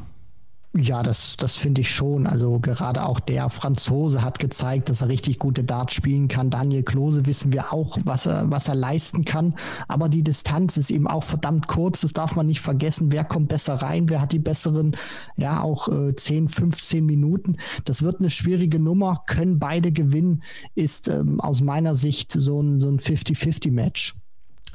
Ja, 0.80 1.02
das, 1.02 1.36
das 1.36 1.56
finde 1.56 1.80
ich 1.80 1.92
schon. 1.92 2.28
Also 2.28 2.60
gerade 2.60 3.04
auch 3.04 3.18
der 3.18 3.48
Franzose 3.48 4.22
hat 4.22 4.38
gezeigt, 4.38 4.88
dass 4.88 5.00
er 5.00 5.08
richtig 5.08 5.38
gute 5.38 5.64
Darts 5.64 5.94
spielen 5.94 6.28
kann. 6.28 6.50
Daniel 6.50 6.84
Klose 6.84 7.26
wissen 7.26 7.52
wir 7.52 7.72
auch, 7.72 7.98
was 8.04 8.26
er, 8.26 8.48
was 8.48 8.68
er 8.68 8.76
leisten 8.76 9.24
kann. 9.24 9.56
Aber 9.88 10.08
die 10.08 10.22
Distanz 10.22 10.76
ist 10.76 10.92
eben 10.92 11.08
auch 11.08 11.24
verdammt 11.24 11.66
kurz. 11.66 12.02
Das 12.02 12.12
darf 12.12 12.36
man 12.36 12.46
nicht 12.46 12.60
vergessen. 12.60 13.10
Wer 13.10 13.24
kommt 13.24 13.48
besser 13.48 13.74
rein? 13.74 14.08
Wer 14.08 14.20
hat 14.20 14.32
die 14.32 14.38
besseren, 14.38 14.96
ja, 15.36 15.62
auch 15.62 15.88
äh, 15.88 16.14
10, 16.14 16.48
15 16.48 17.04
Minuten? 17.04 17.56
Das 17.84 18.02
wird 18.02 18.20
eine 18.20 18.30
schwierige 18.30 18.78
Nummer. 18.78 19.24
Können 19.26 19.58
beide 19.58 19.90
gewinnen? 19.90 20.44
Ist 20.76 21.08
ähm, 21.08 21.40
aus 21.40 21.60
meiner 21.60 21.96
Sicht 21.96 22.30
so 22.30 22.62
ein, 22.62 22.80
so 22.80 22.88
ein 22.88 23.00
50-50-Match. 23.00 24.14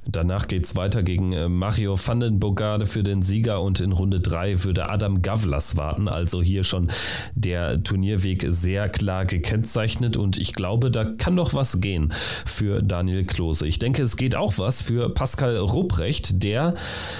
Danach 0.09 0.47
geht 0.47 0.65
es 0.65 0.75
weiter 0.75 1.03
gegen 1.03 1.31
äh, 1.33 1.47
Mario 1.47 1.97
van 1.97 2.19
den 2.19 2.39
Bogarde 2.39 2.85
für 2.85 3.03
den 3.03 3.21
Sieger 3.21 3.61
und 3.61 3.79
in 3.79 3.91
Runde 3.91 4.19
3 4.19 4.63
würde 4.63 4.89
Adam 4.89 5.21
Gavlas 5.21 5.77
warten. 5.77 6.07
Also 6.07 6.41
hier 6.41 6.63
schon 6.63 6.89
der 7.35 7.81
Turnierweg 7.83 8.45
sehr 8.47 8.89
klar 8.89 9.25
gekennzeichnet 9.25 10.17
und 10.17 10.37
ich 10.37 10.53
glaube, 10.53 10.91
da 10.91 11.05
kann 11.05 11.35
noch 11.35 11.53
was 11.53 11.79
gehen 11.79 12.13
für 12.45 12.81
Daniel 12.81 13.25
Klose. 13.25 13.67
Ich 13.67 13.79
denke, 13.79 14.01
es 14.03 14.17
geht 14.17 14.35
auch 14.35 14.57
was 14.57 14.81
für 14.81 15.09
Pascal 15.09 15.57
Rupprecht. 15.57 16.43
Der 16.43 16.75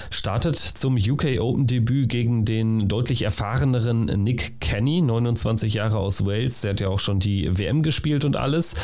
startet 0.10 0.58
zum 0.58 0.98
UK 0.98 1.40
Open 1.40 1.68
Debüt 1.68 2.10
gegen 2.10 2.46
den 2.46 2.88
deutlich 2.88 3.24
erfahreneren 3.24 4.06
Nick 4.24 4.60
Kenny, 4.60 5.02
29 5.02 5.76
Jahre 5.76 5.98
aus 6.00 6.26
Wales. 6.26 6.62
Der 6.62 6.72
hat 6.72 6.82
ja 6.82 6.90
auch 6.90 7.00
schon 7.00 7.20
die 7.20 7.58
WM 7.58 7.82
gespielt 7.82 8.26
und 8.26 8.36
alles. 8.36 8.76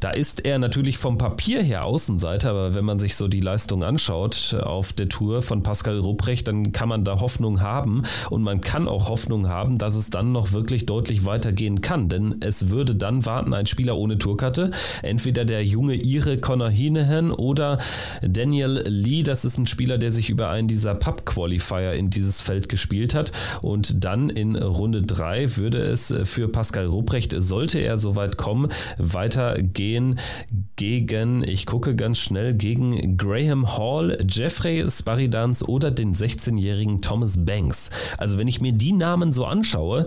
Da 0.00 0.10
ist 0.10 0.44
er 0.44 0.58
natürlich 0.58 0.98
vom 0.98 1.18
Papier 1.18 1.62
her 1.62 1.84
Außenseiter, 1.84 2.50
aber 2.50 2.74
wenn 2.74 2.84
man 2.84 2.98
sich 2.98 3.16
so 3.16 3.28
die 3.28 3.40
Leistung 3.48 3.82
anschaut 3.82 4.54
auf 4.62 4.92
der 4.92 5.08
Tour 5.08 5.40
von 5.40 5.62
Pascal 5.62 5.98
Rupprecht, 5.98 6.48
dann 6.48 6.72
kann 6.72 6.86
man 6.86 7.02
da 7.02 7.20
Hoffnung 7.20 7.62
haben. 7.62 8.02
Und 8.28 8.42
man 8.42 8.60
kann 8.60 8.86
auch 8.86 9.08
Hoffnung 9.08 9.48
haben, 9.48 9.78
dass 9.78 9.96
es 9.96 10.10
dann 10.10 10.32
noch 10.32 10.52
wirklich 10.52 10.84
deutlich 10.84 11.24
weitergehen 11.24 11.80
kann, 11.80 12.10
denn 12.10 12.34
es 12.40 12.68
würde 12.68 12.94
dann 12.94 13.24
warten 13.24 13.54
ein 13.54 13.64
Spieler 13.64 13.96
ohne 13.96 14.18
Tourkarte, 14.18 14.70
entweder 15.02 15.46
der 15.46 15.64
junge 15.64 15.94
Ire 15.94 16.36
Connor 16.36 16.68
Hinehan 16.68 17.30
oder 17.30 17.78
Daniel 18.20 18.82
Lee, 18.86 19.22
das 19.22 19.46
ist 19.46 19.56
ein 19.56 19.66
Spieler, 19.66 19.96
der 19.96 20.10
sich 20.10 20.28
über 20.28 20.50
einen 20.50 20.68
dieser 20.68 20.94
Pub-Qualifier 20.94 21.94
in 21.94 22.10
dieses 22.10 22.42
Feld 22.42 22.68
gespielt 22.68 23.14
hat. 23.14 23.32
Und 23.62 24.04
dann 24.04 24.28
in 24.28 24.56
Runde 24.56 25.00
3 25.00 25.56
würde 25.56 25.78
es 25.78 26.14
für 26.24 26.48
Pascal 26.48 26.84
Rupprecht, 26.84 27.34
sollte 27.38 27.78
er 27.78 27.96
soweit 27.96 28.36
kommen, 28.36 28.68
weitergehen 28.98 30.18
gegen, 30.76 31.42
ich 31.42 31.64
gucke 31.64 31.96
ganz 31.96 32.18
schnell, 32.18 32.52
gegen 32.52 33.16
Gray 33.16 33.37
Graham 33.38 33.78
Hall, 33.78 34.18
Jeffrey 34.28 34.84
Sparidans 34.90 35.66
oder 35.66 35.92
den 35.92 36.12
16-jährigen 36.12 37.02
Thomas 37.02 37.44
Banks. 37.44 37.90
Also 38.16 38.36
wenn 38.36 38.48
ich 38.48 38.60
mir 38.60 38.72
die 38.72 38.92
Namen 38.92 39.32
so 39.32 39.44
anschaue, 39.44 40.06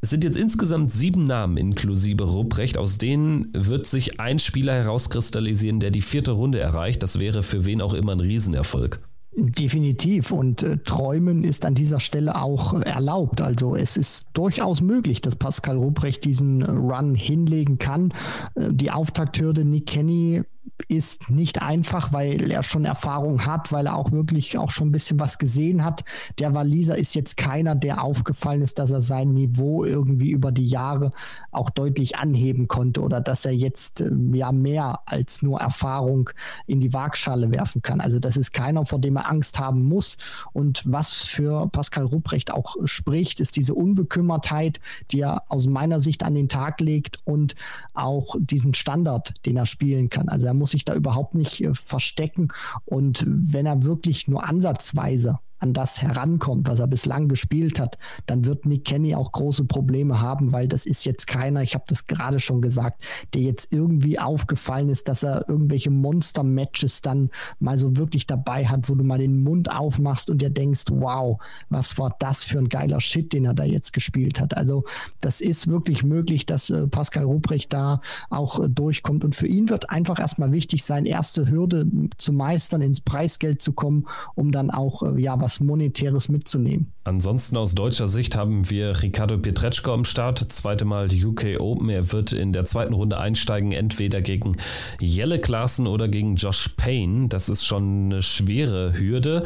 es 0.00 0.10
sind 0.10 0.22
jetzt 0.22 0.36
insgesamt 0.36 0.92
sieben 0.92 1.24
Namen 1.24 1.56
inklusive 1.56 2.22
Ruprecht, 2.22 2.78
aus 2.78 2.98
denen 2.98 3.48
wird 3.52 3.86
sich 3.86 4.20
ein 4.20 4.38
Spieler 4.38 4.74
herauskristallisieren, 4.74 5.80
der 5.80 5.90
die 5.90 6.02
vierte 6.02 6.30
Runde 6.30 6.60
erreicht. 6.60 7.02
Das 7.02 7.18
wäre 7.18 7.42
für 7.42 7.64
wen 7.64 7.82
auch 7.82 7.94
immer 7.94 8.12
ein 8.12 8.20
Riesenerfolg. 8.20 9.00
Definitiv. 9.40 10.32
Und 10.32 10.62
äh, 10.62 10.78
Träumen 10.78 11.44
ist 11.44 11.64
an 11.64 11.74
dieser 11.74 12.00
Stelle 12.00 12.40
auch 12.40 12.74
äh, 12.74 12.82
erlaubt. 12.82 13.40
Also 13.40 13.76
es 13.76 13.96
ist 13.96 14.26
durchaus 14.34 14.80
möglich, 14.80 15.20
dass 15.20 15.36
Pascal 15.36 15.76
Ruprecht 15.76 16.24
diesen 16.24 16.62
Run 16.62 17.14
hinlegen 17.14 17.78
kann. 17.78 18.12
Äh, 18.54 18.68
die 18.72 18.90
Auftakthürde 18.90 19.64
Nick 19.64 19.86
Kenny 19.86 20.42
ist 20.88 21.30
nicht 21.30 21.62
einfach, 21.62 22.12
weil 22.12 22.50
er 22.50 22.62
schon 22.62 22.84
Erfahrung 22.84 23.44
hat, 23.46 23.72
weil 23.72 23.86
er 23.86 23.96
auch 23.96 24.12
wirklich 24.12 24.56
auch 24.58 24.70
schon 24.70 24.88
ein 24.88 24.92
bisschen 24.92 25.20
was 25.20 25.38
gesehen 25.38 25.84
hat. 25.84 26.04
Der 26.38 26.54
Waliser 26.54 26.96
ist 26.96 27.14
jetzt 27.14 27.36
keiner, 27.36 27.74
der 27.74 28.02
aufgefallen 28.02 28.62
ist, 28.62 28.78
dass 28.78 28.90
er 28.90 29.00
sein 29.00 29.34
Niveau 29.34 29.84
irgendwie 29.84 30.30
über 30.30 30.52
die 30.52 30.66
Jahre 30.66 31.12
auch 31.50 31.70
deutlich 31.70 32.16
anheben 32.16 32.68
konnte 32.68 33.02
oder 33.02 33.20
dass 33.20 33.44
er 33.44 33.52
jetzt 33.52 34.00
äh, 34.00 34.10
ja 34.32 34.52
mehr 34.52 35.00
als 35.06 35.42
nur 35.42 35.60
Erfahrung 35.60 36.30
in 36.66 36.80
die 36.80 36.92
Waagschale 36.92 37.50
werfen 37.50 37.82
kann. 37.82 38.00
Also 38.00 38.18
das 38.18 38.36
ist 38.36 38.52
keiner, 38.52 38.86
vor 38.86 38.98
dem 38.98 39.16
er 39.16 39.30
Angst 39.30 39.58
haben 39.58 39.84
muss. 39.84 40.16
Und 40.52 40.82
was 40.86 41.14
für 41.14 41.68
Pascal 41.68 42.04
Rupprecht 42.04 42.52
auch 42.52 42.76
spricht, 42.84 43.40
ist 43.40 43.56
diese 43.56 43.74
Unbekümmertheit, 43.74 44.80
die 45.10 45.20
er 45.20 45.42
aus 45.48 45.66
meiner 45.66 46.00
Sicht 46.00 46.22
an 46.22 46.34
den 46.34 46.48
Tag 46.48 46.80
legt 46.80 47.18
und 47.24 47.54
auch 47.94 48.36
diesen 48.38 48.74
Standard, 48.74 49.34
den 49.46 49.56
er 49.56 49.66
spielen 49.66 50.10
kann. 50.10 50.28
Also 50.28 50.46
er 50.46 50.54
muss 50.58 50.72
sich 50.72 50.84
da 50.84 50.94
überhaupt 50.94 51.34
nicht 51.34 51.62
äh, 51.62 51.74
verstecken. 51.74 52.48
Und 52.84 53.24
wenn 53.26 53.66
er 53.66 53.84
wirklich 53.84 54.28
nur 54.28 54.46
ansatzweise 54.46 55.38
an 55.58 55.72
das 55.72 56.02
herankommt, 56.02 56.68
was 56.68 56.78
er 56.78 56.86
bislang 56.86 57.28
gespielt 57.28 57.80
hat, 57.80 57.98
dann 58.26 58.44
wird 58.44 58.66
Nick 58.66 58.84
Kenny 58.84 59.14
auch 59.14 59.32
große 59.32 59.64
Probleme 59.64 60.20
haben, 60.20 60.52
weil 60.52 60.68
das 60.68 60.86
ist 60.86 61.04
jetzt 61.04 61.26
keiner, 61.26 61.62
ich 61.62 61.74
habe 61.74 61.84
das 61.88 62.06
gerade 62.06 62.40
schon 62.40 62.62
gesagt, 62.62 63.02
der 63.34 63.42
jetzt 63.42 63.72
irgendwie 63.72 64.18
aufgefallen 64.18 64.88
ist, 64.88 65.08
dass 65.08 65.22
er 65.22 65.48
irgendwelche 65.48 65.90
Monster-Matches 65.90 67.02
dann 67.02 67.30
mal 67.58 67.78
so 67.78 67.96
wirklich 67.96 68.26
dabei 68.26 68.66
hat, 68.66 68.88
wo 68.88 68.94
du 68.94 69.04
mal 69.04 69.18
den 69.18 69.42
Mund 69.42 69.70
aufmachst 69.70 70.30
und 70.30 70.42
dir 70.42 70.50
denkst, 70.50 70.84
wow, 70.90 71.40
was 71.68 71.98
war 71.98 72.14
das 72.18 72.44
für 72.44 72.58
ein 72.58 72.68
geiler 72.68 73.00
Shit, 73.00 73.32
den 73.32 73.44
er 73.44 73.54
da 73.54 73.64
jetzt 73.64 73.92
gespielt 73.92 74.40
hat. 74.40 74.56
Also 74.56 74.84
das 75.20 75.40
ist 75.40 75.66
wirklich 75.66 76.02
möglich, 76.04 76.46
dass 76.46 76.70
äh, 76.70 76.86
Pascal 76.86 77.24
Ruprecht 77.24 77.72
da 77.72 78.00
auch 78.30 78.60
äh, 78.60 78.68
durchkommt 78.68 79.24
und 79.24 79.34
für 79.34 79.46
ihn 79.46 79.68
wird 79.68 79.90
einfach 79.90 80.18
erstmal 80.18 80.52
wichtig 80.52 80.84
sein, 80.84 81.06
erste 81.06 81.50
Hürde 81.50 81.86
zu 82.16 82.32
meistern, 82.32 82.80
ins 82.80 83.00
Preisgeld 83.00 83.62
zu 83.62 83.72
kommen, 83.72 84.06
um 84.34 84.52
dann 84.52 84.70
auch 84.70 85.02
äh, 85.02 85.20
ja 85.20 85.40
was 85.40 85.47
was 85.48 85.60
Monetäres 85.60 86.28
mitzunehmen. 86.28 86.92
Ansonsten 87.04 87.56
aus 87.56 87.74
deutscher 87.74 88.06
Sicht 88.06 88.36
haben 88.36 88.68
wir 88.68 89.02
Ricardo 89.02 89.38
Pietreczko 89.38 89.94
am 89.94 90.04
Start. 90.04 90.40
Zweite 90.52 90.84
Mal 90.84 91.08
die 91.08 91.24
UK 91.24 91.58
Open. 91.58 91.88
Er 91.88 92.12
wird 92.12 92.32
in 92.32 92.52
der 92.52 92.66
zweiten 92.66 92.92
Runde 92.92 93.18
einsteigen, 93.18 93.72
entweder 93.72 94.20
gegen 94.20 94.58
Jelle 95.00 95.38
Klaassen 95.40 95.86
oder 95.86 96.06
gegen 96.06 96.36
Josh 96.36 96.68
Payne. 96.76 97.28
Das 97.28 97.48
ist 97.48 97.64
schon 97.64 98.06
eine 98.12 98.20
schwere 98.20 98.98
Hürde. 98.98 99.44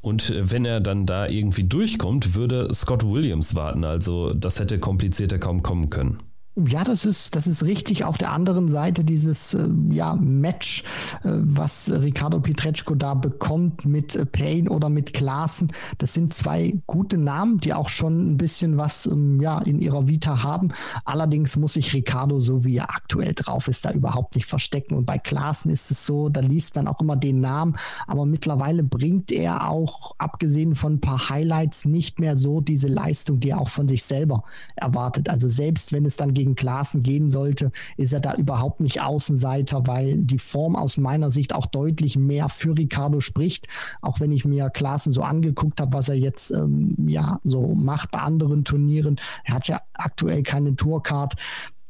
Und 0.00 0.32
wenn 0.34 0.64
er 0.64 0.80
dann 0.80 1.04
da 1.04 1.28
irgendwie 1.28 1.64
durchkommt, 1.64 2.34
würde 2.34 2.72
Scott 2.72 3.04
Williams 3.04 3.54
warten. 3.54 3.84
Also 3.84 4.32
das 4.32 4.58
hätte 4.58 4.78
komplizierter 4.78 5.38
kaum 5.38 5.62
kommen 5.62 5.90
können. 5.90 6.16
Ja, 6.54 6.84
das 6.84 7.06
ist, 7.06 7.34
das 7.34 7.46
ist 7.46 7.62
richtig. 7.62 8.04
Auf 8.04 8.18
der 8.18 8.30
anderen 8.30 8.68
Seite 8.68 9.04
dieses 9.04 9.54
äh, 9.54 9.66
ja, 9.88 10.14
Match, 10.16 10.82
äh, 11.24 11.30
was 11.32 11.90
Ricardo 11.90 12.40
Pietreczko 12.40 12.94
da 12.94 13.14
bekommt 13.14 13.86
mit 13.86 14.16
äh, 14.16 14.26
Payne 14.26 14.68
oder 14.68 14.90
mit 14.90 15.14
Klaassen, 15.14 15.72
das 15.96 16.12
sind 16.12 16.34
zwei 16.34 16.78
gute 16.86 17.16
Namen, 17.16 17.58
die 17.58 17.72
auch 17.72 17.88
schon 17.88 18.32
ein 18.32 18.36
bisschen 18.36 18.76
was 18.76 19.06
ähm, 19.06 19.40
ja, 19.40 19.60
in 19.60 19.80
ihrer 19.80 20.08
Vita 20.08 20.42
haben. 20.42 20.72
Allerdings 21.06 21.56
muss 21.56 21.72
sich 21.72 21.94
Ricardo, 21.94 22.38
so 22.38 22.66
wie 22.66 22.76
er 22.76 22.90
aktuell 22.90 23.32
drauf 23.32 23.66
ist, 23.66 23.86
da 23.86 23.92
überhaupt 23.92 24.34
nicht 24.34 24.46
verstecken. 24.46 24.94
Und 24.94 25.06
bei 25.06 25.16
Klaassen 25.16 25.70
ist 25.70 25.90
es 25.90 26.04
so, 26.04 26.28
da 26.28 26.42
liest 26.42 26.76
man 26.76 26.86
auch 26.86 27.00
immer 27.00 27.16
den 27.16 27.40
Namen, 27.40 27.76
aber 28.06 28.26
mittlerweile 28.26 28.82
bringt 28.82 29.32
er 29.32 29.70
auch, 29.70 30.16
abgesehen 30.18 30.74
von 30.74 30.94
ein 30.96 31.00
paar 31.00 31.30
Highlights, 31.30 31.86
nicht 31.86 32.20
mehr 32.20 32.36
so 32.36 32.60
diese 32.60 32.88
Leistung, 32.88 33.40
die 33.40 33.50
er 33.50 33.60
auch 33.60 33.70
von 33.70 33.88
sich 33.88 34.04
selber 34.04 34.44
erwartet. 34.76 35.30
Also 35.30 35.48
selbst 35.48 35.92
wenn 35.92 36.04
es 36.04 36.18
dann 36.18 36.34
geht, 36.34 36.41
gegen 36.42 36.56
Klaassen 36.56 37.04
gehen 37.04 37.30
sollte, 37.30 37.70
ist 37.96 38.12
er 38.12 38.18
da 38.18 38.34
überhaupt 38.34 38.80
nicht 38.80 39.00
Außenseiter, 39.00 39.86
weil 39.86 40.18
die 40.18 40.40
Form 40.40 40.74
aus 40.74 40.96
meiner 40.96 41.30
Sicht 41.30 41.54
auch 41.54 41.66
deutlich 41.66 42.16
mehr 42.16 42.48
für 42.48 42.76
Ricardo 42.76 43.20
spricht. 43.20 43.68
Auch 44.00 44.18
wenn 44.18 44.32
ich 44.32 44.44
mir 44.44 44.68
Klaassen 44.70 45.12
so 45.12 45.22
angeguckt 45.22 45.80
habe, 45.80 45.92
was 45.92 46.08
er 46.08 46.16
jetzt 46.16 46.50
ähm, 46.50 46.96
ja 47.06 47.38
so 47.44 47.74
macht 47.76 48.10
bei 48.10 48.18
anderen 48.18 48.64
Turnieren. 48.64 49.20
Er 49.44 49.54
hat 49.54 49.68
ja 49.68 49.82
aktuell 49.94 50.42
keine 50.42 50.74
Tourcard 50.74 51.34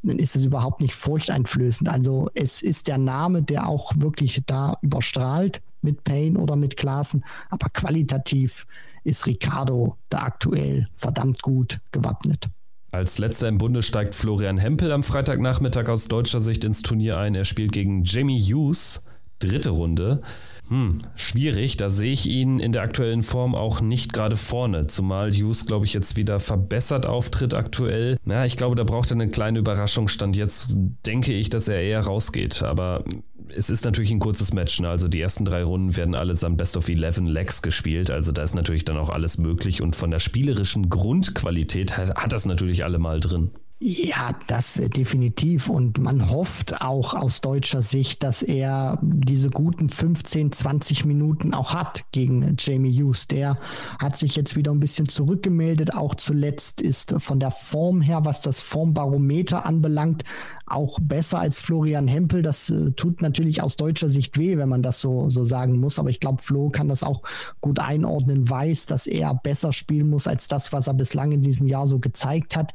dann 0.05 0.18
ist 0.18 0.34
es 0.34 0.44
überhaupt 0.44 0.80
nicht 0.80 0.96
furchteinflößend. 0.96 1.88
Also 1.88 2.28
es 2.34 2.61
ist 2.61 2.88
der 2.88 2.98
Name, 2.98 3.40
der 3.44 3.68
auch 3.68 3.92
wirklich 3.94 4.42
da 4.46 4.76
überstrahlt 4.82 5.62
mit 5.80 6.03
Payne 6.03 6.40
oder 6.40 6.57
mit 6.57 6.76
Klaassen, 6.76 7.24
aber 7.50 7.68
qualitativ 7.68 8.66
ist 9.05 9.26
Ricardo 9.26 9.96
da 10.09 10.22
aktuell 10.24 10.88
verdammt 10.96 11.40
gut 11.40 11.80
gewappnet. 11.92 12.50
Als 12.93 13.16
letzter 13.16 13.49
im 13.49 13.57
Bunde 13.57 13.82
steigt 13.82 14.14
Florian 14.14 14.59
Hempel 14.59 14.93
am 14.93 15.03
Freitagnachmittag 15.03 15.88
aus 15.88 16.09
deutscher 16.09 16.40
Sicht 16.40 16.62
ins 16.62 16.82
Turnier 16.82 17.16
ein. 17.16 17.34
Er 17.34 17.47
spielt 17.47 17.72
gegen 17.72 18.05
Jamie 18.05 18.38
Hughes. 18.38 19.03
dritte 19.38 19.70
Runde. 19.70 20.20
Hm, 20.68 21.01
schwierig. 21.16 21.78
Da 21.78 21.88
sehe 21.88 22.12
ich 22.12 22.28
ihn 22.28 22.59
in 22.59 22.72
der 22.72 22.82
aktuellen 22.82 23.22
Form 23.22 23.55
auch 23.55 23.80
nicht 23.80 24.12
gerade 24.12 24.36
vorne. 24.36 24.88
Zumal 24.88 25.32
Hughes, 25.32 25.66
glaube 25.66 25.86
ich, 25.86 25.95
jetzt 25.95 26.16
wieder 26.16 26.38
verbessert 26.38 27.07
auftritt 27.07 27.55
aktuell. 27.55 28.16
Na, 28.24 28.45
ich 28.45 28.57
glaube, 28.59 28.76
da 28.76 28.84
braucht 28.84 29.11
er 29.11 29.14
eine 29.14 29.28
kleine 29.28 29.59
Überraschung. 29.59 30.07
Stand 30.07 30.36
jetzt 30.36 30.76
denke 31.07 31.32
ich, 31.32 31.49
dass 31.49 31.68
er 31.68 31.80
eher 31.80 32.01
rausgeht. 32.01 32.62
Aber 32.62 33.05
es 33.49 33.70
ist 33.70 33.84
natürlich 33.84 34.11
ein 34.11 34.18
kurzes 34.18 34.53
Match. 34.53 34.80
Ne? 34.80 34.88
Also 34.88 35.09
die 35.09 35.20
ersten 35.20 35.45
drei 35.45 35.62
Runden 35.62 35.97
werden 35.97 36.14
allesamt 36.14 36.59
Best 36.59 36.76
of 36.76 36.88
11 36.88 37.18
Legs 37.24 37.62
gespielt. 37.62 38.11
Also 38.11 38.32
da 38.32 38.43
ist 38.43 38.55
natürlich 38.55 38.84
dann 38.84 38.97
auch 38.97 39.11
alles 39.11 39.38
möglich. 39.38 39.82
Und 39.82 39.97
von 39.97 40.11
der 40.11 40.18
spielerischen 40.18 40.88
Grundqualität 40.88 41.97
hat, 41.97 42.14
hat 42.16 42.32
das 42.32 42.47
natürlich 42.47 42.84
alle 42.84 42.99
mal 42.99 43.20
drin. 43.20 43.51
Ja, 43.85 44.30
das 44.47 44.78
äh, 44.78 44.89
definitiv. 44.89 45.68
Und 45.68 45.99
man 45.99 46.30
hofft 46.30 46.83
auch 46.83 47.14
aus 47.14 47.41
deutscher 47.41 47.83
Sicht, 47.83 48.22
dass 48.22 48.45
er 48.45 48.97
diese 49.03 49.51
guten 49.51 49.89
15, 49.89 50.53
20 50.53 51.05
Minuten 51.05 51.53
auch 51.53 51.74
hat 51.74 52.05
gegen 52.12 52.55
Jamie 52.61 52.93
Hughes. 52.93 53.26
Der 53.26 53.59
hat 53.99 54.16
sich 54.16 54.37
jetzt 54.37 54.55
wieder 54.55 54.70
ein 54.70 54.78
bisschen 54.78 55.09
zurückgemeldet. 55.09 55.95
Auch 55.95 56.14
zuletzt 56.14 56.80
ist 56.80 57.16
von 57.18 57.41
der 57.41 57.51
Form 57.51 58.03
her, 58.03 58.24
was 58.24 58.41
das 58.41 58.62
Formbarometer 58.62 59.66
anbelangt, 59.66 60.22
auch 60.64 61.01
besser 61.01 61.41
als 61.41 61.59
Florian 61.59 62.07
Hempel. 62.07 62.43
Das 62.43 62.70
äh, 62.70 62.93
tut 62.93 63.20
natürlich 63.20 63.64
aus 63.64 63.74
deutscher 63.74 64.09
Sicht 64.09 64.39
weh, 64.39 64.59
wenn 64.59 64.68
man 64.68 64.83
das 64.83 65.01
so, 65.01 65.28
so 65.28 65.43
sagen 65.43 65.80
muss. 65.80 65.99
Aber 65.99 66.09
ich 66.09 66.20
glaube, 66.20 66.41
Flo 66.41 66.70
kann 66.70 66.87
das 66.87 67.03
auch 67.03 67.24
gut 67.61 67.80
einordnen, 67.80 68.49
weiß, 68.49 68.87
dass 68.87 69.09
er 69.09 69.35
besser 69.35 69.72
spielen 69.72 70.09
muss 70.09 70.28
als 70.28 70.47
das, 70.47 70.72
was 70.72 70.87
er 70.87 70.95
bislang 70.95 71.33
in 71.33 71.43
diesem 71.43 71.66
Jahr 71.66 71.89
so 71.89 71.99
gezeigt 71.99 72.55
hat 72.55 72.72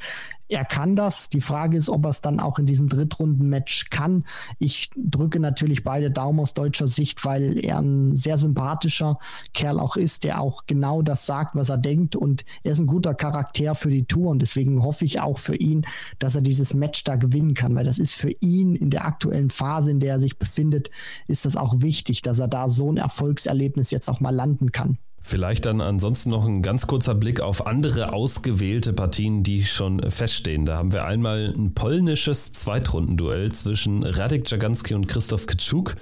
er 0.49 0.65
kann 0.65 0.95
das. 0.95 1.29
Die 1.29 1.41
Frage 1.41 1.77
ist, 1.77 1.89
ob 1.89 2.05
er 2.05 2.09
es 2.09 2.21
dann 2.21 2.39
auch 2.39 2.59
in 2.59 2.65
diesem 2.65 2.87
Drittrunden-Match 2.87 3.89
kann. 3.89 4.23
Ich 4.59 4.91
drücke 4.95 5.39
natürlich 5.39 5.83
beide 5.83 6.11
Daumen 6.11 6.39
aus 6.39 6.53
deutscher 6.53 6.87
Sicht, 6.87 7.25
weil 7.25 7.63
er 7.63 7.79
ein 7.79 8.15
sehr 8.15 8.37
sympathischer 8.37 9.19
Kerl 9.53 9.79
auch 9.79 9.97
ist, 9.97 10.23
der 10.23 10.41
auch 10.41 10.65
genau 10.65 11.01
das 11.01 11.25
sagt, 11.25 11.55
was 11.55 11.69
er 11.69 11.77
denkt. 11.77 12.15
Und 12.15 12.45
er 12.63 12.71
ist 12.71 12.79
ein 12.79 12.87
guter 12.87 13.13
Charakter 13.13 13.75
für 13.75 13.89
die 13.89 14.05
Tour. 14.05 14.31
Und 14.31 14.39
deswegen 14.39 14.83
hoffe 14.83 15.05
ich 15.05 15.19
auch 15.19 15.37
für 15.37 15.55
ihn, 15.55 15.85
dass 16.19 16.35
er 16.35 16.41
dieses 16.41 16.73
Match 16.73 17.03
da 17.03 17.15
gewinnen 17.15 17.53
kann, 17.53 17.75
weil 17.75 17.85
das 17.85 17.99
ist 17.99 18.13
für 18.13 18.31
ihn 18.39 18.75
in 18.75 18.89
der 18.89 19.05
aktuellen 19.05 19.49
Phase, 19.49 19.91
in 19.91 19.99
der 19.99 20.13
er 20.13 20.19
sich 20.19 20.37
befindet, 20.37 20.89
ist 21.27 21.45
das 21.45 21.57
auch 21.57 21.81
wichtig, 21.81 22.21
dass 22.21 22.39
er 22.39 22.47
da 22.47 22.69
so 22.69 22.91
ein 22.91 22.97
Erfolgserlebnis 22.97 23.91
jetzt 23.91 24.09
auch 24.09 24.19
mal 24.19 24.33
landen 24.33 24.71
kann. 24.71 24.97
Vielleicht 25.29 25.65
dann 25.65 25.81
ansonsten 25.81 26.29
noch 26.29 26.45
ein 26.45 26.61
ganz 26.61 26.87
kurzer 26.87 27.13
Blick 27.13 27.41
auf 27.41 27.67
andere 27.67 28.13
ausgewählte 28.13 28.93
Partien, 28.93 29.43
die 29.43 29.65
schon 29.65 30.09
feststehen. 30.09 30.65
Da 30.65 30.77
haben 30.77 30.93
wir 30.93 31.03
einmal 31.03 31.53
ein 31.53 31.73
polnisches 31.73 32.53
Zweitrundenduell 32.53 33.51
zwischen 33.51 34.03
Radek 34.03 34.49
Jaganski 34.49 34.93
und 34.93 35.09
Christoph 35.09 35.45
Kitschuk. 35.45 35.95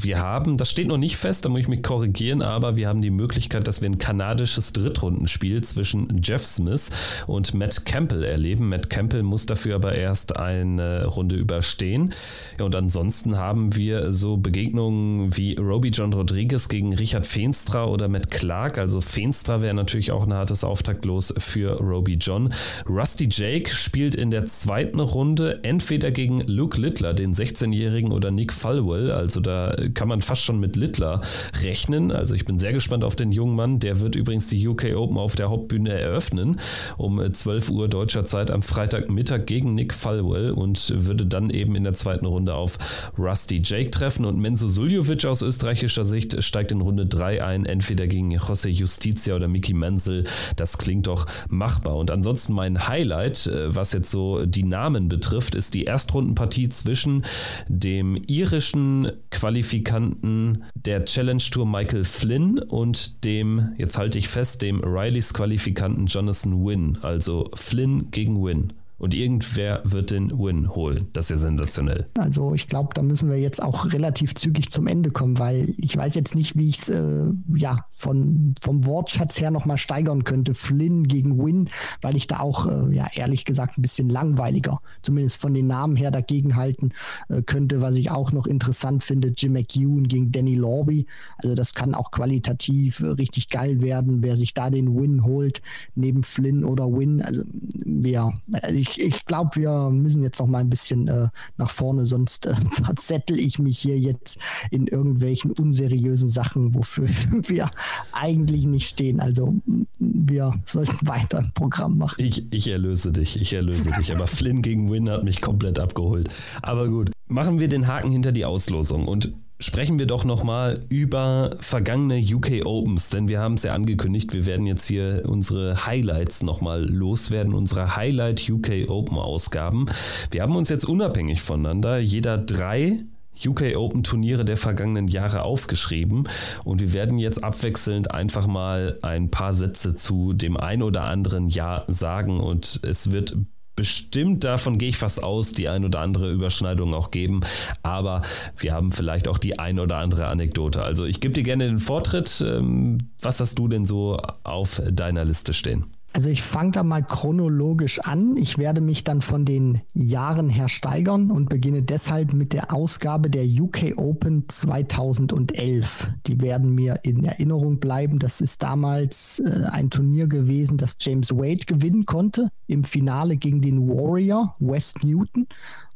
Wir 0.00 0.20
haben, 0.20 0.56
das 0.58 0.70
steht 0.70 0.86
noch 0.86 0.96
nicht 0.96 1.16
fest, 1.16 1.44
da 1.44 1.48
muss 1.48 1.60
ich 1.60 1.68
mich 1.68 1.82
korrigieren, 1.82 2.40
aber 2.40 2.76
wir 2.76 2.86
haben 2.86 3.02
die 3.02 3.10
Möglichkeit, 3.10 3.66
dass 3.66 3.80
wir 3.80 3.90
ein 3.90 3.98
kanadisches 3.98 4.72
Drittrundenspiel 4.72 5.64
zwischen 5.64 6.20
Jeff 6.22 6.44
Smith 6.46 6.90
und 7.26 7.52
Matt 7.54 7.84
Campbell 7.84 8.22
erleben. 8.22 8.68
Matt 8.68 8.90
Campbell 8.90 9.24
muss 9.24 9.46
dafür 9.46 9.74
aber 9.74 9.96
erst 9.96 10.36
eine 10.36 11.06
Runde 11.06 11.34
überstehen. 11.34 12.14
und 12.62 12.76
ansonsten 12.76 13.38
haben 13.38 13.74
wir 13.74 14.12
so 14.12 14.36
Begegnungen 14.36 15.36
wie 15.36 15.56
Roby 15.56 15.88
John 15.88 16.12
Rodriguez 16.12 16.68
gegen 16.68 16.94
Richard 16.94 17.26
Feenstra 17.26 17.86
oder 17.86 18.06
Matt 18.06 18.30
Clark. 18.30 18.78
Also 18.78 19.00
Feenstra 19.00 19.62
wäre 19.62 19.74
natürlich 19.74 20.12
auch 20.12 20.24
ein 20.24 20.32
hartes 20.32 20.62
Auftaktlos 20.62 21.34
für 21.38 21.80
Roby 21.80 22.14
John. 22.14 22.54
Rusty 22.88 23.28
Jake 23.28 23.74
spielt 23.74 24.14
in 24.14 24.30
der 24.30 24.44
zweiten 24.44 25.00
Runde 25.00 25.58
entweder 25.64 26.12
gegen 26.12 26.40
Luke 26.42 26.80
Littler, 26.80 27.14
den 27.14 27.34
16-Jährigen, 27.34 28.12
oder 28.12 28.30
Nick 28.30 28.52
Falwell. 28.52 29.10
Also 29.10 29.40
da 29.40 29.74
kann 29.94 30.08
man 30.08 30.22
fast 30.22 30.42
schon 30.42 30.60
mit 30.60 30.76
Littler 30.76 31.20
rechnen. 31.62 32.12
Also 32.12 32.34
ich 32.34 32.44
bin 32.44 32.58
sehr 32.58 32.72
gespannt 32.72 33.04
auf 33.04 33.16
den 33.16 33.32
jungen 33.32 33.56
Mann. 33.56 33.78
Der 33.78 34.00
wird 34.00 34.14
übrigens 34.14 34.48
die 34.48 34.66
UK 34.66 34.96
Open 34.96 35.18
auf 35.18 35.34
der 35.34 35.50
Hauptbühne 35.50 35.90
eröffnen 35.90 36.58
um 36.96 37.32
12 37.32 37.70
Uhr 37.70 37.88
deutscher 37.88 38.24
Zeit 38.24 38.50
am 38.50 38.62
Freitagmittag 38.62 39.46
gegen 39.46 39.74
Nick 39.74 39.94
Falwell 39.94 40.50
und 40.50 40.92
würde 40.94 41.26
dann 41.26 41.50
eben 41.50 41.74
in 41.76 41.84
der 41.84 41.94
zweiten 41.94 42.26
Runde 42.26 42.54
auf 42.54 42.78
Rusty 43.18 43.60
Jake 43.64 43.90
treffen. 43.90 44.24
Und 44.24 44.38
Menzo 44.38 44.68
Suljovic 44.68 45.24
aus 45.24 45.42
österreichischer 45.42 46.04
Sicht 46.04 46.42
steigt 46.42 46.72
in 46.72 46.80
Runde 46.80 47.06
3 47.06 47.44
ein, 47.44 47.66
entweder 47.66 48.06
gegen 48.06 48.36
José 48.36 48.68
Justicia 48.68 49.34
oder 49.34 49.48
Mickey 49.48 49.74
Menzel. 49.74 50.24
Das 50.56 50.78
klingt 50.78 51.06
doch 51.06 51.26
machbar. 51.48 51.96
Und 51.96 52.10
ansonsten 52.10 52.52
mein 52.52 52.88
Highlight, 52.88 53.46
äh, 53.46 53.74
was 53.74 53.92
jetzt 53.92 54.10
so 54.10 54.44
die 54.44 54.64
Namen 54.64 55.08
betrifft, 55.08 55.54
ist 55.54 55.74
die 55.74 55.84
Erstrundenpartie 55.84 56.68
zwischen 56.68 57.24
dem 57.68 58.16
irischen 58.26 59.12
Qualifikation 59.30 59.77
Qualifikanten 59.78 60.64
der 60.74 61.04
Challenge 61.04 61.42
Tour 61.50 61.66
Michael 61.66 62.04
Flynn 62.04 62.58
und 62.58 63.24
dem, 63.24 63.74
jetzt 63.76 63.98
halte 63.98 64.18
ich 64.18 64.28
fest, 64.28 64.62
dem 64.62 64.80
Rileys 64.80 65.32
Qualifikanten 65.32 66.06
Jonathan 66.06 66.64
Wynn. 66.64 66.98
Also 67.02 67.48
Flynn 67.54 68.10
gegen 68.10 68.42
Wynn 68.42 68.72
und 68.98 69.14
irgendwer 69.14 69.80
wird 69.84 70.10
den 70.10 70.30
Win 70.38 70.74
holen. 70.74 71.08
Das 71.12 71.26
ist 71.26 71.30
ja 71.30 71.36
sensationell. 71.36 72.06
Also 72.18 72.54
ich 72.54 72.66
glaube, 72.66 72.90
da 72.94 73.02
müssen 73.02 73.30
wir 73.30 73.38
jetzt 73.38 73.62
auch 73.62 73.92
relativ 73.92 74.34
zügig 74.34 74.70
zum 74.70 74.86
Ende 74.86 75.10
kommen, 75.10 75.38
weil 75.38 75.72
ich 75.78 75.96
weiß 75.96 76.14
jetzt 76.16 76.34
nicht, 76.34 76.56
wie 76.56 76.68
ich 76.68 76.80
es 76.80 76.88
äh, 76.88 77.26
ja 77.54 77.84
von, 77.90 78.54
vom 78.60 78.86
Wortschatz 78.86 79.40
her 79.40 79.50
nochmal 79.50 79.78
steigern 79.78 80.24
könnte. 80.24 80.54
Flynn 80.54 81.06
gegen 81.06 81.38
Win, 81.38 81.70
weil 82.02 82.16
ich 82.16 82.26
da 82.26 82.40
auch 82.40 82.66
äh, 82.66 82.94
ja 82.94 83.08
ehrlich 83.14 83.44
gesagt 83.44 83.78
ein 83.78 83.82
bisschen 83.82 84.08
langweiliger, 84.08 84.80
zumindest 85.02 85.40
von 85.40 85.54
den 85.54 85.68
Namen 85.68 85.96
her 85.96 86.10
dagegen 86.10 86.56
halten 86.56 86.90
äh, 87.28 87.42
könnte. 87.42 87.80
Was 87.80 87.96
ich 87.96 88.10
auch 88.10 88.32
noch 88.32 88.46
interessant 88.46 89.04
finde, 89.04 89.32
Jim 89.36 89.52
McEwen 89.52 90.08
gegen 90.08 90.32
Danny 90.32 90.56
Lorby. 90.56 91.06
Also 91.36 91.54
das 91.54 91.74
kann 91.74 91.94
auch 91.94 92.10
qualitativ 92.10 93.00
äh, 93.00 93.06
richtig 93.06 93.48
geil 93.48 93.80
werden, 93.80 94.22
wer 94.22 94.36
sich 94.36 94.54
da 94.54 94.70
den 94.70 94.98
Win 94.98 95.24
holt, 95.24 95.62
neben 95.94 96.24
Flynn 96.24 96.64
oder 96.64 96.86
Win. 96.86 97.22
Also 97.22 97.44
ja, 97.84 98.32
ich 98.72 98.87
ich, 98.88 99.00
ich 99.00 99.24
glaube, 99.26 99.50
wir 99.54 99.90
müssen 99.90 100.22
jetzt 100.22 100.40
noch 100.40 100.46
mal 100.46 100.58
ein 100.58 100.70
bisschen 100.70 101.08
äh, 101.08 101.28
nach 101.56 101.70
vorne, 101.70 102.04
sonst 102.04 102.46
äh, 102.46 102.54
verzettel 102.70 103.38
ich 103.38 103.58
mich 103.58 103.78
hier 103.78 103.98
jetzt 103.98 104.38
in 104.70 104.86
irgendwelchen 104.86 105.52
unseriösen 105.52 106.28
Sachen, 106.28 106.74
wofür 106.74 107.08
wir 107.48 107.70
eigentlich 108.12 108.66
nicht 108.66 108.88
stehen. 108.88 109.20
Also 109.20 109.54
wir 109.98 110.54
sollten 110.66 111.06
weiter 111.06 111.38
ein 111.38 111.52
Programm 111.54 111.98
machen. 111.98 112.22
Ich, 112.22 112.52
ich 112.52 112.68
erlöse 112.68 113.12
dich, 113.12 113.40
ich 113.40 113.52
erlöse 113.52 113.90
dich. 113.92 114.12
Aber 114.14 114.26
Flynn 114.26 114.62
gegen 114.62 114.90
Win 114.90 115.10
hat 115.10 115.24
mich 115.24 115.40
komplett 115.40 115.78
abgeholt. 115.78 116.28
Aber 116.62 116.88
gut, 116.88 117.10
machen 117.26 117.58
wir 117.58 117.68
den 117.68 117.86
Haken 117.86 118.10
hinter 118.10 118.32
die 118.32 118.44
Auslosung 118.44 119.06
und 119.06 119.32
Sprechen 119.60 119.98
wir 119.98 120.06
doch 120.06 120.24
nochmal 120.24 120.78
über 120.88 121.56
vergangene 121.58 122.20
UK 122.20 122.64
Opens, 122.64 123.10
denn 123.10 123.26
wir 123.28 123.40
haben 123.40 123.54
es 123.54 123.64
ja 123.64 123.74
angekündigt, 123.74 124.32
wir 124.32 124.46
werden 124.46 124.66
jetzt 124.66 124.86
hier 124.86 125.24
unsere 125.26 125.84
Highlights 125.84 126.44
nochmal 126.44 126.88
loswerden, 126.88 127.54
unsere 127.54 127.96
Highlight 127.96 128.48
UK 128.48 128.88
Open 128.88 129.18
Ausgaben. 129.18 129.86
Wir 130.30 130.42
haben 130.42 130.54
uns 130.54 130.68
jetzt 130.68 130.84
unabhängig 130.88 131.42
voneinander 131.42 131.98
jeder 131.98 132.38
drei 132.38 133.04
UK 133.44 133.76
Open 133.76 134.04
Turniere 134.04 134.44
der 134.44 134.56
vergangenen 134.56 135.08
Jahre 135.08 135.42
aufgeschrieben 135.42 136.28
und 136.62 136.80
wir 136.80 136.92
werden 136.92 137.18
jetzt 137.18 137.42
abwechselnd 137.42 138.12
einfach 138.12 138.46
mal 138.46 138.96
ein 139.02 139.28
paar 139.28 139.52
Sätze 139.52 139.96
zu 139.96 140.34
dem 140.34 140.56
ein 140.56 140.84
oder 140.84 141.02
anderen 141.02 141.48
Jahr 141.48 141.84
sagen 141.88 142.38
und 142.38 142.80
es 142.84 143.10
wird 143.10 143.36
bestimmt, 143.78 144.42
davon 144.42 144.76
gehe 144.76 144.88
ich 144.88 144.96
fast 144.96 145.22
aus, 145.22 145.52
die 145.52 145.68
ein 145.68 145.84
oder 145.84 146.00
andere 146.00 146.32
Überschneidung 146.32 146.94
auch 146.94 147.12
geben. 147.12 147.42
Aber 147.84 148.22
wir 148.56 148.72
haben 148.72 148.90
vielleicht 148.90 149.28
auch 149.28 149.38
die 149.38 149.60
ein 149.60 149.78
oder 149.78 149.98
andere 149.98 150.26
Anekdote. 150.26 150.82
Also 150.82 151.04
ich 151.04 151.20
gebe 151.20 151.32
dir 151.32 151.44
gerne 151.44 151.68
den 151.68 151.78
Vortritt. 151.78 152.44
Ähm, 152.44 152.98
was 153.22 153.38
hast 153.38 153.56
du 153.56 153.68
denn 153.68 153.86
so 153.86 154.16
auf 154.42 154.82
deiner 154.90 155.24
Liste 155.24 155.52
stehen? 155.52 155.86
Also 156.14 156.30
ich 156.30 156.42
fange 156.42 156.70
da 156.72 156.82
mal 156.82 157.02
chronologisch 157.02 158.00
an. 158.00 158.36
Ich 158.36 158.58
werde 158.58 158.80
mich 158.80 159.04
dann 159.04 159.20
von 159.20 159.44
den 159.44 159.82
Jahren 159.92 160.48
her 160.48 160.68
steigern 160.68 161.30
und 161.30 161.48
beginne 161.48 161.82
deshalb 161.82 162.32
mit 162.32 162.52
der 162.52 162.72
Ausgabe 162.72 163.30
der 163.30 163.44
UK 163.44 163.96
Open 163.96 164.48
2011. 164.48 166.10
Die 166.26 166.40
werden 166.40 166.74
mir 166.74 167.00
in 167.02 167.24
Erinnerung 167.24 167.78
bleiben. 167.78 168.18
Das 168.18 168.40
ist 168.40 168.62
damals 168.62 169.40
äh, 169.40 169.64
ein 169.70 169.90
Turnier 169.90 170.26
gewesen, 170.28 170.78
das 170.78 170.96
James 170.98 171.30
Wade 171.30 171.66
gewinnen 171.66 172.06
konnte 172.06 172.48
im 172.66 172.84
Finale 172.84 173.36
gegen 173.36 173.60
den 173.60 173.88
Warrior 173.88 174.56
West 174.58 175.04
Newton. 175.04 175.46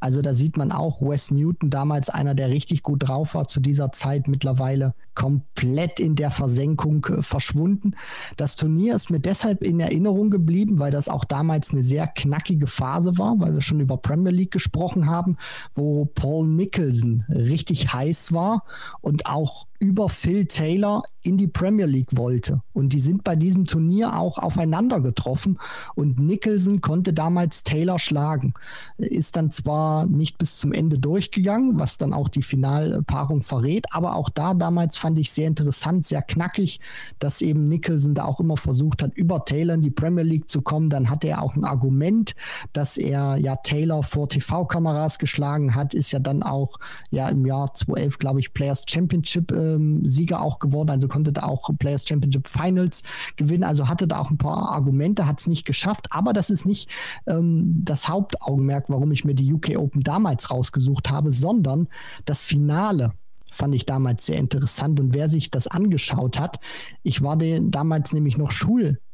Also 0.02 0.20
da 0.20 0.34
sieht 0.34 0.56
man 0.56 0.72
auch 0.72 1.00
Wes 1.00 1.30
Newton, 1.30 1.70
damals 1.70 2.10
einer, 2.10 2.34
der 2.34 2.50
richtig 2.50 2.82
gut 2.82 3.08
drauf 3.08 3.36
war, 3.36 3.46
zu 3.46 3.60
dieser 3.60 3.92
Zeit 3.92 4.26
mittlerweile 4.26 4.94
komplett 5.14 6.00
in 6.00 6.16
der 6.16 6.32
Versenkung 6.32 7.06
äh, 7.06 7.22
verschwunden. 7.22 7.92
Das 8.36 8.56
Turnier 8.56 8.96
ist 8.96 9.12
mir 9.12 9.20
deshalb 9.20 9.62
in 9.62 9.78
Erinnerung 9.78 10.30
geblieben, 10.30 10.80
weil 10.80 10.90
das 10.90 11.08
auch 11.08 11.24
damals 11.24 11.70
eine 11.70 11.84
sehr 11.84 12.08
knackige 12.08 12.66
Phase 12.66 13.16
war, 13.16 13.38
weil 13.38 13.54
wir 13.54 13.60
schon 13.60 13.78
über 13.78 13.96
Premier 13.96 14.32
League 14.32 14.50
gesprochen 14.50 15.08
haben, 15.08 15.36
wo 15.72 16.04
Paul 16.04 16.48
Nicholson 16.48 17.24
richtig 17.28 17.92
heiß 17.92 18.32
war 18.32 18.64
und 19.02 19.26
auch 19.26 19.68
über 19.82 20.08
Phil 20.08 20.46
Taylor 20.46 21.02
in 21.24 21.36
die 21.36 21.48
Premier 21.48 21.86
League 21.86 22.16
wollte. 22.16 22.62
Und 22.72 22.92
die 22.92 23.00
sind 23.00 23.24
bei 23.24 23.36
diesem 23.36 23.66
Turnier 23.66 24.16
auch 24.16 24.38
aufeinander 24.38 25.00
getroffen 25.00 25.58
und 25.94 26.18
Nicholson 26.18 26.80
konnte 26.80 27.12
damals 27.12 27.64
Taylor 27.64 27.98
schlagen. 27.98 28.54
Ist 28.98 29.36
dann 29.36 29.50
zwar 29.50 30.06
nicht 30.06 30.38
bis 30.38 30.58
zum 30.58 30.72
Ende 30.72 30.98
durchgegangen, 30.98 31.78
was 31.80 31.98
dann 31.98 32.12
auch 32.12 32.28
die 32.28 32.42
Finalpaarung 32.42 33.42
verrät, 33.42 33.86
aber 33.90 34.14
auch 34.14 34.30
da 34.30 34.54
damals 34.54 34.96
fand 34.96 35.18
ich 35.18 35.32
sehr 35.32 35.48
interessant, 35.48 36.06
sehr 36.06 36.22
knackig, 36.22 36.80
dass 37.18 37.42
eben 37.42 37.68
Nicholson 37.68 38.14
da 38.14 38.24
auch 38.24 38.38
immer 38.38 38.56
versucht 38.56 39.02
hat, 39.02 39.14
über 39.14 39.44
Taylor 39.44 39.74
in 39.74 39.82
die 39.82 39.90
Premier 39.90 40.24
League 40.24 40.48
zu 40.48 40.62
kommen. 40.62 40.90
Dann 40.90 41.10
hatte 41.10 41.28
er 41.28 41.42
auch 41.42 41.56
ein 41.56 41.64
Argument, 41.64 42.34
dass 42.72 42.96
er 42.96 43.36
ja 43.36 43.56
Taylor 43.56 44.04
vor 44.04 44.28
TV-Kameras 44.28 45.18
geschlagen 45.18 45.74
hat, 45.74 45.92
ist 45.92 46.12
ja 46.12 46.20
dann 46.20 46.44
auch 46.44 46.78
ja 47.10 47.28
im 47.28 47.46
Jahr 47.46 47.74
2011, 47.74 48.18
glaube 48.18 48.40
ich, 48.40 48.54
Players 48.54 48.84
Championship 48.88 49.50
ähm, 49.74 50.04
Sieger 50.04 50.42
auch 50.42 50.58
geworden. 50.58 50.90
Also 50.90 51.08
konnte 51.08 51.32
da 51.32 51.44
auch 51.44 51.70
Players 51.78 52.06
Championship 52.06 52.48
Finals 52.48 53.02
gewinnen, 53.36 53.64
also 53.64 53.88
hatte 53.88 54.06
da 54.06 54.18
auch 54.18 54.30
ein 54.30 54.38
paar 54.38 54.70
Argumente, 54.72 55.26
hat 55.26 55.40
es 55.40 55.46
nicht 55.46 55.64
geschafft, 55.64 56.08
aber 56.10 56.32
das 56.32 56.50
ist 56.50 56.66
nicht 56.66 56.88
ähm, 57.26 57.82
das 57.84 58.08
Hauptaugenmerk, 58.08 58.88
warum 58.88 59.12
ich 59.12 59.24
mir 59.24 59.34
die 59.34 59.52
UK 59.52 59.76
Open 59.76 60.02
damals 60.02 60.50
rausgesucht 60.50 61.10
habe, 61.10 61.30
sondern 61.30 61.88
das 62.24 62.42
Finale 62.42 63.12
fand 63.52 63.74
ich 63.74 63.86
damals 63.86 64.26
sehr 64.26 64.38
interessant. 64.38 64.98
Und 64.98 65.14
wer 65.14 65.28
sich 65.28 65.50
das 65.50 65.68
angeschaut 65.68 66.40
hat, 66.40 66.58
ich 67.02 67.22
war 67.22 67.36
damals 67.36 68.12
nämlich 68.12 68.38
noch 68.38 68.50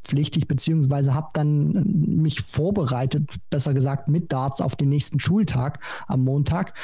schulpflichtig, 0.08 0.48
beziehungsweise 0.48 1.14
habe 1.14 1.28
dann 1.34 1.74
äh, 1.74 1.80
mich 1.84 2.40
vorbereitet, 2.40 3.30
besser 3.50 3.74
gesagt 3.74 4.08
mit 4.08 4.32
Darts 4.32 4.60
auf 4.60 4.76
den 4.76 4.88
nächsten 4.88 5.20
Schultag 5.20 5.80
am 6.06 6.24
Montag. 6.24 6.74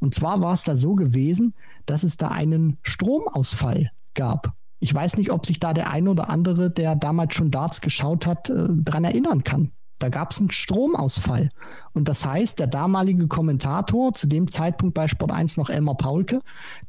Und 0.00 0.14
zwar 0.14 0.40
war 0.40 0.52
es 0.52 0.64
da 0.64 0.76
so 0.76 0.94
gewesen, 0.94 1.54
dass 1.86 2.04
es 2.04 2.16
da 2.16 2.28
einen 2.28 2.78
Stromausfall 2.82 3.90
gab. 4.14 4.52
Ich 4.80 4.92
weiß 4.92 5.16
nicht, 5.16 5.32
ob 5.32 5.46
sich 5.46 5.60
da 5.60 5.72
der 5.72 5.90
ein 5.90 6.08
oder 6.08 6.28
andere, 6.28 6.70
der 6.70 6.94
damals 6.94 7.34
schon 7.34 7.50
Darts 7.50 7.80
geschaut 7.80 8.26
hat, 8.26 8.50
äh, 8.50 8.66
daran 8.68 9.04
erinnern 9.04 9.44
kann. 9.44 9.72
Da 9.98 10.08
gab 10.08 10.32
es 10.32 10.38
einen 10.38 10.50
Stromausfall. 10.50 11.50
Und 11.92 12.08
das 12.08 12.26
heißt, 12.26 12.58
der 12.58 12.66
damalige 12.66 13.28
Kommentator, 13.28 14.12
zu 14.12 14.26
dem 14.26 14.48
Zeitpunkt 14.50 14.94
bei 14.94 15.08
Sport 15.08 15.32
1 15.32 15.56
noch 15.56 15.70
Elmar 15.70 15.96
Paulke, 15.96 16.40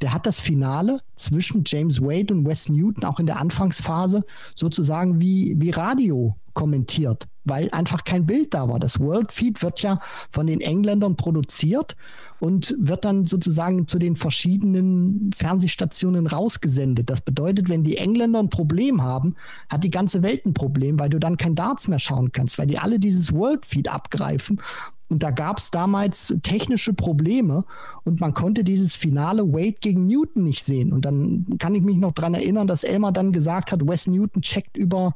der 0.02 0.14
hat 0.14 0.26
das 0.26 0.40
Finale 0.40 1.00
zwischen 1.16 1.64
James 1.66 2.02
Wade 2.02 2.34
und 2.34 2.46
Wes 2.46 2.70
Newton 2.70 3.04
auch 3.04 3.20
in 3.20 3.26
der 3.26 3.40
Anfangsphase 3.40 4.24
sozusagen 4.56 5.20
wie, 5.20 5.56
wie 5.58 5.70
Radio 5.70 6.36
kommentiert, 6.56 7.28
weil 7.44 7.70
einfach 7.70 8.04
kein 8.04 8.26
Bild 8.26 8.56
da 8.56 8.68
war. 8.68 8.80
Das 8.80 9.00
World 9.00 9.32
Feed 9.32 9.62
wird 9.62 9.84
ja 9.84 10.00
von 10.32 10.48
den 10.48 10.62
Engländern 10.62 11.16
produziert 11.16 11.96
und 12.40 12.76
wird 12.80 13.06
dann 13.06 13.26
sozusagen 13.26 13.88
zu 13.88 14.00
den 14.00 14.16
verschiedenen 14.16 15.30
Fernsehstationen 15.36 16.26
rausgesendet. 16.26 17.12
Das 17.12 17.22
bedeutet, 17.22 17.70
wenn 17.70 17.84
die 17.84 17.98
Engländer 17.98 18.40
ein 18.40 18.50
Problem 18.50 19.04
haben, 19.04 19.36
hat 19.70 19.84
die 19.84 19.92
ganze 19.92 20.24
Welt 20.24 20.46
ein 20.46 20.56
Problem, 20.56 20.98
weil 21.00 21.10
du 21.10 21.20
dann 21.20 21.38
kein 21.38 21.54
Darts 21.54 21.88
mehr 21.88 22.00
schauen 22.00 22.32
kannst, 22.32 22.58
weil 22.58 22.68
die 22.68 22.80
alle 22.80 23.00
dieses 23.00 23.32
World 23.32 23.66
Feed 23.66 23.90
abgreifen 23.90 24.60
und 25.10 25.22
da 25.22 25.32
gab 25.32 25.60
es 25.60 25.70
damals 25.70 26.36
technische 26.42 26.94
Probleme 26.94 27.64
und 28.04 28.20
man 28.20 28.34
konnte 28.34 28.64
dieses 28.64 28.96
Finale 28.96 29.44
Wade 29.54 29.78
gegen 29.80 30.08
Newton 30.08 30.44
nicht 30.44 30.64
sehen. 30.64 30.92
Und 30.92 31.06
dann 31.06 31.58
kann 31.60 31.76
ich 31.76 31.84
mich 31.84 31.98
noch 31.98 32.14
daran 32.14 32.34
erinnern, 32.34 32.66
dass 32.66 32.84
Elmer 32.84 33.12
dann 33.12 33.32
gesagt 33.32 33.72
hat, 33.72 33.88
Wes 33.88 34.08
Newton 34.08 34.42
checkt 34.42 34.78
über, 34.78 35.16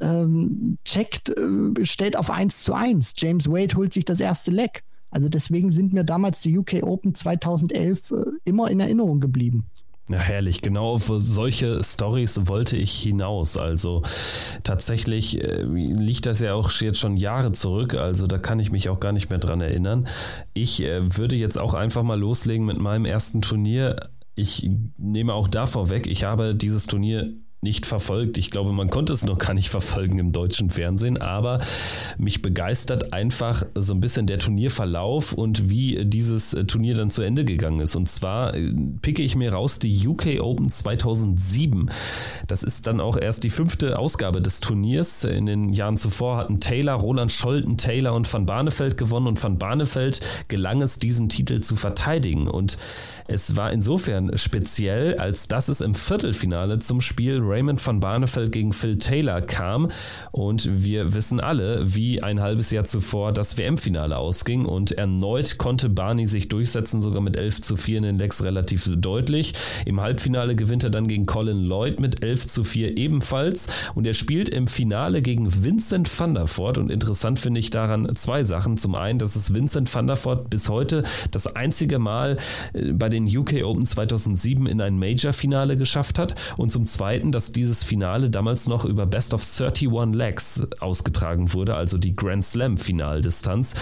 ähm, 0.00 0.78
checkt, 0.84 1.30
äh, 1.30 1.84
stellt 1.84 2.16
auf 2.16 2.30
1 2.30 2.64
zu 2.64 2.74
1. 2.74 3.14
James 3.16 3.48
Wade 3.48 3.76
holt 3.76 3.92
sich 3.92 4.04
das 4.04 4.20
erste 4.20 4.50
Leck. 4.50 4.82
Also 5.10 5.28
deswegen 5.28 5.70
sind 5.70 5.92
mir 5.92 6.04
damals 6.04 6.40
die 6.40 6.58
UK 6.58 6.82
Open 6.82 7.14
2011 7.14 8.10
äh, 8.10 8.24
immer 8.44 8.70
in 8.70 8.80
Erinnerung 8.80 9.20
geblieben. 9.20 9.64
Ja, 10.10 10.18
herrlich. 10.18 10.62
Genau 10.62 10.88
auf 10.88 11.10
solche 11.18 11.84
Stories 11.84 12.40
wollte 12.44 12.78
ich 12.78 12.92
hinaus. 12.92 13.58
Also 13.58 14.02
tatsächlich 14.62 15.42
äh, 15.42 15.62
liegt 15.62 16.24
das 16.24 16.40
ja 16.40 16.54
auch 16.54 16.70
jetzt 16.70 16.98
schon 16.98 17.18
Jahre 17.18 17.52
zurück. 17.52 17.94
Also 17.94 18.26
da 18.26 18.38
kann 18.38 18.58
ich 18.58 18.72
mich 18.72 18.88
auch 18.88 19.00
gar 19.00 19.12
nicht 19.12 19.28
mehr 19.28 19.38
dran 19.38 19.60
erinnern. 19.60 20.08
Ich 20.54 20.82
äh, 20.82 21.16
würde 21.16 21.36
jetzt 21.36 21.60
auch 21.60 21.74
einfach 21.74 22.02
mal 22.02 22.18
loslegen 22.18 22.64
mit 22.64 22.78
meinem 22.78 23.04
ersten 23.04 23.42
Turnier. 23.42 24.08
Ich 24.34 24.70
nehme 24.96 25.34
auch 25.34 25.48
da 25.48 25.66
vorweg, 25.66 26.06
ich 26.06 26.24
habe 26.24 26.54
dieses 26.54 26.86
Turnier 26.86 27.34
nicht 27.60 27.86
verfolgt. 27.86 28.38
Ich 28.38 28.50
glaube, 28.50 28.72
man 28.72 28.88
konnte 28.88 29.12
es 29.12 29.24
noch 29.24 29.38
gar 29.38 29.52
nicht 29.52 29.68
verfolgen 29.68 30.18
im 30.20 30.30
deutschen 30.30 30.70
Fernsehen, 30.70 31.20
aber 31.20 31.58
mich 32.16 32.40
begeistert 32.40 33.12
einfach 33.12 33.64
so 33.74 33.94
ein 33.94 34.00
bisschen 34.00 34.26
der 34.26 34.38
Turnierverlauf 34.38 35.32
und 35.32 35.68
wie 35.68 36.04
dieses 36.04 36.56
Turnier 36.68 36.94
dann 36.94 37.10
zu 37.10 37.22
Ende 37.22 37.44
gegangen 37.44 37.80
ist. 37.80 37.96
Und 37.96 38.08
zwar 38.08 38.54
äh, 38.54 38.72
picke 39.02 39.22
ich 39.22 39.34
mir 39.34 39.52
raus 39.52 39.80
die 39.80 40.06
UK 40.06 40.40
Open 40.40 40.70
2007. 40.70 41.90
Das 42.46 42.62
ist 42.62 42.86
dann 42.86 43.00
auch 43.00 43.16
erst 43.16 43.42
die 43.42 43.50
fünfte 43.50 43.98
Ausgabe 43.98 44.40
des 44.40 44.60
Turniers. 44.60 45.24
In 45.24 45.46
den 45.46 45.72
Jahren 45.72 45.96
zuvor 45.96 46.36
hatten 46.36 46.60
Taylor, 46.60 46.94
Roland 46.94 47.32
Scholten, 47.32 47.76
Taylor 47.76 48.14
und 48.14 48.32
Van 48.32 48.46
Barneveld 48.46 48.96
gewonnen 48.96 49.26
und 49.26 49.42
Van 49.42 49.58
Barneveld 49.58 50.20
gelang 50.46 50.80
es, 50.80 51.00
diesen 51.00 51.28
Titel 51.28 51.60
zu 51.60 51.74
verteidigen. 51.74 52.46
Und 52.46 52.78
es 53.26 53.56
war 53.56 53.72
insofern 53.72 54.38
speziell, 54.38 55.18
als 55.18 55.48
dass 55.48 55.68
es 55.68 55.80
im 55.80 55.94
Viertelfinale 55.94 56.78
zum 56.78 57.00
Spiel 57.00 57.47
Raymond 57.48 57.84
van 57.84 58.00
Barneveld 58.00 58.52
gegen 58.52 58.72
Phil 58.72 58.98
Taylor 58.98 59.40
kam. 59.40 59.90
Und 60.30 60.82
wir 60.82 61.14
wissen 61.14 61.40
alle, 61.40 61.94
wie 61.94 62.22
ein 62.22 62.40
halbes 62.40 62.70
Jahr 62.70 62.84
zuvor 62.84 63.32
das 63.32 63.56
WM-Finale 63.56 64.16
ausging. 64.16 64.64
Und 64.64 64.92
erneut 64.92 65.58
konnte 65.58 65.88
Barney 65.88 66.26
sich 66.26 66.48
durchsetzen, 66.48 67.00
sogar 67.00 67.22
mit 67.22 67.36
11 67.36 67.62
zu 67.62 67.76
4 67.76 67.98
in 67.98 68.02
den 68.04 68.18
Lecks 68.18 68.42
relativ 68.42 68.88
deutlich. 68.96 69.54
Im 69.86 70.00
Halbfinale 70.00 70.56
gewinnt 70.56 70.84
er 70.84 70.90
dann 70.90 71.08
gegen 71.08 71.26
Colin 71.26 71.64
Lloyd 71.64 72.00
mit 72.00 72.22
11 72.22 72.48
zu 72.48 72.64
4 72.64 72.96
ebenfalls. 72.96 73.68
Und 73.94 74.06
er 74.06 74.14
spielt 74.14 74.48
im 74.48 74.66
Finale 74.66 75.22
gegen 75.22 75.62
Vincent 75.62 76.10
van 76.18 76.34
der 76.34 76.46
Voort. 76.46 76.78
Und 76.78 76.90
interessant 76.90 77.38
finde 77.38 77.60
ich 77.60 77.70
daran 77.70 78.14
zwei 78.16 78.44
Sachen. 78.44 78.76
Zum 78.76 78.94
einen, 78.94 79.18
dass 79.18 79.36
es 79.36 79.54
Vincent 79.54 79.92
van 79.92 80.06
der 80.06 80.22
Voort 80.22 80.50
bis 80.50 80.68
heute 80.68 81.04
das 81.30 81.46
einzige 81.46 81.98
Mal 81.98 82.36
äh, 82.72 82.92
bei 82.92 83.08
den 83.08 83.24
UK 83.24 83.64
Open 83.64 83.86
2007 83.86 84.66
in 84.66 84.80
ein 84.80 84.98
Major-Finale 84.98 85.76
geschafft 85.76 86.18
hat. 86.18 86.34
Und 86.56 86.72
zum 86.72 86.84
zweiten, 86.86 87.32
dass 87.32 87.37
dieses 87.46 87.84
Finale 87.84 88.30
damals 88.30 88.66
noch 88.66 88.84
über 88.84 89.06
Best 89.06 89.34
of 89.34 89.42
31 89.42 90.14
Legs 90.14 90.66
ausgetragen 90.80 91.52
wurde, 91.52 91.74
also 91.74 91.98
die 91.98 92.14
Grand 92.14 92.44
Slam 92.44 92.76
Finaldistanz. 92.76 93.74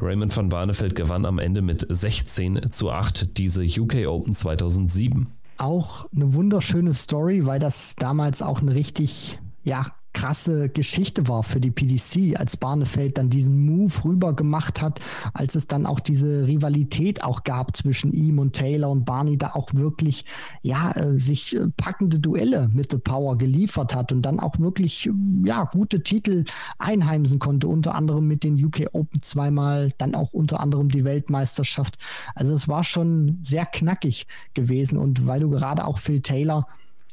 Raymond 0.00 0.36
van 0.36 0.48
Barneveld 0.48 0.94
gewann 0.94 1.24
am 1.24 1.38
Ende 1.38 1.62
mit 1.62 1.86
16 1.88 2.70
zu 2.70 2.90
8 2.90 3.36
diese 3.38 3.62
UK 3.62 4.06
Open 4.08 4.34
2007. 4.34 5.28
Auch 5.58 6.06
eine 6.14 6.32
wunderschöne 6.32 6.94
Story, 6.94 7.44
weil 7.44 7.58
das 7.58 7.96
damals 7.96 8.40
auch 8.40 8.60
eine 8.62 8.74
richtig 8.74 9.38
ja, 9.62 9.86
krasse 10.12 10.68
Geschichte 10.68 11.28
war 11.28 11.42
für 11.42 11.60
die 11.60 11.70
PDC, 11.70 12.38
als 12.38 12.56
Barnefeld 12.56 13.18
dann 13.18 13.30
diesen 13.30 13.64
Move 13.64 13.92
rüber 14.04 14.34
gemacht 14.34 14.82
hat, 14.82 15.00
als 15.34 15.54
es 15.54 15.66
dann 15.66 15.86
auch 15.86 16.00
diese 16.00 16.46
Rivalität 16.46 17.22
auch 17.24 17.44
gab 17.44 17.76
zwischen 17.76 18.12
ihm 18.12 18.38
und 18.38 18.54
Taylor 18.54 18.90
und 18.90 19.04
Barney 19.04 19.38
da 19.38 19.52
auch 19.52 19.74
wirklich, 19.74 20.24
ja, 20.62 20.92
äh, 20.92 21.16
sich 21.18 21.56
äh, 21.56 21.68
packende 21.76 22.18
Duelle 22.18 22.68
mit 22.72 22.90
The 22.90 22.98
Power 22.98 23.38
geliefert 23.38 23.94
hat 23.94 24.12
und 24.12 24.22
dann 24.22 24.40
auch 24.40 24.58
wirklich, 24.58 25.10
ja, 25.44 25.64
gute 25.64 26.02
Titel 26.02 26.44
einheimsen 26.78 27.38
konnte, 27.38 27.68
unter 27.68 27.94
anderem 27.94 28.26
mit 28.26 28.44
den 28.44 28.62
UK 28.62 28.88
Open 28.92 29.22
zweimal, 29.22 29.92
dann 29.98 30.14
auch 30.14 30.32
unter 30.32 30.60
anderem 30.60 30.88
die 30.88 31.04
Weltmeisterschaft. 31.04 31.98
Also 32.34 32.54
es 32.54 32.68
war 32.68 32.84
schon 32.84 33.38
sehr 33.42 33.66
knackig 33.66 34.26
gewesen 34.54 34.98
und 34.98 35.26
weil 35.26 35.40
du 35.40 35.50
gerade 35.50 35.84
auch 35.84 35.98
Phil 35.98 36.20
Taylor 36.20 36.66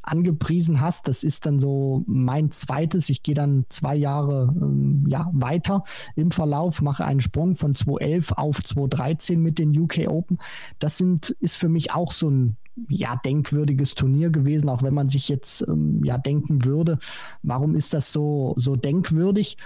angepriesen 0.07 0.81
hast. 0.81 1.07
Das 1.07 1.23
ist 1.23 1.45
dann 1.45 1.59
so 1.59 2.03
mein 2.07 2.51
zweites. 2.51 3.09
Ich 3.09 3.23
gehe 3.23 3.35
dann 3.35 3.65
zwei 3.69 3.95
Jahre 3.95 4.53
ähm, 4.59 5.05
ja, 5.07 5.29
weiter 5.33 5.83
im 6.15 6.31
Verlauf, 6.31 6.81
mache 6.81 7.05
einen 7.05 7.19
Sprung 7.19 7.53
von 7.53 7.75
2011 7.75 8.31
auf 8.33 8.63
2013 8.63 9.39
mit 9.39 9.59
den 9.59 9.77
UK 9.77 10.07
Open. 10.07 10.39
Das 10.79 10.97
sind, 10.97 11.31
ist 11.39 11.55
für 11.55 11.69
mich 11.69 11.93
auch 11.93 12.11
so 12.11 12.29
ein 12.29 12.57
ja, 12.89 13.15
denkwürdiges 13.15 13.95
Turnier 13.95 14.29
gewesen, 14.29 14.69
auch 14.69 14.83
wenn 14.83 14.93
man 14.93 15.09
sich 15.09 15.29
jetzt 15.29 15.67
ähm, 15.67 16.03
ja 16.03 16.17
denken 16.17 16.63
würde, 16.63 16.99
warum 17.41 17.75
ist 17.75 17.93
das 17.93 18.13
so, 18.13 18.53
so 18.57 18.75
denkwürdig? 18.75 19.57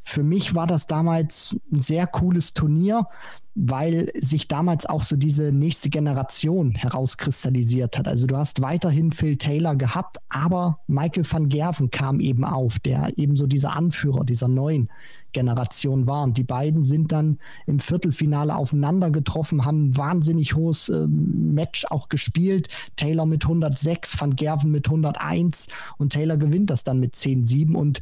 Für 0.00 0.22
mich 0.22 0.54
war 0.54 0.66
das 0.66 0.86
damals 0.86 1.56
ein 1.70 1.80
sehr 1.80 2.06
cooles 2.06 2.54
Turnier 2.54 3.06
weil 3.54 4.10
sich 4.18 4.48
damals 4.48 4.86
auch 4.86 5.02
so 5.02 5.16
diese 5.16 5.52
nächste 5.52 5.88
Generation 5.88 6.72
herauskristallisiert 6.72 7.96
hat. 7.96 8.08
Also 8.08 8.26
du 8.26 8.36
hast 8.36 8.60
weiterhin 8.60 9.12
Phil 9.12 9.36
Taylor 9.36 9.76
gehabt, 9.76 10.18
aber 10.28 10.80
Michael 10.88 11.24
van 11.30 11.48
Gerven 11.48 11.90
kam 11.90 12.18
eben 12.18 12.44
auf, 12.44 12.80
der 12.80 13.16
eben 13.16 13.36
so 13.36 13.46
dieser 13.46 13.74
Anführer 13.74 14.24
dieser 14.24 14.48
neuen 14.48 14.88
Generation 15.32 16.06
war. 16.06 16.24
Und 16.24 16.36
die 16.36 16.44
beiden 16.44 16.82
sind 16.82 17.12
dann 17.12 17.38
im 17.66 17.78
Viertelfinale 17.78 18.56
aufeinander 18.56 19.10
getroffen, 19.10 19.64
haben 19.64 19.88
ein 19.88 19.96
wahnsinnig 19.96 20.56
hohes 20.56 20.88
äh, 20.88 21.06
Match 21.06 21.84
auch 21.90 22.08
gespielt. 22.08 22.68
Taylor 22.96 23.26
mit 23.26 23.44
106, 23.44 24.20
van 24.20 24.34
Gerven 24.34 24.72
mit 24.72 24.86
101 24.86 25.68
und 25.98 26.12
Taylor 26.12 26.36
gewinnt 26.38 26.70
das 26.70 26.82
dann 26.82 26.98
mit 26.98 27.14
10-7 27.14 27.74
und 27.74 28.00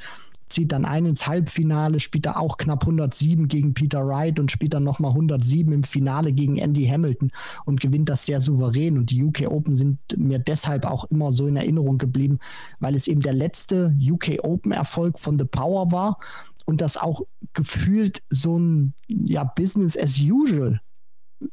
zieht 0.52 0.72
dann 0.72 0.84
ein 0.84 1.06
ins 1.06 1.26
Halbfinale, 1.26 2.00
spielt 2.00 2.26
da 2.26 2.36
auch 2.36 2.56
knapp 2.56 2.82
107 2.82 3.48
gegen 3.48 3.74
Peter 3.74 4.06
Wright 4.06 4.38
und 4.38 4.50
spielt 4.52 4.74
dann 4.74 4.84
nochmal 4.84 5.12
107 5.12 5.72
im 5.72 5.82
Finale 5.82 6.32
gegen 6.32 6.58
Andy 6.58 6.86
Hamilton 6.86 7.32
und 7.64 7.80
gewinnt 7.80 8.08
das 8.08 8.26
sehr 8.26 8.40
souverän. 8.40 8.98
Und 8.98 9.10
die 9.10 9.22
UK 9.24 9.48
Open 9.48 9.76
sind 9.76 9.98
mir 10.16 10.38
deshalb 10.38 10.84
auch 10.84 11.04
immer 11.06 11.32
so 11.32 11.46
in 11.46 11.56
Erinnerung 11.56 11.98
geblieben, 11.98 12.38
weil 12.80 12.94
es 12.94 13.08
eben 13.08 13.20
der 13.20 13.34
letzte 13.34 13.96
UK 14.00 14.44
Open 14.44 14.72
Erfolg 14.72 15.18
von 15.18 15.38
The 15.38 15.44
Power 15.44 15.90
war 15.90 16.18
und 16.66 16.80
das 16.80 16.96
auch 16.96 17.22
gefühlt 17.54 18.22
so 18.30 18.58
ein 18.58 18.94
ja, 19.08 19.44
Business 19.44 19.96
as 19.96 20.20
usual 20.20 20.80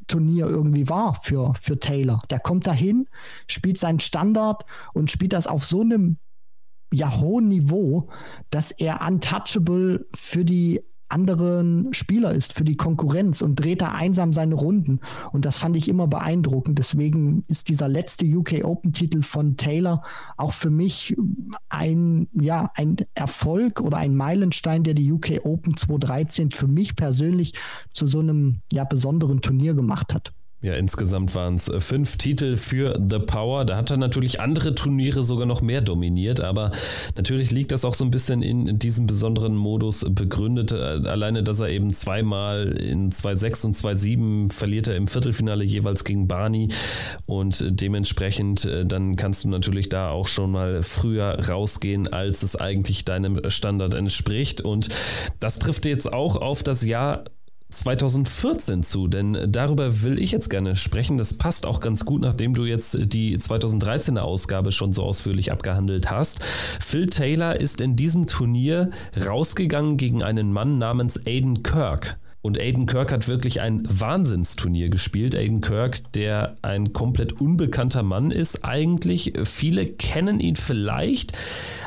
Turnier 0.07 0.47
irgendwie 0.47 0.87
war 0.89 1.15
für, 1.15 1.53
für 1.59 1.79
Taylor. 1.79 2.21
Der 2.29 2.39
kommt 2.39 2.67
dahin, 2.67 3.07
spielt 3.47 3.79
seinen 3.79 3.99
Standard 3.99 4.65
und 4.93 5.09
spielt 5.11 5.33
das 5.33 5.47
auf 5.47 5.65
so 5.65 5.81
einem 5.81 6.17
ja, 6.91 7.19
hohen 7.19 7.47
Niveau, 7.47 8.09
dass 8.49 8.71
er 8.71 9.05
untouchable 9.07 10.07
für 10.13 10.45
die 10.45 10.81
anderen 11.09 11.91
Spieler 11.93 12.33
ist, 12.33 12.53
für 12.53 12.63
die 12.63 12.77
Konkurrenz 12.77 13.41
und 13.41 13.55
dreht 13.55 13.81
da 13.81 13.91
einsam 13.91 14.31
seine 14.31 14.55
Runden. 14.55 14.99
Und 15.31 15.45
das 15.45 15.57
fand 15.57 15.75
ich 15.75 15.89
immer 15.89 16.07
beeindruckend. 16.07 16.77
Deswegen 16.77 17.43
ist 17.47 17.69
dieser 17.69 17.87
letzte 17.87 18.25
UK 18.25 18.63
Open-Titel 18.63 19.23
von 19.23 19.57
Taylor 19.57 20.03
auch 20.37 20.53
für 20.53 20.69
mich 20.69 21.17
ein, 21.67 22.27
ja, 22.31 22.71
ein 22.75 22.97
Erfolg 23.15 23.81
oder 23.81 23.97
ein 23.97 24.15
Meilenstein, 24.15 24.83
der 24.83 24.93
die 24.93 25.11
UK 25.11 25.43
Open 25.43 25.75
2013 25.75 26.51
für 26.51 26.67
mich 26.67 26.95
persönlich 26.95 27.53
zu 27.91 28.05
so 28.05 28.19
einem 28.19 28.61
ja, 28.71 28.83
besonderen 28.83 29.41
Turnier 29.41 29.73
gemacht 29.73 30.13
hat. 30.13 30.31
Ja, 30.61 30.73
insgesamt 30.73 31.35
waren 31.35 31.55
es 31.55 31.69
äh, 31.69 31.79
fünf 31.79 32.17
Titel 32.17 32.57
für 32.57 32.93
The 33.09 33.19
Power. 33.19 33.63
Da 33.63 33.77
hat 33.77 33.91
er 33.91 33.97
natürlich 33.97 34.41
andere 34.41 34.75
Turniere 34.75 35.23
sogar 35.23 35.45
noch 35.45 35.61
mehr 35.61 35.79
dominiert, 35.79 36.41
aber 36.41 36.71
natürlich 37.15 37.51
liegt 37.51 37.71
das 37.71 37.85
auch 37.85 37.93
so 37.93 38.03
ein 38.03 38.11
bisschen 38.11 38.41
in 38.41 38.77
diesem 38.77 39.05
besonderen 39.05 39.55
Modus 39.55 40.05
begründet. 40.09 40.73
Äh, 40.73 40.75
alleine, 41.07 41.43
dass 41.43 41.61
er 41.61 41.69
eben 41.69 41.93
zweimal 41.93 42.73
in 42.73 43.09
2-6 43.09 43.67
und 43.67 43.75
2-7 43.77 44.51
verliert 44.51 44.89
er 44.89 44.97
im 44.97 45.07
Viertelfinale 45.07 45.63
jeweils 45.63 46.03
gegen 46.03 46.27
Barney 46.27 46.67
und 47.25 47.63
dementsprechend 47.69 48.65
äh, 48.65 48.85
dann 48.85 49.15
kannst 49.15 49.45
du 49.45 49.49
natürlich 49.49 49.87
da 49.87 50.09
auch 50.09 50.27
schon 50.27 50.51
mal 50.51 50.83
früher 50.83 51.39
rausgehen, 51.47 52.11
als 52.11 52.43
es 52.43 52.57
eigentlich 52.57 53.05
deinem 53.05 53.49
Standard 53.49 53.93
entspricht. 53.93 54.59
Und 54.59 54.89
das 55.39 55.57
trifft 55.59 55.85
jetzt 55.85 56.11
auch 56.11 56.35
auf 56.35 56.63
das 56.63 56.83
Jahr 56.83 57.23
2014 57.69 58.83
zu, 58.83 59.07
denn 59.07 59.51
darüber 59.51 60.01
will 60.01 60.19
ich 60.19 60.31
jetzt 60.31 60.49
gerne 60.49 60.75
sprechen. 60.75 61.17
Das 61.17 61.35
passt 61.35 61.65
auch 61.65 61.79
ganz 61.79 62.03
gut, 62.03 62.21
nachdem 62.21 62.53
du 62.53 62.65
jetzt 62.65 62.97
die 63.13 63.37
2013er 63.37 64.21
Ausgabe 64.21 64.71
schon 64.71 64.91
so 64.91 65.03
ausführlich 65.03 65.51
abgehandelt 65.51 66.09
hast. 66.09 66.43
Phil 66.43 67.07
Taylor 67.07 67.59
ist 67.59 67.79
in 67.79 67.95
diesem 67.95 68.25
Turnier 68.25 68.89
rausgegangen 69.23 69.97
gegen 69.97 70.23
einen 70.23 70.51
Mann 70.51 70.79
namens 70.79 71.25
Aiden 71.27 71.61
Kirk. 71.61 72.17
Und 72.41 72.57
Aiden 72.57 72.85
Kirk 72.85 73.11
hat 73.11 73.27
wirklich 73.27 73.59
ein 73.59 73.83
Wahnsinnsturnier 73.83 74.89
gespielt. 74.89 75.35
Aiden 75.35 75.59
Kirk, 75.59 76.13
der 76.13 76.55
ein 76.61 76.93
komplett 76.93 77.33
unbekannter 77.33 78.01
Mann 78.01 78.31
ist, 78.31 78.63
eigentlich. 78.63 79.33
Viele 79.43 79.85
kennen 79.85 80.39
ihn 80.39 80.55
vielleicht 80.55 81.33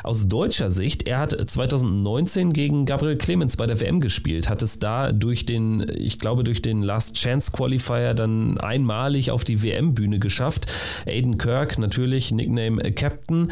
aus 0.03 0.27
deutscher 0.27 0.69
Sicht. 0.69 1.07
Er 1.07 1.17
hat 1.17 1.31
2019 1.31 2.53
gegen 2.53 2.85
Gabriel 2.85 3.17
Clemens 3.17 3.57
bei 3.57 3.65
der 3.65 3.79
WM 3.79 3.99
gespielt, 3.99 4.47
hat 4.47 4.61
es 4.61 4.77
da 4.77 5.11
durch 5.11 5.47
den, 5.47 5.85
ich 5.95 6.19
glaube, 6.19 6.43
durch 6.43 6.61
den 6.61 6.83
Last 6.83 7.15
Chance 7.15 7.51
Qualifier 7.51 8.13
dann 8.13 8.59
einmalig 8.59 9.31
auf 9.31 9.43
die 9.43 9.63
WM-Bühne 9.63 10.19
geschafft. 10.19 10.71
Aiden 11.07 11.39
Kirk, 11.39 11.79
natürlich 11.79 12.31
Nickname 12.31 12.91
Captain, 12.91 13.51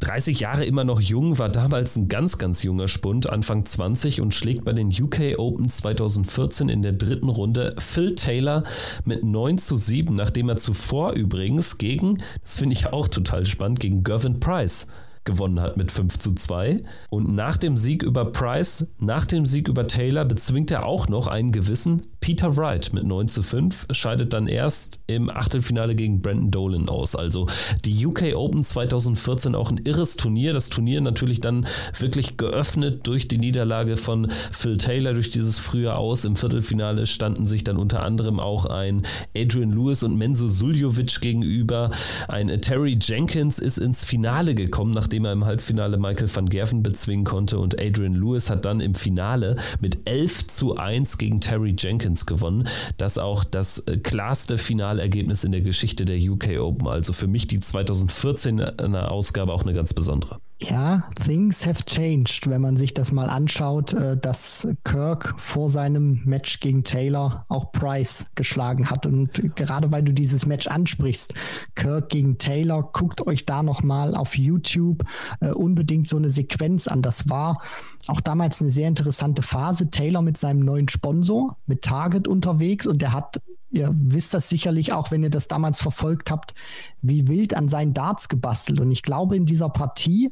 30 0.00 0.38
Jahre 0.38 0.64
immer 0.64 0.84
noch 0.84 1.00
jung, 1.00 1.38
war 1.38 1.48
damals 1.48 1.96
ein 1.96 2.06
ganz, 2.08 2.38
ganz 2.38 2.62
junger 2.62 2.86
Spund, 2.86 3.30
Anfang 3.30 3.64
20 3.64 4.20
und 4.20 4.32
schlägt 4.32 4.64
bei 4.64 4.72
den 4.72 4.88
UK 4.88 5.38
Open 5.38 5.68
2014 5.68 6.68
in 6.68 6.82
der 6.82 6.92
dritten 6.92 7.28
Runde 7.28 7.74
Phil 7.78 8.14
Taylor 8.14 8.62
mit 9.04 9.24
9 9.24 9.58
zu 9.58 9.76
7, 9.76 10.14
nachdem 10.14 10.48
er 10.50 10.56
zuvor 10.56 11.14
übrigens 11.14 11.78
gegen, 11.78 12.22
das 12.42 12.58
finde 12.58 12.74
ich 12.74 12.86
auch 12.86 13.08
total 13.08 13.44
spannend, 13.44 13.80
gegen 13.80 14.04
Gervin 14.04 14.38
Price 14.38 14.86
gewonnen 15.28 15.60
hat 15.60 15.76
mit 15.76 15.92
5 15.92 16.18
zu 16.18 16.32
2. 16.32 16.82
Und 17.10 17.34
nach 17.34 17.58
dem 17.58 17.76
Sieg 17.76 18.02
über 18.02 18.24
Price, 18.24 18.88
nach 18.98 19.26
dem 19.26 19.44
Sieg 19.44 19.68
über 19.68 19.86
Taylor 19.86 20.24
bezwingt 20.24 20.70
er 20.70 20.86
auch 20.86 21.08
noch 21.08 21.26
einen 21.26 21.52
gewissen 21.52 22.00
Peter 22.20 22.56
Wright 22.56 22.92
mit 22.92 23.04
9 23.04 23.28
zu 23.28 23.42
5, 23.42 23.86
scheidet 23.90 24.32
dann 24.32 24.48
erst 24.48 25.00
im 25.06 25.30
Achtelfinale 25.30 25.94
gegen 25.94 26.20
Brandon 26.20 26.50
Dolan 26.50 26.88
aus. 26.88 27.14
Also 27.14 27.46
die 27.84 28.06
UK 28.06 28.34
Open 28.34 28.64
2014 28.64 29.54
auch 29.54 29.70
ein 29.70 29.80
irres 29.84 30.16
Turnier. 30.16 30.52
Das 30.52 30.70
Turnier 30.70 31.00
natürlich 31.00 31.40
dann 31.40 31.66
wirklich 31.98 32.36
geöffnet 32.36 33.06
durch 33.06 33.28
die 33.28 33.38
Niederlage 33.38 33.96
von 33.98 34.30
Phil 34.30 34.78
Taylor 34.78 35.12
durch 35.12 35.30
dieses 35.30 35.58
frühe 35.58 35.94
Aus. 35.94 36.24
Im 36.24 36.36
Viertelfinale 36.36 37.06
standen 37.06 37.44
sich 37.44 37.64
dann 37.64 37.76
unter 37.76 38.02
anderem 38.02 38.40
auch 38.40 38.64
ein 38.64 39.02
Adrian 39.36 39.72
Lewis 39.72 40.02
und 40.02 40.16
Menzo 40.16 40.48
Suljovic 40.48 41.20
gegenüber. 41.20 41.90
Ein 42.28 42.48
Terry 42.62 42.98
Jenkins 43.00 43.58
ist 43.58 43.78
ins 43.78 44.04
Finale 44.04 44.54
gekommen, 44.54 44.92
nachdem 44.92 45.17
nachdem 45.18 45.24
er 45.24 45.32
im 45.32 45.44
Halbfinale 45.44 45.98
Michael 45.98 46.28
van 46.32 46.48
Gerven 46.48 46.82
bezwingen 46.82 47.24
konnte 47.24 47.58
und 47.58 47.80
Adrian 47.80 48.14
Lewis 48.14 48.50
hat 48.50 48.64
dann 48.64 48.80
im 48.80 48.94
Finale 48.94 49.56
mit 49.80 50.08
11 50.08 50.46
zu 50.46 50.76
1 50.76 51.18
gegen 51.18 51.40
Terry 51.40 51.74
Jenkins 51.76 52.24
gewonnen. 52.24 52.68
Das 52.98 53.18
auch 53.18 53.42
das 53.44 53.80
äh, 53.80 53.96
klarste 53.96 54.58
Finalergebnis 54.58 55.42
in 55.42 55.52
der 55.52 55.62
Geschichte 55.62 56.04
der 56.04 56.18
UK 56.18 56.60
Open. 56.60 56.86
Also 56.86 57.12
für 57.12 57.26
mich 57.26 57.48
die 57.48 57.58
2014er 57.58 59.06
Ausgabe 59.06 59.52
auch 59.52 59.62
eine 59.62 59.72
ganz 59.72 59.92
besondere. 59.92 60.38
Ja, 60.60 61.04
things 61.24 61.64
have 61.64 61.84
changed, 61.84 62.50
wenn 62.50 62.60
man 62.60 62.76
sich 62.76 62.92
das 62.92 63.12
mal 63.12 63.30
anschaut, 63.30 63.92
äh, 63.92 64.16
dass 64.16 64.66
Kirk 64.82 65.34
vor 65.38 65.70
seinem 65.70 66.20
Match 66.24 66.58
gegen 66.58 66.82
Taylor 66.82 67.46
auch 67.48 67.70
Price 67.70 68.26
geschlagen 68.34 68.90
hat. 68.90 69.06
Und 69.06 69.54
gerade 69.54 69.92
weil 69.92 70.02
du 70.02 70.12
dieses 70.12 70.46
Match 70.46 70.66
ansprichst, 70.66 71.34
Kirk 71.76 72.08
gegen 72.08 72.38
Taylor, 72.38 72.82
guckt 72.92 73.24
euch 73.24 73.46
da 73.46 73.62
nochmal 73.62 74.16
auf 74.16 74.36
YouTube 74.36 75.04
äh, 75.40 75.50
unbedingt 75.50 76.08
so 76.08 76.16
eine 76.16 76.30
Sequenz 76.30 76.88
an. 76.88 77.02
Das 77.02 77.30
war 77.30 77.62
auch 78.08 78.20
damals 78.20 78.60
eine 78.60 78.72
sehr 78.72 78.88
interessante 78.88 79.42
Phase. 79.42 79.90
Taylor 79.90 80.22
mit 80.22 80.38
seinem 80.38 80.60
neuen 80.60 80.88
Sponsor, 80.88 81.56
mit 81.66 81.82
Target 81.82 82.26
unterwegs 82.26 82.84
und 82.88 83.00
der 83.00 83.12
hat 83.12 83.40
ihr 83.70 83.94
wisst 83.94 84.34
das 84.34 84.48
sicherlich 84.48 84.92
auch, 84.92 85.10
wenn 85.10 85.22
ihr 85.22 85.30
das 85.30 85.48
damals 85.48 85.80
verfolgt 85.80 86.30
habt, 86.30 86.54
wie 87.02 87.28
wild 87.28 87.54
an 87.54 87.68
seinen 87.68 87.94
Darts 87.94 88.28
gebastelt. 88.28 88.80
Und 88.80 88.90
ich 88.90 89.02
glaube, 89.02 89.36
in 89.36 89.46
dieser 89.46 89.68
Partie 89.68 90.30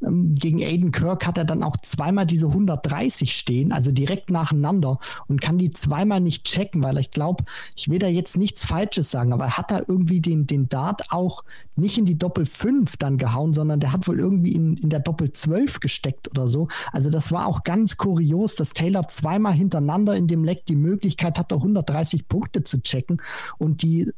gegen 0.00 0.62
Aiden 0.62 0.92
Kirk 0.92 1.26
hat 1.26 1.38
er 1.38 1.44
dann 1.44 1.62
auch 1.62 1.76
zweimal 1.78 2.26
diese 2.26 2.46
130 2.46 3.34
stehen, 3.34 3.72
also 3.72 3.90
direkt 3.92 4.30
nacheinander 4.30 4.98
und 5.26 5.40
kann 5.40 5.56
die 5.56 5.70
zweimal 5.70 6.20
nicht 6.20 6.44
checken, 6.44 6.82
weil 6.82 6.98
ich 6.98 7.10
glaube, 7.10 7.44
ich 7.74 7.88
will 7.88 7.98
da 7.98 8.06
jetzt 8.06 8.36
nichts 8.36 8.64
Falsches 8.66 9.10
sagen, 9.10 9.32
aber 9.32 9.44
er 9.44 9.56
hat 9.56 9.70
da 9.70 9.80
irgendwie 9.86 10.20
den, 10.20 10.46
den 10.46 10.68
Dart 10.68 11.10
auch 11.10 11.44
nicht 11.76 11.96
in 11.96 12.04
die 12.04 12.18
Doppel 12.18 12.44
5 12.44 12.98
dann 12.98 13.16
gehauen, 13.16 13.54
sondern 13.54 13.80
der 13.80 13.92
hat 13.92 14.06
wohl 14.06 14.18
irgendwie 14.18 14.52
in, 14.52 14.76
in 14.76 14.90
der 14.90 15.00
Doppel 15.00 15.32
12 15.32 15.80
gesteckt 15.80 16.28
oder 16.28 16.46
so. 16.48 16.68
Also 16.92 17.08
das 17.08 17.32
war 17.32 17.46
auch 17.46 17.64
ganz 17.64 17.96
kurios, 17.96 18.54
dass 18.54 18.74
Taylor 18.74 19.08
zweimal 19.08 19.54
hintereinander 19.54 20.14
in 20.14 20.26
dem 20.26 20.44
Leck 20.44 20.66
die 20.66 20.76
Möglichkeit 20.76 21.38
hatte, 21.38 21.54
130 21.54 22.28
Punkte 22.28 22.64
zu 22.64 22.82
checken 22.82 23.22
und 23.58 23.82
die 23.82 24.12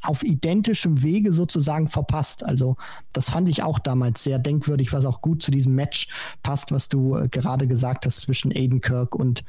auf 0.00 0.22
identischem 0.22 1.02
Wege 1.02 1.32
sozusagen 1.32 1.88
verpasst. 1.88 2.44
Also 2.44 2.76
das 3.12 3.30
fand 3.30 3.48
ich 3.48 3.62
auch 3.62 3.78
damals 3.78 4.24
sehr 4.24 4.38
denkwürdig, 4.38 4.92
was 4.92 5.04
auch 5.04 5.20
gut 5.20 5.42
zu 5.42 5.50
diesem 5.50 5.74
Match 5.74 6.08
passt, 6.42 6.72
was 6.72 6.88
du 6.88 7.16
äh, 7.16 7.28
gerade 7.28 7.66
gesagt 7.66 8.06
hast 8.06 8.20
zwischen 8.20 8.52
Aiden 8.52 8.80
Kirk 8.80 9.14
und 9.14 9.44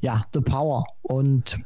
ja, 0.00 0.26
The 0.34 0.40
Power. 0.40 0.84
Und 1.02 1.58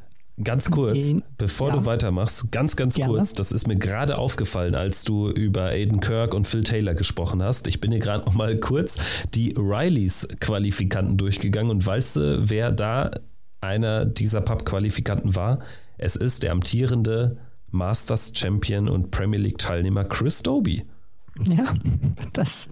Ganz 0.43 0.71
kurz, 0.71 1.05
den, 1.05 1.23
bevor 1.37 1.69
ja. 1.69 1.75
du 1.75 1.85
weitermachst, 1.85 2.51
ganz, 2.51 2.75
ganz 2.75 2.95
Gerne. 2.95 3.13
kurz, 3.13 3.33
das 3.33 3.51
ist 3.51 3.67
mir 3.67 3.75
gerade 3.75 4.17
aufgefallen, 4.17 4.75
als 4.75 5.03
du 5.03 5.29
über 5.29 5.65
Aiden 5.65 5.99
Kirk 5.99 6.33
und 6.33 6.47
Phil 6.47 6.63
Taylor 6.63 6.93
gesprochen 6.93 7.43
hast. 7.43 7.67
Ich 7.67 7.79
bin 7.79 7.91
hier 7.91 7.99
gerade 7.99 8.25
noch 8.25 8.33
mal 8.33 8.57
kurz 8.57 8.97
die 9.33 9.53
Rileys-Qualifikanten 9.55 11.17
durchgegangen 11.17 11.69
und 11.69 11.85
weißt 11.85 12.15
du, 12.15 12.49
wer 12.49 12.71
da 12.71 13.11
einer 13.59 14.05
dieser 14.05 14.41
Pub-Qualifikanten 14.41 15.35
war? 15.35 15.59
Es 15.97 16.15
ist 16.15 16.43
der 16.43 16.53
amtierende 16.53 17.37
Masters 17.71 18.31
Champion 18.35 18.87
und 18.87 19.11
Premier 19.11 19.39
League 19.39 19.57
Teilnehmer 19.57 20.03
Chris 20.05 20.43
Doby. 20.43 20.85
Ja, 21.43 21.73
das, 22.33 22.69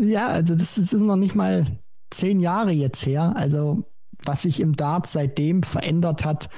ja, 0.00 0.28
also 0.28 0.54
das 0.54 0.78
ist 0.78 0.92
noch 0.92 1.16
nicht 1.16 1.34
mal 1.34 1.78
zehn 2.10 2.40
Jahre 2.40 2.72
jetzt 2.72 3.06
her. 3.06 3.34
Also 3.36 3.84
was 4.24 4.42
sich 4.42 4.60
im 4.60 4.76
Dart 4.76 5.06
seitdem 5.06 5.62
verändert 5.62 6.24
hat, 6.24 6.48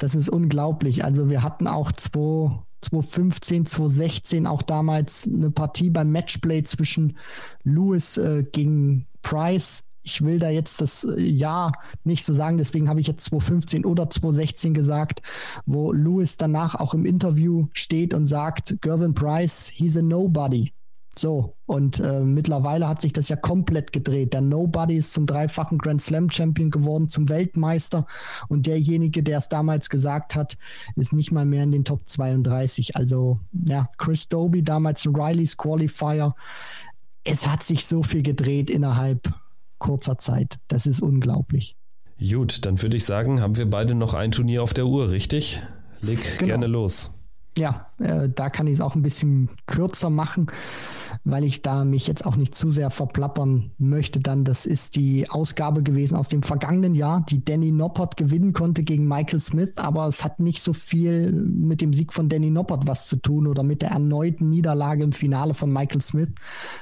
das 0.00 0.14
ist 0.14 0.28
unglaublich. 0.28 1.04
Also 1.04 1.30
wir 1.30 1.42
hatten 1.42 1.66
auch 1.66 1.92
2015, 1.92 3.66
2016 3.66 4.46
auch 4.46 4.62
damals 4.62 5.26
eine 5.26 5.50
Partie 5.50 5.90
beim 5.90 6.10
Matchplay 6.10 6.62
zwischen 6.64 7.16
Lewis 7.64 8.18
äh, 8.18 8.44
gegen 8.50 9.06
Price 9.22 9.85
ich 10.06 10.22
will 10.24 10.38
da 10.38 10.48
jetzt 10.48 10.80
das 10.80 11.04
äh, 11.04 11.20
Jahr 11.20 11.72
nicht 12.04 12.24
so 12.24 12.32
sagen, 12.32 12.58
deswegen 12.58 12.88
habe 12.88 13.00
ich 13.00 13.08
jetzt 13.08 13.24
2015 13.24 13.84
oder 13.84 14.08
2016 14.08 14.72
gesagt, 14.72 15.20
wo 15.66 15.92
Lewis 15.92 16.36
danach 16.36 16.76
auch 16.76 16.94
im 16.94 17.04
Interview 17.04 17.66
steht 17.72 18.14
und 18.14 18.26
sagt, 18.26 18.76
Gervin 18.80 19.14
Price, 19.14 19.70
he's 19.74 19.96
a 19.96 20.02
nobody. 20.02 20.72
So, 21.18 21.56
und 21.64 21.98
äh, 21.98 22.20
mittlerweile 22.20 22.86
hat 22.86 23.00
sich 23.00 23.12
das 23.12 23.30
ja 23.30 23.36
komplett 23.36 23.90
gedreht. 23.90 24.34
Der 24.34 24.42
Nobody 24.42 24.98
ist 24.98 25.14
zum 25.14 25.24
dreifachen 25.24 25.78
Grand 25.78 26.02
Slam 26.02 26.30
Champion 26.30 26.70
geworden, 26.70 27.08
zum 27.08 27.30
Weltmeister. 27.30 28.06
Und 28.48 28.66
derjenige, 28.66 29.22
der 29.22 29.38
es 29.38 29.48
damals 29.48 29.88
gesagt 29.88 30.36
hat, 30.36 30.58
ist 30.94 31.14
nicht 31.14 31.32
mal 31.32 31.46
mehr 31.46 31.62
in 31.62 31.72
den 31.72 31.84
Top 31.86 32.02
32. 32.06 32.96
Also, 32.96 33.40
ja, 33.64 33.88
Chris 33.96 34.28
Doby, 34.28 34.62
damals 34.62 35.06
ein 35.06 35.16
Rileys 35.16 35.56
Qualifier. 35.56 36.34
Es 37.24 37.48
hat 37.48 37.62
sich 37.62 37.86
so 37.86 38.02
viel 38.02 38.22
gedreht 38.22 38.68
innerhalb 38.68 39.32
kurzer 39.78 40.18
Zeit. 40.18 40.58
Das 40.68 40.86
ist 40.86 41.00
unglaublich. 41.00 41.76
Gut, 42.18 42.64
dann 42.64 42.80
würde 42.80 42.96
ich 42.96 43.04
sagen, 43.04 43.40
haben 43.40 43.56
wir 43.56 43.68
beide 43.68 43.94
noch 43.94 44.14
ein 44.14 44.32
Turnier 44.32 44.62
auf 44.62 44.72
der 44.72 44.86
Uhr, 44.86 45.10
richtig? 45.10 45.62
Leg 46.00 46.38
genau. 46.38 46.46
gerne 46.46 46.66
los 46.66 47.12
ja, 47.56 47.90
äh, 47.98 48.28
da 48.28 48.50
kann 48.50 48.66
ich 48.66 48.74
es 48.74 48.80
auch 48.80 48.94
ein 48.94 49.02
bisschen 49.02 49.50
kürzer 49.66 50.10
machen, 50.10 50.46
weil 51.26 51.42
ich 51.42 51.60
da 51.60 51.84
mich 51.84 52.06
jetzt 52.06 52.24
auch 52.24 52.36
nicht 52.36 52.54
zu 52.54 52.70
sehr 52.70 52.90
verplappern 52.90 53.72
möchte. 53.78 54.20
Dann, 54.20 54.44
das 54.44 54.64
ist 54.64 54.94
die 54.94 55.28
Ausgabe 55.28 55.82
gewesen 55.82 56.16
aus 56.16 56.28
dem 56.28 56.44
vergangenen 56.44 56.94
Jahr, 56.94 57.26
die 57.28 57.44
Danny 57.44 57.72
Noppert 57.72 58.16
gewinnen 58.16 58.52
konnte 58.52 58.84
gegen 58.84 59.08
Michael 59.08 59.40
Smith, 59.40 59.72
aber 59.74 60.06
es 60.06 60.22
hat 60.22 60.38
nicht 60.38 60.62
so 60.62 60.72
viel 60.72 61.32
mit 61.32 61.80
dem 61.80 61.92
Sieg 61.92 62.12
von 62.12 62.28
Danny 62.28 62.50
Noppert 62.50 62.86
was 62.86 63.08
zu 63.08 63.16
tun 63.16 63.48
oder 63.48 63.64
mit 63.64 63.82
der 63.82 63.90
erneuten 63.90 64.48
Niederlage 64.50 65.02
im 65.02 65.10
Finale 65.10 65.54
von 65.54 65.72
Michael 65.72 66.00
Smith, 66.00 66.30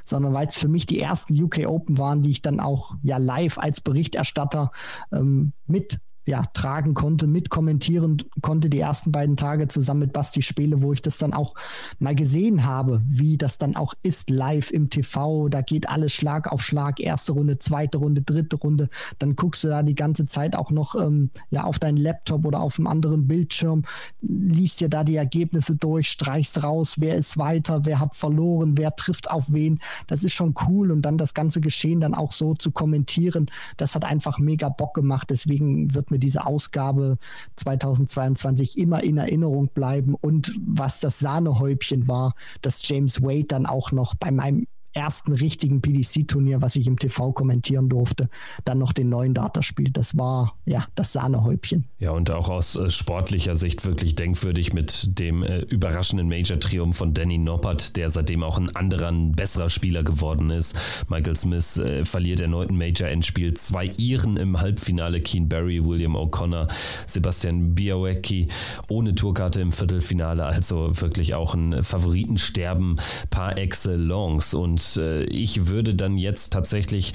sondern 0.04 0.34
weil 0.34 0.46
es 0.46 0.56
für 0.56 0.68
mich 0.68 0.84
die 0.84 1.00
ersten 1.00 1.42
UK 1.42 1.66
Open 1.66 1.96
waren, 1.96 2.22
die 2.22 2.30
ich 2.30 2.42
dann 2.42 2.60
auch 2.60 2.96
ja 3.02 3.16
live 3.16 3.56
als 3.56 3.80
Berichterstatter 3.80 4.72
ähm, 5.10 5.54
mit 5.66 6.00
ja, 6.26 6.44
tragen 6.54 6.94
konnte, 6.94 7.26
mitkommentieren 7.26 8.18
konnte 8.40 8.70
die 8.70 8.80
ersten 8.80 9.12
beiden 9.12 9.36
Tage 9.36 9.68
zusammen 9.68 10.00
mit 10.00 10.12
Basti 10.12 10.42
Spiele, 10.42 10.82
wo 10.82 10.92
ich 10.92 11.02
das 11.02 11.18
dann 11.18 11.32
auch 11.32 11.54
mal 11.98 12.14
gesehen 12.14 12.64
habe, 12.64 13.02
wie 13.08 13.36
das 13.36 13.58
dann 13.58 13.76
auch 13.76 13.94
ist 14.02 14.30
live 14.30 14.70
im 14.70 14.90
TV. 14.90 15.48
Da 15.48 15.60
geht 15.60 15.88
alles 15.88 16.12
Schlag 16.12 16.50
auf 16.50 16.62
Schlag, 16.62 17.00
erste 17.00 17.32
Runde, 17.32 17.58
zweite 17.58 17.98
Runde, 17.98 18.22
dritte 18.22 18.56
Runde. 18.56 18.88
Dann 19.18 19.36
guckst 19.36 19.64
du 19.64 19.68
da 19.68 19.82
die 19.82 19.94
ganze 19.94 20.26
Zeit 20.26 20.56
auch 20.56 20.70
noch 20.70 20.94
ähm, 20.94 21.30
ja, 21.50 21.64
auf 21.64 21.78
deinen 21.78 21.96
Laptop 21.96 22.46
oder 22.46 22.60
auf 22.60 22.78
einem 22.78 22.86
anderen 22.86 23.26
Bildschirm, 23.26 23.82
liest 24.20 24.80
dir 24.80 24.88
da 24.88 25.04
die 25.04 25.16
Ergebnisse 25.16 25.76
durch, 25.76 26.08
streichst 26.10 26.62
raus, 26.62 26.96
wer 26.98 27.14
ist 27.16 27.38
weiter, 27.38 27.84
wer 27.84 28.00
hat 28.00 28.16
verloren, 28.16 28.76
wer 28.78 28.94
trifft 28.96 29.30
auf 29.30 29.52
wen. 29.52 29.80
Das 30.06 30.24
ist 30.24 30.32
schon 30.32 30.54
cool 30.66 30.90
und 30.90 31.02
dann 31.02 31.18
das 31.18 31.34
ganze 31.34 31.60
Geschehen 31.60 32.00
dann 32.00 32.14
auch 32.14 32.32
so 32.32 32.54
zu 32.54 32.70
kommentieren, 32.70 33.46
das 33.76 33.94
hat 33.94 34.04
einfach 34.04 34.38
mega 34.38 34.68
Bock 34.68 34.94
gemacht. 34.94 35.30
Deswegen 35.30 35.94
wird 35.94 36.10
mir 36.10 36.13
diese 36.18 36.46
Ausgabe 36.46 37.18
2022 37.56 38.78
immer 38.78 39.02
in 39.02 39.18
Erinnerung 39.18 39.68
bleiben 39.68 40.14
und 40.14 40.52
was 40.66 41.00
das 41.00 41.18
Sahnehäubchen 41.18 42.08
war, 42.08 42.34
dass 42.62 42.86
James 42.88 43.22
Wade 43.22 43.44
dann 43.44 43.66
auch 43.66 43.92
noch 43.92 44.14
bei 44.14 44.30
meinem 44.30 44.66
ersten 44.94 45.32
richtigen 45.32 45.80
PDC-Turnier, 45.80 46.62
was 46.62 46.76
ich 46.76 46.86
im 46.86 46.98
TV 46.98 47.32
kommentieren 47.32 47.88
durfte, 47.88 48.28
dann 48.64 48.78
noch 48.78 48.92
den 48.92 49.08
neuen 49.08 49.34
Data 49.34 49.62
spielt. 49.62 49.96
Das 49.96 50.16
war 50.16 50.56
ja 50.64 50.86
das 50.94 51.12
Sahnehäubchen. 51.12 51.84
Ja, 51.98 52.12
und 52.12 52.30
auch 52.30 52.48
aus 52.48 52.76
äh, 52.76 52.90
sportlicher 52.90 53.54
Sicht 53.54 53.84
wirklich 53.84 54.14
denkwürdig 54.14 54.72
mit 54.72 55.18
dem 55.18 55.42
äh, 55.42 55.60
überraschenden 55.60 56.28
Major-Triumph 56.28 56.96
von 56.96 57.14
Danny 57.14 57.38
Noppert, 57.38 57.96
der 57.96 58.10
seitdem 58.10 58.42
auch 58.42 58.58
ein 58.58 58.74
anderer, 58.76 59.08
ein 59.08 59.32
besserer 59.32 59.68
Spieler 59.68 60.02
geworden 60.02 60.50
ist. 60.50 60.76
Michael 61.08 61.36
Smith 61.36 61.76
äh, 61.78 62.04
verliert 62.04 62.40
erneut 62.40 62.70
ein 62.70 62.78
Major-Endspiel. 62.78 63.54
Zwei 63.54 63.86
Iren 63.96 64.36
im 64.36 64.60
Halbfinale, 64.60 65.20
Keen 65.20 65.48
Barry, 65.48 65.84
William 65.84 66.16
O'Connor, 66.16 66.68
Sebastian 67.06 67.74
Białecki 67.74 68.48
ohne 68.88 69.14
Tourkarte 69.14 69.60
im 69.60 69.72
Viertelfinale. 69.72 70.44
Also 70.44 71.00
wirklich 71.00 71.34
auch 71.34 71.54
ein 71.54 71.82
Favoritensterben 71.82 72.96
par 73.30 73.58
excellence. 73.58 74.54
Und 74.54 74.83
äh, 74.96 75.24
ich 75.24 75.68
würde 75.68 75.94
dann 75.94 76.16
jetzt 76.16 76.52
tatsächlich 76.52 77.12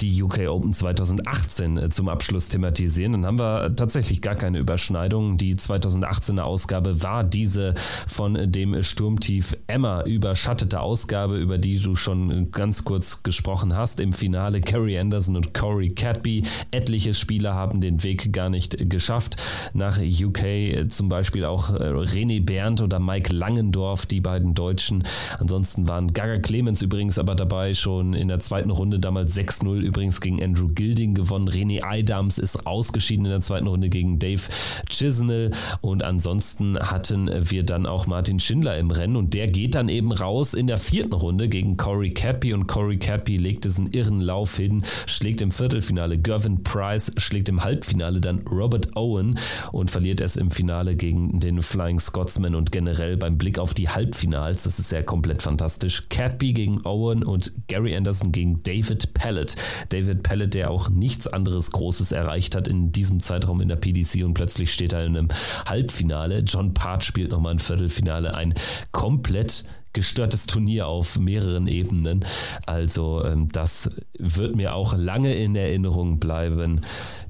die 0.00 0.22
UK 0.22 0.48
Open 0.48 0.72
2018 0.72 1.76
äh, 1.76 1.88
zum 1.90 2.08
Abschluss 2.08 2.48
thematisieren. 2.48 3.12
Dann 3.12 3.26
haben 3.26 3.38
wir 3.38 3.74
tatsächlich 3.76 4.20
gar 4.20 4.34
keine 4.34 4.58
Überschneidung. 4.58 5.36
Die 5.36 5.54
2018er 5.54 6.42
Ausgabe 6.42 7.02
war 7.02 7.24
diese 7.24 7.74
von 8.06 8.50
dem 8.50 8.82
Sturmtief 8.82 9.56
Emma 9.66 10.02
überschattete 10.02 10.80
Ausgabe, 10.80 11.38
über 11.38 11.58
die 11.58 11.78
du 11.78 11.96
schon 11.96 12.50
ganz 12.50 12.84
kurz 12.84 13.22
gesprochen 13.22 13.76
hast. 13.76 14.00
Im 14.00 14.12
Finale 14.12 14.60
Carrie 14.60 14.98
Anderson 14.98 15.36
und 15.36 15.54
Corey 15.54 15.88
Cadby. 15.88 16.44
Etliche 16.70 17.14
Spieler 17.14 17.54
haben 17.54 17.80
den 17.80 18.02
Weg 18.02 18.32
gar 18.32 18.48
nicht 18.50 18.90
geschafft. 18.90 19.36
Nach 19.74 19.98
UK 19.98 20.88
zum 20.88 21.08
Beispiel 21.08 21.44
auch 21.44 21.70
äh, 21.70 21.90
René 21.90 22.44
Berndt 22.44 22.82
oder 22.82 22.98
Mike 22.98 23.32
Langendorf, 23.32 24.06
die 24.06 24.20
beiden 24.20 24.54
Deutschen. 24.54 25.04
Ansonsten 25.38 25.88
waren 25.88 26.12
Gaga 26.12 26.38
Clemens 26.38 26.82
übrigens 26.82 27.09
übrigens 27.10 27.18
aber 27.18 27.34
dabei 27.34 27.74
schon 27.74 28.14
in 28.14 28.28
der 28.28 28.38
zweiten 28.38 28.70
Runde 28.70 29.00
damals 29.00 29.36
6-0 29.36 29.80
übrigens 29.80 30.20
gegen 30.20 30.40
Andrew 30.40 30.68
Gilding 30.68 31.14
gewonnen. 31.14 31.48
René 31.48 31.84
Eidams 31.84 32.38
ist 32.38 32.68
ausgeschieden 32.68 33.24
in 33.24 33.32
der 33.32 33.40
zweiten 33.40 33.66
Runde 33.66 33.88
gegen 33.88 34.20
Dave 34.20 34.42
Chisnell 34.88 35.50
und 35.80 36.04
ansonsten 36.04 36.78
hatten 36.78 37.28
wir 37.50 37.64
dann 37.64 37.86
auch 37.86 38.06
Martin 38.06 38.38
Schindler 38.38 38.78
im 38.78 38.92
Rennen 38.92 39.16
und 39.16 39.34
der 39.34 39.48
geht 39.48 39.74
dann 39.74 39.88
eben 39.88 40.12
raus 40.12 40.54
in 40.54 40.68
der 40.68 40.76
vierten 40.76 41.12
Runde 41.12 41.48
gegen 41.48 41.76
Corey 41.76 42.10
Cappy 42.10 42.54
und 42.54 42.68
Corey 42.68 42.96
Cappy 42.96 43.38
legt 43.38 43.64
diesen 43.64 43.88
irren 43.88 44.20
Lauf 44.20 44.56
hin, 44.56 44.84
schlägt 45.06 45.42
im 45.42 45.50
Viertelfinale 45.50 46.16
Gervin 46.16 46.62
Price, 46.62 47.12
schlägt 47.16 47.48
im 47.48 47.64
Halbfinale 47.64 48.20
dann 48.20 48.42
Robert 48.46 48.94
Owen 48.94 49.36
und 49.72 49.90
verliert 49.90 50.20
es 50.20 50.36
im 50.36 50.52
Finale 50.52 50.94
gegen 50.94 51.40
den 51.40 51.60
Flying 51.60 51.98
Scotsman 51.98 52.54
und 52.54 52.70
generell 52.70 53.16
beim 53.16 53.36
Blick 53.36 53.58
auf 53.58 53.74
die 53.74 53.88
Halbfinals, 53.88 54.62
das 54.62 54.78
ist 54.78 54.92
ja 54.92 55.02
komplett 55.02 55.42
fantastisch. 55.42 56.04
Cappy 56.08 56.52
gegen 56.52 56.86
Owen 56.86 56.99
Owen 57.00 57.22
und 57.22 57.52
Gary 57.66 57.96
Anderson 57.96 58.32
gegen 58.32 58.62
David 58.62 59.14
Pellet. 59.14 59.56
David 59.88 60.22
Pellet, 60.22 60.54
der 60.54 60.70
auch 60.70 60.88
nichts 60.90 61.26
anderes 61.26 61.72
Großes 61.72 62.12
erreicht 62.12 62.54
hat 62.54 62.68
in 62.68 62.92
diesem 62.92 63.20
Zeitraum 63.20 63.60
in 63.60 63.68
der 63.68 63.76
PDC 63.76 64.24
und 64.24 64.34
plötzlich 64.34 64.72
steht 64.72 64.92
er 64.92 65.04
in 65.04 65.16
einem 65.16 65.28
Halbfinale. 65.66 66.40
John 66.40 66.74
Part 66.74 67.04
spielt 67.04 67.30
nochmal 67.30 67.54
ein 67.54 67.58
Viertelfinale. 67.58 68.34
Ein 68.34 68.54
komplett 68.92 69.64
gestörtes 69.92 70.46
Turnier 70.46 70.86
auf 70.86 71.18
mehreren 71.18 71.66
Ebenen. 71.66 72.24
Also 72.66 73.24
ähm, 73.24 73.48
das 73.50 73.90
wird 74.18 74.54
mir 74.54 74.74
auch 74.74 74.94
lange 74.94 75.34
in 75.34 75.56
Erinnerung 75.56 76.20
bleiben. 76.20 76.82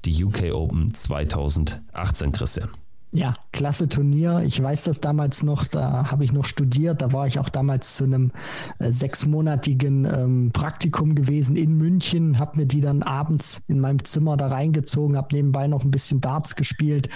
Die 0.04 0.24
UK 0.24 0.52
Open 0.52 0.92
2018, 0.92 2.32
Christian. 2.32 2.70
Ja, 3.12 3.34
klasse 3.50 3.88
Turnier. 3.88 4.42
Ich 4.46 4.62
weiß 4.62 4.84
das 4.84 5.00
damals 5.00 5.42
noch, 5.42 5.66
da 5.66 6.12
habe 6.12 6.24
ich 6.24 6.32
noch 6.32 6.44
studiert. 6.44 7.02
Da 7.02 7.12
war 7.12 7.26
ich 7.26 7.40
auch 7.40 7.48
damals 7.48 7.96
zu 7.96 8.04
einem 8.04 8.30
äh, 8.78 8.92
sechsmonatigen 8.92 10.04
ähm, 10.04 10.50
Praktikum 10.52 11.16
gewesen 11.16 11.56
in 11.56 11.76
München, 11.76 12.38
habe 12.38 12.58
mir 12.58 12.66
die 12.66 12.80
dann 12.80 13.02
abends 13.02 13.62
in 13.66 13.80
meinem 13.80 14.04
Zimmer 14.04 14.36
da 14.36 14.46
reingezogen, 14.46 15.16
habe 15.16 15.34
nebenbei 15.34 15.66
noch 15.66 15.82
ein 15.82 15.90
bisschen 15.90 16.20
Darts 16.20 16.54
gespielt. 16.54 17.08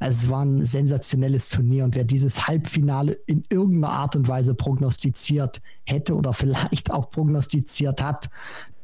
Also 0.00 0.24
es 0.24 0.30
war 0.30 0.42
ein 0.42 0.64
sensationelles 0.64 1.50
Turnier 1.50 1.84
und 1.84 1.96
wer 1.96 2.04
dieses 2.04 2.48
Halbfinale 2.48 3.12
in 3.26 3.44
irgendeiner 3.50 3.92
Art 3.92 4.16
und 4.16 4.28
Weise 4.28 4.54
prognostiziert 4.54 5.60
hätte 5.84 6.14
oder 6.14 6.32
vielleicht 6.32 6.90
auch 6.90 7.10
prognostiziert 7.10 8.02
hat, 8.02 8.30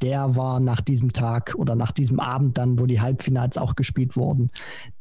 der 0.02 0.36
war 0.36 0.60
nach 0.60 0.80
diesem 0.80 1.12
Tag 1.12 1.54
oder 1.56 1.74
nach 1.74 1.92
diesem 1.92 2.20
Abend 2.20 2.58
dann, 2.58 2.78
wo 2.78 2.86
die 2.86 3.00
Halbfinals 3.00 3.58
auch 3.58 3.74
gespielt 3.74 4.16
wurden, 4.16 4.50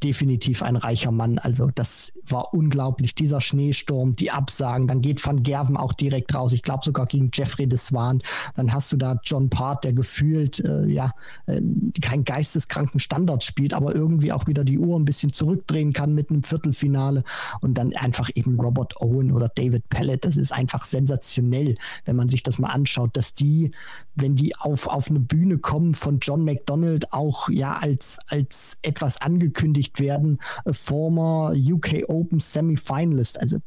definitiv 0.03 0.63
ein 0.63 0.75
reicher 0.75 1.11
Mann. 1.11 1.37
Also 1.39 1.69
das 1.73 2.13
war 2.25 2.53
unglaublich. 2.53 3.15
Dieser 3.15 3.41
Schneesturm, 3.41 4.15
die 4.15 4.31
Absagen, 4.31 4.87
dann 4.87 5.01
geht 5.01 5.25
Van 5.25 5.43
Gerven 5.43 5.77
auch 5.77 5.93
direkt 5.93 6.33
raus. 6.33 6.53
Ich 6.53 6.63
glaube 6.63 6.83
sogar 6.83 7.05
gegen 7.05 7.29
Jeffrey 7.33 7.67
de 7.67 7.77
Swan. 7.77 8.19
Dann 8.55 8.73
hast 8.73 8.91
du 8.91 8.97
da 8.97 9.19
John 9.23 9.49
Part, 9.49 9.83
der 9.83 9.93
gefühlt 9.93 10.59
äh, 10.59 10.85
ja 10.85 11.13
äh, 11.45 11.61
keinen 12.01 12.23
geisteskranken 12.23 12.99
Standard 12.99 13.43
spielt, 13.43 13.73
aber 13.73 13.95
irgendwie 13.95 14.31
auch 14.31 14.47
wieder 14.47 14.63
die 14.63 14.79
Uhr 14.79 14.99
ein 14.99 15.05
bisschen 15.05 15.31
zurückdrehen 15.33 15.93
kann 15.93 16.13
mit 16.13 16.29
einem 16.29 16.43
Viertelfinale. 16.43 17.23
Und 17.61 17.77
dann 17.77 17.93
einfach 17.93 18.29
eben 18.35 18.59
Robert 18.59 18.99
Owen 19.01 19.31
oder 19.31 19.49
David 19.49 19.87
Pellet. 19.89 20.25
Das 20.25 20.37
ist 20.37 20.51
einfach 20.51 20.83
sensationell, 20.85 21.75
wenn 22.05 22.15
man 22.15 22.29
sich 22.29 22.43
das 22.43 22.59
mal 22.59 22.69
anschaut, 22.69 23.15
dass 23.15 23.33
die, 23.33 23.71
wenn 24.15 24.35
die 24.35 24.55
auf 24.55 24.86
auf, 24.87 25.09
eine 25.09 25.19
Bühne 25.19 25.57
kommen 25.57 25.93
von 25.93 26.19
John 26.19 26.43
McDonald 26.43 27.13
auch 27.13 27.49
ja 27.49 27.77
als, 27.77 28.19
als 28.27 28.77
etwas 28.81 29.21
angekündigt 29.21 29.99
werden, 29.99 30.39
a 30.65 30.73
former 30.73 31.53
UK 31.55 32.09
Open 32.09 32.39
Semifinalist. 32.39 33.39
Also 33.39 33.57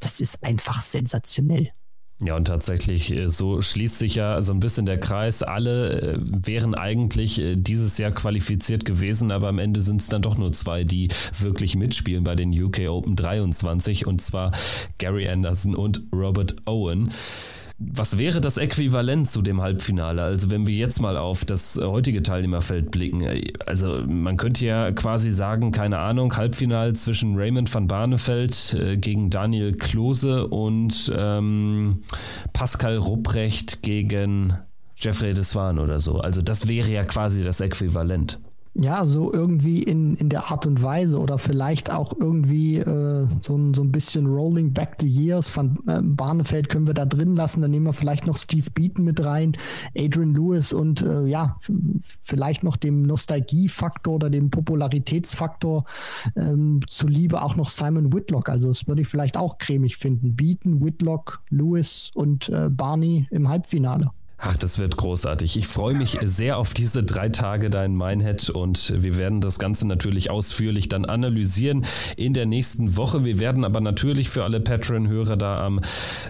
das 0.00 0.20
ist 0.20 0.42
einfach 0.44 0.80
sensationell. 0.80 1.72
Ja, 2.20 2.34
und 2.34 2.46
tatsächlich, 2.46 3.12
äh, 3.12 3.28
so 3.28 3.60
schließt 3.60 3.98
sich 3.98 4.16
ja 4.16 4.40
so 4.40 4.52
ein 4.52 4.58
bisschen 4.58 4.86
der 4.86 4.98
Kreis. 4.98 5.44
Alle 5.44 6.00
äh, 6.00 6.18
wären 6.20 6.74
eigentlich 6.74 7.40
äh, 7.40 7.54
dieses 7.54 7.96
Jahr 7.98 8.10
qualifiziert 8.10 8.84
gewesen, 8.84 9.30
aber 9.30 9.48
am 9.48 9.60
Ende 9.60 9.80
sind 9.80 10.00
es 10.00 10.08
dann 10.08 10.22
doch 10.22 10.36
nur 10.36 10.52
zwei, 10.52 10.82
die 10.82 11.08
wirklich 11.38 11.76
mitspielen 11.76 12.24
bei 12.24 12.34
den 12.34 12.50
UK 12.50 12.88
Open 12.88 13.14
23, 13.14 14.06
und 14.06 14.20
zwar 14.20 14.50
Gary 14.98 15.28
Anderson 15.28 15.76
und 15.76 16.02
Robert 16.12 16.56
Owen. 16.66 17.10
Was 17.80 18.18
wäre 18.18 18.40
das 18.40 18.56
Äquivalent 18.56 19.30
zu 19.30 19.40
dem 19.40 19.60
Halbfinale? 19.60 20.22
Also 20.22 20.50
wenn 20.50 20.66
wir 20.66 20.74
jetzt 20.74 21.00
mal 21.00 21.16
auf 21.16 21.44
das 21.44 21.80
heutige 21.80 22.24
Teilnehmerfeld 22.24 22.90
blicken, 22.90 23.24
also 23.66 24.04
man 24.08 24.36
könnte 24.36 24.66
ja 24.66 24.90
quasi 24.90 25.30
sagen, 25.30 25.70
keine 25.70 25.98
Ahnung, 25.98 26.36
Halbfinale 26.36 26.94
zwischen 26.94 27.36
Raymond 27.36 27.72
van 27.72 27.86
Barneveld 27.86 28.74
äh, 28.74 28.96
gegen 28.96 29.30
Daniel 29.30 29.74
Klose 29.74 30.48
und 30.48 31.12
ähm, 31.16 32.00
Pascal 32.52 32.96
Rupprecht 32.96 33.82
gegen 33.82 34.54
Jeffrey 34.96 35.32
Deswan 35.32 35.78
oder 35.78 36.00
so. 36.00 36.18
Also 36.18 36.42
das 36.42 36.66
wäre 36.66 36.90
ja 36.90 37.04
quasi 37.04 37.44
das 37.44 37.60
Äquivalent 37.60 38.40
ja, 38.80 39.06
so 39.06 39.32
irgendwie 39.32 39.82
in, 39.82 40.14
in 40.16 40.28
der 40.28 40.52
Art 40.52 40.64
und 40.64 40.82
Weise 40.82 41.18
oder 41.18 41.38
vielleicht 41.38 41.90
auch 41.90 42.12
irgendwie 42.18 42.76
äh, 42.76 43.26
so, 43.42 43.56
ein, 43.56 43.74
so 43.74 43.82
ein 43.82 43.90
bisschen 43.90 44.26
Rolling 44.26 44.72
Back 44.72 44.96
the 45.00 45.08
Years 45.08 45.48
von 45.48 45.78
äh, 45.88 46.00
Barnefeld 46.00 46.68
können 46.68 46.86
wir 46.86 46.94
da 46.94 47.04
drin 47.04 47.34
lassen. 47.34 47.60
Dann 47.60 47.72
nehmen 47.72 47.86
wir 47.86 47.92
vielleicht 47.92 48.26
noch 48.26 48.36
Steve 48.36 48.70
Beaton 48.70 49.04
mit 49.04 49.24
rein, 49.24 49.56
Adrian 49.96 50.32
Lewis 50.32 50.72
und 50.72 51.02
äh, 51.02 51.26
ja, 51.26 51.56
vielleicht 52.22 52.62
noch 52.62 52.76
dem 52.76 53.02
Nostalgiefaktor 53.02 54.14
oder 54.14 54.30
dem 54.30 54.50
Popularitätsfaktor 54.50 55.84
ähm, 56.36 56.80
zuliebe 56.86 57.42
auch 57.42 57.56
noch 57.56 57.70
Simon 57.70 58.12
Whitlock. 58.12 58.48
Also 58.48 58.68
das 58.68 58.86
würde 58.86 59.02
ich 59.02 59.08
vielleicht 59.08 59.36
auch 59.36 59.58
cremig 59.58 59.96
finden. 59.96 60.36
Beaton, 60.36 60.84
Whitlock, 60.84 61.42
Lewis 61.50 62.12
und 62.14 62.48
äh, 62.50 62.68
Barney 62.70 63.26
im 63.30 63.48
Halbfinale. 63.48 64.12
Ach, 64.40 64.56
das 64.56 64.78
wird 64.78 64.96
großartig. 64.96 65.56
Ich 65.56 65.66
freue 65.66 65.96
mich 65.96 66.16
sehr 66.22 66.58
auf 66.58 66.72
diese 66.72 67.02
drei 67.02 67.28
Tage 67.28 67.70
da 67.70 67.84
in 67.84 67.96
Minehead 67.96 68.50
und 68.50 68.94
wir 68.96 69.18
werden 69.18 69.40
das 69.40 69.58
Ganze 69.58 69.88
natürlich 69.88 70.30
ausführlich 70.30 70.88
dann 70.88 71.04
analysieren 71.04 71.84
in 72.16 72.34
der 72.34 72.46
nächsten 72.46 72.96
Woche. 72.96 73.24
Wir 73.24 73.40
werden 73.40 73.64
aber 73.64 73.80
natürlich 73.80 74.28
für 74.28 74.44
alle 74.44 74.60
Patreon-Hörer 74.60 75.36
da 75.36 75.66
am 75.66 75.80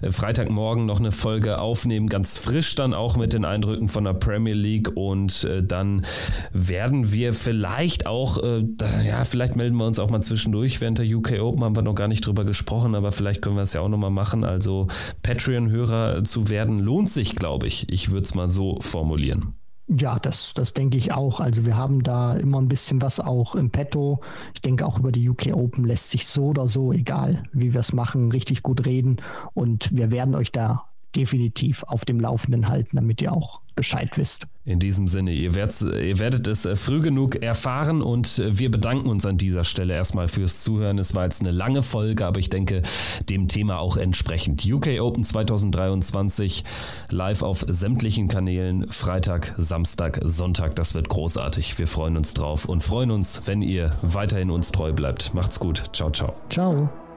äh, 0.01 0.10
Freitagmorgen 0.10 0.86
noch 0.86 1.01
eine 1.01 1.12
Folge 1.12 1.59
aufnehmen, 1.59 2.09
ganz 2.09 2.39
frisch 2.39 2.74
dann 2.76 2.94
auch 2.94 3.18
mit 3.18 3.35
den 3.35 3.44
Eindrücken 3.44 3.89
von 3.89 4.05
der 4.05 4.14
Premier 4.14 4.55
League 4.55 4.97
und 4.97 5.44
äh, 5.44 5.62
dann 5.62 6.06
werden 6.51 7.12
wir 7.12 7.35
vielleicht 7.35 8.06
auch, 8.06 8.39
äh, 8.43 8.64
ja, 9.06 9.26
vielleicht 9.26 9.55
melden 9.55 9.76
wir 9.76 9.85
uns 9.85 9.98
auch 9.98 10.09
mal 10.09 10.22
zwischendurch. 10.22 10.80
Während 10.80 10.97
der 10.97 11.06
UK 11.06 11.43
Open 11.43 11.62
haben 11.62 11.76
wir 11.76 11.82
noch 11.82 11.94
gar 11.94 12.09
nicht 12.09 12.26
drüber 12.26 12.47
gesprochen, 12.47 12.94
aber 12.94 13.12
vielleicht 13.12 13.43
können 13.43 13.56
wir 13.56 13.62
es 13.62 13.74
ja 13.74 13.82
auch 13.82 13.90
nochmal 13.90 14.10
machen. 14.10 14.44
Also 14.44 14.89
Patreon-Hörer 15.22 16.24
zu 16.24 16.48
werden 16.48 16.78
lohnt 16.78 17.12
sich, 17.12 17.36
glaube 17.36 17.66
ich. 17.66 17.86
ich 17.90 17.98
ich 17.99 18.12
würde 18.12 18.25
es 18.25 18.35
mal 18.35 18.49
so 18.49 18.79
formulieren. 18.81 19.55
Ja, 19.89 20.19
das, 20.19 20.55
das 20.55 20.73
denke 20.73 20.99
ich 20.99 21.12
auch. 21.12 21.41
Also 21.41 21.66
wir 21.66 21.77
haben 21.77 22.03
da 22.03 22.37
immer 22.37 22.61
ein 22.61 22.69
bisschen 22.69 23.03
was 23.03 23.19
auch 23.19 23.57
im 23.57 23.70
Petto. 23.70 24.20
Ich 24.55 24.61
denke 24.61 24.87
auch 24.87 24.99
über 24.99 25.11
die 25.11 25.29
UK 25.29 25.55
Open 25.55 25.85
lässt 25.85 26.11
sich 26.11 26.27
so 26.27 26.49
oder 26.49 26.66
so, 26.66 26.93
egal 26.93 27.43
wie 27.53 27.73
wir 27.73 27.81
es 27.81 27.93
machen, 27.93 28.31
richtig 28.31 28.62
gut 28.62 28.87
reden. 28.87 29.16
Und 29.55 29.97
wir 29.97 30.12
werden 30.12 30.35
euch 30.37 30.53
da 30.53 30.88
definitiv 31.14 31.82
auf 31.85 32.05
dem 32.05 32.20
Laufenden 32.20 32.68
halten, 32.68 32.97
damit 32.97 33.22
ihr 33.22 33.32
auch 33.32 33.60
Bescheid 33.78 34.10
wisst. 34.16 34.48
In 34.64 34.80
diesem 34.80 35.06
Sinne, 35.06 35.30
ihr, 35.30 35.55
werdet, 35.55 35.80
ihr 35.82 36.18
werdet 36.18 36.48
es 36.48 36.66
äh, 36.66 36.74
früh 36.74 37.01
genug 37.01 37.36
erfahren 37.36 38.02
und 38.02 38.40
äh, 38.40 38.59
wir 38.59 38.72
bedanken 38.72 39.09
uns 39.09 39.24
an 39.24 39.39
dieser 39.39 39.62
Stelle 39.62 39.94
erstmal 39.94 40.26
fürs 40.26 40.62
Zuhören. 40.62 40.98
Es 40.98 41.14
war 41.14 41.24
jetzt 41.24 41.40
eine 41.40 41.52
lange 41.52 41.85
Folge, 41.85 42.26
aber 42.26 42.40
ich 42.40 42.51
denke 42.51 42.82
dem 43.30 43.47
Thema 43.47 43.78
auch 43.78 43.97
entsprechend. 43.97 44.66
UK 44.66 45.01
Open 45.01 45.22
2023 45.22 46.64
live 47.12 47.43
auf 47.43 47.64
sämtlichen 47.68 48.26
Kanälen, 48.26 48.90
Freitag, 48.90 49.55
Samstag, 49.56 50.20
Sonntag. 50.24 50.74
Das 50.74 50.94
wird 50.94 51.09
großartig. 51.09 51.78
Wir 51.78 51.86
freuen 51.86 52.16
uns 52.16 52.35
drauf 52.35 52.64
und 52.64 52.82
freuen 52.82 53.12
uns, 53.12 53.43
wenn 53.47 53.62
ihr 53.62 53.93
weiterhin 54.02 54.51
uns 54.51 54.72
treu 54.72 54.93
bleibt. 54.93 55.35
Macht's 55.35 55.60
gut. 55.60 55.85
Ciao, 55.93 56.10
ciao. 56.10 56.35
Ciao. 56.51 57.07